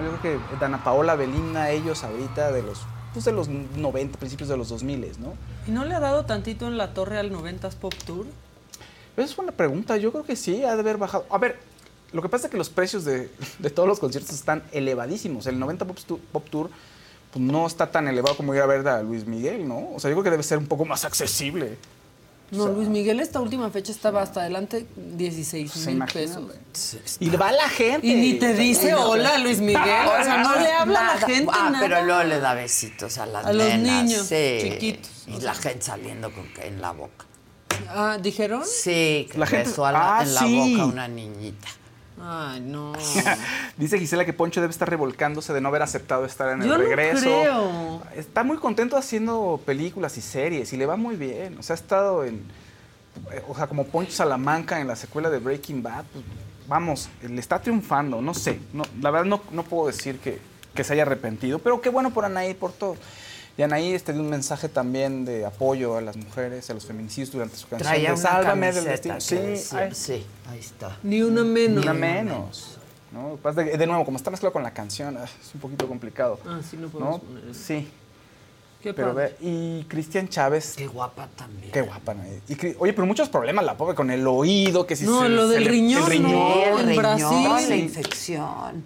¿No? 0.00 0.10
Yo 0.10 0.16
creo 0.18 0.38
que 0.50 0.56
Dana 0.60 0.82
Paola, 0.82 1.14
Belinda, 1.14 1.70
ellos 1.70 2.02
ahorita 2.04 2.52
de 2.52 2.62
los, 2.62 2.80
pues 3.12 3.24
de 3.24 3.32
los 3.32 3.48
90, 3.48 4.18
principios 4.18 4.48
de 4.48 4.56
los 4.56 4.68
2000, 4.68 5.12
¿no? 5.20 5.34
¿Y 5.66 5.70
no 5.70 5.84
le 5.84 5.94
ha 5.94 6.00
dado 6.00 6.24
tantito 6.24 6.66
en 6.66 6.78
la 6.78 6.94
torre 6.94 7.18
al 7.18 7.30
90s 7.32 7.74
Pop 7.74 7.94
Tour? 8.06 8.26
Esa 9.16 9.24
es 9.32 9.38
una 9.38 9.52
pregunta, 9.52 9.96
yo 9.96 10.12
creo 10.12 10.24
que 10.24 10.36
sí, 10.36 10.64
ha 10.64 10.74
de 10.74 10.80
haber 10.80 10.96
bajado. 10.96 11.26
A 11.30 11.38
ver, 11.38 11.58
lo 12.12 12.22
que 12.22 12.28
pasa 12.28 12.46
es 12.46 12.50
que 12.50 12.56
los 12.56 12.70
precios 12.70 13.04
de, 13.04 13.30
de 13.58 13.70
todos 13.70 13.88
los 13.88 13.98
conciertos 14.00 14.34
están 14.34 14.62
elevadísimos. 14.72 15.46
El 15.46 15.58
90 15.58 15.84
Pop, 15.84 15.98
Tour- 16.06 16.20
Pop 16.32 16.48
Tour 16.50 16.70
pues, 17.32 17.44
no 17.44 17.66
está 17.66 17.90
tan 17.90 18.08
elevado 18.08 18.36
como 18.36 18.54
ir 18.54 18.60
a 18.62 18.66
ver 18.66 18.86
a 18.88 19.02
Luis 19.02 19.26
Miguel, 19.26 19.68
¿no? 19.68 19.90
O 19.94 20.00
sea, 20.00 20.10
yo 20.10 20.14
creo 20.16 20.24
que 20.24 20.30
debe 20.30 20.42
ser 20.42 20.58
un 20.58 20.66
poco 20.66 20.84
más 20.84 21.04
accesible. 21.04 21.76
No, 22.50 22.66
Luis 22.68 22.88
Miguel 22.88 23.20
esta 23.20 23.40
última 23.40 23.70
fecha 23.70 23.92
estaba 23.92 24.22
hasta 24.22 24.40
adelante 24.40 24.84
16 24.96 25.70
Se 25.70 25.86
mil 25.86 25.96
imagina, 25.96 26.20
pesos. 26.72 27.16
Y 27.20 27.30
va 27.30 27.52
la 27.52 27.68
gente. 27.68 28.06
Y 28.06 28.14
ni 28.14 28.34
te 28.34 28.54
dice 28.54 28.90
no- 28.90 29.10
hola 29.10 29.38
Luis 29.38 29.60
Miguel, 29.60 29.78
o 29.78 30.24
sea, 30.24 30.38
no 30.42 30.56
le 30.56 30.72
habla 30.72 31.00
a 31.00 31.04
la 31.04 31.14
Nada. 31.14 31.26
gente 31.26 31.52
Ah, 31.54 31.70
nada. 31.70 31.86
pero 31.88 32.04
luego 32.04 32.24
le 32.24 32.40
da 32.40 32.54
besitos 32.54 33.18
a 33.18 33.26
las 33.26 33.46
A 33.46 33.52
los 33.52 33.74
niños 33.76 34.26
sí. 34.26 34.58
chiquitos, 34.62 35.10
Y 35.28 35.40
la 35.40 35.54
gente 35.54 35.82
saliendo 35.84 36.32
con 36.32 36.46
que 36.52 36.66
en 36.66 36.80
la 36.80 36.90
boca. 36.90 37.24
Ah, 37.88 38.18
¿dijeron? 38.20 38.62
Sí, 38.66 39.28
que 39.30 39.38
La 39.38 39.46
gente- 39.46 39.68
besó 39.68 39.86
a 39.86 39.92
la- 39.92 40.18
Ah, 40.18 40.22
en 40.24 40.34
la 40.34 40.40
sí. 40.40 40.70
boca 40.72 40.82
a 40.82 40.86
una 40.86 41.08
niñita. 41.08 41.68
Ay, 42.22 42.60
no. 42.60 42.92
Dice 43.76 43.98
Gisela 43.98 44.24
que 44.24 44.32
Poncho 44.32 44.60
debe 44.60 44.70
estar 44.70 44.88
revolcándose 44.88 45.52
de 45.52 45.60
no 45.60 45.68
haber 45.68 45.82
aceptado 45.82 46.24
estar 46.24 46.50
en 46.52 46.60
Yo 46.66 46.74
el 46.74 46.80
no 46.82 46.86
regreso. 46.86 47.20
creo. 47.22 48.02
Está 48.14 48.44
muy 48.44 48.58
contento 48.58 48.96
haciendo 48.96 49.60
películas 49.64 50.16
y 50.18 50.20
series 50.20 50.72
y 50.72 50.76
le 50.76 50.86
va 50.86 50.96
muy 50.96 51.16
bien. 51.16 51.56
O 51.58 51.62
sea, 51.62 51.74
ha 51.74 51.78
estado 51.78 52.24
en. 52.24 52.42
O 53.48 53.54
sea, 53.54 53.66
como 53.66 53.84
Poncho 53.86 54.12
Salamanca 54.12 54.80
en 54.80 54.86
la 54.86 54.96
secuela 54.96 55.30
de 55.30 55.38
Breaking 55.38 55.82
Bad. 55.82 56.04
pues, 56.12 56.24
vamos, 56.68 57.08
le 57.22 57.40
está 57.40 57.60
triunfando. 57.60 58.20
No 58.20 58.34
sé. 58.34 58.60
No, 58.72 58.84
la 59.00 59.10
verdad, 59.10 59.26
no, 59.26 59.40
no 59.52 59.62
puedo 59.64 59.86
decir 59.88 60.18
que, 60.18 60.38
que 60.74 60.84
se 60.84 60.92
haya 60.92 61.02
arrepentido. 61.02 61.58
Pero 61.58 61.80
qué 61.80 61.88
bueno 61.88 62.10
por 62.10 62.24
Anaí, 62.24 62.54
por 62.54 62.72
todo. 62.72 62.96
Y 63.58 63.62
Anaí 63.62 63.92
este, 63.92 64.12
dio 64.12 64.22
un 64.22 64.30
mensaje 64.30 64.68
también 64.68 65.24
de 65.24 65.44
apoyo 65.44 65.96
a 65.96 66.00
las 66.00 66.16
mujeres, 66.16 66.70
a 66.70 66.74
los 66.74 66.86
feminicidios 66.86 67.30
durante 67.30 67.56
su 67.56 67.68
canción. 67.68 67.90
Traía 67.90 68.08
de 68.10 68.14
una 68.14 68.22
Sálvame 68.22 68.72
del 68.72 68.84
camiseta 68.84 69.14
destino. 69.14 69.20
Sí, 69.20 69.46
decía, 69.46 69.78
ay, 69.80 69.94
sí, 69.94 70.26
ahí 70.48 70.58
está. 70.58 70.96
Ni 71.02 71.22
una 71.22 71.44
menos. 71.44 71.76
ni 71.76 71.82
una 71.82 71.92
menos. 71.94 72.78
¿no? 73.12 73.30
Lo 73.30 73.36
que 73.36 73.42
pasa 73.42 73.62
es 73.62 73.70
que, 73.72 73.76
De 73.78 73.86
nuevo, 73.86 74.04
como 74.04 74.16
está 74.16 74.30
mezclado 74.30 74.52
con 74.52 74.62
la 74.62 74.72
canción, 74.72 75.16
ah, 75.18 75.24
es 75.24 75.54
un 75.54 75.60
poquito 75.60 75.86
complicado. 75.88 76.38
Ah, 76.46 76.60
sí, 76.68 76.76
no 76.76 76.82
¿no? 76.86 76.88
podemos 76.90 77.20
poner 77.20 77.44
eso. 77.50 77.60
Sí, 77.66 77.88
Qué 78.82 78.94
Pero 78.94 79.12
padre. 79.14 79.36
ve, 79.42 79.46
y 79.46 79.84
Cristian 79.88 80.26
Chávez. 80.30 80.72
Qué 80.74 80.86
guapa 80.86 81.28
también. 81.36 81.70
Qué 81.70 81.82
guapa, 81.82 82.14
¿no? 82.14 82.22
Y 82.48 82.54
oye, 82.78 82.94
pero 82.94 83.04
muchos 83.06 83.28
problemas 83.28 83.62
la 83.62 83.76
pobre 83.76 83.94
con 83.94 84.10
el 84.10 84.26
oído, 84.26 84.86
que 84.86 84.96
si 84.96 85.04
No, 85.04 85.20
se- 85.20 85.28
lo 85.28 85.48
se 85.48 85.54
del 85.56 85.64
le- 85.64 85.70
riñón, 85.70 86.02
el 86.04 86.08
riñón, 86.10 86.32
no, 86.32 86.78
en 86.78 86.88
el 86.88 86.96
Brasil. 86.96 87.68
la 87.68 87.76
infección. 87.76 88.82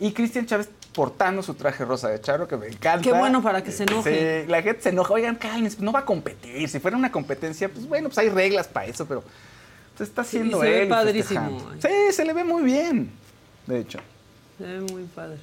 Y 0.00 0.12
Cristian 0.12 0.46
Chávez 0.46 0.70
portando 0.96 1.42
su 1.42 1.54
traje 1.54 1.84
rosa 1.84 2.08
de 2.08 2.20
charro, 2.20 2.48
que 2.48 2.56
me 2.56 2.66
encanta. 2.66 3.02
Qué 3.02 3.12
bueno 3.12 3.42
para 3.42 3.62
que 3.62 3.70
se 3.70 3.84
enoje. 3.84 4.42
Sí, 4.44 4.50
la 4.50 4.62
gente 4.62 4.82
se 4.82 4.88
enoja. 4.88 5.12
Oigan, 5.12 5.36
cálmense, 5.36 5.76
no 5.82 5.92
va 5.92 6.00
a 6.00 6.04
competir. 6.04 6.68
Si 6.68 6.80
fuera 6.80 6.96
una 6.96 7.12
competencia, 7.12 7.68
pues 7.68 7.86
bueno, 7.86 8.08
pues 8.08 8.18
hay 8.18 8.30
reglas 8.30 8.66
para 8.66 8.86
eso, 8.86 9.06
pero 9.06 9.22
pues, 9.96 10.08
está 10.08 10.24
Sí, 10.24 10.38
haciendo 10.38 10.58
se 10.60 10.66
ve 10.70 10.82
él. 10.82 10.88
padrísimo. 10.88 11.70
Sí, 11.80 11.88
se 12.12 12.24
le 12.24 12.32
ve 12.32 12.42
muy 12.44 12.62
bien, 12.62 13.10
de 13.66 13.80
hecho. 13.80 13.98
Se 14.58 14.64
ve 14.64 14.80
muy 14.80 15.04
padre. 15.04 15.36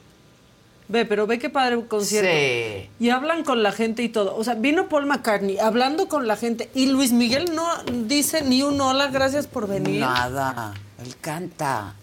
Ve, 0.89 1.05
pero 1.05 1.25
ve 1.27 1.39
qué 1.39 1.49
padre 1.49 1.85
concierto. 1.88 2.30
Sí. 2.30 2.89
Y 2.99 3.09
hablan 3.09 3.43
con 3.43 3.63
la 3.63 3.71
gente 3.71 4.03
y 4.03 4.09
todo. 4.09 4.35
O 4.35 4.43
sea, 4.43 4.55
vino 4.55 4.89
Paul 4.89 5.05
McCartney 5.05 5.57
hablando 5.57 6.09
con 6.09 6.27
la 6.27 6.35
gente 6.35 6.69
y 6.73 6.88
Luis 6.88 7.13
Miguel 7.13 7.55
no 7.55 7.67
dice 8.05 8.41
ni 8.41 8.63
un 8.63 8.81
hola, 8.81 9.07
gracias 9.07 9.47
por 9.47 9.67
venir. 9.67 10.01
Nada. 10.01 10.73
Él 11.03 11.15
canta. 11.21 11.93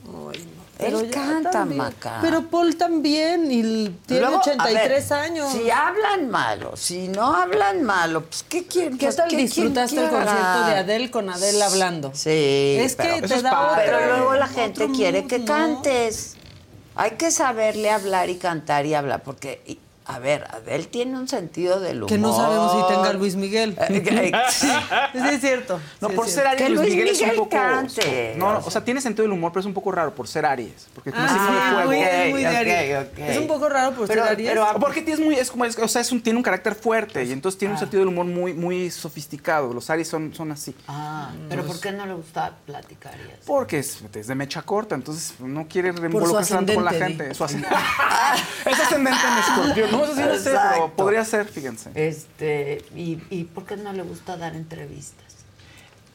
Pero 0.80 1.00
Él 1.00 1.10
canta, 1.10 1.50
también. 1.50 1.78
Maca. 1.78 2.18
Pero 2.22 2.42
Paul 2.48 2.76
también 2.76 3.50
y 3.52 3.88
tiene 4.06 4.22
Luego, 4.22 4.36
a 4.36 4.40
83 4.40 5.08
ver, 5.08 5.18
años. 5.18 5.52
Si 5.52 5.70
hablan 5.70 6.30
malo, 6.30 6.76
si 6.76 7.08
no 7.08 7.34
hablan 7.34 7.82
malo, 7.82 8.24
pues 8.24 8.44
¿qué 8.48 8.66
quieren? 8.66 8.98
¿Qué 8.98 9.06
Pues, 9.06 9.16
tal 9.16 9.28
¿qué 9.28 9.36
disfrutaste 9.36 9.96
quién 9.96 10.04
el 10.06 10.10
concierto 10.10 10.64
de 10.66 10.74
Adele 10.76 11.10
con 11.10 11.30
Adele 11.30 11.62
hablando? 11.62 12.10
Sí. 12.14 12.76
Es 12.80 12.96
que 12.96 13.08
pero- 13.20 13.28
te 13.28 13.42
da 13.42 13.60
otra- 13.72 13.76
Pero 13.84 14.06
luego 14.16 14.34
la 14.34 14.48
gente 14.48 14.88
quiere 14.90 15.26
que 15.26 15.38
¿no? 15.40 15.44
cantes. 15.46 16.36
Hay 16.96 17.12
que 17.12 17.30
saberle 17.30 17.90
hablar 17.90 18.28
y 18.30 18.36
cantar 18.36 18.84
y 18.84 18.94
hablar, 18.94 19.22
porque, 19.22 19.78
a 20.14 20.18
ver, 20.18 20.44
Adele 20.50 20.84
tiene 20.84 21.18
un 21.18 21.28
sentido 21.28 21.80
del 21.80 21.98
humor. 21.98 22.08
Que 22.08 22.18
no 22.18 22.34
sabemos 22.36 22.72
si 22.88 22.94
tenga 22.94 23.12
Luis 23.12 23.36
Miguel. 23.36 23.76
Eh, 23.88 24.32
sí, 24.50 24.68
es 25.14 25.40
cierto. 25.40 25.80
No, 26.00 26.08
sí 26.08 26.14
por 26.16 26.26
es 26.26 26.32
ser. 26.32 26.46
Aries, 26.46 26.70
Luis 26.70 26.90
Miguel, 26.90 27.08
es 27.08 27.20
un 27.20 27.30
poco. 27.36 27.50
cante. 27.50 28.34
No, 28.36 28.52
no, 28.52 28.58
o 28.64 28.70
sea, 28.70 28.84
tiene 28.84 29.00
sentido 29.00 29.22
del 29.24 29.32
humor, 29.32 29.52
pero 29.52 29.60
es 29.60 29.66
un 29.66 29.74
poco 29.74 29.92
raro 29.92 30.14
por 30.14 30.26
ser 30.28 30.44
Aries. 30.46 30.88
Porque 30.94 31.12
tiene 31.12 31.26
Ah, 31.28 31.32
signo 31.32 31.46
de 31.52 31.60
sí, 31.60 31.68
fuego. 31.74 31.86
muy, 31.90 32.00
es 32.00 32.30
muy 32.30 32.40
de 32.42 32.46
Aries. 32.46 33.06
Es 33.18 33.38
un 33.38 33.46
poco 33.46 33.68
raro 33.68 33.92
por 33.94 34.08
Pero- 34.08 34.22
ser 34.24 34.32
Aries. 34.32 34.48
pero- 34.50 34.66
Porque 34.80 35.02
tienes 35.02 35.24
muy, 35.24 35.34
es 35.34 35.50
como, 35.50 35.64
es- 35.64 35.78
o 35.78 35.88
sea, 35.88 36.00
es 36.02 36.10
un- 36.12 36.22
tiene 36.22 36.36
un 36.36 36.42
carácter 36.42 36.74
fuerte 36.74 37.24
y 37.24 37.32
entonces 37.32 37.58
tiene 37.58 37.74
un 37.74 37.80
sentido 37.80 38.00
del 38.00 38.08
humor 38.08 38.26
muy, 38.26 38.52
muy 38.54 38.90
sofisticado. 38.90 39.72
Los 39.72 39.90
Aries 39.90 40.08
son, 40.08 40.34
son 40.34 40.52
así. 40.52 40.74
Ah, 40.88 41.30
pero 41.48 41.64
¿por 41.64 41.80
qué 41.80 41.92
no 41.92 42.06
le 42.06 42.14
gusta 42.14 42.52
platicar 42.66 43.14
y 43.16 43.28
eso? 43.30 43.42
Porque 43.46 43.78
es, 43.78 43.98
es 44.14 44.26
de 44.26 44.34
mecha 44.34 44.62
corta, 44.62 44.94
entonces 44.94 45.34
no 45.40 45.66
quiere 45.68 45.90
involucrarse 45.90 46.54
tanto 46.54 46.74
con 46.74 46.84
la 46.84 46.92
gente. 46.92 47.34
Su 47.34 47.44
ascendente. 47.44 47.76
es 48.66 48.80
ascendente 48.80 49.20
en 49.26 49.38
escorpión. 49.38 49.90
No, 49.92 49.99
no 50.06 50.14
sé, 50.38 50.50
pero 50.72 50.92
podría 50.96 51.24
ser, 51.24 51.46
fíjense. 51.46 51.90
Este, 51.94 52.84
y, 52.94 53.18
¿y 53.30 53.44
por 53.44 53.64
qué 53.64 53.76
no 53.76 53.92
le 53.92 54.02
gusta 54.02 54.36
dar 54.36 54.54
entrevistas? 54.54 55.26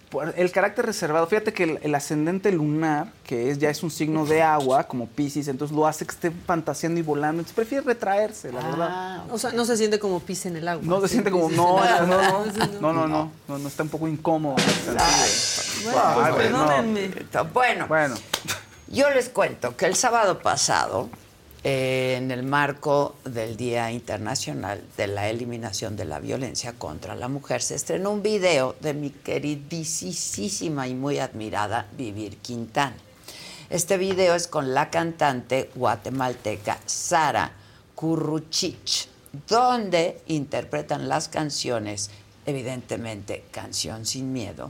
Por 0.10 0.34
el 0.38 0.52
carácter 0.52 0.86
reservado, 0.86 1.26
fíjate 1.28 1.52
que 1.52 1.64
el, 1.64 1.80
el 1.82 1.94
ascendente 1.96 2.52
lunar, 2.52 3.12
que 3.26 3.50
es 3.50 3.58
ya 3.58 3.70
es 3.70 3.82
un 3.84 3.90
signo 3.92 4.26
de 4.26 4.42
agua, 4.44 4.84
como 4.86 5.08
Pisces, 5.08 5.48
entonces 5.50 5.76
lo 5.76 5.88
hace 5.88 6.06
que 6.06 6.12
esté 6.14 6.32
fantaseando 6.32 7.00
y 7.00 7.04
volando, 7.04 7.42
entonces 7.42 7.56
prefiere 7.56 7.84
retraerse, 7.84 8.52
la 8.54 8.62
verdad. 8.62 8.88
Ah, 8.90 9.24
O 9.32 9.38
sea, 9.38 9.52
no 9.52 9.66
se 9.66 9.76
siente 9.76 10.00
como 10.00 10.20
pis 10.22 10.46
en 10.46 10.56
el 10.58 10.68
agua. 10.68 10.84
No 10.86 11.02
se 11.02 11.08
siente 11.10 11.32
como, 11.32 11.50
no, 11.50 11.84
en 11.84 12.04
el 12.04 12.08
no, 12.10 12.20
agua. 12.20 12.46
no, 12.80 12.94
no, 12.94 12.94
no, 12.94 13.08
no, 13.08 13.32
no, 13.48 13.58
no, 13.58 13.68
está 13.68 13.84
un 13.84 13.90
poco 13.90 14.08
incómodo. 14.08 14.56
Bueno, 15.84 16.02
pues 16.14 16.36
perdónenme. 16.38 17.12
Bueno, 17.52 17.88
Bueno, 17.88 18.16
yo 18.88 19.10
les 19.10 19.28
cuento 19.30 19.76
que 19.76 19.86
el 19.88 19.96
sábado 19.96 20.40
pasado, 20.40 21.10
eh, 21.68 22.18
en 22.18 22.30
el 22.30 22.44
marco 22.44 23.16
del 23.24 23.58
Día 23.58 23.92
Internacional 23.92 24.84
de 24.98 25.08
la 25.08 25.32
Eliminación 25.32 25.96
de 25.96 26.06
la 26.06 26.20
Violencia 26.20 26.74
contra 26.74 27.16
la 27.16 27.28
Mujer, 27.28 27.60
se 27.64 27.74
estrenó 27.74 28.12
un 28.12 28.22
video 28.22 28.76
de 28.82 28.94
mi 28.94 29.10
queridísima 29.10 30.88
y 30.88 30.94
muy 30.94 31.18
admirada 31.18 31.88
Vivir 31.98 32.38
Quintana. 32.38 32.96
Este 33.72 33.98
video 33.98 34.36
es 34.36 34.48
con 34.48 34.76
la 34.76 34.92
cantante 34.92 35.72
guatemalteca 35.74 36.78
Sara 36.86 37.52
Curruchich, 37.96 39.10
donde 39.48 40.22
interpretan 40.28 41.10
las 41.10 41.30
canciones, 41.30 42.12
evidentemente 42.46 43.44
Canción 43.50 44.06
sin 44.06 44.32
Miedo, 44.32 44.70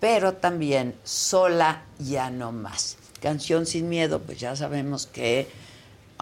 pero 0.00 0.32
también 0.32 0.96
Sola 1.04 1.84
ya 2.00 2.28
no 2.30 2.50
más. 2.50 2.96
Canción 3.22 3.66
sin 3.66 3.88
Miedo, 3.88 4.20
pues 4.20 4.40
ya 4.40 4.56
sabemos 4.56 5.06
que 5.06 5.62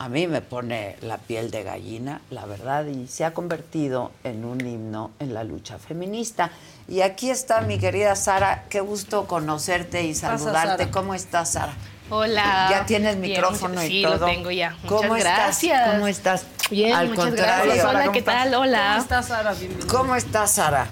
a 0.03 0.09
mí 0.09 0.27
me 0.27 0.41
pone 0.41 0.97
la 1.03 1.17
piel 1.17 1.53
de 1.53 1.63
gallina, 1.63 2.23
la 2.31 2.45
verdad, 2.45 2.87
y 2.87 3.07
se 3.07 3.25
ha 3.25 3.33
convertido 3.33 4.11
en 4.25 4.45
un 4.45 4.61
himno 4.61 5.13
en 5.21 5.33
la 5.33 5.45
lucha 5.45 5.79
feminista. 5.79 6.51
Y 6.89 7.03
aquí 7.03 7.31
está 7.31 7.61
mi 7.61 7.79
querida 7.79 8.17
Sara, 8.17 8.65
qué 8.69 8.81
gusto 8.81 9.29
conocerte 9.29 10.03
y 10.03 10.17
saludarte. 10.17 10.91
¿Cómo 10.91 11.15
estás, 11.15 11.53
Sara? 11.53 11.75
Hola. 12.11 12.67
Ya 12.69 12.85
tienes 12.85 13.21
Bien, 13.21 13.31
micrófono 13.37 13.75
muchas- 13.75 13.85
y 13.85 13.89
sí, 13.89 14.03
todo. 14.03 14.17
lo 14.19 14.27
tengo 14.27 14.51
ya. 14.51 14.71
Muchas 14.71 14.89
¿Cómo 14.89 15.17
estás? 15.17 15.37
gracias. 15.39 15.91
¿Cómo 15.93 16.07
estás? 16.09 16.47
Bien, 16.69 16.95
Al 16.95 17.09
muchas 17.09 17.25
contrario. 17.27 17.65
gracias. 17.65 17.85
Hola, 17.87 18.01
¿cómo 18.01 18.13
¿qué 18.13 18.19
estás? 18.19 18.35
tal? 18.35 18.55
Hola. 18.57 18.83
¿Cómo 18.89 19.03
estás, 19.03 19.27
Sara? 19.29 19.53
Bienvenida. 19.55 19.87
¿Cómo 19.87 20.17
estás, 20.17 20.51
Sara? 20.51 20.87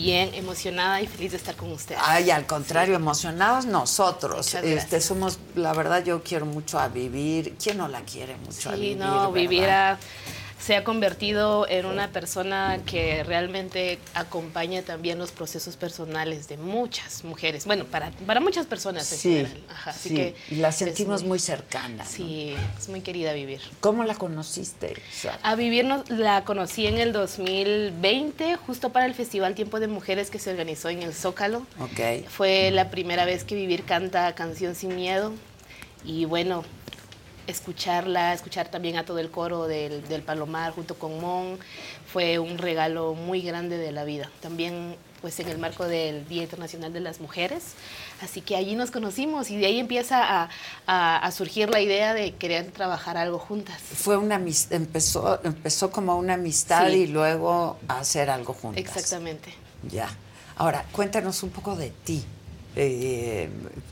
Bien, 0.00 0.34
emocionada 0.34 1.00
y 1.00 1.06
feliz 1.06 1.30
de 1.30 1.36
estar 1.36 1.54
con 1.54 1.70
ustedes. 1.70 2.00
Ay, 2.04 2.28
al 2.32 2.46
contrario, 2.46 2.96
emocionados 2.96 3.64
nosotros. 3.64 4.52
Este, 4.54 5.00
somos, 5.00 5.38
la 5.54 5.72
verdad, 5.72 6.02
yo 6.04 6.20
quiero 6.24 6.46
mucho 6.46 6.80
a 6.80 6.88
vivir. 6.88 7.54
¿Quién 7.62 7.78
no 7.78 7.86
la 7.86 8.00
quiere 8.00 8.34
mucho 8.38 8.70
a 8.70 8.74
Sí, 8.74 8.80
vivir? 8.80 8.96
no, 8.96 9.30
verdad? 9.30 9.32
vivir 9.32 9.64
a- 9.70 9.98
se 10.64 10.76
ha 10.76 10.84
convertido 10.84 11.68
en 11.68 11.84
una 11.84 12.08
persona 12.08 12.78
que 12.86 13.22
realmente 13.22 13.98
acompaña 14.14 14.80
también 14.80 15.18
los 15.18 15.30
procesos 15.30 15.76
personales 15.76 16.48
de 16.48 16.56
muchas 16.56 17.22
mujeres. 17.22 17.66
Bueno, 17.66 17.84
para, 17.84 18.10
para 18.26 18.40
muchas 18.40 18.64
personas 18.66 19.12
en 19.12 19.18
Sí, 19.18 19.28
general. 19.36 19.60
Ajá, 19.68 19.90
así 19.90 20.08
sí, 20.08 20.14
que 20.14 20.34
y 20.50 20.54
la 20.56 20.72
sentimos 20.72 21.22
muy 21.22 21.38
cercana. 21.38 22.04
¿no? 22.04 22.08
Sí, 22.10 22.54
es 22.78 22.88
muy 22.88 23.02
querida 23.02 23.34
vivir. 23.34 23.60
¿Cómo 23.80 24.04
la 24.04 24.14
conociste, 24.14 24.94
Sara? 25.12 25.38
A 25.42 25.54
Vivir 25.54 25.84
nos- 25.84 26.08
la 26.08 26.44
conocí 26.44 26.86
en 26.86 26.96
el 26.96 27.12
2020, 27.12 28.56
justo 28.56 28.88
para 28.90 29.04
el 29.04 29.12
Festival 29.14 29.54
Tiempo 29.54 29.80
de 29.80 29.88
Mujeres 29.88 30.30
que 30.30 30.38
se 30.38 30.50
organizó 30.50 30.88
en 30.88 31.02
el 31.02 31.12
Zócalo. 31.12 31.66
Fue 32.28 32.70
la 32.70 32.90
primera 32.90 33.26
vez 33.26 33.44
que 33.44 33.54
Vivir 33.54 33.84
canta 33.84 34.34
Canción 34.34 34.74
Sin 34.74 34.96
Miedo. 34.96 35.32
Y 36.06 36.24
bueno, 36.24 36.64
escucharla, 37.46 38.32
escuchar 38.32 38.68
también 38.70 38.96
a 38.96 39.04
todo 39.04 39.18
el 39.18 39.30
coro 39.30 39.66
del, 39.66 40.06
del 40.08 40.22
Palomar 40.22 40.72
junto 40.72 40.94
con 40.98 41.20
Mon, 41.20 41.58
fue 42.12 42.38
un 42.38 42.58
regalo 42.58 43.14
muy 43.14 43.42
grande 43.42 43.76
de 43.78 43.92
la 43.92 44.04
vida. 44.04 44.30
También 44.40 44.96
pues 45.20 45.40
en 45.40 45.48
el 45.48 45.56
marco 45.56 45.86
del 45.86 46.28
Día 46.28 46.42
Internacional 46.42 46.92
de 46.92 47.00
las 47.00 47.18
Mujeres. 47.18 47.62
Así 48.20 48.42
que 48.42 48.56
allí 48.56 48.74
nos 48.76 48.90
conocimos 48.90 49.50
y 49.50 49.56
de 49.56 49.64
ahí 49.64 49.78
empieza 49.80 50.22
a, 50.22 50.50
a- 50.86 51.16
a 51.16 51.30
surgir 51.32 51.70
la 51.70 51.80
idea 51.80 52.12
de 52.12 52.34
querer 52.34 52.70
trabajar 52.72 53.16
algo 53.16 53.38
juntas. 53.38 53.80
Fue 53.80 54.18
una 54.18 54.34
empezó, 54.70 55.40
empezó 55.42 55.90
como 55.90 56.16
una 56.18 56.34
amistad 56.34 56.88
Sí. 56.88 56.94
y 56.96 57.06
luego 57.06 57.78
a 57.88 58.00
hacer 58.00 58.28
algo 58.28 58.52
juntas. 58.52 58.84
Exactamente. 58.84 59.54
Ya. 59.90 60.10
Ahora, 60.56 60.84
cuéntanos 60.92 61.42
un 61.42 61.48
poco 61.50 61.74
de 61.74 61.88
ti. 61.90 62.22
Eh, 62.76 63.48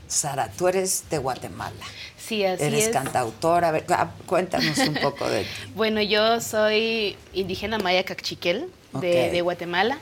Sara, 0.07 0.49
tú 0.51 0.67
eres 0.67 1.05
de 1.09 1.17
Guatemala. 1.17 1.85
Sí, 2.17 2.45
así 2.45 2.63
eres 2.63 2.85
es. 2.85 2.89
cantautora. 2.89 3.69
A 3.69 3.71
ver, 3.71 3.85
ah, 3.89 4.11
cuéntanos 4.25 4.77
un 4.77 4.93
poco 4.95 5.27
de 5.29 5.43
ti. 5.43 5.49
Bueno, 5.75 6.01
yo 6.01 6.39
soy 6.41 7.15
indígena 7.33 7.77
maya 7.79 8.03
cachiquel 8.03 8.69
de, 9.01 9.31
de 9.31 9.41
Guatemala 9.41 9.97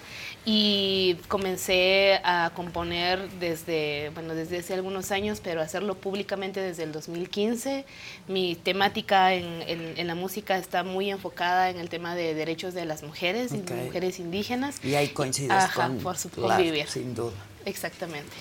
y 0.45 1.17
comencé 1.27 2.19
a 2.23 2.51
componer 2.55 3.29
desde, 3.39 4.09
bueno, 4.15 4.33
desde 4.35 4.57
hace 4.59 4.73
algunos 4.73 5.11
años, 5.11 5.39
pero 5.43 5.61
hacerlo 5.61 5.95
públicamente 5.95 6.59
desde 6.59 6.83
el 6.83 6.91
2015. 6.91 7.85
Mi 8.27 8.55
temática 8.55 9.33
en, 9.33 9.45
en- 9.67 9.93
en 9.97 10.07
la 10.07 10.15
música 10.15 10.57
está 10.57 10.83
muy 10.83 11.09
enfocada 11.11 11.69
en 11.69 11.77
el 11.77 11.89
tema 11.89 12.15
de 12.15 12.33
derechos 12.33 12.73
de 12.73 12.85
las 12.85 13.01
mujeres 13.03 13.51
y 13.53 13.61
de 13.61 13.73
mujeres 13.75 14.19
indígenas. 14.19 14.83
Y 14.83 14.95
ahí 14.95 15.09
coincides 15.09 15.51
Ajá, 15.51 15.87
con, 15.87 15.97
por 15.99 16.17
claro, 16.17 16.61
vivir. 16.63 16.87
sin 16.87 17.13
duda. 17.15 17.33
Exactamente. 17.65 18.35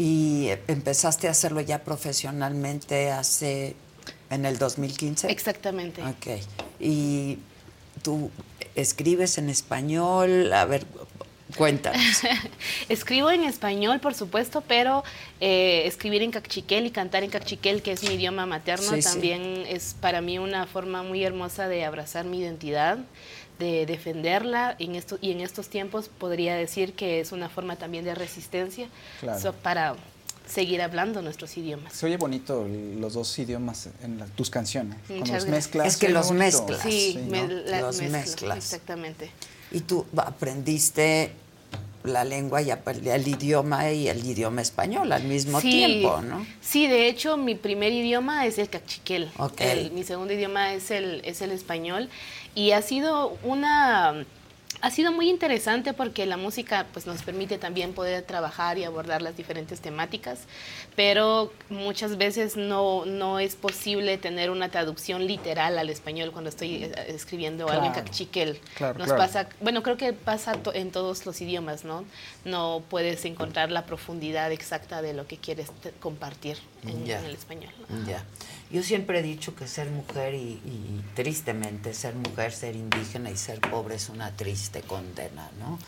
Y 0.00 0.50
empezaste 0.68 1.26
a 1.26 1.32
hacerlo 1.32 1.60
ya 1.60 1.82
profesionalmente 1.82 3.10
hace 3.10 3.74
en 4.30 4.44
el 4.44 4.56
2015. 4.56 5.28
Exactamente. 5.28 6.02
Ok. 6.04 6.40
Y 6.78 7.38
tú 8.02 8.30
escribes 8.76 9.38
en 9.38 9.48
español, 9.50 10.52
a 10.52 10.64
ver, 10.66 10.86
cuéntanos. 11.56 12.00
Escribo 12.88 13.28
en 13.32 13.42
español, 13.42 13.98
por 13.98 14.14
supuesto, 14.14 14.60
pero 14.60 15.02
eh, 15.40 15.82
escribir 15.86 16.22
en 16.22 16.30
cachiquel 16.30 16.86
y 16.86 16.90
cantar 16.92 17.24
en 17.24 17.30
cachiquel, 17.30 17.82
que 17.82 17.90
es 17.90 18.04
mi 18.04 18.14
idioma 18.14 18.46
materno, 18.46 18.92
Sí, 18.94 19.02
sí. 19.02 19.08
también 19.10 19.64
es 19.66 19.96
para 20.00 20.20
mí 20.20 20.38
una 20.38 20.66
forma 20.68 21.02
muy 21.02 21.24
hermosa 21.24 21.66
de 21.66 21.84
abrazar 21.84 22.24
mi 22.24 22.38
identidad, 22.38 22.98
de 23.58 23.86
defenderla. 23.86 24.76
En 24.78 24.94
esto, 24.94 25.18
y 25.20 25.32
en 25.32 25.40
estos 25.40 25.68
tiempos 25.68 26.08
podría 26.08 26.54
decir 26.56 26.92
que 26.94 27.20
es 27.20 27.32
una 27.32 27.48
forma 27.48 27.76
también 27.76 28.04
de 28.04 28.14
resistencia 28.14 28.88
Claro. 29.20 29.40
so- 29.40 29.52
para 29.52 29.96
seguir 30.46 30.80
hablando 30.80 31.20
nuestros 31.20 31.56
idiomas. 31.58 31.92
Se 31.92 32.06
oye 32.06 32.16
bonito 32.16 32.66
los 32.98 33.12
dos 33.14 33.38
idiomas 33.38 33.88
en 34.02 34.18
tus 34.34 34.48
canciones. 34.48 34.98
Muchas 35.10 35.42
los 35.42 35.46
mezclas. 35.48 35.86
Es 35.86 35.96
que 35.98 36.08
los 36.08 36.30
mezclas. 36.32 36.80
Sí, 36.80 37.18
me, 37.28 37.46
la, 37.46 37.82
los 37.82 38.00
mezclas. 38.00 38.56
Exactamente. 38.56 39.30
Y 39.70 39.80
tú 39.80 40.06
aprendiste 40.16 41.32
la 42.04 42.24
lengua 42.24 42.62
y 42.62 42.70
el 42.70 43.28
idioma 43.28 43.90
y 43.90 44.08
el 44.08 44.24
idioma 44.24 44.62
español 44.62 45.12
al 45.12 45.24
mismo 45.24 45.60
sí, 45.60 45.70
tiempo, 45.70 46.22
¿no? 46.22 46.46
Sí, 46.62 46.86
de 46.86 47.08
hecho 47.08 47.36
mi 47.36 47.54
primer 47.54 47.92
idioma 47.92 48.46
es 48.46 48.56
el 48.58 48.70
cachiquel. 48.70 49.30
Okay. 49.36 49.86
El, 49.86 49.90
mi 49.90 50.04
segundo 50.04 50.32
idioma 50.32 50.72
es 50.72 50.90
el, 50.90 51.20
es 51.24 51.42
el 51.42 51.50
español 51.50 52.08
y 52.58 52.72
ha 52.72 52.82
sido 52.82 53.38
una 53.44 54.24
ha 54.80 54.90
sido 54.92 55.10
muy 55.10 55.28
interesante 55.28 55.92
porque 55.92 56.24
la 56.24 56.36
música 56.36 56.86
pues, 56.92 57.04
nos 57.04 57.22
permite 57.22 57.58
también 57.58 57.94
poder 57.94 58.22
trabajar 58.22 58.78
y 58.78 58.84
abordar 58.84 59.22
las 59.22 59.36
diferentes 59.36 59.80
temáticas, 59.80 60.40
pero 60.94 61.52
muchas 61.68 62.16
veces 62.16 62.56
no, 62.56 63.04
no 63.04 63.40
es 63.40 63.56
posible 63.56 64.18
tener 64.18 64.50
una 64.50 64.68
traducción 64.68 65.26
literal 65.26 65.78
al 65.78 65.90
español 65.90 66.30
cuando 66.30 66.50
estoy 66.50 66.84
eh, 66.84 66.92
escribiendo 67.08 67.64
Claro. 67.66 67.82
algo 67.82 67.96
en 67.96 68.04
cachiquel. 68.04 68.60
Claro, 68.76 68.98
nos 68.98 69.08
claro. 69.08 69.20
pasa, 69.20 69.48
bueno, 69.60 69.82
creo 69.82 69.96
que 69.96 70.12
pasa 70.12 70.52
to- 70.52 70.72
en 70.74 70.92
todos 70.92 71.26
los 71.26 71.40
idiomas, 71.40 71.84
¿no? 71.84 72.04
No 72.44 72.82
puedes 72.88 73.24
encontrar 73.24 73.72
la 73.72 73.84
profundidad 73.84 74.52
exacta 74.52 75.02
de 75.02 75.12
lo 75.12 75.26
que 75.26 75.38
quieres 75.38 75.68
compartir 75.98 76.56
en, 76.86 77.04
Ya. 77.04 77.18
en 77.18 77.24
el 77.24 77.34
español. 77.34 77.72
Ya. 78.06 78.22
Yo 78.70 78.82
siempre 78.82 79.20
he 79.20 79.22
dicho 79.22 79.54
que 79.54 79.66
ser 79.66 79.88
mujer 79.90 80.34
y, 80.34 80.60
y 80.64 81.04
tristemente 81.14 81.94
ser 81.94 82.14
mujer, 82.14 82.52
ser 82.52 82.76
indígena 82.76 83.30
y 83.30 83.36
ser 83.36 83.60
pobre 83.60 83.94
es 83.94 84.08
una 84.10 84.36
triste 84.36 84.82
condena, 84.82 85.50
¿no? 85.58 85.78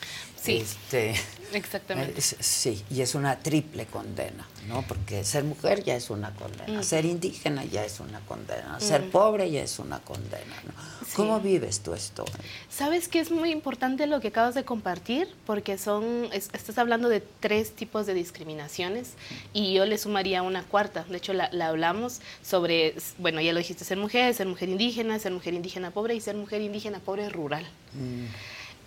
Sí. 0.43 0.57
Este, 0.57 1.15
Exactamente. 1.53 2.19
es- 2.19 2.37
sí, 2.41 2.83
y 2.91 3.03
es 3.03 3.15
una 3.15 3.39
triple 3.41 3.85
condena, 3.87 4.47
¿no? 4.69 4.83
Porque 4.89 5.23
ser 5.25 5.45
mujer 5.45 5.83
ya 5.85 5.97
es 5.97 6.09
una 6.09 6.33
condena, 6.35 6.81
Mm. 6.81 6.83
ser 6.83 7.05
indígena 7.05 7.65
ya 7.65 7.85
es 7.85 8.01
una 8.01 8.21
condena, 8.21 8.79
ser 8.81 9.03
Mm. 9.03 9.11
pobre 9.11 9.51
ya 9.51 9.63
es 9.63 9.79
una 9.79 9.99
condena, 10.01 10.55
¿no? 10.65 10.73
¿Cómo 11.17 11.41
vives 11.41 11.81
tú 11.81 11.93
esto? 11.93 12.25
Sabes 12.71 13.09
que 13.09 13.19
es 13.21 13.31
muy 13.33 13.51
importante 13.51 14.07
lo 14.07 14.21
que 14.21 14.29
acabas 14.29 14.55
de 14.55 14.65
compartir, 14.65 15.29
porque 15.45 15.77
son, 15.77 16.29
es- 16.33 16.49
estás 16.53 16.79
hablando 16.79 17.09
de 17.09 17.21
tres 17.41 17.73
tipos 17.75 18.07
de 18.07 18.15
discriminaciones 18.15 19.11
y 19.53 19.75
yo 19.75 19.85
le 19.87 19.99
sumaría 19.99 20.43
una 20.43 20.63
cuarta. 20.63 21.05
De 21.05 21.17
hecho, 21.19 21.33
la, 21.35 21.51
la 21.53 21.67
hablamos 21.69 22.21
sobre, 22.43 22.95
bueno, 23.19 23.41
ya 23.41 23.53
lo 23.53 23.59
dijiste, 23.59 23.85
ser 23.85 23.99
mujer, 23.99 24.33
ser 24.35 24.47
mujer 24.47 24.69
indígena, 24.69 25.19
ser 25.19 25.33
mujer 25.33 25.53
indígena 25.55 25.91
pobre 25.91 26.15
y 26.15 26.21
ser 26.21 26.37
mujer 26.37 26.63
indígena 26.63 27.01
pobre 27.01 27.29
rural. 27.29 27.67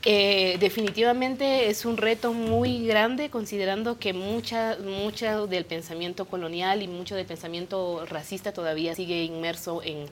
Eh, 0.06 0.58
definitivamente 0.60 1.70
es 1.70 1.86
un 1.86 1.96
reto 1.96 2.34
muy 2.34 2.86
grande 2.86 3.30
considerando 3.30 3.98
que 3.98 4.12
mucha, 4.12 4.78
mucha 4.84 5.46
del 5.46 5.64
pensamiento 5.64 6.26
colonial 6.26 6.82
y 6.82 6.90
mucho 6.90 7.16
del 7.16 7.26
pensamiento 7.26 8.06
racista 8.06 8.52
todavía 8.52 8.96
sigue 8.96 9.24
inmerso 9.24 9.82
en 9.82 10.08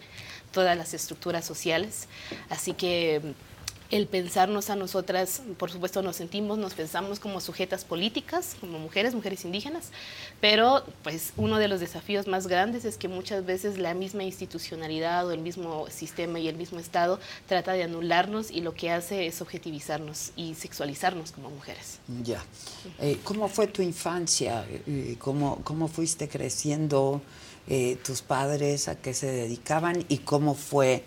todas 0.53 0.77
las 0.77 0.93
estructuras 0.93 1.43
sociales. 1.43 2.07
Así 2.49 2.73
que 2.73 3.21
el 3.91 4.07
pensarnos 4.07 4.69
a 4.69 4.75
nosotras, 4.75 5.41
por 5.57 5.69
supuesto 5.69 6.01
nos 6.01 6.15
sentimos, 6.15 6.57
nos 6.57 6.73
pensamos 6.73 7.19
como 7.19 7.41
sujetas 7.41 7.83
políticas, 7.83 8.55
como 8.59 8.79
mujeres, 8.79 9.13
mujeres 9.13 9.43
indígenas, 9.43 9.89
pero 10.39 10.83
pues 11.03 11.33
uno 11.35 11.57
de 11.57 11.67
los 11.67 11.81
desafíos 11.81 12.25
más 12.27 12.47
grandes 12.47 12.85
es 12.85 12.97
que 12.97 13.09
muchas 13.09 13.45
veces 13.45 13.77
la 13.77 13.93
misma 13.93 14.23
institucionalidad 14.23 15.27
o 15.27 15.31
el 15.31 15.41
mismo 15.41 15.87
sistema 15.89 16.39
y 16.39 16.47
el 16.47 16.55
mismo 16.55 16.79
Estado 16.79 17.19
trata 17.47 17.73
de 17.73 17.83
anularnos 17.83 18.49
y 18.49 18.61
lo 18.61 18.73
que 18.73 18.91
hace 18.91 19.27
es 19.27 19.41
objetivizarnos 19.41 20.31
y 20.37 20.55
sexualizarnos 20.55 21.33
como 21.33 21.49
mujeres. 21.49 21.99
Ya. 22.23 22.43
Eh, 22.99 23.19
¿Cómo 23.23 23.49
fue 23.49 23.67
tu 23.67 23.81
infancia? 23.81 24.65
Eh, 24.87 25.15
¿Cómo, 25.19 25.59
cómo 25.63 25.87
fuiste 25.87 26.29
creciendo? 26.29 27.21
Eh, 27.67 27.97
¿Tus 28.03 28.21
padres 28.21 28.87
a 28.87 28.95
qué 28.95 29.13
se 29.13 29.27
dedicaban? 29.27 30.03
¿Y 30.07 30.19
cómo 30.19 30.55
fue 30.55 31.03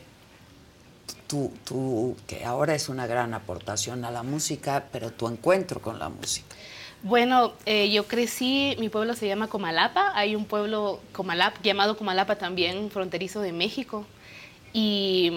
tu, 1.34 1.50
tu, 1.64 2.16
que 2.28 2.44
ahora 2.44 2.74
es 2.76 2.88
una 2.88 3.06
gran 3.08 3.34
aportación 3.34 4.04
a 4.04 4.10
la 4.12 4.22
música, 4.22 4.84
pero 4.92 5.10
tu 5.10 5.26
encuentro 5.26 5.80
con 5.82 5.98
la 5.98 6.08
música? 6.08 6.46
Bueno, 7.02 7.52
eh, 7.66 7.90
yo 7.90 8.06
crecí, 8.06 8.76
mi 8.78 8.88
pueblo 8.88 9.14
se 9.14 9.26
llama 9.26 9.48
Comalapa, 9.48 10.12
hay 10.14 10.36
un 10.36 10.44
pueblo 10.44 11.00
Comalapa, 11.12 11.60
llamado 11.62 11.96
Comalapa 11.96 12.36
también, 12.36 12.88
fronterizo 12.90 13.40
de 13.40 13.52
México. 13.52 14.06
Y 14.72 15.30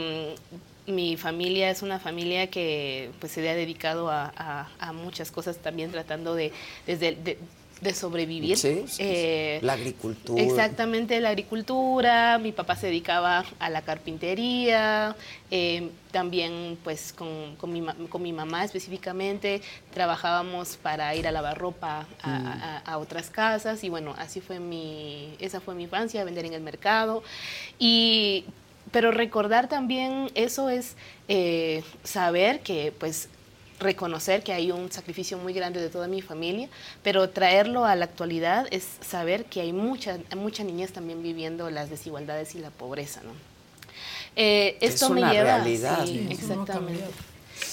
mm, 0.87 0.91
mi 0.93 1.17
familia 1.17 1.69
es 1.71 1.81
una 1.81 1.99
familia 1.99 2.47
que 2.47 3.09
pues, 3.19 3.31
se 3.31 3.47
ha 3.49 3.55
dedicado 3.55 4.09
a, 4.11 4.31
a- 4.37 4.67
a 4.79 4.93
muchas 4.93 5.31
cosas 5.31 5.57
también 5.57 5.91
tratando 5.91 6.35
de, 6.35 6.53
desde, 6.85 7.15
de, 7.15 7.37
de 7.81 7.93
sobrevivir. 7.93 8.57
Sí, 8.57 8.83
sí, 8.87 8.93
sí. 8.95 9.03
Eh, 9.03 9.59
La 9.61 9.73
agricultura. 9.73 10.41
Exactamente, 10.41 11.19
la 11.19 11.29
agricultura, 11.29 12.37
mi 12.39 12.51
papá 12.51 12.75
se 12.75 12.87
dedicaba 12.87 13.45
a 13.59 13.69
la 13.69 13.81
carpintería, 13.83 15.15
eh, 15.51 15.89
también 16.11 16.77
pues 16.83 17.13
con, 17.13 17.55
con 17.57 17.71
mi, 17.71 17.83
con 18.09 18.21
mi 18.23 18.33
mamá 18.33 18.63
específicamente 18.63 19.61
trabajábamos 19.93 20.77
para 20.77 21.13
ir 21.15 21.27
a 21.27 21.31
lavar 21.31 21.57
ropa 21.57 22.07
a, 22.21 22.27
Mm. 22.29 22.47
a- 22.47 22.77
a 22.85 22.97
otras 22.97 23.29
casas 23.29 23.83
y 23.83 23.89
bueno, 23.89 24.15
así 24.17 24.41
fue 24.41 24.59
mi, 24.59 25.35
esa 25.39 25.59
fue 25.61 25.75
mi 25.75 25.83
infancia, 25.83 26.23
vender 26.23 26.45
en 26.45 26.53
el 26.53 26.61
mercado 26.61 27.23
y 27.79 28.45
pero 28.91 29.11
recordar 29.11 29.67
también 29.67 30.31
eso 30.33 30.69
es 30.69 30.95
eh, 31.27 31.83
saber 32.03 32.61
que 32.61 32.93
pues 32.97 33.27
reconocer 33.79 34.43
que 34.43 34.53
hay 34.53 34.71
un 34.71 34.91
sacrificio 34.91 35.37
muy 35.37 35.53
grande 35.53 35.79
de 35.81 35.89
toda 35.89 36.07
mi 36.07 36.21
familia, 36.21 36.67
pero 37.03 37.29
traerlo 37.29 37.85
a 37.85 37.95
la 37.95 38.05
actualidad 38.05 38.67
es 38.71 38.87
saber 39.07 39.45
que 39.45 39.61
hay 39.61 39.73
mucha, 39.73 40.17
mucha 40.35 40.63
niñez 40.63 40.91
también 40.93 41.21
viviendo 41.21 41.69
las 41.69 41.89
desigualdades 41.89 42.55
y 42.55 42.59
la 42.59 42.69
pobreza, 42.71 43.21
¿no? 43.23 43.31
Eh, 44.35 44.77
Es 44.81 44.95
esto 44.95 45.09
me 45.09 45.21
una 45.21 45.31
lleva, 45.31 45.57
realidad. 45.57 46.05
sí, 46.05 46.27
exactamente. 46.29 47.03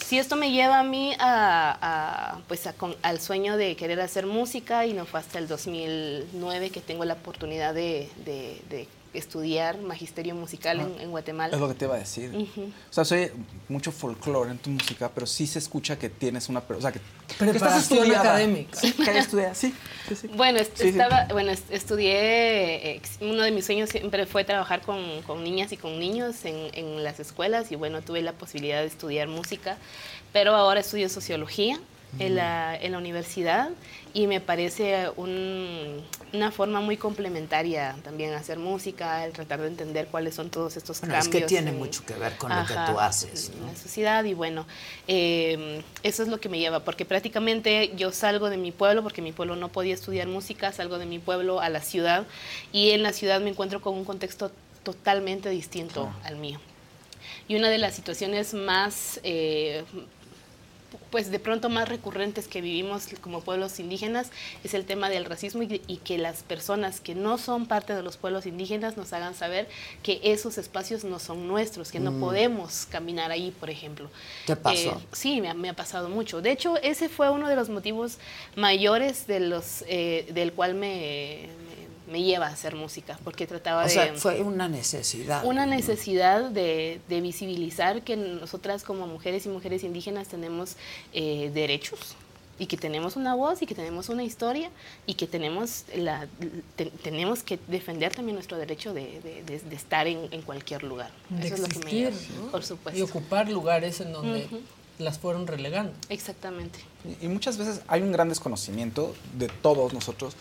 Sí, 0.07 0.19
esto 0.19 0.37
me 0.37 0.51
lleva 0.51 0.79
a 0.81 0.83
mí 0.83 1.15
a, 1.19 2.35
a, 2.37 2.41
pues 2.49 2.67
a 2.67 2.73
con- 2.73 2.97
al 3.03 3.21
sueño 3.21 3.57
de 3.57 3.77
querer 3.77 4.01
hacer 4.01 4.27
música 4.27 4.87
y 4.87 4.93
no 4.95 5.05
fue 5.05 5.21
hasta 5.21 5.39
el 5.39 5.47
2009 5.49 6.71
que 6.71 6.81
tengo 6.81 7.05
la 7.05 7.15
oportunidad 7.15 7.75
de, 7.75 8.09
de- 8.25 8.61
de 8.71 8.89
estudiar 9.15 9.79
magisterio 9.79 10.35
musical 10.35 10.81
en, 10.81 11.01
en 11.01 11.11
Guatemala. 11.11 11.55
Es 11.55 11.61
lo 11.61 11.69
que 11.69 11.75
te 11.75 11.85
iba 11.87 11.95
a 11.95 11.99
decir. 11.99 12.31
Ujú. 12.35 12.63
O 12.65 12.93
sea, 12.93 13.05
soy 13.05 13.31
mucho 13.69 13.93
folclore 13.93 14.51
en 14.51 14.59
tu 14.59 14.71
música, 14.71 15.11
pero 15.15 15.27
sí 15.27 15.47
se 15.47 15.59
escucha 15.59 15.99
que 15.99 16.11
tienes 16.11 16.49
una... 16.49 16.63
O 16.69 16.81
sea, 16.81 16.93
que, 16.93 16.99
que 17.29 17.35
Preparación 17.39 17.99
estudiada. 18.01 18.21
académica. 18.31 18.77
Sí, 18.79 18.93
que 18.93 19.19
estudiado, 19.19 19.55
sí. 19.55 19.75
Bueno, 20.37 20.59
est- 20.59 20.77
Sí, 20.77 20.83
sí. 20.85 20.89
estaba, 20.91 21.27
bueno, 21.33 21.51
est- 21.53 21.71
estudié, 21.73 22.97
eh, 22.97 23.03
uno 23.21 23.43
de 23.43 23.51
mis 23.51 23.65
sueños 23.65 23.89
siempre 23.91 24.27
fue 24.27 24.45
trabajar 24.45 24.83
con, 24.83 25.23
con 25.23 25.43
niñas 25.43 25.73
y 25.73 25.77
con 25.77 25.99
niños 25.99 26.45
en, 26.45 26.71
en 26.75 27.03
las 27.05 27.21
escuelas 27.21 27.73
y 27.73 27.77
bueno, 27.77 28.03
tuve 28.03 28.21
la 28.23 28.33
posibilidad 28.33 28.81
de 28.81 28.87
estudiar 28.87 29.29
música, 29.29 29.79
pero 30.33 30.55
ahora 30.55 30.81
estudio 30.81 31.09
sociología 31.09 31.79
en 32.19 32.37
la, 32.37 32.77
en 32.77 32.93
la 32.93 32.99
universidad 32.99 33.71
y 34.13 34.27
me 34.27 34.41
parece 34.41 35.09
un- 35.17 36.03
una 36.33 36.51
forma 36.51 36.81
muy 36.81 36.97
complementaria 36.97 37.97
también 38.03 38.33
hacer 38.35 38.59
música, 38.59 39.25
el 39.25 39.33
tratar 39.33 39.61
de 39.61 39.69
entender 39.69 40.07
cuáles 40.09 40.35
son 40.35 40.51
todos 40.51 40.77
estos 40.77 41.01
Bueno, 41.01 41.15
es 41.17 41.25
cambios. 41.25 41.43
que 41.43 41.49
tiene 41.49 41.71
en- 41.71 41.79
mucho 41.79 42.05
que 42.05 42.15
ver 42.15 42.37
con 42.37 42.51
lo 42.51 42.57
Ajá, 42.61 42.87
que 42.87 42.93
tú 42.93 42.99
haces. 43.01 43.51
en 43.51 43.61
¿no? 43.61 43.67
la 43.69 43.77
sociedad 43.77 44.25
y 44.25 44.35
bueno, 44.35 44.67
eh, 45.09 45.83
eso 46.03 46.23
es 46.23 46.29
lo 46.29 46.39
que 46.41 46.49
me 46.49 46.59
lleva, 46.59 46.81
porque 46.81 47.05
prácticamente 47.05 47.93
yo 47.97 48.13
salgo 48.13 48.51
de 48.51 48.57
mi 48.57 48.73
pueblo, 48.73 49.03
porque 49.03 49.23
mi 49.23 49.33
pueblo 49.33 49.57
no 49.57 49.69
podía 49.69 49.95
estudiar 49.95 50.27
música, 50.29 50.73
salgo 50.73 50.99
de 50.99 51.07
mi 51.07 51.19
pueblo 51.19 51.61
a 51.61 51.69
la 51.69 51.81
ciudad 51.81 52.27
y 52.73 52.91
en 52.91 53.03
la 53.03 53.13
ciudad 53.13 53.41
me 53.41 53.51
encuentro 53.51 53.81
con 53.81 53.95
un 53.95 54.05
contexto 54.05 54.51
totalmente 54.83 55.49
distinto 55.51 56.13
al 56.25 56.37
mío. 56.37 56.61
Y 57.49 57.57
una 57.57 57.69
de 57.69 57.79
las 57.79 57.95
situaciones 57.95 58.55
más, 58.55 59.21
eh, 59.23 59.85
pues 61.11 61.31
de 61.31 61.39
pronto 61.39 61.69
más 61.69 61.89
recurrentes 61.89 62.49
que 62.49 62.61
vivimos 62.61 63.07
como 63.21 63.41
pueblos 63.41 63.79
indígenas 63.81 64.31
es 64.65 64.75
el 64.75 64.85
tema 64.85 65.09
del 65.11 65.25
racismo 65.25 65.63
y, 65.63 65.81
y 65.87 65.99
que 65.99 66.19
las 66.19 66.43
personas 66.43 67.01
que 67.01 67.15
no 67.15 67.39
son 67.39 67.67
parte 67.67 67.95
de 67.95 68.03
los 68.03 68.17
pueblos 68.17 68.47
indígenas 68.47 68.97
nos 68.97 69.13
hagan 69.13 69.35
saber 69.35 69.69
que 70.03 70.21
esos 70.23 70.59
espacios 70.59 71.05
no 71.05 71.19
son 71.19 71.47
nuestros, 71.49 71.91
que 71.93 72.01
no 72.01 72.13
Mm. 72.13 72.21
podemos 72.21 72.87
caminar 72.91 73.31
ahí, 73.31 73.51
por 73.59 73.71
ejemplo. 73.71 74.09
¿Te 74.47 74.57
pasó? 74.57 74.91
Eh, 74.91 75.07
sí, 75.13 75.41
me 75.41 75.49
ha, 75.49 75.55
me 75.55 75.69
ha 75.69 75.75
pasado 75.75 76.09
mucho. 76.09 76.41
De 76.41 76.51
hecho, 76.53 76.77
ese 76.83 77.09
fue 77.09 77.31
uno 77.31 77.49
de 77.49 77.57
los 77.57 77.69
motivos 77.69 78.19
mayores 78.57 79.27
de 79.27 79.41
los, 79.41 79.85
eh, 79.89 80.29
del 80.33 80.53
cual 80.53 80.75
me, 80.75 81.49
me, 82.11 82.23
lleva 82.23 82.47
a 82.47 82.51
hacer 82.51 82.75
música, 82.77 83.19
porque 83.25 83.47
trataba 83.47 83.83
O 83.83 83.85
de... 83.85 83.91
sea, 83.91 84.15
fue 84.15 84.43
una 84.43 84.69
necesidad. 84.69 85.45
Una 85.45 85.67
necesidad 85.67 86.51
de, 86.51 87.01
de 87.09 87.21
visibilizar 87.21 88.03
que 88.03 88.17
nosotras 88.17 88.83
como 88.85 89.07
mujeres 89.07 89.47
y 89.47 89.49
mujeres 89.49 89.83
indígenas 89.85 90.29
tenemos 90.29 90.77
eh, 91.13 91.51
derechos 91.55 92.17
y 92.57 92.67
que 92.67 92.77
tenemos 92.77 93.17
una 93.17 93.35
voz 93.35 93.63
y 93.63 93.67
que 93.67 93.75
tenemos 93.75 94.09
una 94.09 94.23
historia 94.23 94.71
y 95.07 95.15
que 95.15 95.27
tenemos, 95.27 95.85
la, 95.97 96.29
te- 96.77 96.87
tenemos 96.87 97.43
que 97.43 97.59
defender 97.67 98.15
también 98.15 98.37
nuestro 98.37 98.57
derecho 98.59 98.95
de, 98.95 99.21
de- 99.23 99.43
de- 99.43 99.59
de 99.61 99.75
estar 99.75 100.07
en, 100.07 100.29
en 100.31 100.43
cualquier 100.43 100.85
lugar. 100.85 101.11
De 101.31 101.47
Eso 101.47 101.55
es 101.57 101.61
lo 101.63 101.67
que 101.67 101.79
me 101.81 101.85
existir, 101.87 102.11
lleva, 102.33 102.45
¿no? 102.45 102.51
por 102.53 102.65
supuesto. 102.65 102.97
Y 102.99 103.03
ocupar 103.03 103.49
lugares 103.49 104.01
en 104.01 104.13
donde 104.13 104.45
Ujú. 104.45 104.61
las 105.01 105.19
fueron 105.19 105.49
relegando. 105.49 105.93
Exactamente. 106.09 106.79
Y 107.21 107.27
muchas 107.27 107.59
veces 107.59 107.81
hay 107.89 108.03
un 108.03 108.13
gran 108.13 108.29
desconocimiento 108.29 109.17
de 109.37 109.49
todos 109.49 109.93
nosotros, 109.93 110.37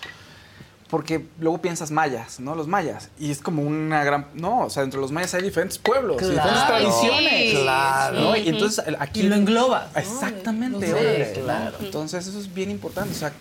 porque 0.89 1.25
luego 1.39 1.59
piensas 1.59 1.89
mayas, 1.91 2.39
¿no? 2.39 2.55
Los 2.55 2.67
mayas. 2.67 3.09
Y 3.19 3.31
es 3.31 3.41
como 3.41 3.63
una 3.63 4.03
gran... 4.03 4.27
No, 4.33 4.65
o 4.65 4.69
sea, 4.69 4.83
entre 4.83 4.99
los 4.99 5.11
mayas 5.11 5.33
hay 5.33 5.41
diferentes 5.41 5.77
pueblos, 5.77 6.21
y 6.21 6.25
diferentes 6.25 6.67
tradiciones. 6.67 7.53
Claro. 7.59 8.19
¿no? 8.19 8.35
Y 8.37 8.49
entonces 8.49 8.83
aquí... 8.99 9.21
Y 9.21 9.23
lo 9.23 9.35
engloba. 9.35 9.89
Exactamente. 9.95 10.93
Órale, 10.93 11.31
claro. 11.43 11.77
Entonces 11.79 12.27
eso 12.27 12.39
es 12.39 12.53
bien 12.53 12.69
importante. 12.69 13.11
O 13.11 13.17
sea, 13.17 13.33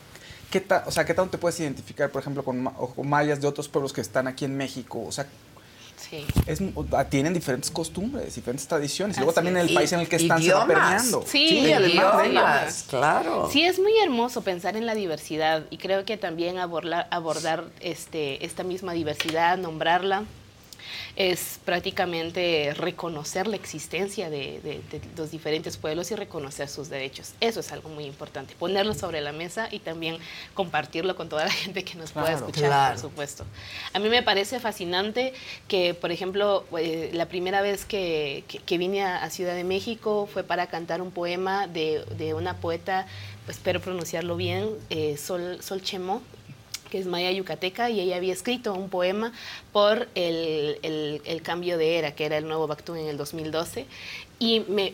¿qué, 0.50 0.60
ta- 0.60 0.84
o 0.86 0.90
sea, 0.90 1.04
¿qué 1.04 1.14
tanto 1.14 1.32
te 1.32 1.38
puedes 1.38 1.58
identificar, 1.60 2.10
por 2.10 2.20
ejemplo, 2.22 2.42
con, 2.44 2.62
ma- 2.62 2.74
o 2.78 2.88
con 2.94 3.08
mayas 3.08 3.40
de 3.40 3.46
otros 3.46 3.68
pueblos 3.68 3.92
que 3.92 4.00
están 4.00 4.26
aquí 4.28 4.44
en 4.44 4.56
México? 4.56 5.04
O 5.06 5.12
sea, 5.12 5.26
Sí. 6.08 6.24
es, 6.46 6.60
o- 6.74 6.84
tienen 7.06 7.32
diferentes 7.34 7.70
costumbres, 7.70 8.34
diferentes 8.34 8.66
tradiciones. 8.66 9.16
Y 9.16 9.20
luego 9.20 9.32
también 9.32 9.56
en 9.56 9.68
el 9.68 9.74
país 9.74 9.92
en 9.92 10.00
el 10.00 10.08
que 10.08 10.16
están 10.16 10.42
se 10.42 10.52
va 10.52 10.66
permeando. 10.66 11.24
Sí, 11.26 11.58
idiomas, 11.60 12.80
ello. 12.82 12.90
claro. 12.90 13.48
Sí, 13.52 13.62
es 13.64 13.78
muy 13.78 13.92
hermoso 14.02 14.42
pensar 14.42 14.76
en 14.76 14.86
la 14.86 14.94
diversidad 14.94 15.64
y 15.70 15.78
creo 15.78 16.04
que 16.04 16.16
también 16.16 16.58
abordar, 16.58 17.06
abordar 17.10 17.64
este, 17.80 18.44
esta 18.44 18.62
misma 18.64 18.92
diversidad, 18.92 19.56
nombrarla, 19.58 20.24
es 21.14 21.60
prácticamente 21.64 22.72
reconocer 22.74 23.46
la 23.46 23.56
existencia 23.56 24.30
de, 24.30 24.60
de- 24.62 24.80
de 24.90 25.00
los 25.16 25.30
diferentes 25.30 25.76
pueblos 25.76 26.10
y 26.10 26.14
reconocer 26.16 26.68
sus 26.68 26.88
derechos. 26.88 27.32
Eso 27.40 27.60
es 27.60 27.70
algo 27.70 27.90
muy 27.90 28.04
importante, 28.04 28.54
ponerlo 28.58 28.94
sobre 28.94 29.20
la 29.20 29.32
mesa 29.32 29.68
y 29.70 29.80
también 29.80 30.16
compartirlo 30.54 31.14
con 31.14 31.28
toda 31.28 31.44
la 31.44 31.50
gente 31.64 31.84
que 31.84 31.96
nos 31.96 32.12
pueda 32.12 32.32
escuchar, 32.32 32.64
Claro. 32.68 32.94
por 32.94 33.02
supuesto. 33.10 33.44
A 33.92 33.98
mí 33.98 34.08
me 34.08 34.22
parece 34.22 34.58
fascinante 34.58 35.34
que, 35.68 35.92
por 35.94 36.12
ejemplo, 36.12 36.64
eh, 36.78 37.10
la 37.12 37.26
primera 37.26 37.60
vez 37.60 37.84
que, 37.84 38.44
que- 38.48 38.58
que 38.60 38.78
vine 38.78 39.02
a, 39.02 39.22
a 39.22 39.28
Ciudad 39.30 39.54
de 39.54 39.64
México 39.64 40.28
fue 40.32 40.44
para 40.44 40.66
cantar 40.68 41.02
un 41.02 41.10
poema 41.10 41.66
de, 41.66 42.04
de 42.16 42.32
una 42.34 42.56
poeta, 42.56 43.06
pues, 43.44 43.58
espero 43.58 43.80
pronunciarlo 43.80 44.36
bien, 44.36 44.70
eh, 44.88 45.16
Sol, 45.18 45.58
Sol 45.62 45.82
Chemo, 45.82 46.22
que 46.92 46.98
es 46.98 47.06
maya 47.06 47.30
yucateca, 47.30 47.88
y 47.88 48.00
ella 48.00 48.16
había 48.16 48.34
escrito 48.34 48.74
un 48.74 48.90
poema 48.90 49.32
por 49.72 50.08
el, 50.14 50.76
el- 50.82 51.22
el 51.24 51.40
cambio 51.40 51.78
de 51.78 51.96
era, 51.96 52.14
que 52.14 52.26
era 52.26 52.36
el 52.36 52.44
nuevo 52.46 52.66
Bactún 52.66 52.98
en 52.98 53.06
el 53.08 53.16
2012, 53.16 53.86
y 54.38 54.60
me, 54.68 54.92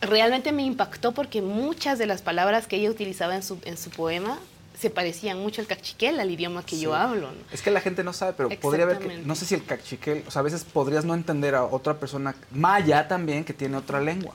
realmente 0.00 0.52
me 0.52 0.62
impactó 0.62 1.10
porque 1.10 1.42
muchas 1.42 1.98
de 1.98 2.06
las 2.06 2.22
palabras 2.22 2.68
que 2.68 2.76
ella 2.76 2.90
utilizaba 2.90 3.34
en 3.34 3.42
su, 3.42 3.58
en 3.64 3.76
su 3.76 3.90
poema 3.90 4.38
se 4.78 4.88
parecían 4.88 5.40
mucho 5.40 5.60
al 5.62 5.66
cachiquel, 5.66 6.20
al 6.20 6.30
idioma 6.30 6.64
que 6.64 6.78
yo 6.78 6.94
hablo. 6.94 7.22
¿no? 7.32 7.36
Es 7.50 7.60
que 7.60 7.72
la 7.72 7.80
gente 7.80 8.04
no 8.04 8.12
sabe, 8.12 8.34
pero 8.36 8.50
podría 8.60 8.84
haber 8.84 8.98
que, 8.98 9.16
no 9.24 9.34
sé 9.34 9.46
si 9.46 9.54
el 9.56 9.64
cachiquel, 9.64 10.22
o 10.28 10.30
sea, 10.30 10.40
a 10.40 10.42
veces 10.44 10.62
podrías 10.64 11.04
no 11.04 11.14
entender 11.14 11.56
a 11.56 11.64
otra 11.64 11.94
persona 11.98 12.36
maya 12.52 13.08
también 13.08 13.42
que 13.44 13.52
tiene 13.52 13.76
otra 13.76 14.00
lengua. 14.00 14.34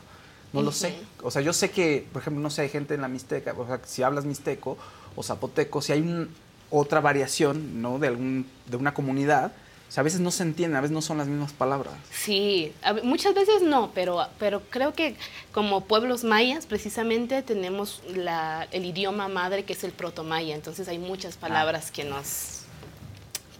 No 0.51 0.61
lo 0.61 0.73
sé. 0.73 0.93
O 1.23 1.31
sea, 1.31 1.41
yo 1.41 1.53
sé 1.53 1.71
que, 1.71 2.05
por 2.11 2.21
ejemplo, 2.21 2.41
no 2.43 2.49
sé, 2.49 2.63
hay 2.63 2.69
gente 2.69 2.93
en 2.95 2.99
la 3.01 3.07
mixteca, 3.07 3.53
o 3.57 3.65
sea, 3.65 3.79
si 3.85 4.03
hablas 4.03 4.25
mixteco 4.25 4.77
o 5.15 5.23
zapoteco, 5.23 5.81
si 5.81 5.93
hay 5.93 6.01
un- 6.01 6.29
otra 6.71 6.99
variación, 7.01 7.81
¿no? 7.81 7.99
De 7.99 8.07
algún 8.07 8.47
de 8.65 8.77
una 8.77 8.93
comunidad, 8.93 9.51
o 9.91 9.93
sea, 9.93 10.01
a 10.01 10.03
veces 10.05 10.21
no 10.21 10.31
se 10.31 10.43
entienden, 10.43 10.77
a 10.77 10.81
veces 10.81 10.93
no 10.93 11.01
son 11.01 11.17
las 11.17 11.27
mismas 11.27 11.51
palabras. 11.51 11.93
Sí, 12.13 12.71
a 12.81 12.93
muchas 12.93 13.35
veces 13.35 13.61
no, 13.61 13.91
pero, 13.93 14.25
pero 14.39 14.61
creo 14.69 14.93
que 14.93 15.17
como 15.51 15.81
pueblos 15.81 16.23
mayas 16.23 16.65
precisamente 16.65 17.41
tenemos 17.41 18.01
la, 18.15 18.69
el 18.71 18.85
idioma 18.85 19.27
madre 19.27 19.65
que 19.65 19.73
es 19.73 19.83
el 19.83 19.91
protomaya, 19.91 20.55
entonces 20.55 20.87
hay 20.87 20.97
muchas 20.97 21.35
palabras 21.35 21.91
que 21.91 22.05
nos 22.05 22.61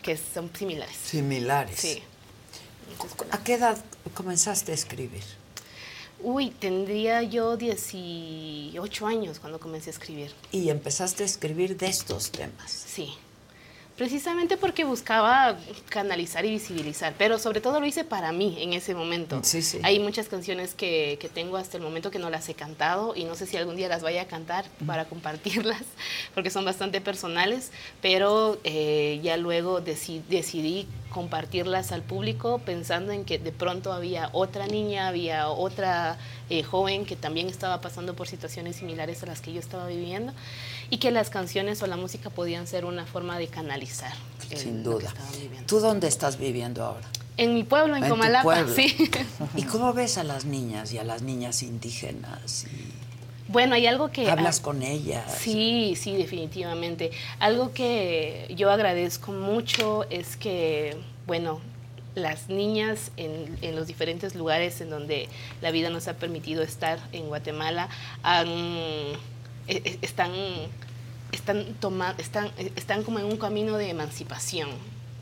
que 0.02 0.18
son 0.18 0.50
similares. 0.56 0.96
Similares. 0.96 1.80
Sí. 1.80 2.02
¿A 3.32 3.44
qué 3.44 3.56
edad 3.56 3.78
comenzaste 4.14 4.72
a 4.72 4.76
escribir? 4.76 5.41
Uy, 6.24 6.52
tendría 6.52 7.24
yo 7.24 7.58
18 7.58 9.08
años 9.08 9.40
cuando 9.40 9.60
comencé 9.60 9.90
a 9.90 9.94
escribir. 9.94 10.32
Y 10.52 10.70
empezaste 10.70 11.24
a 11.24 11.26
escribir 11.26 11.78
de 11.78 11.88
estos 11.88 12.32
temas. 12.32 12.72
Sí. 12.72 13.14
Precisamente 13.98 14.58
porque 14.58 14.84
buscaba 14.84 15.58
canalizar 15.90 16.44
y 16.46 16.50
visibilizar, 16.50 17.14
pero 17.20 17.38
sobre 17.38 17.62
todo 17.62 17.80
lo 17.80 17.86
hice 17.86 18.04
para 18.04 18.32
mí 18.32 18.58
en 18.60 18.74
ese 18.74 18.96
momento. 18.96 19.42
Sí, 19.44 19.62
sí. 19.62 19.80
Hay 19.84 20.00
muchas 20.00 20.28
canciones 20.28 20.74
que, 20.74 21.18
que 21.22 21.30
tengo 21.30 21.58
hasta 21.58 21.78
el 21.78 21.84
momento 21.84 22.10
que 22.10 22.18
no 22.18 22.30
las 22.32 22.50
he 22.50 22.56
cantado 22.56 23.14
y 23.16 23.26
no 23.26 23.36
sé 23.36 23.46
si 23.46 23.58
algún 23.58 23.76
día 23.76 23.90
las 23.90 24.02
vaya 24.02 24.24
a 24.24 24.26
cantar 24.26 24.66
para 24.88 25.06
compartirlas, 25.06 25.84
porque 26.34 26.50
son 26.50 26.66
bastante 26.66 27.00
personales, 27.00 27.72
pero 28.02 28.58
eh, 28.64 29.20
ya 29.22 29.38
luego 29.38 29.82
deci- 29.84 30.24
decidí 30.30 30.88
compartirlas 31.12 31.92
al 31.92 32.02
público 32.02 32.60
pensando 32.66 33.12
en 33.12 33.26
que 33.26 33.38
de 33.38 33.52
pronto 33.52 33.92
había 33.92 34.30
otra 34.32 34.66
niña, 34.68 35.10
había 35.10 35.50
otra 35.50 36.18
eh, 36.50 36.64
joven 36.64 37.06
que 37.06 37.18
también 37.18 37.48
estaba 37.50 37.82
pasando 37.82 38.16
por 38.16 38.28
situaciones 38.30 38.78
similares 38.78 39.22
a 39.22 39.26
las 39.26 39.42
que 39.42 39.52
yo 39.52 39.60
estaba 39.60 39.86
viviendo 39.88 40.32
y 40.92 40.98
que 40.98 41.10
las 41.10 41.30
canciones 41.32 41.82
o 41.82 41.88
la 41.88 41.96
música 41.96 42.30
podían 42.30 42.68
ser 42.68 42.86
una 42.86 43.06
forma 43.06 43.40
de 43.40 43.48
canalizar. 43.48 44.14
Sin 44.56 44.84
duda. 44.84 45.12
¿Tú 45.66 45.80
dónde 45.80 46.08
estás 46.08 46.38
viviendo 46.38 46.84
ahora? 46.84 47.08
En 47.38 47.54
mi 47.56 47.64
pueblo, 47.64 47.96
en, 47.96 48.08
Comalapa, 48.08 48.44
pueblo. 48.44 48.76
sí. 48.76 49.10
¿Y 49.56 49.64
cómo 49.64 49.94
ves 49.94 50.18
a 50.18 50.24
las 50.26 50.44
niñas 50.44 50.92
y 50.92 50.98
a 50.98 51.06
las 51.06 51.22
niñas 51.22 51.64
indígenas? 51.64 52.66
Bueno, 53.48 53.76
hay 53.76 53.88
algo 53.88 54.12
que... 54.12 54.30
¿Hablas 54.30 54.60
ah, 54.60 54.64
con 54.64 54.84
ellas? 54.84 55.24
Sí, 55.40 55.96
sí, 55.98 56.14
definitivamente. 56.16 57.12
Algo 57.40 57.74
que 57.74 58.54
yo 58.56 58.70
agradezco 58.70 59.32
mucho 59.32 60.06
es 60.10 60.36
que, 60.36 60.98
bueno, 61.26 61.62
las 62.16 62.50
niñas 62.50 63.12
en, 63.16 63.58
en 63.62 63.78
los 63.78 63.88
diferentes 63.88 64.36
lugares 64.36 64.82
en 64.82 64.90
donde 64.90 65.30
la 65.62 65.72
vida 65.72 65.90
nos 65.90 66.10
ha 66.10 66.16
permitido 66.16 66.62
estar 66.62 67.00
en 67.14 67.28
Guatemala 67.28 67.88
han, 68.24 68.50
están, 70.02 70.32
están, 71.32 71.66
toma- 71.80 72.16
están, 72.18 72.52
están 72.76 73.04
como 73.04 73.20
en 73.20 73.26
un 73.26 73.38
camino 73.38 73.78
de 73.78 73.90
emancipación 73.90 74.70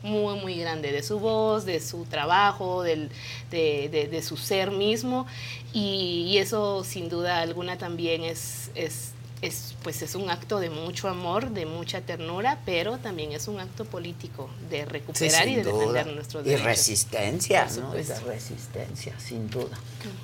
muy, 0.02 0.38
muy 0.40 0.54
grande 0.58 0.92
de 0.92 1.02
su 1.02 1.18
voz, 1.20 1.64
de 1.66 1.78
su 1.80 2.04
trabajo, 2.06 2.82
del- 2.82 3.10
de, 3.50 3.88
de- 3.90 4.08
de 4.08 4.22
su 4.22 4.36
ser 4.36 4.70
mismo. 4.70 5.26
Y, 5.72 6.26
y 6.28 6.38
eso 6.38 6.84
sin 6.84 7.08
duda 7.08 7.40
alguna 7.40 7.76
también 7.78 8.24
es, 8.24 8.70
es, 8.74 9.10
es, 9.42 9.74
pues 9.82 10.00
es 10.02 10.14
un 10.14 10.30
acto 10.30 10.58
de 10.58 10.68
mucho 10.70 11.08
amor, 11.08 11.50
de 11.50 11.64
mucha 11.66 12.00
ternura, 12.00 12.58
pero 12.66 12.96
también 12.98 13.32
es 13.32 13.46
un 13.46 13.60
acto 13.60 13.84
político 13.84 14.48
de 14.70 14.84
recuperar 14.86 15.46
y 15.48 15.56
de 15.56 15.64
defender 15.64 16.06
nuestros 16.08 16.42
Y 16.44 16.50
derechos. 16.50 16.66
resistencia, 16.66 17.66
Por 17.66 17.78
¿no? 17.78 17.98
Y 17.98 18.04
supuesto. 18.04 18.26
resistencia, 18.26 19.14
sin 19.20 19.48
duda. 19.50 19.78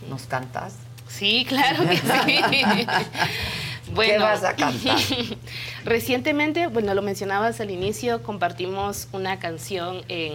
¿Nos 0.08 0.22
cantas? 0.22 0.72
Sí, 1.08 1.44
claro 1.48 1.84
que 1.88 1.96
sí. 1.96 2.86
Bueno, 3.94 4.24
vas 4.24 4.42
a 4.44 4.54
cantar? 4.56 4.98
recientemente, 5.84 6.66
bueno, 6.66 6.92
lo 6.92 7.00
mencionabas 7.02 7.60
al 7.60 7.70
inicio, 7.70 8.22
compartimos 8.22 9.08
una 9.12 9.38
canción 9.38 10.02
en, 10.08 10.34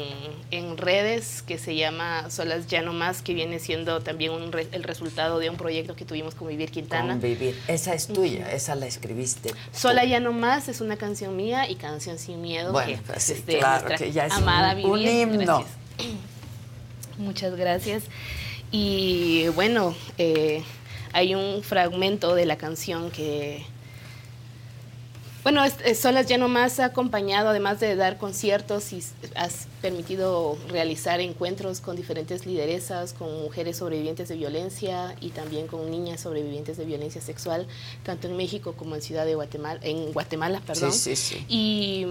en 0.52 0.78
redes 0.78 1.44
que 1.44 1.58
se 1.60 1.76
llama 1.76 2.32
Solas 2.32 2.66
Ya 2.68 2.82
No 2.82 2.94
Más, 2.94 3.22
que 3.22 3.34
viene 3.36 3.60
siendo 3.60 4.00
también 4.02 4.32
un 4.32 4.52
re- 4.52 4.68
el 4.72 4.84
resultado 4.84 5.38
de 5.38 5.50
un 5.50 5.58
proyecto 5.58 5.96
que 5.96 6.06
tuvimos 6.06 6.34
con 6.34 6.48
Vivir 6.48 6.72
Quintana. 6.72 7.14
Convivir. 7.14 7.60
Esa 7.68 7.94
es 7.94 8.08
tuya, 8.08 8.52
esa 8.52 8.74
la 8.74 8.88
escribiste. 8.88 9.54
Sola 9.74 10.06
Ya 10.06 10.20
No 10.22 10.32
Más 10.32 10.68
es 10.70 10.82
una 10.82 10.96
canción 10.96 11.36
mía 11.36 11.70
y 11.70 11.76
Canción 11.76 12.18
Sin 12.18 12.42
Miedo, 12.42 12.72
Bueno, 12.72 12.94
que 12.94 12.98
pues 13.06 13.30
es 13.30 13.44
sí, 13.46 13.58
claro, 13.60 13.90
que 13.96 14.12
ya 14.12 14.26
es 14.28 14.34
amada 14.34 14.74
un- 14.76 14.86
un 14.92 15.00
Vivir. 15.00 15.12
himno. 15.28 15.38
Gracias. 15.58 15.68
Muchas 17.18 17.56
gracias. 17.56 18.04
Y 18.72 19.50
bueno, 19.50 19.96
eh, 20.18 20.64
hay 21.14 21.36
un 21.36 21.62
fragmento 21.62 22.36
de 22.36 22.46
la 22.46 22.58
canción 22.58 23.12
que, 23.12 23.66
bueno, 25.44 25.62
Solas 25.94 26.28
ya 26.28 26.38
no 26.38 26.48
más 26.48 26.80
ha 26.80 26.86
acompañado, 26.86 27.50
además 27.50 27.80
de 27.82 27.96
dar 27.96 28.18
conciertos 28.18 28.94
y 28.94 29.04
has 29.36 29.68
permitido 29.82 30.58
realizar 30.70 31.20
encuentros 31.20 31.82
con 31.82 31.96
diferentes 31.96 32.46
lideresas, 32.46 33.12
con 33.14 33.42
mujeres 33.42 33.78
sobrevivientes 33.78 34.30
de 34.30 34.36
violencia 34.36 35.16
y 35.20 35.30
también 35.30 35.68
con 35.68 35.92
niñas 35.92 36.22
sobrevivientes 36.22 36.78
de 36.78 36.86
violencia 36.86 37.20
sexual, 37.22 37.68
tanto 38.04 38.28
en 38.28 38.38
México 38.38 38.74
como 38.78 38.96
en 38.96 39.02
Ciudad 39.02 39.26
de 39.26 39.36
Guatemala, 39.36 39.80
en 39.84 40.14
Guatemala, 40.14 40.62
perdón. 40.66 40.94
Sí, 40.94 41.16
sí, 41.16 41.36
sí. 41.38 41.46
Y 41.50 42.06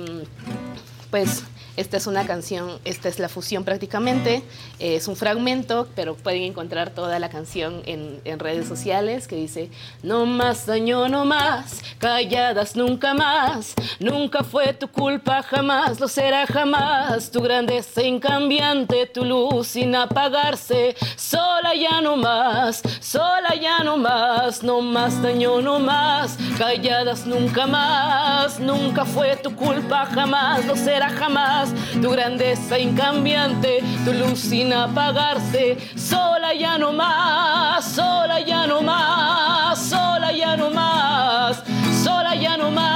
pues 1.11 1.43
esta 1.77 1.97
es 1.97 2.07
una 2.07 2.27
canción, 2.27 2.79
esta 2.85 3.09
es 3.09 3.19
la 3.19 3.29
fusión 3.29 3.65
prácticamente, 3.65 4.43
eh, 4.81 4.97
es 4.97 5.09
un 5.09 5.17
fragmento, 5.17 5.89
pero 5.95 6.15
pueden 6.15 6.43
encontrar 6.43 6.91
toda 6.91 7.19
la 7.19 7.31
canción 7.31 7.83
en, 7.87 8.21
redes 8.39 8.69
sociales 8.69 9.27
que 9.27 9.37
dice, 9.37 9.71
no 10.03 10.25
más 10.27 10.67
daño, 10.67 11.09
no 11.09 11.25
más, 11.25 11.83
calladas 11.99 12.77
nunca 12.77 13.15
más, 13.15 13.75
nunca 13.99 14.45
fue 14.45 14.73
tu 14.73 14.89
culpa 14.89 15.43
jamás, 15.43 16.01
lo 16.01 16.09
será 16.09 16.47
jamás, 16.47 17.31
tu 17.31 17.41
grandeza 17.41 18.03
incambiante, 18.03 19.07
tu 19.07 19.25
luz 19.25 19.69
sin 19.69 19.95
apagarse, 19.95 20.95
sola 21.17 21.75
ya 21.75 22.01
no 22.01 22.17
más, 22.17 22.83
sola 23.01 23.55
ya 23.61 23.83
no 23.85 23.97
más, 23.97 24.63
no 24.63 24.81
más 24.81 25.23
daño, 25.23 25.61
no 25.61 25.79
más, 25.79 26.37
calladas 26.59 27.27
nunca 27.27 27.67
más, 27.67 28.61
nunca 28.61 29.05
fue 29.05 29.37
tu 29.37 29.55
culpa 29.57 30.07
jamás, 30.07 30.65
lo 30.67 30.77
será 30.77 31.00
jamás 31.09 31.73
tu 32.03 32.11
grandeza 32.11 32.79
incambiante, 32.79 33.83
tu 34.05 34.13
luz 34.13 34.41
sin 34.41 34.73
apagarse. 34.73 35.79
Sola 35.97 36.53
ya 36.55 36.77
no 36.79 36.93
más, 36.93 37.85
sola 37.85 38.41
ya 38.41 38.67
no 38.67 38.83
más, 38.83 39.79
sola 39.79 40.33
ya 40.33 40.57
no 40.57 40.71
más, 40.71 41.63
sola 42.05 42.35
ya 42.35 42.57
no 42.57 42.71
más. 42.71 42.91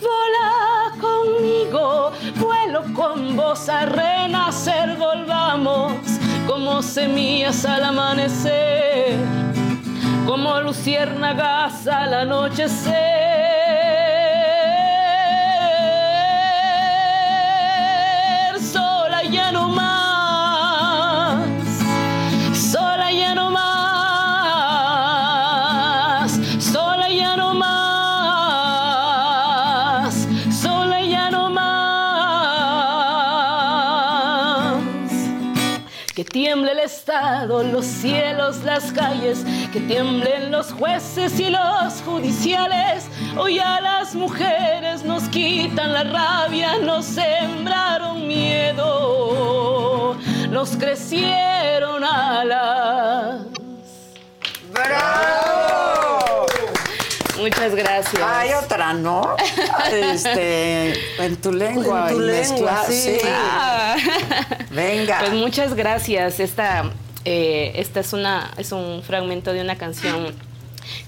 Vola 0.00 0.92
conmigo, 1.00 2.12
vuelo 2.36 2.82
con 2.94 3.36
vos 3.36 3.68
a 3.68 3.86
renacer, 3.86 4.96
volvamos 4.96 5.92
como 6.46 6.82
semillas 6.82 7.64
al 7.64 7.84
amanecer 7.84 9.18
como 10.26 10.60
luciérnagas 10.60 11.86
al 11.86 12.14
anochecer. 12.14 12.94
Sola 18.60 19.22
ya 19.24 19.52
no 19.52 19.68
más, 19.68 21.46
sola 22.52 23.12
ya 23.12 23.34
no 23.34 23.50
más, 23.50 23.70
sola 26.58 27.08
ya 27.10 27.36
no 27.36 27.54
más, 27.54 28.84
sola 30.62 31.00
ya 31.02 31.30
no 31.30 31.50
más. 31.50 31.64
Que 36.14 36.24
tiemble 36.24 36.72
el 36.72 36.80
Los 37.24 37.86
cielos, 37.86 38.58
las 38.64 38.92
calles, 38.92 39.38
que 39.72 39.80
tiemblen 39.80 40.50
los 40.52 40.72
jueces 40.72 41.38
y 41.40 41.48
los 41.50 42.02
judiciales. 42.04 43.06
Hoy 43.36 43.58
a 43.58 43.80
las 43.80 44.14
mujeres 44.14 45.02
nos 45.04 45.22
quitan 45.24 45.92
la 45.94 46.04
rabia, 46.04 46.76
nos 46.78 47.06
sembraron 47.06 48.26
miedo, 48.28 50.16
nos 50.50 50.76
crecieron 50.76 52.04
alas. 52.04 53.40
¡Bravo! 54.72 56.46
Muchas 57.38 57.74
gracias. 57.74 58.22
Hay 58.22 58.52
otra, 58.52 58.92
¿no? 58.94 59.34
Este, 59.92 60.92
en 61.24 61.36
tu 61.36 61.52
lengua. 61.52 62.08
En 62.10 62.14
tu 62.14 62.20
lengua, 62.20 62.84
mezcla- 62.86 62.86
sí. 62.88 63.18
Ah. 63.26 63.96
Venga. 64.70 65.18
Pues 65.20 65.32
muchas 65.32 65.74
gracias. 65.74 66.40
Esta, 66.40 66.84
eh, 67.24 67.72
esta 67.76 68.00
es, 68.00 68.12
una, 68.12 68.52
es 68.56 68.72
un 68.72 69.02
fragmento 69.02 69.52
de 69.52 69.60
una 69.60 69.76
canción 69.76 70.26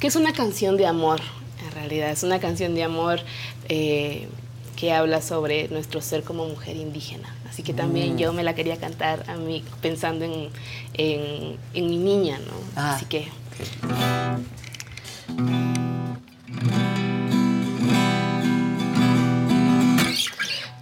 que 0.01 0.07
es 0.07 0.17
una 0.17 0.33
canción 0.33 0.77
de 0.77 0.87
amor, 0.87 1.21
en 1.67 1.71
realidad. 1.73 2.11
Es 2.11 2.23
una 2.23 2.39
canción 2.41 2.75
de 2.75 2.83
amor 2.83 3.21
eh, 3.69 4.29
que 4.77 4.93
habla 4.93 5.21
sobre 5.23 5.69
nuestro 5.69 6.01
ser 6.01 6.23
como 6.23 6.47
mujer 6.47 6.77
indígena. 6.77 7.35
Así 7.49 7.63
que 7.63 7.73
también 7.75 8.15
Mm. 8.15 8.19
yo 8.19 8.33
me 8.33 8.43
la 8.43 8.55
quería 8.55 8.77
cantar 8.77 9.25
a 9.29 9.37
mí 9.37 9.65
pensando 9.81 10.25
en, 10.25 10.49
en- 10.95 11.57
en 11.75 11.91
mi 11.91 11.97
niña, 11.99 12.39
¿no? 12.39 12.53
Ah. 12.77 12.95
Así 12.97 13.07
que... 13.07 13.29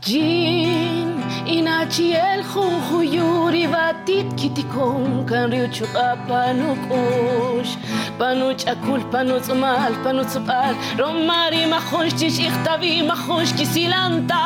Jin 0.02 1.03
inachiel 1.46 2.42
jujuyuri 2.52 3.66
batit 3.72 4.28
kitikon 4.40 5.26
kan 5.28 5.50
riuchuqa 5.52 6.06
panukush 6.28 7.72
panuch'akul 8.18 9.02
panutz'mal 9.12 9.92
panutz'b'al 10.04 10.74
romari 11.00 11.62
majuxchix 11.72 12.38
iqtabi 12.48 12.92
majuxki 13.10 13.66
silanta 13.74 14.42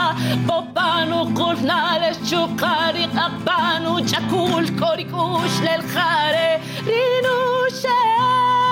popanuqul 0.48 1.58
nalex 1.70 2.16
chuqari 2.30 3.04
q'aqpanuch'akul 3.16 4.66
korikush 4.80 5.56
lelqare 5.66 6.48
rinushel 6.90 8.67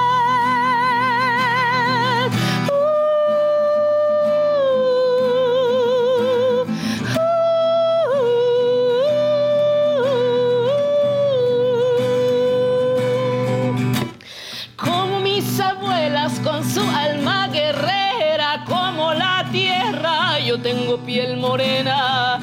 tengo 20.67 20.99
piel 20.99 21.37
morena. 21.37 22.36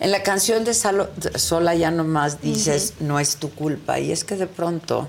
En 0.00 0.10
la 0.10 0.22
canción 0.22 0.64
de 0.64 0.74
Salo- 0.74 1.08
Sola 1.36 1.74
ya 1.74 1.90
nomás 1.90 2.40
dices, 2.42 2.94
no 3.00 3.18
es 3.18 3.36
tu 3.36 3.50
culpa. 3.50 3.98
Y 3.98 4.12
es 4.12 4.24
que 4.24 4.36
de 4.36 4.46
pronto 4.46 5.08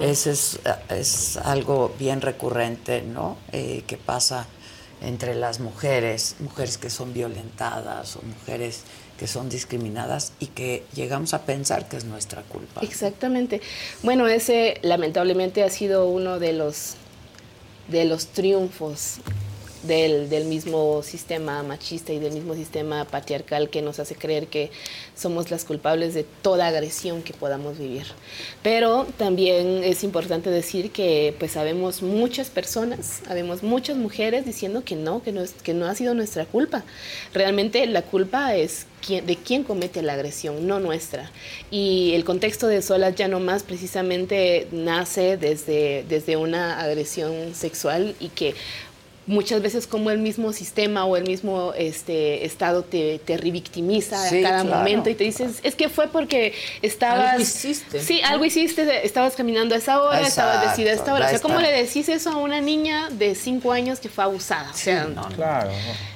ese 0.00 0.30
es, 0.30 0.58
es 0.90 1.36
algo 1.38 1.92
bien 1.98 2.20
recurrente, 2.20 3.02
¿no? 3.02 3.36
Eh, 3.52 3.82
que 3.86 3.96
pasa 3.96 4.46
entre 5.02 5.34
las 5.34 5.58
mujeres, 5.60 6.36
mujeres 6.38 6.78
que 6.78 6.88
son 6.88 7.12
violentadas 7.12 8.16
o 8.16 8.22
mujeres 8.22 8.82
que 9.18 9.26
son 9.26 9.48
discriminadas 9.48 10.32
y 10.40 10.46
que 10.46 10.84
llegamos 10.94 11.34
a 11.34 11.42
pensar 11.42 11.88
que 11.88 11.96
es 11.96 12.04
nuestra 12.04 12.42
culpa. 12.42 12.80
Exactamente. 12.82 13.60
Bueno, 14.02 14.26
ese 14.28 14.78
lamentablemente 14.82 15.62
ha 15.64 15.70
sido 15.70 16.06
uno 16.08 16.38
de 16.38 16.52
los 16.52 16.94
de 17.88 18.04
los 18.04 18.26
triunfos 18.28 19.16
del, 19.86 20.44
mismo 20.46 21.02
sistema 21.02 21.62
machista 21.62 22.12
y 22.12 22.18
del 22.18 22.32
mismo 22.32 22.54
sistema 22.54 23.04
patriarcal 23.04 23.70
que 23.70 23.82
nos 23.82 23.98
hace 23.98 24.14
creer 24.14 24.46
que 24.48 24.70
somos 25.14 25.50
las 25.50 25.64
culpables 25.64 26.14
de 26.14 26.24
toda 26.42 26.68
agresión 26.68 27.22
que 27.22 27.32
podamos 27.32 27.78
vivir. 27.78 28.06
Pero 28.62 29.06
también 29.16 29.82
es 29.84 30.04
importante 30.04 30.50
decir 30.50 30.90
que 30.90 31.34
pues 31.38 31.52
sabemos 31.52 32.02
muchas 32.02 32.50
personas, 32.50 33.22
sabemos 33.26 33.62
muchas 33.62 33.96
mujeres 33.96 34.44
diciendo 34.44 34.84
que 34.84 34.96
no, 34.96 35.22
que 35.22 35.32
no, 35.32 35.42
es, 35.42 35.52
que 35.52 35.74
no 35.74 35.86
ha 35.86 35.94
sido 35.94 36.14
nuestra 36.14 36.44
culpa. 36.44 36.84
Realmente 37.32 37.86
la 37.86 38.02
culpa 38.02 38.54
es 38.54 38.86
de 39.08 39.36
quién 39.36 39.62
comete 39.62 40.02
la 40.02 40.14
agresión, 40.14 40.66
no 40.66 40.80
nuestra. 40.80 41.30
Y 41.70 42.12
el 42.14 42.24
contexto 42.24 42.66
de 42.66 42.82
Solas 42.82 43.14
ya 43.14 43.28
no 43.28 43.38
más 43.38 43.62
precisamente 43.62 44.66
nace 44.72 45.36
desde, 45.36 46.04
desde 46.08 46.36
una 46.36 46.80
agresión 46.80 47.54
sexual 47.54 48.16
y 48.18 48.28
que 48.30 48.54
muchas 49.26 49.60
veces 49.60 49.86
como 49.88 50.10
el 50.12 50.18
mismo 50.18 50.52
sistema 50.52 51.04
o 51.04 51.16
el 51.16 51.24
mismo 51.24 51.72
este, 51.76 52.44
estado 52.44 52.82
te, 52.84 53.18
te 53.24 53.36
revictimiza 53.36 54.28
Sí, 54.28 54.38
a 54.38 54.48
cada 54.50 54.62
claro, 54.62 54.78
momento 54.78 55.10
y 55.10 55.14
te 55.16 55.24
dices, 55.24 55.58
es 55.64 55.74
que 55.74 55.88
fue 55.88 56.06
porque 56.08 56.54
estabas... 56.80 57.30
Algo 57.32 57.42
hiciste. 57.42 58.00
Sí, 58.00 58.20
algo 58.22 58.44
hiciste, 58.44 59.04
estabas 59.04 59.34
caminando 59.34 59.74
a 59.74 59.78
esa 59.78 60.00
hora, 60.00 60.20
estabas 60.20 60.64
vestida 60.66 60.90
a 60.90 60.94
esta 60.94 61.12
hora. 61.12 61.26
O 61.26 61.30
sea, 61.30 61.40
¿cómo 61.40 61.58
está. 61.58 61.70
le 61.72 61.82
decís 61.82 62.08
eso 62.08 62.30
a 62.30 62.36
una 62.36 62.60
niña 62.60 63.08
de 63.10 63.34
cinco 63.34 63.72
años 63.72 63.98
que 63.98 64.08
fue 64.08 64.22
abusada? 64.22 64.70
O 64.70 64.76
sea, 64.76 65.08
Claro. 65.34 65.70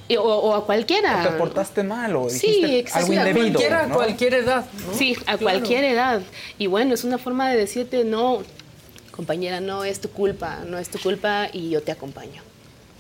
y- 0.07 0.17
o, 0.17 0.23
o 0.23 0.55
a 0.55 0.65
cualquiera. 0.65 1.25
O 1.27 1.29
te 1.31 1.37
portaste 1.37 1.83
mal 1.83 2.15
o 2.15 2.31
Sí, 2.31 2.47
dijiste 2.47 2.79
exacto. 2.79 3.07
algo 3.07 3.13
indebido. 3.15 3.43
Cualquiera, 3.55 3.87
¿no? 3.87 3.95
cualquier 3.97 4.35
edad. 4.35 4.65
Sí, 4.97 5.15
a 5.23 5.25
Claro. 5.25 5.39
cualquier 5.41 5.83
edad. 5.85 6.21
Y 6.59 6.69
bueno, 6.69 6.95
es 6.95 7.03
una 7.03 7.19
forma 7.19 7.51
de 7.51 7.57
decirte, 7.57 8.05
no, 8.05 8.43
compañera, 9.11 9.61
no 9.61 9.83
es 9.85 10.01
tu 10.01 10.11
culpa, 10.11 10.61
no 10.65 10.79
es 10.79 10.89
tu 10.89 11.01
culpa 11.01 11.49
y 11.53 11.71
yo 11.71 11.83
te 11.83 11.91
acompaño. 11.91 12.43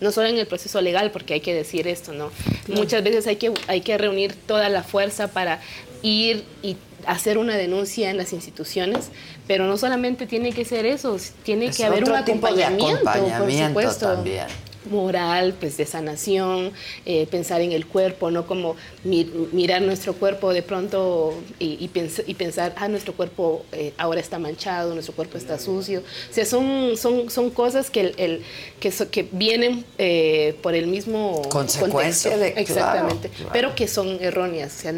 No 0.00 0.12
solo 0.12 0.28
en 0.28 0.38
el 0.38 0.46
proceso 0.46 0.80
legal, 0.80 1.10
porque 1.10 1.34
hay 1.34 1.40
que 1.40 1.54
decir 1.54 1.86
esto, 1.86 2.12
¿no? 2.12 2.30
Muchas 2.68 3.02
veces 3.04 3.26
hay 3.26 3.36
que, 3.36 3.52
hay 3.66 3.82
que 3.82 3.98
reunir 3.98 4.34
toda 4.34 4.68
la 4.68 4.82
fuerza 4.82 5.28
para 5.28 5.60
ir 6.02 6.44
y 6.62 6.76
hacer 7.06 7.38
una 7.38 7.56
denuncia 7.56 8.10
en 8.10 8.16
las 8.16 8.32
instituciones, 8.32 9.10
pero 9.46 9.66
no 9.66 9.76
solamente 9.76 10.26
tiene 10.26 10.52
que 10.52 10.64
ser 10.64 10.86
eso, 10.86 11.16
tiene 11.42 11.66
Es 11.66 11.76
que 11.76 11.84
haber 11.84 12.04
un 12.04 12.12
de 12.12 12.18
acompañamiento, 12.18 13.02
por 13.02 13.08
acompañamiento 13.08 13.68
supuesto 13.68 14.06
también. 14.06 14.46
Moral, 14.88 15.54
pues 15.60 15.76
de 15.76 15.84
sanación, 15.86 16.72
eh, 17.04 17.26
pensar 17.30 17.60
en 17.60 17.72
el 17.72 17.86
cuerpo, 17.86 18.30
no 18.30 18.46
como 18.46 18.76
mi- 19.04 19.30
mirar 19.52 19.82
nuestro 19.82 20.14
cuerpo 20.14 20.52
de 20.52 20.62
pronto 20.62 21.34
y, 21.58 21.76
y 21.84 21.88
pens- 21.92 22.24
y 22.26 22.34
pensar, 22.34 22.72
ah, 22.76 22.88
nuestro 22.88 23.12
cuerpo 23.14 23.64
eh, 23.72 23.92
ahora 23.98 24.20
está 24.20 24.38
manchado, 24.38 24.94
nuestro 24.94 25.14
cuerpo 25.14 25.36
está 25.38 25.58
sucio. 25.58 26.00
O 26.30 26.34
sea, 26.34 26.46
son, 26.46 26.96
son, 26.96 27.28
son 27.30 27.50
cosas 27.50 27.90
que, 27.90 28.00
el, 28.00 28.14
el- 28.16 28.42
que, 28.80 28.90
so- 28.90 29.10
que 29.10 29.28
vienen 29.30 29.84
eh, 29.98 30.56
por 30.62 30.74
el 30.74 30.86
mismo 30.86 31.42
Consecuencia 31.50 32.30
contexto. 32.30 32.54
de- 32.56 32.60
Exactamente, 32.62 33.28
claro. 33.28 33.50
pero 33.52 33.74
que 33.74 33.86
son 33.88 34.18
erróneas. 34.20 34.74
O 34.76 34.80
sea, 34.80 34.94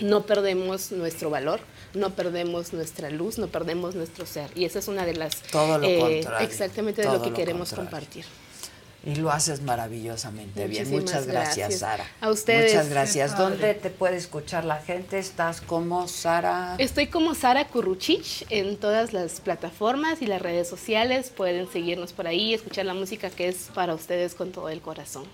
no 0.00 0.26
perdemos 0.26 0.92
nuestro 0.92 1.30
valor. 1.30 1.60
No 1.94 2.10
perdemos 2.10 2.72
nuestra 2.72 3.08
luz, 3.08 3.38
no 3.38 3.46
perdemos 3.46 3.94
nuestro 3.94 4.26
ser. 4.26 4.50
Y 4.56 4.64
esa 4.64 4.80
es 4.80 4.88
una 4.88 5.06
de 5.06 5.14
las... 5.14 5.36
Todo 5.42 5.78
lo 5.78 5.86
eh, 5.86 5.98
contrario, 6.00 6.44
Exactamente 6.48 7.02
de 7.02 7.06
todo 7.06 7.18
lo 7.18 7.22
que 7.22 7.30
lo 7.30 7.36
queremos 7.36 7.68
contrario. 7.68 7.90
compartir. 8.00 8.24
Y 9.06 9.16
lo 9.16 9.30
haces 9.30 9.60
maravillosamente 9.62 10.66
bien. 10.66 10.90
Muchas 10.90 11.26
gracias, 11.26 11.56
gracias. 11.56 11.80
Sara. 11.80 12.06
A 12.20 12.30
ustedes. 12.30 12.72
Muchas 12.72 12.88
gracias. 12.88 13.36
¿Dónde 13.36 13.74
te 13.74 13.90
puede 13.90 14.16
escuchar 14.16 14.64
la 14.64 14.76
gente? 14.76 15.18
¿Estás 15.18 15.60
como 15.60 16.08
Sara? 16.08 16.76
Estoy 16.78 17.08
como 17.08 17.34
Sara 17.34 17.66
Curruchich 17.68 18.46
en 18.50 18.76
todas 18.78 19.12
las 19.12 19.40
plataformas 19.40 20.22
y 20.22 20.26
las 20.26 20.40
redes 20.40 20.68
sociales. 20.68 21.30
Pueden 21.30 21.70
seguirnos 21.70 22.12
por 22.12 22.26
ahí, 22.26 22.54
escuchar 22.54 22.86
la 22.86 22.94
música 22.94 23.28
que 23.30 23.48
es 23.48 23.68
para 23.74 23.94
ustedes 23.94 24.34
con 24.34 24.52
todo 24.52 24.68
el 24.70 24.80
corazón. 24.80 25.24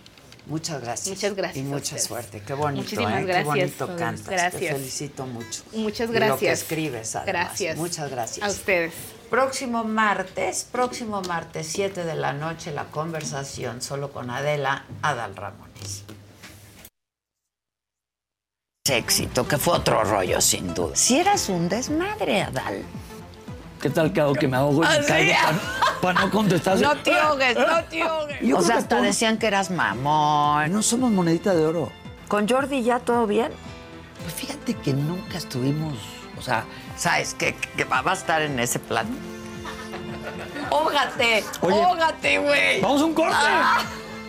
Muchas 0.47 0.83
gracias. 0.83 1.09
Muchas 1.17 1.35
gracias 1.37 1.65
Y 1.65 1.69
mucha 1.69 1.99
suerte. 1.99 2.43
Qué 2.45 2.55
bonito, 2.55 2.83
Muchísimas 2.83 3.23
¿eh? 3.23 3.25
gracias. 3.25 3.45
Qué 3.55 3.61
bonito 3.85 3.97
cantas. 3.97 4.25
Te 4.25 4.31
Gracias. 4.33 4.77
felicito 4.77 5.27
mucho. 5.27 5.63
Muchas 5.75 6.11
Y 6.11 6.13
lo 6.15 6.19
que 6.19 6.27
gracias. 6.27 6.63
escribes, 6.63 7.15
además. 7.15 7.45
Gracias. 7.47 7.77
Muchas 7.77 8.11
gracias. 8.11 8.47
A 8.47 8.51
ustedes. 8.51 9.20
Próximo 9.31 9.85
martes, 9.85 10.65
próximo 10.71 11.23
martes, 11.23 11.69
7 11.69 12.05
de 12.05 12.17
la 12.17 12.33
noche, 12.33 12.73
la 12.73 12.87
conversación 12.87 13.81
solo 13.81 14.11
con 14.11 14.29
Adela 14.29 14.85
Adal 15.03 15.37
Ramones. 15.37 16.05
Éxito, 18.89 19.47
que 19.47 19.57
fue 19.57 19.75
otro 19.75 20.03
rollo, 20.03 20.41
sin 20.41 20.75
duda. 20.75 20.97
Si 20.97 21.21
eras 21.21 21.49
un 21.49 21.69
desmadre, 21.69 22.43
Adal. 22.43 22.83
¿Qué 23.81 23.89
tal 23.89 24.13
que 24.13 24.21
hago 24.21 24.35
que 24.35 24.49
me 24.49 24.57
ahogo 24.57 24.83
y 24.83 24.89
me 25.01 25.07
caigo 25.07 25.33
para 26.03 26.21
no 26.23 26.31
contestar? 26.33 26.81
No 26.81 26.97
te 26.97 27.17
ahogues, 27.17 27.57
no 27.57 27.85
te 27.85 28.03
ahogues. 28.03 28.53
O 28.53 28.63
sea, 28.63 28.79
hasta 28.79 28.97
todo- 28.97 29.03
decían 29.03 29.39
que 29.39 29.47
eras 29.47 29.71
mamón. 29.71 30.73
No 30.73 30.83
somos 30.83 31.13
monedita 31.13 31.55
de 31.55 31.65
oro. 31.67 31.93
¿Con 32.27 32.49
Jordi 32.49 32.83
ya 32.83 32.99
todo 32.99 33.29
bien? 33.29 33.53
Pues 34.23 34.35
fíjate 34.35 34.75
que 34.75 34.93
nunca 34.93 35.39
estuvimos, 35.39 35.95
o 36.37 36.43
sea... 36.43 36.65
¿Sabes 37.01 37.33
qué? 37.33 37.55
Que 37.79 37.85
va 37.85 38.03
a 38.05 38.13
estar 38.13 38.43
en 38.43 38.61
ese 38.61 38.79
plan. 38.79 39.07
¡Ógate! 40.69 41.43
Oye, 41.63 41.75
¡Ógate, 41.75 42.39
güey! 42.41 42.81
¡Vamos 42.83 43.01
a 43.01 43.05
un 43.07 43.15
corte! 43.15 43.35
Ah, 43.41 43.81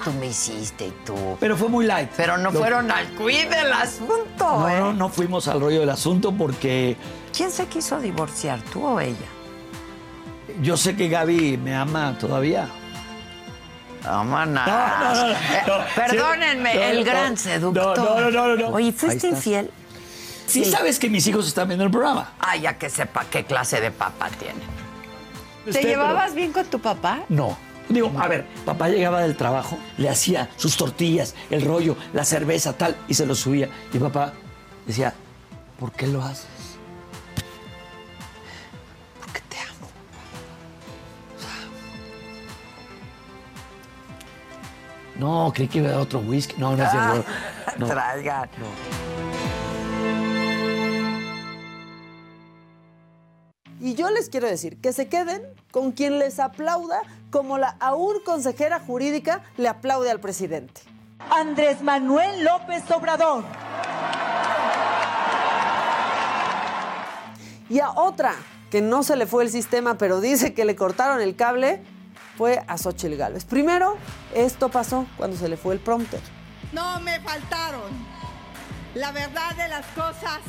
tú 0.05 0.11
me 0.13 0.27
hiciste 0.27 0.87
y 0.87 0.93
tú. 1.05 1.37
Pero 1.39 1.57
fue 1.57 1.67
muy 1.67 1.85
light. 1.85 2.09
Pero 2.15 2.37
no 2.37 2.49
Lo- 2.49 2.59
fueron 2.59 2.89
al 2.89 3.07
quid 3.09 3.49
del 3.49 3.73
asunto, 3.73 4.25
No, 4.39 4.69
¿eh? 4.69 4.79
no, 4.79 4.93
no 4.93 5.09
fuimos 5.09 5.49
al 5.49 5.59
rollo 5.59 5.81
del 5.81 5.89
asunto 5.89 6.31
porque 6.31 6.95
¿Quién 7.35 7.51
se 7.51 7.65
quiso 7.67 7.99
divorciar, 7.99 8.61
tú 8.71 8.85
o 8.85 8.99
ella? 9.01 9.17
yo 10.61 10.77
sé 10.77 10.95
que 10.95 11.09
Gaby 11.09 11.57
me 11.57 11.75
ama 11.75 12.17
todavía. 12.17 12.67
Vámonos. 14.03 14.65
No, 14.65 14.77
no, 14.77 15.13
no, 15.13 15.27
no, 15.27 15.31
Eh, 15.33 15.63
no. 15.67 15.73
perdónenme, 15.95 16.89
el 16.91 17.03
gran 17.03 17.37
seductor. 17.37 17.97
No, 17.97 18.19
no, 18.19 18.31
no, 18.31 18.47
no, 18.47 18.55
no. 18.55 18.67
Oye, 18.75 18.91
¿fuiste 18.93 19.27
infiel? 19.27 19.69
Sí, 20.51 20.65
sabes 20.65 20.99
que 20.99 21.09
mis 21.09 21.25
hijos 21.27 21.47
están 21.47 21.67
viendo 21.69 21.85
el 21.85 21.91
programa. 21.91 22.33
Ah, 22.39 22.57
ya 22.57 22.77
que 22.77 22.89
sepa 22.89 23.25
qué 23.29 23.45
clase 23.45 23.79
de 23.79 23.89
papá 23.89 24.29
tiene. 24.29 24.59
¿Te 25.71 25.81
llevabas 25.81 26.35
bien 26.35 26.51
con 26.51 26.65
tu 26.65 26.79
papá? 26.79 27.23
No. 27.29 27.57
Digo, 27.87 28.11
a 28.17 28.27
ver, 28.27 28.45
papá 28.65 28.89
llegaba 28.89 29.21
del 29.21 29.35
trabajo, 29.35 29.77
le 29.97 30.09
hacía 30.09 30.49
sus 30.55 30.77
tortillas, 30.77 31.35
el 31.49 31.65
rollo, 31.65 31.97
la 32.13 32.23
cerveza, 32.23 32.73
tal, 32.73 32.95
y 33.07 33.13
se 33.13 33.25
lo 33.25 33.35
subía. 33.35 33.69
Y 33.93 33.99
papá 33.99 34.33
decía, 34.85 35.13
¿por 35.79 35.91
qué 35.91 36.07
lo 36.07 36.21
haces? 36.21 36.45
Porque 39.19 39.41
te 39.49 39.57
amo. 39.57 39.87
No, 45.17 45.51
creí 45.53 45.67
que 45.67 45.79
iba 45.79 45.89
a 45.89 45.91
dar 45.91 46.01
otro 46.01 46.19
whisky. 46.19 46.55
No, 46.57 46.75
no 46.75 46.83
es 46.83 46.91
cierto. 46.91 47.25
No. 47.77 47.87
Traigan. 47.87 48.49
Y 53.81 53.95
yo 53.95 54.11
les 54.11 54.29
quiero 54.29 54.47
decir 54.47 54.79
que 54.79 54.93
se 54.93 55.09
queden 55.09 55.41
con 55.71 55.91
quien 55.91 56.19
les 56.19 56.39
aplauda 56.39 57.01
como 57.31 57.57
la 57.57 57.77
aún 57.79 58.17
consejera 58.23 58.79
jurídica 58.79 59.41
le 59.57 59.67
aplaude 59.67 60.11
al 60.11 60.19
presidente. 60.19 60.81
Andrés 61.31 61.81
Manuel 61.81 62.43
López 62.43 62.83
Obrador. 62.91 63.43
Y 67.69 67.79
a 67.79 67.89
otra 67.89 68.35
que 68.69 68.81
no 68.81 69.01
se 69.01 69.15
le 69.15 69.25
fue 69.25 69.43
el 69.43 69.49
sistema, 69.49 69.97
pero 69.97 70.21
dice 70.21 70.53
que 70.53 70.63
le 70.63 70.75
cortaron 70.75 71.19
el 71.19 71.35
cable, 71.35 71.81
fue 72.37 72.63
a 72.67 72.77
Xochitl 72.77 73.15
Gálvez. 73.15 73.45
Primero, 73.45 73.97
esto 74.35 74.69
pasó 74.69 75.07
cuando 75.17 75.37
se 75.37 75.49
le 75.49 75.57
fue 75.57 75.73
el 75.73 75.79
prompter. 75.79 76.21
No 76.71 76.99
me 76.99 77.19
faltaron. 77.21 77.81
La 78.93 79.11
verdad 79.11 79.55
de 79.55 79.67
las 79.69 79.87
cosas 79.87 80.39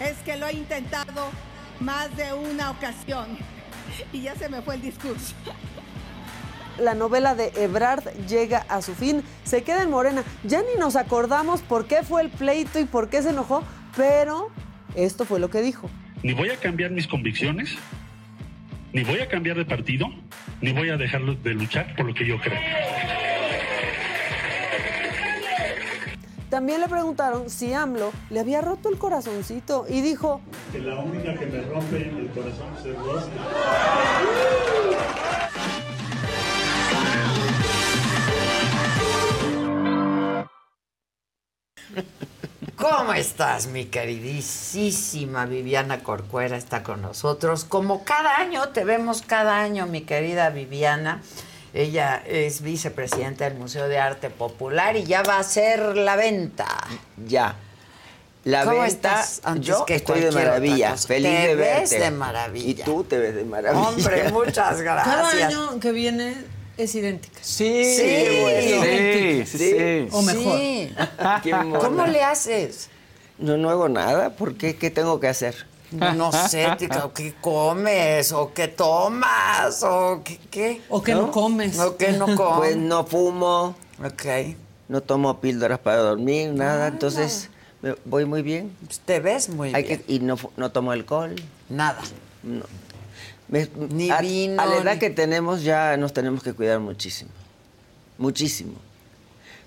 es 0.00 0.18
que 0.24 0.36
lo 0.36 0.46
he 0.46 0.52
intentado 0.52 1.30
más 1.80 2.14
de 2.16 2.32
una 2.32 2.70
ocasión 2.70 3.26
y 4.12 4.22
ya 4.22 4.34
se 4.36 4.48
me 4.48 4.62
fue 4.62 4.76
el 4.76 4.82
discurso. 4.82 5.34
La 6.78 6.94
novela 6.94 7.34
de 7.34 7.52
Ebrard 7.56 8.04
llega 8.26 8.64
a 8.68 8.80
su 8.80 8.94
fin, 8.94 9.22
se 9.44 9.62
queda 9.62 9.82
en 9.82 9.90
Morena. 9.90 10.24
Ya 10.44 10.62
ni 10.62 10.78
nos 10.78 10.96
acordamos 10.96 11.60
por 11.60 11.86
qué 11.86 12.02
fue 12.02 12.22
el 12.22 12.30
pleito 12.30 12.78
y 12.78 12.84
por 12.84 13.10
qué 13.10 13.22
se 13.22 13.30
enojó, 13.30 13.64
pero 13.96 14.48
esto 14.94 15.26
fue 15.26 15.40
lo 15.40 15.50
que 15.50 15.60
dijo. 15.60 15.90
Ni 16.22 16.32
voy 16.32 16.48
a 16.48 16.56
cambiar 16.56 16.90
mis 16.90 17.06
convicciones, 17.06 17.76
ni 18.92 19.04
voy 19.04 19.20
a 19.20 19.28
cambiar 19.28 19.58
de 19.58 19.66
partido, 19.66 20.06
ni 20.62 20.72
voy 20.72 20.88
a 20.88 20.96
dejar 20.96 21.22
de 21.22 21.54
luchar 21.54 21.94
por 21.96 22.06
lo 22.06 22.14
que 22.14 22.24
yo 22.26 22.40
creo. 22.40 22.60
También 26.50 26.80
le 26.80 26.88
preguntaron 26.88 27.48
si 27.48 27.72
AMLO 27.72 28.12
le 28.28 28.40
había 28.40 28.60
roto 28.60 28.88
el 28.88 28.98
corazoncito 28.98 29.86
y 29.88 30.00
dijo, 30.00 30.40
Que 30.72 30.78
la 30.78 30.98
única 30.98 31.34
que 31.34 31.46
me 31.46 31.62
rompe 31.62 31.96
el 31.96 32.30
corazón 32.30 32.76
es 32.78 32.96
vos. 32.96 33.24
¿Cómo 42.76 43.12
estás, 43.14 43.66
mi 43.66 43.86
queridísima 43.86 45.46
Viviana 45.46 46.04
Corcuera? 46.04 46.56
Está 46.56 46.84
con 46.84 47.02
nosotros. 47.02 47.64
Como 47.64 48.04
cada 48.04 48.36
año, 48.36 48.68
te 48.68 48.84
vemos 48.84 49.22
cada 49.22 49.60
año, 49.60 49.86
mi 49.86 50.02
querida 50.02 50.50
Viviana. 50.50 51.20
Ella 51.74 52.22
es 52.26 52.62
vicepresidenta 52.62 53.48
del 53.48 53.58
Museo 53.58 53.88
de 53.88 53.98
Arte 53.98 54.30
Popular 54.30 54.96
y 54.96 55.04
ya 55.04 55.22
va 55.22 55.36
a 55.36 55.40
hacer 55.40 55.96
la 55.96 56.14
venta. 56.14 56.66
Ya. 57.26 57.56
La 58.44 58.64
¿Cómo 58.64 58.80
venta, 58.80 58.86
estás 58.86 59.40
antes 59.44 59.66
yo 59.66 59.84
que 59.84 59.96
estoy 59.96 60.20
de 60.20 60.32
maravilla, 60.32 60.96
feliz 60.96 61.30
Te 61.30 61.48
de 61.48 61.54
ves 61.56 61.90
verte. 61.90 62.04
de 62.04 62.10
maravilla. 62.10 62.68
Y 62.70 62.74
tú 62.74 63.04
te 63.04 63.18
ves 63.18 63.34
de 63.34 63.44
maravilla. 63.44 63.88
Hombre, 63.88 64.32
muchas 64.32 64.76
cada 64.82 65.04
gracias. 65.04 65.42
año 65.54 65.78
que 65.78 65.92
viene 65.92 66.34
es 66.78 66.94
idéntica. 66.94 67.38
Sí, 67.42 67.84
Sí, 67.96 68.40
bueno. 68.40 68.82
Sí, 68.82 69.44
sí, 69.46 69.58
sí. 69.58 70.08
O 70.10 70.22
mejor. 70.22 70.58
Sí. 70.58 70.94
Qué. 71.42 71.50
¿Cómo 71.50 72.06
le 72.06 72.22
haces? 72.22 72.88
No, 73.38 73.58
no 73.58 73.68
hago 73.68 73.88
nada, 73.90 74.30
¿por 74.30 74.54
qué? 74.54 74.74
¿Qué 74.76 74.90
tengo 74.90 75.20
que 75.20 75.28
hacer? 75.28 75.66
No 75.90 76.30
sé, 76.32 76.66
tica, 76.78 77.10
¿qué 77.14 77.34
comes? 77.40 78.32
¿O 78.32 78.54
qué 78.54 78.68
tomas? 78.68 79.82
¿O 79.82 80.22
qué? 80.24 80.38
qué? 80.50 80.80
O 80.88 81.02
que 81.02 81.14
no, 81.14 81.30
comes. 81.30 81.78
¿O 81.78 81.96
que 81.96 82.12
no 82.12 82.26
comes? 82.36 82.58
Pues 82.58 82.76
no 82.76 83.04
fumo, 83.04 83.74
Ok. 84.02 84.24
no 84.88 85.00
tomo 85.02 85.40
píldoras 85.40 85.78
para 85.80 85.96
dormir, 85.98 86.52
nada, 86.52 86.86
entonces 86.88 87.50
voy 88.04 88.24
muy 88.24 88.42
bien. 88.42 88.74
Te 89.06 89.20
ves 89.20 89.48
muy 89.48 89.74
Hay 89.74 89.84
bien. 89.84 90.02
que- 90.02 90.12
y 90.14 90.18
no, 90.20 90.36
no 90.56 90.70
tomo 90.72 90.90
alcohol. 90.92 91.34
Nada. 91.68 92.00
No. 92.42 92.64
Me- 93.48 93.68
Ni 93.90 94.10
a, 94.10 94.20
vino, 94.20 94.60
A 94.62 94.66
la 94.66 94.76
edad 94.76 94.94
ni- 94.94 95.00
que 95.00 95.10
tenemos 95.10 95.62
ya 95.62 95.96
nos 95.96 96.12
tenemos 96.12 96.42
que 96.42 96.52
cuidar 96.52 96.78
muchísimo. 96.80 97.30
Muchísimo. 98.18 98.74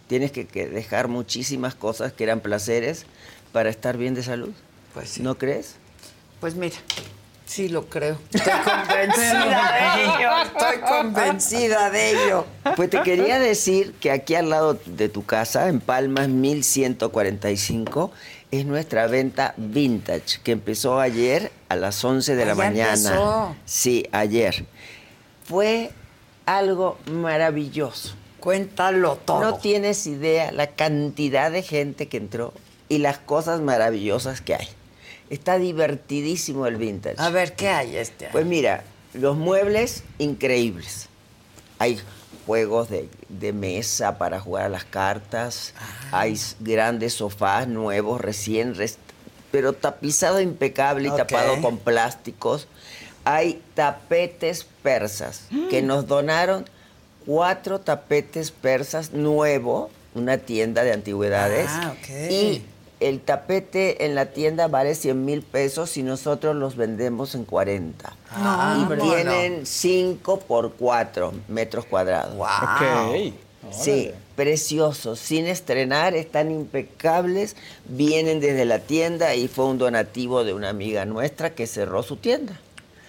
Tienes 0.07 0.31
que, 0.31 0.45
que 0.45 0.68
dejar 0.68 1.07
muchísimas 1.07 1.76
cosas 1.76 2.14
que 2.14 2.23
eran 2.23 2.40
placeres 2.40 3.06
para 3.52 3.69
estar 3.69 3.98
bien 3.98 4.14
de 4.14 4.23
salud. 4.23 4.53
Pues 4.94 5.10
sí. 5.10 5.22
¿No 5.23 5.38
crees? 5.38 5.76
Pues 6.40 6.56
mira, 6.56 6.76
sí 7.45 7.69
lo 7.69 7.85
creo. 7.87 8.17
Estoy 8.33 8.51
convencida 8.51 9.71
de 9.71 10.03
ello. 10.03 10.29
Estoy 10.43 10.77
convencida 10.87 11.89
de 11.89 12.09
ello. 12.11 12.45
Pues 12.75 12.89
te 12.89 13.01
quería 13.01 13.39
decir 13.39 13.93
que 13.99 14.11
aquí 14.11 14.35
al 14.35 14.49
lado 14.49 14.79
de 14.85 15.09
tu 15.09 15.25
casa, 15.25 15.69
en 15.69 15.79
Palmas 15.79 16.29
1145, 16.29 18.11
es 18.51 18.65
nuestra 18.65 19.07
venta 19.07 19.53
vintage, 19.57 20.39
que 20.43 20.51
empezó 20.51 20.99
ayer 20.99 21.51
a 21.69 21.75
las 21.75 22.03
11 22.03 22.35
de 22.35 22.45
la 22.45 22.55
mañana. 22.55 22.93
empezó. 22.93 23.55
Sí, 23.65 24.07
ayer. 24.11 24.65
Fue 25.45 25.91
algo 26.45 26.97
maravilloso. 27.11 28.15
Cuéntalo 28.39 29.15
todo. 29.15 29.39
No 29.39 29.55
tienes 29.55 30.05
idea 30.05 30.51
la 30.51 30.67
cantidad 30.67 31.51
de 31.51 31.63
gente 31.63 32.07
que 32.07 32.17
entró 32.17 32.53
y 32.89 32.97
las 32.97 33.17
cosas 33.17 33.61
maravillosas 33.61 34.41
que 34.41 34.55
hay. 34.55 34.67
Está 35.34 35.57
divertidísimo 35.57 36.68
el 36.68 36.76
vintage. 36.77 37.15
A 37.18 37.30
ver, 37.30 37.53
¿qué 37.55 37.69
hay 37.69 37.97
este 37.97 38.26
año? 38.26 38.31
Pues 38.34 38.45
mira, 38.45 38.84
los 39.14 39.35
muebles 39.35 40.03
increíbles. 40.19 41.07
Hay 41.80 41.99
juegos 42.45 42.89
de, 42.89 43.10
de 43.30 43.51
mesa 43.51 44.18
para 44.19 44.39
jugar 44.39 44.65
a 44.65 44.69
las 44.69 44.84
cartas. 44.85 45.73
Ah. 46.11 46.19
Hay 46.22 46.39
grandes 46.60 47.14
sofás 47.15 47.68
nuevos, 47.68 48.22
recién, 48.22 48.76
rest- 48.76 48.97
pero 49.51 49.73
tapizado 49.73 50.39
impecable 50.39 51.07
y 51.07 51.11
tapado 51.11 51.60
con 51.61 51.77
plásticos. 51.80 52.68
Hay 53.26 53.61
tapetes 53.73 54.65
persas 54.84 55.45
que 55.69 55.81
Mm. 55.81 55.88
nos 55.88 56.07
donaron 56.07 56.65
cuatro 57.26 57.80
tapetes 57.80 58.51
persas 58.51 59.14
nuevo, 59.14 59.89
una 60.14 60.38
tienda 60.38 60.84
de 60.84 60.91
antigüedades. 60.93 61.68
Ah, 61.69 61.95
ok. 61.97 62.10
Y 62.31 62.61
el 63.07 63.19
tapete 63.21 64.05
en 64.05 64.15
la 64.15 64.27
tienda 64.27 64.67
vale 64.67 64.95
100 64.95 65.25
mil 65.25 65.41
pesos 65.41 65.97
y 65.97 66.03
nosotros 66.03 66.55
los 66.55 66.75
vendemos 66.75 67.35
en 67.35 67.45
40. 67.45 68.13
Ah, 68.31 68.75
y 68.77 68.81
hombre. 68.84 69.01
tienen 69.01 69.65
5 69.65 70.39
por 70.41 70.73
4 70.73 71.34
metros 71.47 71.85
cuadrados. 71.85 72.35
Ok. 72.38 73.34
Sí, 73.71 74.11
preciosos, 74.35 75.19
sin 75.19 75.47
estrenar, 75.47 76.15
están 76.15 76.51
impecables, 76.51 77.55
vienen 77.85 78.39
desde 78.41 78.65
la 78.65 78.80
tienda 78.80 79.35
y 79.35 79.47
fue 79.47 79.65
un 79.65 79.77
donativo 79.77 80.43
de 80.43 80.53
una 80.53 80.69
amiga 80.69 81.05
nuestra 81.05 81.55
que 81.55 81.65
cerró 81.65 82.03
su 82.03 82.17
tienda. 82.17 82.59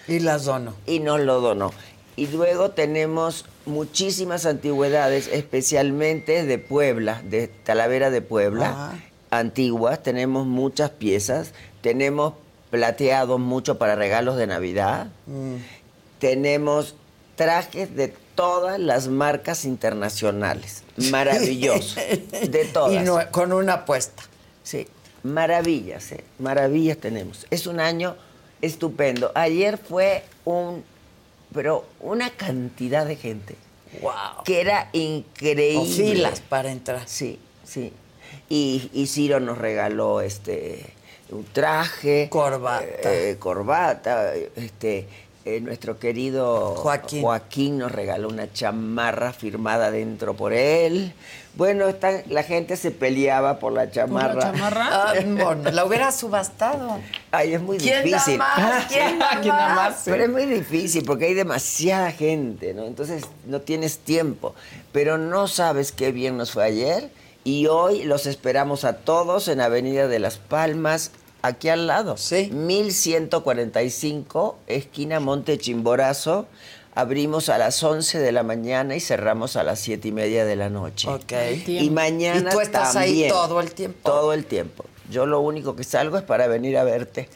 Y 0.07 0.19
las 0.19 0.45
dono. 0.45 0.73
Y 0.85 0.99
nos 0.99 1.19
lo 1.19 1.41
donó. 1.41 1.71
Y 2.15 2.27
luego 2.27 2.71
tenemos 2.71 3.45
muchísimas 3.65 4.45
antigüedades, 4.45 5.27
especialmente 5.27 6.45
de 6.45 6.57
Puebla, 6.57 7.21
de 7.25 7.47
Talavera 7.47 8.09
de 8.09 8.21
Puebla, 8.21 8.73
Ah. 8.75 8.93
Antiguas. 9.39 10.01
Tenemos 10.03 10.45
muchas 10.45 10.89
piezas, 10.91 11.51
tenemos 11.81 12.33
plateados 12.71 13.39
mucho 13.39 13.77
para 13.77 13.95
regalos 13.95 14.37
de 14.37 14.47
Navidad. 14.47 15.07
Mm. 15.27 15.55
Tenemos 16.19 16.95
trajes 17.35 17.95
de 17.95 18.13
todas 18.35 18.79
las 18.79 19.07
marcas 19.07 19.65
internacionales. 19.65 20.83
Maravilloso. 21.11 21.99
de 21.99 22.65
todas. 22.73 22.93
Y 22.93 22.99
no- 23.05 23.19
con 23.31 23.53
una 23.53 23.73
apuesta. 23.73 24.23
Sí, 24.63 24.87
maravillas, 25.23 26.11
¿eh? 26.13 26.23
maravillas 26.39 26.97
tenemos. 26.97 27.45
Es 27.49 27.67
un 27.67 27.79
año 27.79 28.15
estupendo. 28.61 29.31
Ayer 29.35 29.77
fue 29.77 30.23
un, 30.45 30.83
pero 31.53 31.85
una 31.99 32.29
cantidad 32.31 33.05
de 33.05 33.15
gente. 33.15 33.55
Wow. 34.01 34.43
Que 34.43 34.61
era 34.61 34.89
increíble. 34.93 35.77
O 35.77 35.85
filas 35.85 36.41
para 36.41 36.71
entrar. 36.71 37.03
Sí, 37.07 37.39
sí. 37.63 37.93
Y, 38.49 38.89
y 38.93 39.07
Ciro 39.07 39.39
nos 39.39 39.57
regaló 39.57 40.21
este 40.21 40.85
un 41.31 41.43
traje. 41.45 42.27
Corbata. 42.29 42.85
eh, 43.03 43.37
corbata. 43.39 44.33
Este, 44.55 45.07
eh, 45.45 45.59
nuestro 45.61 45.97
querido 45.99 46.75
Joaquín. 46.75 47.21
Joaquín 47.21 47.77
nos 47.79 47.91
regaló 47.91 48.27
una 48.29 48.51
chamarra 48.51 49.33
firmada 49.33 49.89
dentro 49.91 50.35
por 50.35 50.53
él. 50.53 51.13
Bueno, 51.55 51.87
están- 51.87 52.23
la 52.29 52.43
gente 52.43 52.75
se 52.77 52.91
peleaba 52.91 53.59
por 53.59 53.71
la 53.73 53.89
chamarra. 53.89 54.51
Ah, 54.91 55.13
bueno, 55.25 55.71
la 55.71 55.85
hubiera 55.85 56.11
subastado. 56.11 56.99
Ay, 57.31 57.53
es 57.55 57.61
muy 57.61 57.77
¿Quién 57.77 57.97
da 57.97 58.03
difícil. 58.03 58.37
más? 58.37 58.85
¿Quién 58.89 59.17
da 59.19 59.29
¿Quién 59.41 59.55
da 59.55 59.73
más? 59.75 60.01
Pero 60.05 60.23
es 60.25 60.29
muy 60.29 60.45
difícil 60.45 61.03
porque 61.05 61.25
hay 61.25 61.33
demasiada 61.33 62.11
gente, 62.11 62.73
¿no? 62.73 62.83
Entonces 62.85 63.23
no 63.47 63.61
tienes 63.61 63.99
tiempo. 63.99 64.53
Pero 64.91 65.17
no 65.17 65.47
sabes 65.47 65.91
qué 65.91 66.11
bien 66.11 66.37
nos 66.37 66.51
fue 66.51 66.63
ayer 66.65 67.09
y 67.45 67.67
hoy 67.67 68.03
los 68.03 68.25
esperamos 68.25 68.83
a 68.83 68.97
todos 68.97 69.47
en 69.47 69.61
Avenida 69.61 70.09
de 70.09 70.19
las 70.19 70.37
Palmas, 70.37 71.11
aquí 71.43 71.69
al 71.69 71.87
lado. 71.87 72.17
Sí. 72.17 72.49
1145, 72.51 74.57
esquina 74.67 75.19
Monte 75.19 75.57
Chimborazo. 75.57 76.47
Abrimos 76.95 77.49
a 77.49 77.57
las 77.57 77.81
11 77.83 78.19
de 78.19 78.31
la 78.31 78.43
mañana 78.43 78.95
y 78.95 78.99
cerramos 78.99 79.57
a 79.57 79.63
las 79.63 79.79
7 79.79 80.07
y 80.07 80.11
media 80.11 80.45
de 80.45 80.55
la 80.55 80.69
noche. 80.69 81.09
Ok. 81.09 81.33
Y 81.67 81.89
mañana 81.89 82.49
Y 82.49 82.53
tú 82.53 82.61
estás 82.61 82.95
ahí 82.95 83.09
también. 83.11 83.29
todo 83.31 83.59
el 83.59 83.71
tiempo. 83.73 83.99
Todo 84.09 84.33
el 84.33 84.45
tiempo. 84.45 84.85
Yo 85.09 85.25
lo 85.25 85.39
único 85.39 85.75
que 85.75 85.83
salgo 85.83 86.17
es 86.17 86.23
para 86.23 86.47
venir 86.47 86.77
a 86.77 86.83
verte. 86.83 87.29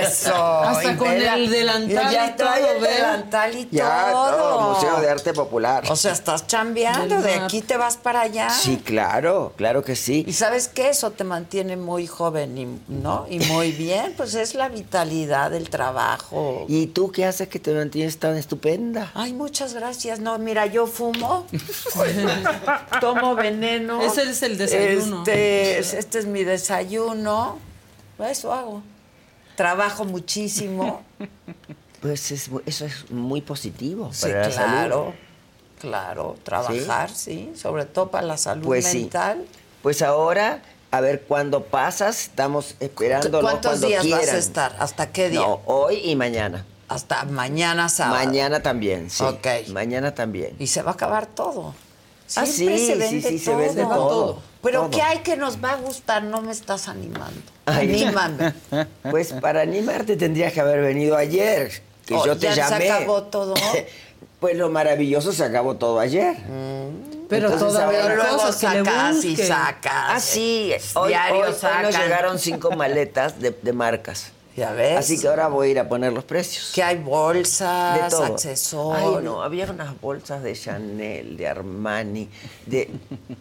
Eso. 0.00 0.34
Hasta 0.64 0.92
y 0.92 0.96
con 0.96 1.08
vela- 1.08 1.34
el 1.36 1.50
delantal 1.50 2.12
Ya 2.12 2.26
y 2.28 2.36
trae 2.36 2.60
todo, 2.62 2.72
el 2.76 2.82
delantal 2.82 3.54
y 3.56 3.68
Ya, 3.70 4.08
todo. 4.12 4.36
todo, 4.36 4.74
Museo 4.74 5.00
de 5.00 5.10
Arte 5.10 5.32
Popular. 5.32 5.84
O 5.88 5.96
sea, 5.96 6.12
estás 6.12 6.46
chambeando, 6.46 7.20
de 7.22 7.34
aquí 7.34 7.62
te 7.62 7.76
vas 7.76 7.96
para 7.96 8.20
allá. 8.22 8.50
Sí, 8.50 8.76
claro, 8.84 9.52
claro 9.56 9.82
que 9.82 9.96
sí. 9.96 10.24
Y 10.26 10.32
sabes 10.34 10.68
que 10.68 10.90
eso 10.90 11.10
te 11.12 11.24
mantiene 11.24 11.76
muy 11.76 12.06
joven, 12.06 12.58
y, 12.58 12.66
¿no? 12.88 13.26
Y 13.30 13.38
muy 13.40 13.72
bien, 13.84 14.12
pues 14.16 14.34
es 14.34 14.54
la 14.54 14.68
vitalidad 14.68 15.50
del 15.50 15.70
trabajo. 15.70 16.66
¿Y 16.68 16.88
tú 16.88 17.10
qué 17.10 17.24
haces 17.24 17.48
que 17.48 17.58
te 17.58 17.72
mantienes 17.72 18.18
tan 18.18 18.36
estupenda? 18.36 19.10
Ay, 19.14 19.32
muchas 19.32 19.74
gracias. 19.74 20.20
No, 20.20 20.38
mira, 20.38 20.66
yo 20.66 20.86
fumo, 20.86 21.46
tomo 23.00 23.34
veneno. 23.34 24.02
Ese 24.02 24.22
es 24.30 24.42
el 24.42 24.58
desayuno. 24.58 25.18
Este, 25.18 25.78
es- 25.78 25.94
este 25.94 26.18
es 26.18 26.26
mi 26.26 26.44
desayuno. 26.44 27.13
Eso 28.18 28.52
hago. 28.52 28.82
Trabajo 29.56 30.04
muchísimo. 30.04 31.02
Pues 32.00 32.32
es 32.32 32.50
eso 32.66 32.84
es 32.84 33.10
muy 33.10 33.40
positivo 33.40 34.12
Sí, 34.12 34.26
para 34.26 34.40
la 34.48 34.50
salud. 34.50 34.70
claro. 34.74 35.14
Claro, 35.80 36.36
trabajar, 36.42 37.10
sí. 37.10 37.50
sobre 37.56 37.86
todo 37.86 38.10
para 38.10 38.26
la 38.26 38.36
salud 38.36 38.64
Pues 38.66 38.86
sí. 38.86 38.98
mental. 39.00 39.46
Pues 39.82 40.02
ahora, 40.02 40.60
a 40.90 41.00
ver 41.00 41.22
cuándo 41.22 41.64
pasas, 41.64 42.24
estamos 42.24 42.74
esperando 42.80 43.40
¿Cuántos 43.40 43.70
cuando 43.80 43.86
días 43.86 44.08
vas 44.10 44.28
a 44.28 44.36
estar? 44.36 44.76
¿Hasta 44.80 45.12
qué 45.12 45.30
día? 45.30 45.40
No, 45.40 45.62
hoy 45.64 45.96
y 46.04 46.14
mañana. 46.14 46.66
Hasta 46.88 47.24
mañana 47.24 47.88
sábado. 47.88 48.22
Mañana 48.22 48.62
también, 48.62 49.08
sí. 49.08 49.24
Ok. 49.24 49.46
Mañana 49.72 50.14
también. 50.14 50.54
Y 50.58 50.66
se 50.66 50.82
va 50.82 50.90
a 50.90 50.94
acabar 50.94 51.24
todo. 51.26 51.74
Ah, 52.36 52.46
sí, 52.46 52.66
se 52.66 52.78
sí, 52.78 52.94
vende 52.98 53.28
sí, 53.28 53.38
se 53.38 53.44
todo. 53.50 53.56
vende 53.58 53.82
todo, 53.84 54.42
Pero 54.62 54.80
todo. 54.82 54.90
¿qué 54.90 55.02
hay 55.02 55.18
que 55.18 55.36
nos 55.36 55.62
va 55.62 55.72
a 55.72 55.76
gustar? 55.76 56.22
No 56.22 56.40
me 56.42 56.52
estás 56.52 56.88
animando. 56.88 57.40
Ay, 57.66 57.88
Anímame. 58.02 58.54
Pues 59.10 59.32
para 59.34 59.60
animarte 59.62 60.16
tendrías 60.16 60.52
que 60.52 60.60
haber 60.60 60.80
venido 60.80 61.16
ayer, 61.16 61.70
que 62.06 62.14
Oh, 62.14 62.26
yo 62.26 62.36
te 62.36 62.54
ya 62.54 62.68
se 62.68 62.90
acabó 62.90 63.22
todo. 63.24 63.54
Pues 64.40 64.58
lo 64.58 64.68
maravilloso 64.68 65.32
se 65.32 65.42
acabó 65.42 65.76
todo 65.76 65.98
ayer. 66.00 66.36
Pero 67.30 67.46
Entonces, 67.50 67.68
todavía 67.78 68.02
ahora- 68.02 68.10
hay 68.14 68.16
luego 68.20 68.36
cosas 68.36 68.56
que 68.56 68.78
le 68.78 68.84
sacas 68.84 69.24
y 69.24 69.36
sacas. 69.36 69.92
Ah, 69.94 70.20
sí. 70.20 70.72
Hoy, 70.94 71.08
Diario 71.08 71.36
hoy- 71.36 71.42
hoy 71.48 71.82
nos 71.82 71.96
llegaron 71.98 72.38
cinco 72.38 72.70
maletas 72.76 73.40
de, 73.40 73.52
de 73.62 73.72
marcas. 73.72 74.32
Ya 74.56 74.72
ves. 74.72 74.98
Así 74.98 75.20
que 75.20 75.26
ahora 75.26 75.48
voy 75.48 75.68
a 75.68 75.70
ir 75.72 75.78
a 75.80 75.88
poner 75.88 76.12
los 76.12 76.22
precios. 76.24 76.70
Que 76.72 76.82
hay 76.82 76.96
bolsas, 76.98 78.02
de 78.04 78.08
todo. 78.08 78.24
accesorios. 78.24 79.16
Ay, 79.18 79.24
no, 79.24 79.42
había 79.42 79.68
unas 79.70 80.00
bolsas 80.00 80.42
de 80.44 80.54
Chanel, 80.54 81.36
de 81.36 81.48
Armani, 81.48 82.28
de 82.66 82.88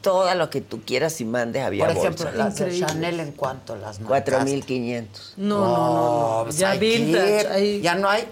todo 0.02 0.34
lo 0.34 0.50
que 0.50 0.62
tú 0.62 0.82
quieras 0.84 1.22
y 1.22 1.26
mandes 1.26 1.64
había 1.64 1.86
Por 1.86 1.96
ejemplo, 1.96 2.26
bolsas. 2.26 2.36
las 2.36 2.56
de. 2.56 2.80
Chanel, 2.80 3.20
¿en 3.20 3.32
cuánto 3.34 3.76
las 3.76 4.00
marcas? 4.00 4.44
4.500. 4.44 5.34
No, 5.38 5.60
no, 5.60 5.68
no, 5.68 6.38
no. 6.38 6.44
pues 6.46 6.58
Ya 6.58 6.72
que 6.74 6.80
vintage, 6.80 7.48
ahí- 7.48 7.82
Ya 7.82 7.94
no 7.96 8.10
hay. 8.10 8.28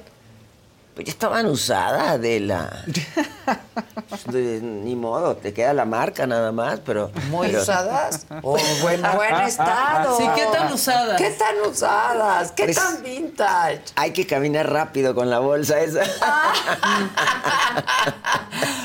Pues 0.94 1.06
ya 1.08 1.12
estaban 1.14 1.46
usadas, 1.46 2.10
Adela. 2.10 2.84
De- 4.26 4.60
ni 4.62 4.94
modo, 4.96 5.38
te 5.38 5.54
queda 5.54 5.74
la 5.74 5.86
marca 5.86 6.28
nada 6.28 6.52
más, 6.52 6.82
pero... 6.86 7.12
Muy 7.30 7.48
pero- 7.48 7.62
usadas. 7.62 8.26
O 8.44 8.58
buen, 8.82 9.02
buen 9.02 9.36
estado. 9.48 10.18
Sí, 10.18 10.26
¿qué 10.36 10.46
tan 10.52 10.74
usadas? 10.74 11.18
¿Qué 11.22 11.30
tan 11.32 11.56
usadas? 11.70 12.52
¿Qué 12.52 12.66
Pues- 12.66 12.76
tan 12.76 13.02
vintage? 13.04 13.82
Hay 13.96 14.12
que 14.12 14.28
caminar 14.28 14.70
rápido 14.72 15.16
con 15.16 15.30
la 15.30 15.40
bolsa 15.40 15.80
esa. 15.80 16.02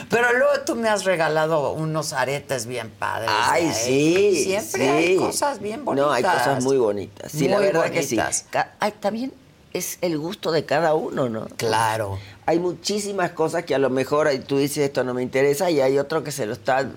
Pero 0.09 0.33
luego 0.33 0.61
tú 0.65 0.77
me 0.77 0.89
has 0.89 1.05
regalado 1.05 1.73
unos 1.73 2.13
aretes 2.13 2.67
bien 2.67 2.91
padres. 2.91 3.31
Ay, 3.33 3.73
sí. 3.75 4.45
Siempre 4.45 4.81
sí. 4.83 4.89
hay 4.89 5.17
cosas 5.17 5.59
bien 5.61 5.85
bonitas. 5.85 6.07
No, 6.07 6.13
hay 6.13 6.23
cosas 6.23 6.63
muy 6.63 6.77
bonitas. 6.79 7.33
Sí, 7.33 7.49
la 7.49 7.59
verdad 7.59 7.91
que 7.91 8.03
sí. 8.03 8.19
Ay, 8.79 8.93
también 9.01 9.33
es 9.77 9.99
el 10.01 10.19
gusto 10.19 10.53
de 10.53 10.65
cada 10.65 10.95
uno, 10.95 11.29
¿no? 11.29 11.47
Claro. 11.57 12.19
Hay 12.47 12.59
muchísimas 12.59 13.31
cosas 13.33 13.65
que 13.65 13.75
a 13.75 13.79
lo 13.79 13.91
mejor 13.91 14.29
tú 14.47 14.59
dices 14.59 14.79
esto 14.79 15.05
no 15.05 15.15
me 15.15 15.23
interesa 15.23 15.71
y 15.71 15.81
hay 15.81 15.99
otro 15.99 16.23
que 16.23 16.31
se 16.33 16.47
lo 16.47 16.53
está 16.53 16.89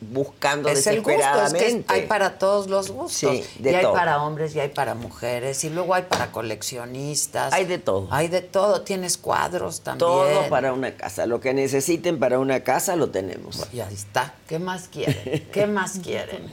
buscando 0.00 0.68
Es 0.68 0.86
el 0.86 0.96
gusto, 0.98 1.10
es 1.12 1.16
desesperadamente. 1.18 1.84
que 1.84 1.92
hay 1.94 2.06
para 2.06 2.38
todos 2.38 2.68
los 2.68 2.90
gustos. 2.90 3.12
Sí, 3.30 3.44
de 3.58 3.72
y 3.72 3.74
hay 3.74 3.82
todo. 3.84 3.94
para 3.94 4.22
hombres 4.22 4.54
y 4.54 4.60
hay 4.60 4.68
para 4.68 4.94
mujeres 4.94 5.64
y 5.64 5.70
luego 5.70 5.94
hay 5.94 6.02
para 6.02 6.30
coleccionistas. 6.30 7.52
Hay 7.52 7.64
de 7.64 7.78
todo. 7.78 8.08
Hay 8.10 8.28
de 8.28 8.42
todo, 8.42 8.82
tienes 8.82 9.16
cuadros 9.16 9.80
también. 9.80 9.98
Todo 10.00 10.48
para 10.48 10.72
una 10.72 10.94
casa. 10.94 11.26
Lo 11.26 11.40
que 11.40 11.54
necesiten 11.54 12.18
para 12.18 12.38
una 12.38 12.60
casa 12.60 12.96
lo 12.96 13.10
tenemos. 13.10 13.66
Y 13.72 13.80
ahí 13.80 13.94
está. 13.94 14.34
¿Qué 14.46 14.58
más 14.58 14.88
quieren? 14.88 15.48
¿Qué 15.52 15.66
más 15.66 15.98
quieren? 16.04 16.48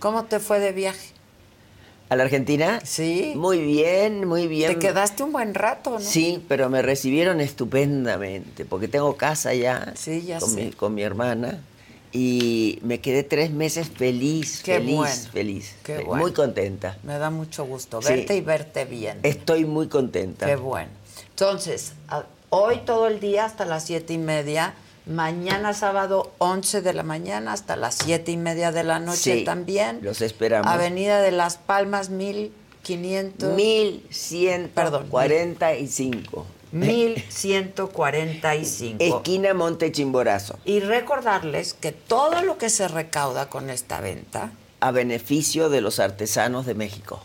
¿Cómo 0.00 0.24
te 0.24 0.40
fue 0.40 0.58
de 0.60 0.72
viaje? 0.72 1.15
¿A 2.08 2.14
la 2.16 2.22
Argentina? 2.24 2.80
Sí. 2.84 3.32
Muy 3.34 3.58
bien, 3.60 4.26
muy 4.28 4.46
bien. 4.46 4.72
Te 4.72 4.78
quedaste 4.78 5.22
un 5.24 5.32
buen 5.32 5.54
rato, 5.54 5.90
¿no? 5.90 6.00
Sí, 6.00 6.44
pero 6.48 6.68
me 6.70 6.80
recibieron 6.82 7.40
estupendamente, 7.40 8.64
porque 8.64 8.86
tengo 8.86 9.16
casa 9.16 9.54
ya, 9.54 9.92
Sí, 9.96 10.22
ya 10.22 10.38
con, 10.38 10.50
sé. 10.50 10.64
Mi, 10.66 10.70
con 10.72 10.94
mi 10.94 11.02
hermana, 11.02 11.58
y 12.12 12.78
me 12.82 13.00
quedé 13.00 13.24
tres 13.24 13.50
meses 13.50 13.88
feliz, 13.88 14.62
Qué 14.64 14.74
feliz, 14.76 14.94
bueno, 14.96 15.14
feliz, 15.32 15.74
qué 15.82 15.98
bueno. 15.98 16.22
muy 16.22 16.32
contenta. 16.32 16.96
Me 17.02 17.18
da 17.18 17.30
mucho 17.30 17.64
gusto 17.66 18.00
Sí. 18.00 18.08
verte 18.08 18.36
y 18.36 18.40
verte 18.40 18.84
bien. 18.84 19.18
Estoy 19.24 19.64
muy 19.64 19.88
contenta. 19.88 20.46
Qué 20.46 20.54
bueno. 20.56 20.90
Entonces, 21.30 21.92
hoy 22.50 22.78
todo 22.86 23.08
el 23.08 23.18
día 23.18 23.44
hasta 23.46 23.64
las 23.64 23.84
siete 23.84 24.12
y 24.14 24.18
media, 24.18 24.74
mañana 25.06 25.72
sábado 25.72 26.32
11 26.38 26.82
de 26.82 26.92
la 26.92 27.02
mañana 27.02 27.52
hasta 27.52 27.76
las 27.76 27.94
siete 27.94 28.32
y 28.32 28.36
media 28.36 28.72
de 28.72 28.84
la 28.84 28.98
noche 28.98 29.38
Sí, 29.38 29.44
también. 29.44 30.00
los 30.02 30.20
esperamos. 30.20 30.70
Avenida 30.70 31.22
de 31.22 31.30
Las 31.30 31.56
Palmas 31.56 32.10
500. 32.82 33.54
1145. 33.54 36.46
1145. 36.72 38.96
Esquina 38.98 39.54
Monte 39.54 39.92
Chimborazo. 39.92 40.58
Y 40.64 40.80
recordarles 40.80 41.74
que 41.74 41.92
todo 41.92 42.42
lo 42.42 42.58
que 42.58 42.68
se 42.70 42.88
recauda 42.88 43.48
con 43.48 43.70
esta 43.70 44.00
venta 44.00 44.50
A 44.80 44.90
beneficio 44.90 45.68
de 45.70 45.80
los 45.80 46.00
artesanos 46.00 46.66
de 46.66 46.74
México. 46.74 47.20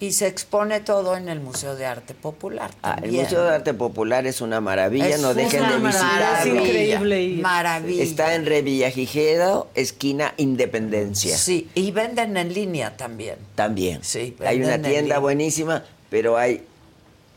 Y 0.00 0.12
se 0.12 0.26
expone 0.26 0.80
todo 0.80 1.16
en 1.16 1.28
el 1.28 1.40
Museo 1.40 1.76
de 1.76 1.86
Arte 1.86 2.14
Popular. 2.14 2.70
Ah, 2.82 2.94
el 2.96 3.02
también. 3.04 3.22
Museo 3.24 3.44
de 3.44 3.54
Arte 3.54 3.74
Popular 3.74 4.26
es 4.26 4.40
una 4.40 4.60
maravilla, 4.60 5.08
Es 5.08 5.20
no 5.20 5.32
dejen 5.34 5.60
de 5.68 5.76
visitarlo. 5.78 5.82
maravilla, 5.82 6.40
Es 6.40 6.46
increíble 6.68 7.22
ir. 7.22 7.42
maravilla. 7.42 8.02
Está 8.02 8.34
en 8.34 8.46
Revillagigedo, 8.46 9.68
esquina 9.74 10.34
Independencia. 10.36 11.36
Sí, 11.36 11.68
y 11.74 11.90
venden 11.90 12.36
en 12.36 12.52
línea 12.52 12.96
también. 12.96 13.36
También. 13.54 14.00
Sí, 14.02 14.36
Hay 14.44 14.62
una 14.62 14.80
tienda 14.80 15.18
buenísima, 15.18 15.84
pero 16.10 16.36
hay 16.36 16.62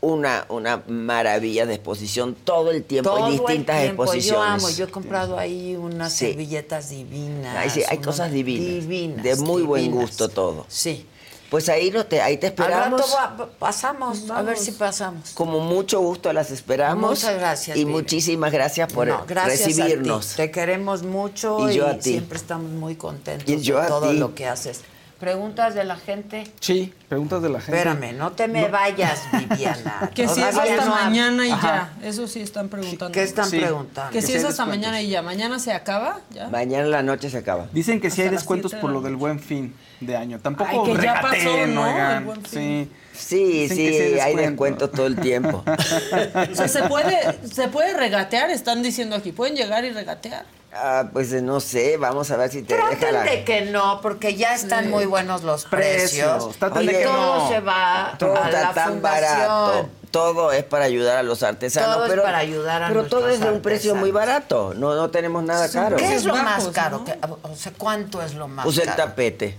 una, 0.00 0.44
una 0.48 0.82
maravilla 0.86 1.66
de 1.66 1.74
exposición 1.74 2.36
todo 2.44 2.70
el 2.70 2.84
tiempo. 2.84 3.10
Todo 3.10 3.24
hay 3.26 3.32
el 3.34 3.38
distintas 3.40 3.80
tiempo. 3.80 4.04
exposiciones. 4.04 4.40
Yo 4.62 4.66
amo, 4.66 4.70
yo 4.70 4.84
he 4.84 4.88
comprado 4.88 5.38
ahí 5.38 5.74
unas 5.76 6.12
Sí. 6.12 6.26
servilletas 6.26 6.90
divinas. 6.90 7.56
Ahí 7.56 7.70
sí, 7.70 7.82
hay 7.88 7.98
cosas 7.98 8.30
divinas. 8.30 8.66
divinas, 8.82 9.22
de 9.24 9.36
muy 9.36 9.62
buen 9.62 9.90
gusto 9.90 10.28
todo. 10.28 10.66
Sí. 10.68 11.04
Pues 11.50 11.68
ahí, 11.70 11.90
no 11.90 12.04
te, 12.04 12.20
ahí 12.20 12.36
te 12.36 12.48
Al 12.48 12.56
rato 12.56 12.96
esperamos. 12.98 13.14
va- 13.16 13.48
pasamos, 13.58 14.30
a 14.30 14.42
ver 14.42 14.58
si 14.58 14.72
pasamos. 14.72 15.30
Como 15.30 15.60
mucho 15.60 15.98
gusto 16.00 16.30
las 16.34 16.50
esperamos. 16.50 17.10
Muchas 17.10 17.38
gracias, 17.38 17.74
Y 17.76 17.80
Vivi. 17.80 17.92
muchísimas 17.92 18.52
gracias 18.52 18.92
por 18.92 19.06
No, 19.08 19.24
gracias 19.26 19.60
recibirnos. 19.76 20.26
A 20.26 20.30
ti. 20.30 20.36
Te 20.36 20.50
queremos 20.50 21.02
mucho 21.04 21.66
Y 21.68 21.72
y, 21.72 21.76
yo 21.76 21.86
a 21.86 21.94
ti. 21.94 22.10
siempre 22.10 22.36
estamos 22.36 22.70
muy 22.70 22.96
contentos 22.96 23.48
Y 23.48 23.60
yo 23.62 23.76
de 23.78 23.82
a 23.82 23.86
todo 23.88 24.10
ti. 24.10 24.18
lo 24.18 24.34
que 24.34 24.46
haces. 24.46 24.82
¿Preguntas 25.20 25.74
de 25.74 25.82
la 25.82 25.96
gente? 25.96 26.44
Sí, 26.60 26.94
preguntas 27.08 27.42
de 27.42 27.48
la 27.48 27.60
gente. 27.60 27.76
Espérame, 27.76 28.16
no 28.16 28.30
te 28.32 28.46
me 28.46 28.68
vayas, 28.68 29.20
Viviana. 29.32 30.10
Que 30.14 30.28
si 30.28 30.40
es 30.40 30.56
hasta 30.56 30.84
no 30.84 30.94
ha- 30.94 31.04
mañana 31.06 31.44
y 31.44 31.50
Ajá. 31.50 31.90
ya. 32.00 32.08
Eso 32.08 32.28
sí 32.28 32.40
están 32.40 32.68
preguntando. 32.68 33.10
¿Qué 33.12 33.24
están 33.24 33.50
Sí. 33.50 33.58
preguntando? 33.58 34.12
Que 34.12 34.22
si 34.22 34.32
es 34.32 34.44
hasta 34.44 34.48
descuentos. 34.64 34.68
mañana 34.76 35.02
y 35.02 35.08
ya. 35.08 35.20
¿Mañana 35.22 35.58
se 35.58 35.72
acaba? 35.72 36.20
¿Ya? 36.30 36.48
Mañana 36.50 36.84
en 36.84 36.90
la 36.92 37.02
noche 37.02 37.30
se 37.30 37.38
acaba. 37.38 37.66
Dicen 37.72 38.00
que 38.00 38.10
sí 38.10 38.22
hay 38.22 38.28
descuentos 38.28 38.74
por 38.76 38.90
lo 38.90 39.00
del 39.00 39.16
buen 39.16 39.40
fin 39.40 39.74
de 40.00 40.16
año. 40.16 40.38
Tampoco 40.38 40.84
Ay, 40.86 40.92
que 40.96 41.02
ya 41.02 41.20
pasó, 41.20 41.66
¿no? 41.66 41.82
oigan. 41.82 42.18
El 42.18 42.24
Buen 42.24 42.44
Fin. 42.44 42.50
Sí. 42.52 42.92
Sí, 43.18 43.62
Dicen 43.62 43.76
sí, 43.76 43.82
hay 43.82 44.20
hay 44.20 44.36
descuento. 44.36 44.40
descuentos 44.86 44.92
todo 44.92 45.06
el 45.08 45.16
tiempo. 45.16 45.64
O 46.52 46.54
sea, 46.54 46.68
¿se 46.68 46.84
puede, 46.84 47.18
se 47.52 47.66
puede 47.66 47.92
regatear, 47.94 48.50
están 48.50 48.80
diciendo 48.84 49.16
aquí. 49.16 49.32
Pueden 49.32 49.56
llegar 49.56 49.84
y 49.84 49.90
regatear. 49.90 50.44
Ah, 50.72 51.06
pues 51.12 51.32
no 51.42 51.60
sé, 51.60 51.96
vamos 51.96 52.30
a 52.30 52.36
ver 52.36 52.50
si 52.50 52.62
te 52.62 52.74
deja 52.74 52.88
Traten 52.90 53.12
la... 53.14 53.22
de 53.22 53.42
que 53.44 53.62
no, 53.62 54.00
porque 54.02 54.34
ya 54.36 54.54
están 54.54 54.84
Sí. 54.84 54.90
muy 54.90 55.06
buenos 55.06 55.42
los 55.42 55.64
Precios, 55.64 56.54
precios. 56.56 56.82
y 56.82 56.86
de 56.86 56.92
que 56.98 57.04
todo 57.04 57.36
no. 57.38 57.48
se 57.48 57.60
va 57.60 58.14
Todo 58.18 58.36
a 58.36 58.44
está 58.48 58.60
la 58.60 58.74
tan 58.74 58.88
fundación. 58.90 59.38
barato. 59.48 59.88
Todo 60.10 60.52
es 60.52 60.64
para 60.64 60.84
ayudar 60.84 61.18
a 61.18 61.22
los 61.22 61.42
artesanos. 61.42 61.94
Todo 61.94 62.04
es 62.04 62.10
pero, 62.10 62.22
para 62.22 62.38
ayudar 62.38 62.82
a 62.82 62.88
Pero 62.88 63.04
todo 63.06 63.28
es 63.28 63.40
de 63.40 63.50
un 63.50 63.60
precio 63.60 63.94
muy 63.94 64.10
barato. 64.10 64.72
No, 64.74 64.94
no 64.94 65.10
tenemos 65.10 65.42
nada 65.42 65.70
caro. 65.70 65.96
¿Qué 65.96 66.14
es 66.14 66.24
lo 66.24 66.32
bajos, 66.34 66.44
más 66.50 66.64
¿no? 66.64 66.72
caro? 66.72 67.04
que- 67.04 67.18
o 67.42 67.56
sea, 67.56 67.72
¿cuánto 67.76 68.22
es 68.22 68.34
lo 68.34 68.46
más 68.48 68.64
Pues 68.64 68.78
el 68.78 68.84
caro? 68.86 68.96
tapete. 69.04 69.58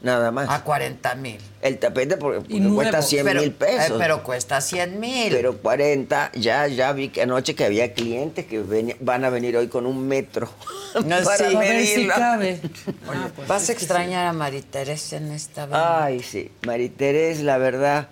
Nada 0.00 0.30
más. 0.30 0.48
A 0.48 0.62
40 0.62 1.14
mil. 1.16 1.38
El 1.60 1.78
tapete 1.78 2.16
porque, 2.16 2.40
cuesta 2.72 3.02
100 3.02 3.24
Pero- 3.26 3.40
mil 3.40 3.50
pesos. 3.52 3.90
eh, 3.90 3.94
pero 3.98 4.22
cuesta 4.22 4.60
100 4.60 5.00
mil. 5.00 5.32
Pero 5.32 5.56
40, 5.58 6.30
ya, 6.36 6.68
ya 6.68 6.92
vi 6.92 7.08
que 7.08 7.22
anoche 7.22 7.56
que 7.56 7.64
había 7.64 7.92
clientes 7.94 8.46
que 8.46 8.62
veni- 8.64 8.96
van 9.00 9.24
a 9.24 9.30
venir 9.30 9.56
hoy 9.56 9.66
con 9.68 9.86
un 9.86 10.06
metro. 10.06 10.48
No, 11.04 11.16
para 11.24 11.36
sí. 11.36 11.54
A 11.54 11.58
ver 11.58 11.84
si 11.84 11.92
medirlo. 11.96 12.14
cabe. 12.14 12.60
¿Vas 13.48 13.68
a 13.68 13.72
extrañar 13.72 14.26
a 14.26 14.32
Mariteresa 14.32 15.16
en 15.18 15.32
esta 15.32 15.66
vez? 15.66 15.74
Ay, 15.78 16.22
sí. 16.22 16.50
Mariterés, 16.62 17.40
la 17.40 17.58
verdad, 17.58 18.08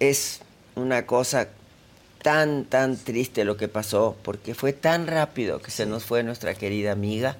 es 0.00 0.40
una 0.74 1.04
cosa 1.04 1.48
tan, 2.22 2.64
tan 2.64 2.96
triste 2.96 3.44
lo 3.44 3.56
que 3.58 3.68
pasó, 3.68 4.16
porque 4.22 4.54
fue 4.54 4.72
tan 4.72 5.06
rápido 5.06 5.60
que 5.60 5.70
se 5.70 5.84
nos 5.84 6.04
fue 6.04 6.22
nuestra 6.22 6.54
querida 6.54 6.92
amiga 6.92 7.36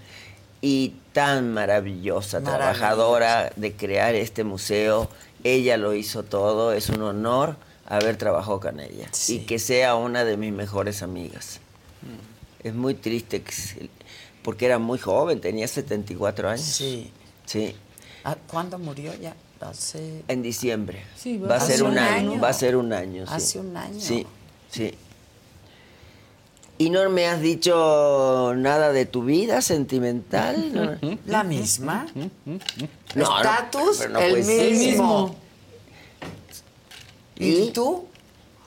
y 0.67 0.95
tan 1.13 1.53
maravillosa, 1.53 2.41
Maravillosa. 2.41 2.57
trabajadora 2.73 3.53
de 3.57 3.75
crear 3.75 4.15
este 4.15 4.45
museo. 4.45 5.11
Ella 5.45 5.77
lo 5.77 5.93
hizo 5.95 6.23
todo, 6.23 6.73
es 6.73 6.89
un 6.89 7.03
honor 7.03 7.57
haber 7.85 8.17
trabajado 8.17 8.61
con 8.61 8.81
ella 8.81 9.11
y 9.29 9.41
que 9.41 9.59
sea 9.59 9.95
una 9.95 10.25
de 10.25 10.39
mis 10.39 10.53
mejores 10.55 11.03
amigas. 11.03 11.61
Es 12.63 12.75
muy 12.75 12.95
triste 12.95 13.43
que 13.43 13.53
porque 14.43 14.65
era 14.65 14.79
muy 14.79 14.99
joven, 14.99 15.43
tenía 15.43 15.69
74 15.69 16.49
años. 16.49 16.63
Sí. 16.65 17.11
Sí. 17.45 17.77
Ah, 18.25 18.37
¿Cuándo 18.47 18.79
murió 18.79 19.13
ya? 19.21 19.35
Hace... 19.61 20.23
En 20.29 20.43
diciembre. 20.43 21.03
Sí, 21.17 21.37
va 21.39 21.57
a 21.57 21.61
ser 21.61 21.83
un 21.83 21.93
un 21.93 21.99
año. 21.99 22.33
año. 22.33 22.41
Va 22.41 22.49
a 22.49 22.53
ser 22.55 22.77
un 22.77 22.93
año. 22.93 23.27
sí. 23.27 23.33
Hace 23.35 23.59
un 23.61 23.77
año. 23.77 24.01
Sí, 24.01 24.27
sí. 24.71 24.95
¿Y 26.77 26.91
no 26.91 27.09
me 27.09 27.27
has 27.27 27.41
dicho 27.41 28.53
nada 28.57 28.93
de 28.93 29.07
tu 29.07 29.25
vida 29.25 29.63
sentimental? 29.63 30.99
No. 31.01 31.19
La 31.27 31.45
misma. 31.45 32.07
No, 32.15 32.31
no, 33.15 33.23
Estatus, 33.23 34.09
no 34.11 34.19
el 34.19 34.45
mismo. 34.45 35.37
¿Y 37.37 37.71
tú? 37.71 38.09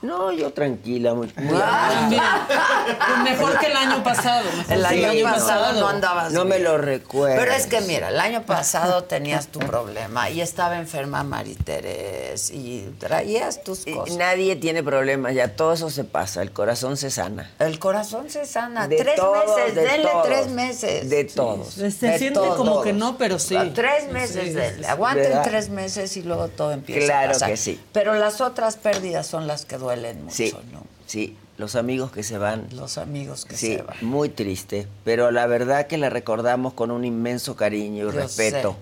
No, 0.07 0.31
yo 0.31 0.51
tranquila, 0.53 1.13
muy, 1.13 1.31
muy 1.35 1.57
Pues 1.57 3.19
mejor 3.23 3.59
que 3.59 3.65
el 3.67 3.75
año 3.75 4.03
pasado. 4.03 4.47
El 4.69 4.85
año 4.85 5.23
pasado 5.23 5.73
no 5.79 5.87
andabas 5.87 6.31
No 6.31 6.45
me 6.45 6.59
lo 6.59 6.77
recuerdo. 6.77 7.37
Pero 7.37 7.51
es 7.53 7.67
que 7.67 7.81
mira, 7.81 8.09
el 8.09 8.19
año 8.19 8.43
pasado 8.43 9.03
tenías 9.03 9.47
tu 9.47 9.59
problema 9.59 10.29
y 10.29 10.41
estaba 10.41 10.77
enferma 10.77 11.23
Mariteres 11.23 12.51
y 12.51 12.89
traías 12.99 13.63
tus 13.63 13.85
cosas. 13.85 14.15
Nadie 14.15 14.55
tiene 14.55 14.83
problemas, 14.83 15.33
ya 15.33 15.55
todo 15.55 15.73
eso 15.73 15.89
se 15.89 16.03
pasa, 16.03 16.41
el 16.41 16.51
corazón 16.51 16.97
se 16.97 17.09
sana. 17.11 17.49
El 17.59 17.79
corazón 17.79 18.29
se 18.29 18.45
sana. 18.45 18.87
De 18.87 18.97
tres 18.97 19.15
todos, 19.15 19.57
meses, 19.57 19.75
de 19.75 19.81
denle 19.81 20.07
todos. 20.09 20.25
tres 20.25 20.47
meses. 20.49 21.09
De 21.09 21.23
todos. 21.25 21.67
Se 21.73 21.83
De 21.83 21.91
siente 22.17 22.31
todos. 22.31 22.55
como 22.55 22.81
que 22.81 22.93
no, 22.93 23.17
pero 23.17 23.39
sí. 23.39 23.57
Tres 23.75 24.09
meses, 24.11 24.43
Sí, 24.45 24.49
denle. 24.51 24.87
Aguanten 24.87 25.23
¿Verdad? 25.23 25.43
tres 25.43 25.69
meses 25.69 26.15
y 26.17 26.23
luego 26.23 26.47
todo 26.47 26.71
empieza 26.71 27.05
Claro 27.07 27.29
a 27.29 27.33
pasar. 27.33 27.49
que 27.49 27.57
sí. 27.57 27.79
Pero 27.91 28.13
las 28.13 28.39
otras 28.41 28.75
pérdidas 28.77 29.27
son 29.27 29.47
las 29.47 29.65
que 29.65 29.77
duelen 29.77 29.96
mucho, 30.23 30.33
Sí, 30.33 30.53
¿no? 30.71 30.83
sí, 31.05 31.35
los 31.57 31.75
amigos 31.75 32.11
que 32.11 32.23
se 32.23 32.37
van. 32.37 32.67
Los 32.73 32.97
amigos 32.97 33.45
que 33.45 33.55
sí, 33.57 33.75
se 33.75 33.81
van. 33.81 33.97
muy 34.01 34.29
triste, 34.29 34.87
pero 35.03 35.31
la 35.31 35.47
verdad 35.47 35.87
que 35.87 35.97
la 35.97 36.09
recordamos 36.09 36.73
con 36.73 36.91
un 36.91 37.03
inmenso 37.05 37.55
cariño 37.55 38.03
y 38.09 38.11
Yo 38.11 38.11
respeto, 38.11 38.71
sé. 38.73 38.77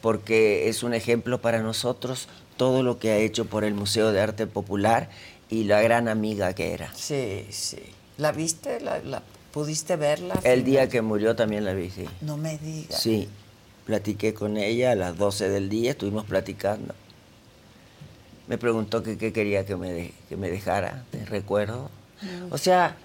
porque 0.00 0.68
es 0.68 0.82
un 0.82 0.94
ejemplo 0.94 1.40
para 1.40 1.60
nosotros 1.62 2.28
todo 2.56 2.82
lo 2.82 2.98
que 2.98 3.10
ha 3.10 3.16
hecho 3.16 3.44
por 3.46 3.64
el 3.64 3.74
Museo 3.74 4.12
de 4.12 4.20
Arte 4.20 4.46
Popular 4.46 5.08
y 5.48 5.64
la 5.64 5.80
gran 5.80 6.08
amiga 6.08 6.52
que 6.54 6.72
era. 6.74 6.92
Sí, 6.94 7.46
sí. 7.50 7.78
¿La 8.18 8.32
viste? 8.32 8.80
¿La, 8.80 8.98
la- 9.00 9.22
pudiste 9.52 9.96
verla? 9.96 10.38
El 10.44 10.62
día 10.64 10.88
que 10.88 11.02
murió 11.02 11.34
también 11.34 11.64
la 11.64 11.72
vi, 11.72 11.90
sí. 11.90 12.04
No 12.20 12.36
me 12.36 12.56
digas. 12.58 13.00
Sí, 13.02 13.28
platiqué 13.86 14.32
con 14.34 14.56
ella 14.58 14.92
a 14.92 14.94
las 14.94 15.16
12 15.16 15.48
del 15.48 15.68
día, 15.68 15.90
estuvimos 15.92 16.24
platicando. 16.26 16.94
Me 18.48 18.58
preguntó 18.58 19.02
que 19.02 19.16
qué 19.16 19.32
quería 19.32 19.64
que 19.64 19.76
me, 19.76 19.92
de- 19.92 20.14
que 20.28 20.36
me 20.36 20.50
dejara, 20.50 21.04
te 21.10 21.24
recuerdo. 21.24 21.90
O 22.50 22.58
sea, 22.58 22.96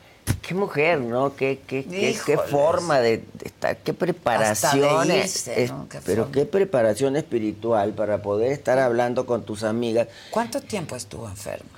qué 0.41 0.53
mujer, 0.55 0.99
¿no? 0.99 1.35
Qué, 1.35 1.59
qué, 1.67 1.85
qué, 1.85 2.37
forma 2.49 2.99
de, 2.99 3.17
de 3.19 3.45
estar, 3.45 3.77
qué 3.77 3.93
preparación. 3.93 5.07
Irse, 5.09 5.63
es- 5.63 5.71
¿no? 5.71 5.87
Qué 5.87 5.99
pero 6.03 6.23
forma. 6.23 6.33
qué 6.33 6.45
preparación 6.45 7.15
espiritual 7.15 7.93
para 7.93 8.21
poder 8.21 8.51
estar 8.51 8.79
hablando 8.79 9.25
con 9.25 9.43
tus 9.45 9.63
amigas. 9.63 10.07
¿Cuánto 10.31 10.61
tiempo 10.61 10.95
estuvo 10.95 11.29
enferma? 11.29 11.69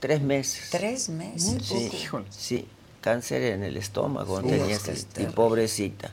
Tres 0.00 0.20
meses. 0.20 0.68
Tres 0.70 1.08
meses. 1.08 1.62
Sí, 1.64 1.90
sí, 2.30 2.68
cáncer 3.00 3.42
en 3.42 3.62
el 3.62 3.76
estómago 3.76 4.40
Sí, 4.40 4.48
tenía 4.48 4.74
es 4.74 4.82
que 4.82 4.90
ese- 4.92 5.06
es 5.22 5.22
y 5.22 5.26
pobrecita. 5.26 6.10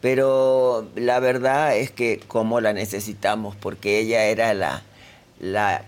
Pero 0.00 0.86
la 0.96 1.18
verdad 1.20 1.74
es 1.76 1.90
que 1.90 2.20
como 2.28 2.60
la 2.60 2.74
necesitamos, 2.74 3.56
porque 3.56 3.98
ella 3.98 4.26
era 4.26 4.52
la, 4.52 4.82
la 5.40 5.84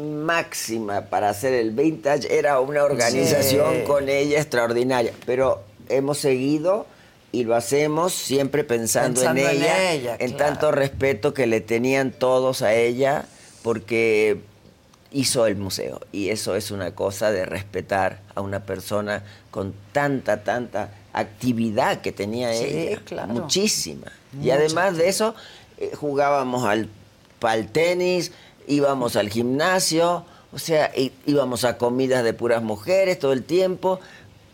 máxima 0.00 1.02
para 1.02 1.28
hacer 1.30 1.52
el 1.54 1.70
vintage, 1.72 2.36
era 2.36 2.60
una 2.60 2.84
organización 2.84 3.74
Sí. 3.80 3.82
con 3.86 4.08
ella 4.08 4.40
extraordinaria. 4.40 5.12
Pero 5.26 5.62
hemos 5.88 6.18
seguido 6.18 6.86
y 7.32 7.44
lo 7.44 7.54
hacemos 7.54 8.12
siempre 8.12 8.64
pensando, 8.64 9.20
Pensando 9.20 9.42
en 9.42 9.48
en 9.56 9.62
ella, 9.62 9.92
ella, 9.92 10.16
en 10.18 10.32
claro. 10.32 10.52
tanto 10.52 10.72
respeto 10.72 11.32
que 11.34 11.46
le 11.46 11.60
tenían 11.60 12.10
todos 12.12 12.62
a 12.62 12.74
ella, 12.74 13.26
porque 13.62 14.40
hizo 15.12 15.46
el 15.46 15.56
museo 15.56 16.00
y 16.12 16.30
eso 16.30 16.54
es 16.56 16.70
una 16.70 16.94
cosa 16.94 17.30
de 17.32 17.44
respetar 17.44 18.20
a 18.36 18.40
una 18.40 18.60
persona 18.64 19.24
con 19.50 19.74
tanta, 19.92 20.44
tanta 20.44 20.90
actividad 21.12 22.00
que 22.00 22.12
tenía 22.12 22.52
Sí, 22.54 22.64
ella. 22.64 23.00
claro. 23.04 23.32
Muchísima. 23.32 24.06
y 24.40 24.50
además 24.50 24.96
de 24.96 25.08
eso, 25.08 25.34
eh, 25.78 25.90
jugábamos 25.96 26.64
al, 26.64 26.88
al 27.42 27.66
tenis, 27.68 28.30
íbamos 28.70 29.16
al 29.16 29.28
gimnasio, 29.28 30.24
o 30.52 30.58
sea, 30.58 30.90
íbamos 31.26 31.64
a 31.64 31.76
comidas 31.78 32.24
de 32.24 32.32
puras 32.32 32.62
mujeres 32.62 33.18
todo 33.18 33.32
el 33.32 33.42
tiempo. 33.44 34.00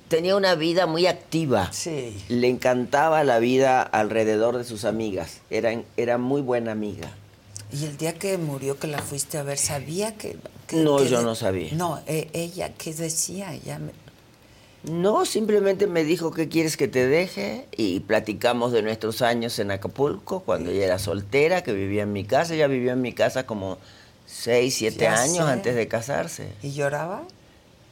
Tenía 0.09 0.37
una 0.37 0.55
vida 0.55 0.87
muy 0.87 1.07
activa. 1.07 1.73
Sí. 1.73 2.17
Le 2.29 2.49
encantaba 2.49 3.25
la 3.25 3.39
vida 3.39 3.83
alrededor 3.83 4.57
de 4.57 4.65
sus 4.65 4.85
amigas. 4.85 5.41
Era, 5.51 5.83
era 5.97 6.17
muy 6.19 6.43
buena 6.43 6.73
amiga. 6.73 7.11
Y 7.73 7.85
el 7.85 7.97
día 7.97 8.15
que 8.15 8.39
murió, 8.39 8.79
que 8.79 8.87
la 8.87 8.99
fuiste 8.99 9.39
a 9.39 9.43
ver, 9.43 9.59
¿sabía 9.59 10.17
que...? 10.17 10.37
que- 10.69 10.77
No, 10.77 10.99
que 10.99 11.09
yo 11.09 11.19
de- 11.19 11.25
no 11.25 11.35
sabía. 11.35 11.73
No, 11.75 12.01
eh, 12.07 12.29
ella, 12.33 12.73
¿qué 12.79 12.95
decía? 12.95 13.53
Ella 13.53 13.81
me- 13.81 13.91
No, 14.89 15.25
simplemente 15.25 15.89
me 15.89 16.05
dijo 16.05 16.31
que 16.31 16.49
quieres 16.49 16.77
que 16.77 16.87
te 16.87 17.09
deje 17.09 17.67
y 17.77 17.99
platicamos 18.01 18.71
de 18.71 18.83
nuestros 18.83 19.21
años 19.23 19.59
en 19.59 19.73
Acapulco, 19.73 20.41
cuando 20.41 20.71
ella 20.71 20.85
era 20.85 20.99
soltera, 21.01 21.65
que 21.65 21.73
vivía 21.73 22.05
en 22.05 22.13
mi 22.13 22.23
casa. 22.25 22.55
Ella 22.55 22.69
vivió 22.69 22.93
en 22.93 23.01
mi 23.03 23.13
casa 23.13 23.47
como 23.47 23.79
seis, 24.27 24.75
siete 24.77 25.05
Ya 25.05 25.15
años 25.23 25.47
sé. 25.47 25.53
antes 25.53 25.75
de 25.75 25.89
casarse. 25.89 26.53
¿Y 26.63 26.73
lloraba? 26.73 27.23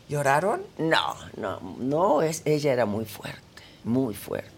¿Lloraron? 0.08 0.62
No, 0.78 1.14
no, 1.36 1.60
no, 1.78 2.22
es, 2.22 2.42
ella 2.44 2.72
era 2.72 2.84
muy 2.86 3.04
fuerte, 3.06 3.40
muy 3.84 4.14
fuerte. 4.14 4.50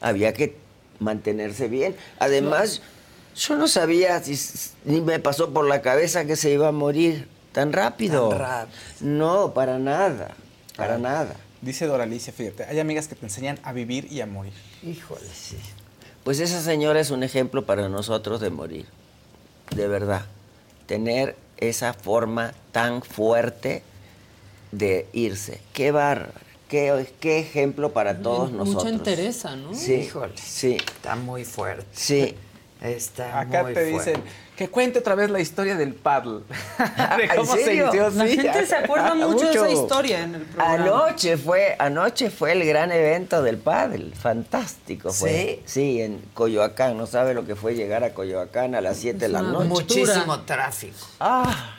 Había 0.00 0.32
que 0.32 0.56
mantenerse 0.98 1.68
bien. 1.68 1.94
Además, 2.18 2.82
yo 3.36 3.56
no 3.56 3.68
sabía, 3.68 4.20
si, 4.22 4.36
ni 4.84 5.00
me 5.00 5.20
pasó 5.20 5.52
por 5.52 5.66
la 5.66 5.80
cabeza 5.82 6.24
que 6.24 6.34
se 6.36 6.50
iba 6.50 6.68
a 6.68 6.72
morir 6.72 7.28
tan 7.52 7.72
rápido. 7.72 8.30
Tan 8.30 8.38
rápido. 8.38 8.78
No, 9.00 9.54
para 9.54 9.78
nada, 9.78 10.34
para 10.76 10.94
Ah. 10.96 10.98
nada. 10.98 11.36
Dice 11.60 11.86
Doralicia, 11.86 12.32
fíjate, 12.32 12.64
hay 12.64 12.78
amigas 12.80 13.08
que 13.08 13.14
te 13.16 13.26
enseñan 13.26 13.58
a 13.64 13.72
vivir 13.72 14.06
y 14.12 14.20
a 14.20 14.26
morir. 14.26 14.52
Híjole, 14.82 15.26
sí. 15.32 15.56
Pues 16.24 16.40
esa 16.40 16.60
señora 16.62 17.00
es 17.00 17.10
un 17.10 17.22
ejemplo 17.22 17.64
para 17.64 17.88
nosotros 17.88 18.40
de 18.40 18.50
morir, 18.50 18.86
de 19.74 19.88
verdad. 19.88 20.26
Tener 20.88 21.36
esa 21.58 21.92
forma 21.92 22.52
tan 22.72 23.02
fuerte 23.02 23.82
de 24.72 25.06
irse. 25.12 25.60
Qué 25.72 25.92
bárbaro, 25.92 26.32
qué, 26.68 27.06
qué 27.20 27.38
ejemplo 27.38 27.92
para 27.92 28.18
todos 28.18 28.50
Mucha 28.50 28.64
nosotros. 28.64 28.92
entereza, 28.92 29.54
¿no? 29.54 29.72
Sí, 29.74 29.94
Híjole. 29.94 30.32
sí. 30.36 30.76
Está 30.76 31.14
muy 31.14 31.44
fuerte. 31.44 31.84
Sí. 31.92 32.34
Está 32.80 33.38
Acá 33.40 33.62
muy 33.62 33.74
te 33.74 33.90
fuerte. 33.90 34.10
dicen 34.12 34.24
que 34.58 34.68
cuente 34.68 34.98
otra 34.98 35.14
vez 35.14 35.30
la 35.30 35.38
historia 35.38 35.76
del 35.76 35.94
paddle. 35.94 36.40
de 37.16 37.24
¿En 37.24 37.36
cómo 37.36 37.54
se 37.54 37.64
serio? 37.64 37.84
inició. 37.84 38.10
La 38.10 38.26
sí, 38.26 38.36
gente 38.40 38.66
se 38.66 38.74
acuerda 38.74 39.14
mucho, 39.14 39.46
de 39.46 39.52
esa 39.54 39.70
historia 39.70 40.20
en 40.24 40.34
el 40.34 40.42
programa. 40.42 40.74
Anoche 40.74 41.36
fue, 41.36 41.76
anoche 41.78 42.28
fue 42.28 42.50
el 42.52 42.66
gran 42.66 42.90
evento 42.90 43.40
del 43.40 43.58
pádel, 43.58 44.12
fantástico 44.14 45.12
fue. 45.12 45.62
Sí, 45.64 46.02
en 46.02 46.20
Coyoacán, 46.34 46.98
no 46.98 47.06
sabe 47.06 47.34
lo 47.34 47.46
que 47.46 47.54
fue 47.54 47.76
llegar 47.76 48.02
a 48.02 48.12
Coyoacán 48.14 48.74
a 48.74 48.80
las 48.80 48.96
7 48.96 49.16
de 49.16 49.28
la 49.28 49.42
noche. 49.42 49.68
Muchísimo 49.68 50.40
tráfico. 50.40 51.06
Ah, 51.20 51.74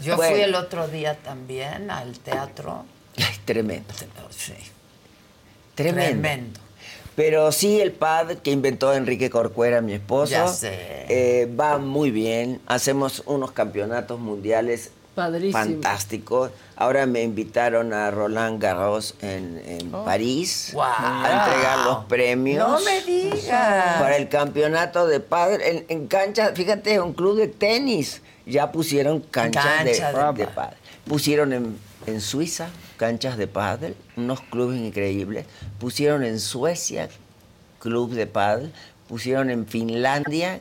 Yo 0.00 0.16
Bueno. 0.16 0.32
fui 0.32 0.40
el 0.42 0.54
otro 0.54 0.86
día 0.86 1.16
también 1.16 1.90
al 1.90 2.16
teatro. 2.20 2.84
ay, 3.18 3.24
tremendo, 3.44 3.92
Sí. 4.30 4.54
tremendo. 5.74 6.10
Tremendo. 6.22 6.60
Pero 7.16 7.50
sí, 7.50 7.80
el 7.80 7.92
pad 7.92 8.32
que 8.42 8.50
inventó 8.50 8.92
Enrique 8.92 9.30
Corcuera, 9.30 9.80
mi 9.80 9.94
esposo, 9.94 10.32
Ya 10.32 10.48
sé. 10.48 10.70
eh, 11.08 11.50
va 11.58 11.78
muy 11.78 12.10
bien. 12.10 12.60
Hacemos 12.66 13.22
unos 13.24 13.52
campeonatos 13.52 14.20
mundiales 14.20 14.90
Padrísimo. 15.14 15.58
fantásticos. 15.58 16.50
Ahora 16.76 17.06
me 17.06 17.22
invitaron 17.22 17.94
a 17.94 18.10
Roland 18.10 18.60
Garros 18.62 19.14
en, 19.22 19.62
en 19.66 19.90
París 19.90 20.72
Guau. 20.74 20.92
a 20.94 21.44
entregar 21.46 21.78
los 21.86 22.04
premios. 22.04 22.68
No 22.68 22.80
me 22.84 23.00
digas. 23.00 23.98
Para 23.98 24.16
el 24.18 24.28
campeonato 24.28 25.06
de 25.06 25.20
padre. 25.20 25.70
En, 25.70 25.84
en 25.88 26.06
cancha, 26.08 26.52
fíjate, 26.54 27.00
un 27.00 27.14
club 27.14 27.38
de 27.38 27.48
tenis. 27.48 28.20
Ya 28.44 28.70
pusieron 28.70 29.20
canchas 29.20 29.64
Cancha 29.64 29.84
de, 30.12 30.34
de 30.34 30.44
de 30.44 30.46
pádel. 30.52 30.76
Pusieron 31.08 31.52
en, 31.54 31.78
en 32.06 32.20
Suiza 32.20 32.68
canchas 32.96 33.36
de 33.36 33.46
pádel, 33.46 33.96
unos 34.16 34.40
clubes 34.40 34.80
increíbles. 34.80 35.46
Pusieron 35.78 36.24
en 36.24 36.40
Suecia 36.40 37.08
club 37.78 38.12
de 38.12 38.26
pádel. 38.26 38.72
Pusieron 39.08 39.50
en 39.50 39.66
Finlandia 39.66 40.60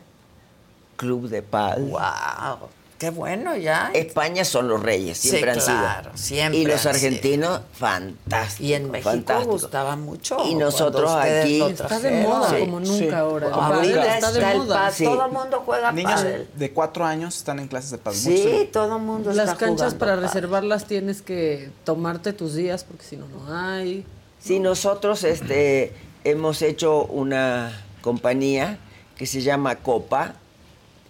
club 0.98 1.30
de 1.30 1.42
pádel. 1.42 1.86
¡Wow! 1.90 2.70
¡Qué 3.06 3.12
bueno 3.12 3.56
ya! 3.56 3.92
España 3.94 4.44
son 4.44 4.68
los 4.68 4.82
reyes, 4.82 5.20
Sí, 5.20 5.30
siempre 5.30 5.52
han 5.52 5.60
claro, 5.60 6.10
sido. 6.16 6.18
siempre 6.18 6.60
y 6.60 6.66
los 6.66 6.74
han 6.88 6.96
sido. 6.96 7.08
argentinos, 7.08 7.62
fantásticos. 7.74 8.62
Y 8.68 8.74
en 8.74 8.90
México 8.90 9.12
fantástico. 9.12 9.52
gustaba 9.52 9.96
mucho. 9.96 10.38
Y 10.44 10.56
nosotros 10.56 11.12
aquí- 11.12 11.62
Está 11.62 12.00
de 12.00 12.24
moda 12.24 12.50
Sí, 12.50 12.56
como 12.62 12.80
nunca 12.80 12.98
sí. 12.98 13.10
ahora. 13.10 13.48
Ahorita 13.54 14.16
está 14.16 14.32
de 14.32 14.52
el 14.52 14.58
moda. 14.58 14.92
Sí. 14.92 15.04
todo 15.04 15.26
el 15.28 15.32
mundo 15.32 15.62
juega 15.64 15.92
Niños 15.92 16.14
pádel. 16.14 16.48
de 16.56 16.72
cuatro 16.74 17.06
años 17.06 17.38
están 17.38 17.60
en 17.60 17.68
clases 17.68 17.92
de 17.92 17.98
pádel. 18.00 18.20
Sí, 18.20 18.70
todo 18.74 18.96
el 18.98 19.04
mundo 19.04 19.32
Las 19.34 19.50
está 19.50 19.58
canchas 19.60 19.78
jugando 19.94 20.00
para 20.00 20.12
pádel. 20.16 20.26
reservarlas 20.28 20.86
tienes 20.88 21.22
que 21.22 21.70
tomarte 21.84 22.34
tus 22.34 22.56
días 22.56 22.84
porque 22.84 23.04
si 23.04 23.18
no, 23.18 23.28
no 23.28 23.56
hay. 23.56 24.04
Sí, 24.40 24.60
nosotros 24.60 25.24
este, 25.24 25.94
hemos 26.24 26.64
hecho 26.64 27.04
una 27.06 27.84
compañía 28.02 28.80
que 29.16 29.28
se 29.28 29.44
llama 29.44 29.76
Copa, 29.76 30.34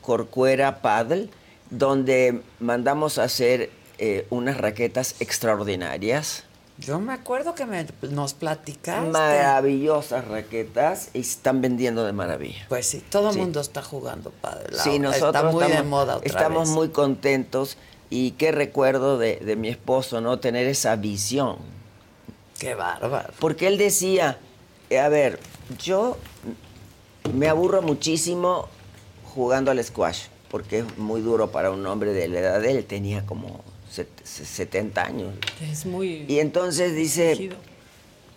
Corcuera 0.02 0.82
Paddle, 0.82 1.30
donde 1.70 2.42
mandamos 2.60 3.18
a 3.18 3.24
hacer 3.24 3.70
eh, 3.98 4.28
unas 4.30 4.58
raquetas 4.58 5.16
extraordinarias, 5.20 6.44
Yo 6.78 7.00
me 7.00 7.14
acuerdo 7.14 7.56
que 7.56 7.66
me, 7.66 7.88
nos 8.02 8.34
platicaste. 8.34 9.10
maravillosas 9.10 10.28
raquetas, 10.28 11.10
y 11.14 11.22
están 11.22 11.62
vendiendo 11.62 12.06
de 12.06 12.12
maravilla. 12.12 12.66
Pues 12.68 12.86
sí, 12.88 13.02
todo 13.10 13.30
el 13.30 13.34
Sí. 13.36 13.40
mundo 13.40 13.62
está 13.62 13.82
jugando 13.82 14.32
pádel. 14.32 14.76
Sí, 14.84 15.00
nosotros 15.00 15.34
está 15.36 15.44
muy 15.52 15.64
estamos, 15.64 15.78
de 15.84 15.90
moda 15.90 16.18
otra 16.18 16.28
estamos 16.28 16.68
vez. 16.68 16.76
muy 16.76 16.90
contentos 16.90 17.78
y 18.10 18.32
qué 18.32 18.52
recuerdo 18.52 19.18
de, 19.18 19.38
de 19.38 19.56
mi 19.56 19.70
esposo, 19.70 20.20
¿no? 20.20 20.40
Tener 20.40 20.68
esa 20.68 20.98
visión. 20.98 21.58
Qué 22.60 22.76
bárbaro. 22.76 23.34
Porque 23.40 23.68
él 23.68 23.78
decía, 23.78 24.38
eh, 24.90 25.00
a 25.00 25.08
ver, 25.08 25.40
yo 25.82 26.18
me 27.34 27.48
aburro 27.48 27.82
muchísimo 27.82 28.68
jugando 29.34 29.72
al 29.72 29.82
squash, 29.84 30.24
porque 30.50 30.80
es 30.80 30.98
muy 30.98 31.22
duro 31.22 31.52
para 31.52 31.72
un 31.72 31.86
hombre 31.86 32.14
de 32.14 32.28
la 32.28 32.40
edad 32.40 32.62
de 32.62 32.72
él, 32.72 32.86
tenía 32.86 33.26
como 33.26 33.64
set- 33.92 34.24
70 34.24 35.04
años. 35.04 35.34
Es 35.62 35.86
muy. 35.86 36.26
Y 36.28 36.40
entonces 36.40 36.96
dice, 36.96 37.50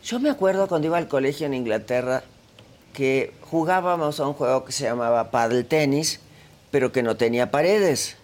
yo 0.04 0.20
me 0.20 0.30
acuerdo 0.30 0.68
cuando 0.68 0.86
iba 0.86 0.98
al 0.98 1.08
colegio 1.08 1.46
en 1.46 1.54
Inglaterra 1.54 2.22
que 2.92 3.32
jugábamos 3.42 4.18
a 4.20 4.26
un 4.26 4.34
juego 4.34 4.64
que 4.64 4.72
se 4.72 4.84
llamaba 4.84 5.30
paddle 5.30 5.64
tenis, 5.64 6.20
pero 6.70 6.90
que 6.92 7.02
no 7.02 7.16
tenía 7.16 7.50
paredes. 7.50 8.16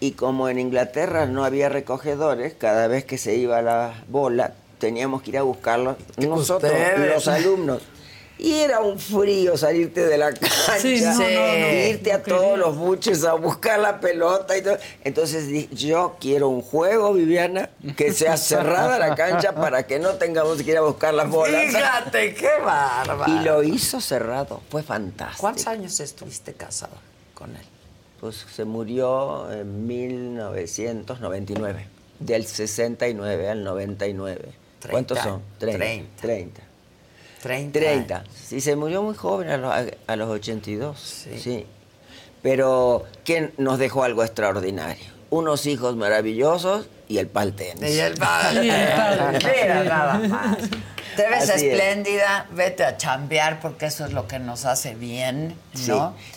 Y 0.00 0.12
como 0.12 0.48
en 0.48 0.58
Inglaterra 0.58 1.24
no 1.26 1.44
había 1.44 1.68
recogedores, 1.68 2.52
cada 2.54 2.88
vez 2.88 3.04
que 3.04 3.16
se 3.16 3.36
iba 3.36 3.62
la 3.62 4.04
bola, 4.08 4.52
teníamos 4.78 5.22
que 5.22 5.30
ir 5.30 5.38
a 5.38 5.42
buscarlo 5.42 5.96
nosotros, 6.18 6.70
Ustedes. 6.72 7.14
los 7.14 7.28
alumnos. 7.28 7.82
Y 8.36 8.54
era 8.54 8.80
un 8.80 8.98
frío 8.98 9.56
salirte 9.56 10.06
de 10.06 10.18
la 10.18 10.32
cancha, 10.32 10.78
Sí, 10.78 11.00
no, 11.00 11.12
no, 11.12 11.18
no, 11.18 11.88
irte 11.88 12.12
a 12.12 12.22
todos 12.22 12.58
los 12.58 12.76
buches 12.76 13.24
a 13.24 13.34
buscar 13.34 13.78
la 13.78 14.00
pelota 14.00 14.56
y 14.56 14.62
todo. 14.62 14.76
Entonces 15.04 15.46
dije, 15.46 15.68
yo 15.74 16.16
quiero 16.20 16.48
un 16.48 16.60
juego, 16.60 17.12
Viviana, 17.12 17.70
que 17.96 18.12
sea 18.12 18.36
cerrada 18.36 18.98
la 18.98 19.14
cancha 19.14 19.54
para 19.54 19.86
que 19.86 20.00
no 20.00 20.14
tengamos 20.14 20.60
que 20.62 20.72
ir 20.72 20.78
a 20.78 20.82
buscar 20.82 21.14
las 21.14 21.30
bolas. 21.30 21.66
Fíjate, 21.66 22.34
qué 22.34 22.50
bárbaro. 22.64 23.32
Y 23.32 23.44
lo 23.44 23.62
hizo 23.62 24.00
cerrado, 24.00 24.62
fue 24.68 24.82
fantástico. 24.82 25.40
¿Cuántos 25.40 25.66
años 25.68 26.00
estuviste 26.00 26.54
casado 26.54 26.96
con 27.34 27.54
él? 27.54 27.62
Pues 28.20 28.44
se 28.52 28.64
murió 28.64 29.50
en 29.52 29.86
1999, 29.86 31.86
del 32.18 32.46
69 32.46 33.48
al 33.48 33.62
99. 33.62 34.64
¿Cuántos 34.90 35.18
son? 35.18 35.42
30. 35.58 35.78
30. 35.78 36.20
30. 36.20 36.60
30. 37.44 37.78
30. 37.78 38.24
Sí, 38.34 38.60
se 38.60 38.74
murió 38.74 39.02
muy 39.02 39.14
joven 39.14 39.50
a 39.50 39.56
los, 39.58 39.72
a 40.06 40.16
los 40.16 40.28
82. 40.30 40.98
Sí. 41.38 41.66
Pero 42.42 43.04
¿quién 43.24 43.52
nos 43.58 43.78
dejó 43.78 44.02
algo 44.04 44.24
extraordinario? 44.24 45.04
Unos 45.30 45.66
hijos 45.66 45.96
maravillosos 45.96 46.86
y 47.08 47.18
el 47.18 47.26
pal 47.28 47.54
tenis. 47.54 47.90
Y 47.94 47.98
el 48.00 48.14
padre. 48.14 48.64
Y 48.66 48.70
el 48.70 48.88
padre. 48.88 49.38
Mira, 49.62 49.84
nada 49.84 50.18
más. 50.28 50.56
Te 51.16 51.28
ves 51.28 51.48
Así 51.50 51.52
es. 51.66 51.72
espléndida, 51.72 52.46
vete 52.52 52.84
a 52.84 52.96
chambear 52.96 53.60
porque 53.60 53.86
eso 53.86 54.04
es 54.04 54.12
lo 54.12 54.26
que 54.26 54.38
nos 54.38 54.64
hace 54.64 54.94
bien, 54.94 55.54
Sí. 55.74 55.92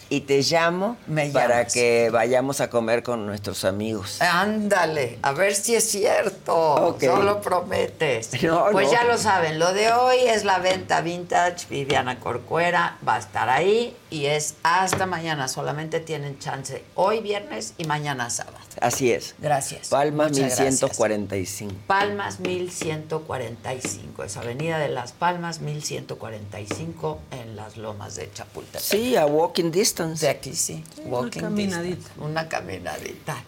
Y 0.09 0.21
te 0.21 0.41
llamo 0.41 0.95
Me 1.07 1.29
para 1.31 1.57
llamas. 1.59 1.73
que 1.73 2.09
vayamos 2.11 2.61
a 2.61 2.69
comer 2.69 3.03
con 3.03 3.25
nuestros 3.25 3.65
amigos. 3.65 4.21
Ándale, 4.21 5.19
a 5.21 5.33
ver 5.33 5.53
si 5.53 5.75
es 5.75 5.89
cierto. 5.89 6.55
Ok. 6.55 7.03
No 7.03 7.23
lo 7.23 7.41
prometes. 7.41 8.29
No, 8.47 8.67
pues 8.71 8.87
no. 8.87 8.93
ya 8.93 9.03
lo 9.03 9.17
saben, 9.17 9.59
lo 9.59 9.73
de 9.73 9.91
hoy 9.91 10.17
es 10.27 10.45
la 10.45 10.59
venta 10.59 11.01
vintage. 11.01 11.67
Viviana 11.69 12.19
Corcuera 12.19 12.97
va 13.05 13.15
a 13.15 13.19
estar 13.19 13.49
ahí 13.49 13.95
y 14.09 14.25
es 14.25 14.55
hasta 14.63 15.05
mañana. 15.05 15.47
Solamente 15.47 15.99
tienen 15.99 16.39
chance 16.39 16.83
hoy 16.95 17.19
viernes 17.19 17.73
y 17.77 17.85
mañana 17.85 18.29
sábado. 18.29 18.57
Así 18.79 19.11
es. 19.11 19.35
Gracias. 19.39 19.89
Palmas 19.89 20.31
Muchas 20.31 20.57
gracias. 20.57 20.81
1145. 20.81 21.75
Palmas 21.87 22.39
1145, 22.39 24.23
es 24.23 24.37
Avenida 24.37 24.77
de 24.77 24.89
las 24.89 25.11
Palmas 25.11 25.61
1145 25.61 27.19
en 27.31 27.55
las 27.55 27.77
Lomas 27.77 28.15
de 28.15 28.31
Chapultepec. 28.31 28.81
Sí, 28.81 29.15
a 29.15 29.25
walking 29.25 29.71
distance. 29.71 30.25
De 30.25 30.31
aquí 30.31 30.53
sí, 30.53 30.83
walking 31.05 31.41
caminadita. 31.41 31.95
distance, 31.95 32.21
una 32.21 32.47
caminadita. 32.47 33.43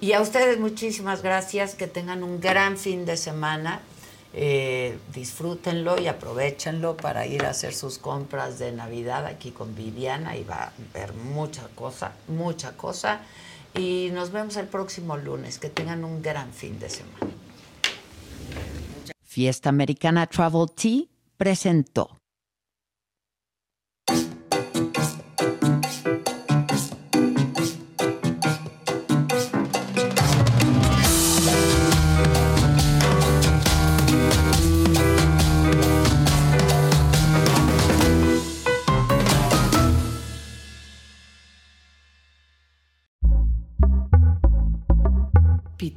Y 0.00 0.14
a 0.14 0.20
ustedes 0.20 0.58
muchísimas 0.58 1.22
gracias, 1.22 1.74
que 1.74 1.86
tengan 1.86 2.22
un 2.22 2.40
gran 2.40 2.78
fin 2.78 3.04
de 3.04 3.16
semana 3.16 3.80
Eh, 4.32 4.96
disfrútenlo 5.12 6.00
y 6.00 6.06
aprovechenlo 6.06 6.96
para 6.96 7.26
ir 7.26 7.44
a 7.44 7.50
hacer 7.50 7.74
sus 7.74 7.98
compras 7.98 8.58
de 8.60 8.70
Navidad 8.70 9.26
aquí 9.26 9.50
con 9.50 9.74
Viviana 9.74 10.36
y 10.36 10.44
va 10.44 10.64
a 10.64 10.72
ver 10.94 11.12
mucha 11.14 11.66
cosa, 11.74 12.12
mucha 12.28 12.76
cosa. 12.76 13.22
Y 13.74 14.10
nos 14.12 14.30
vemos 14.30 14.56
el 14.56 14.66
próximo 14.66 15.16
lunes. 15.16 15.58
Que 15.58 15.68
tengan 15.68 16.04
un 16.04 16.22
gran 16.22 16.52
fin 16.52 16.78
de 16.78 16.90
semana. 16.90 17.34
Fiesta 19.22 19.68
Americana 19.68 20.26
Travel 20.26 20.66
Tea 20.74 21.04
presentó. 21.36 22.20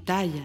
Pitaya 0.04 0.44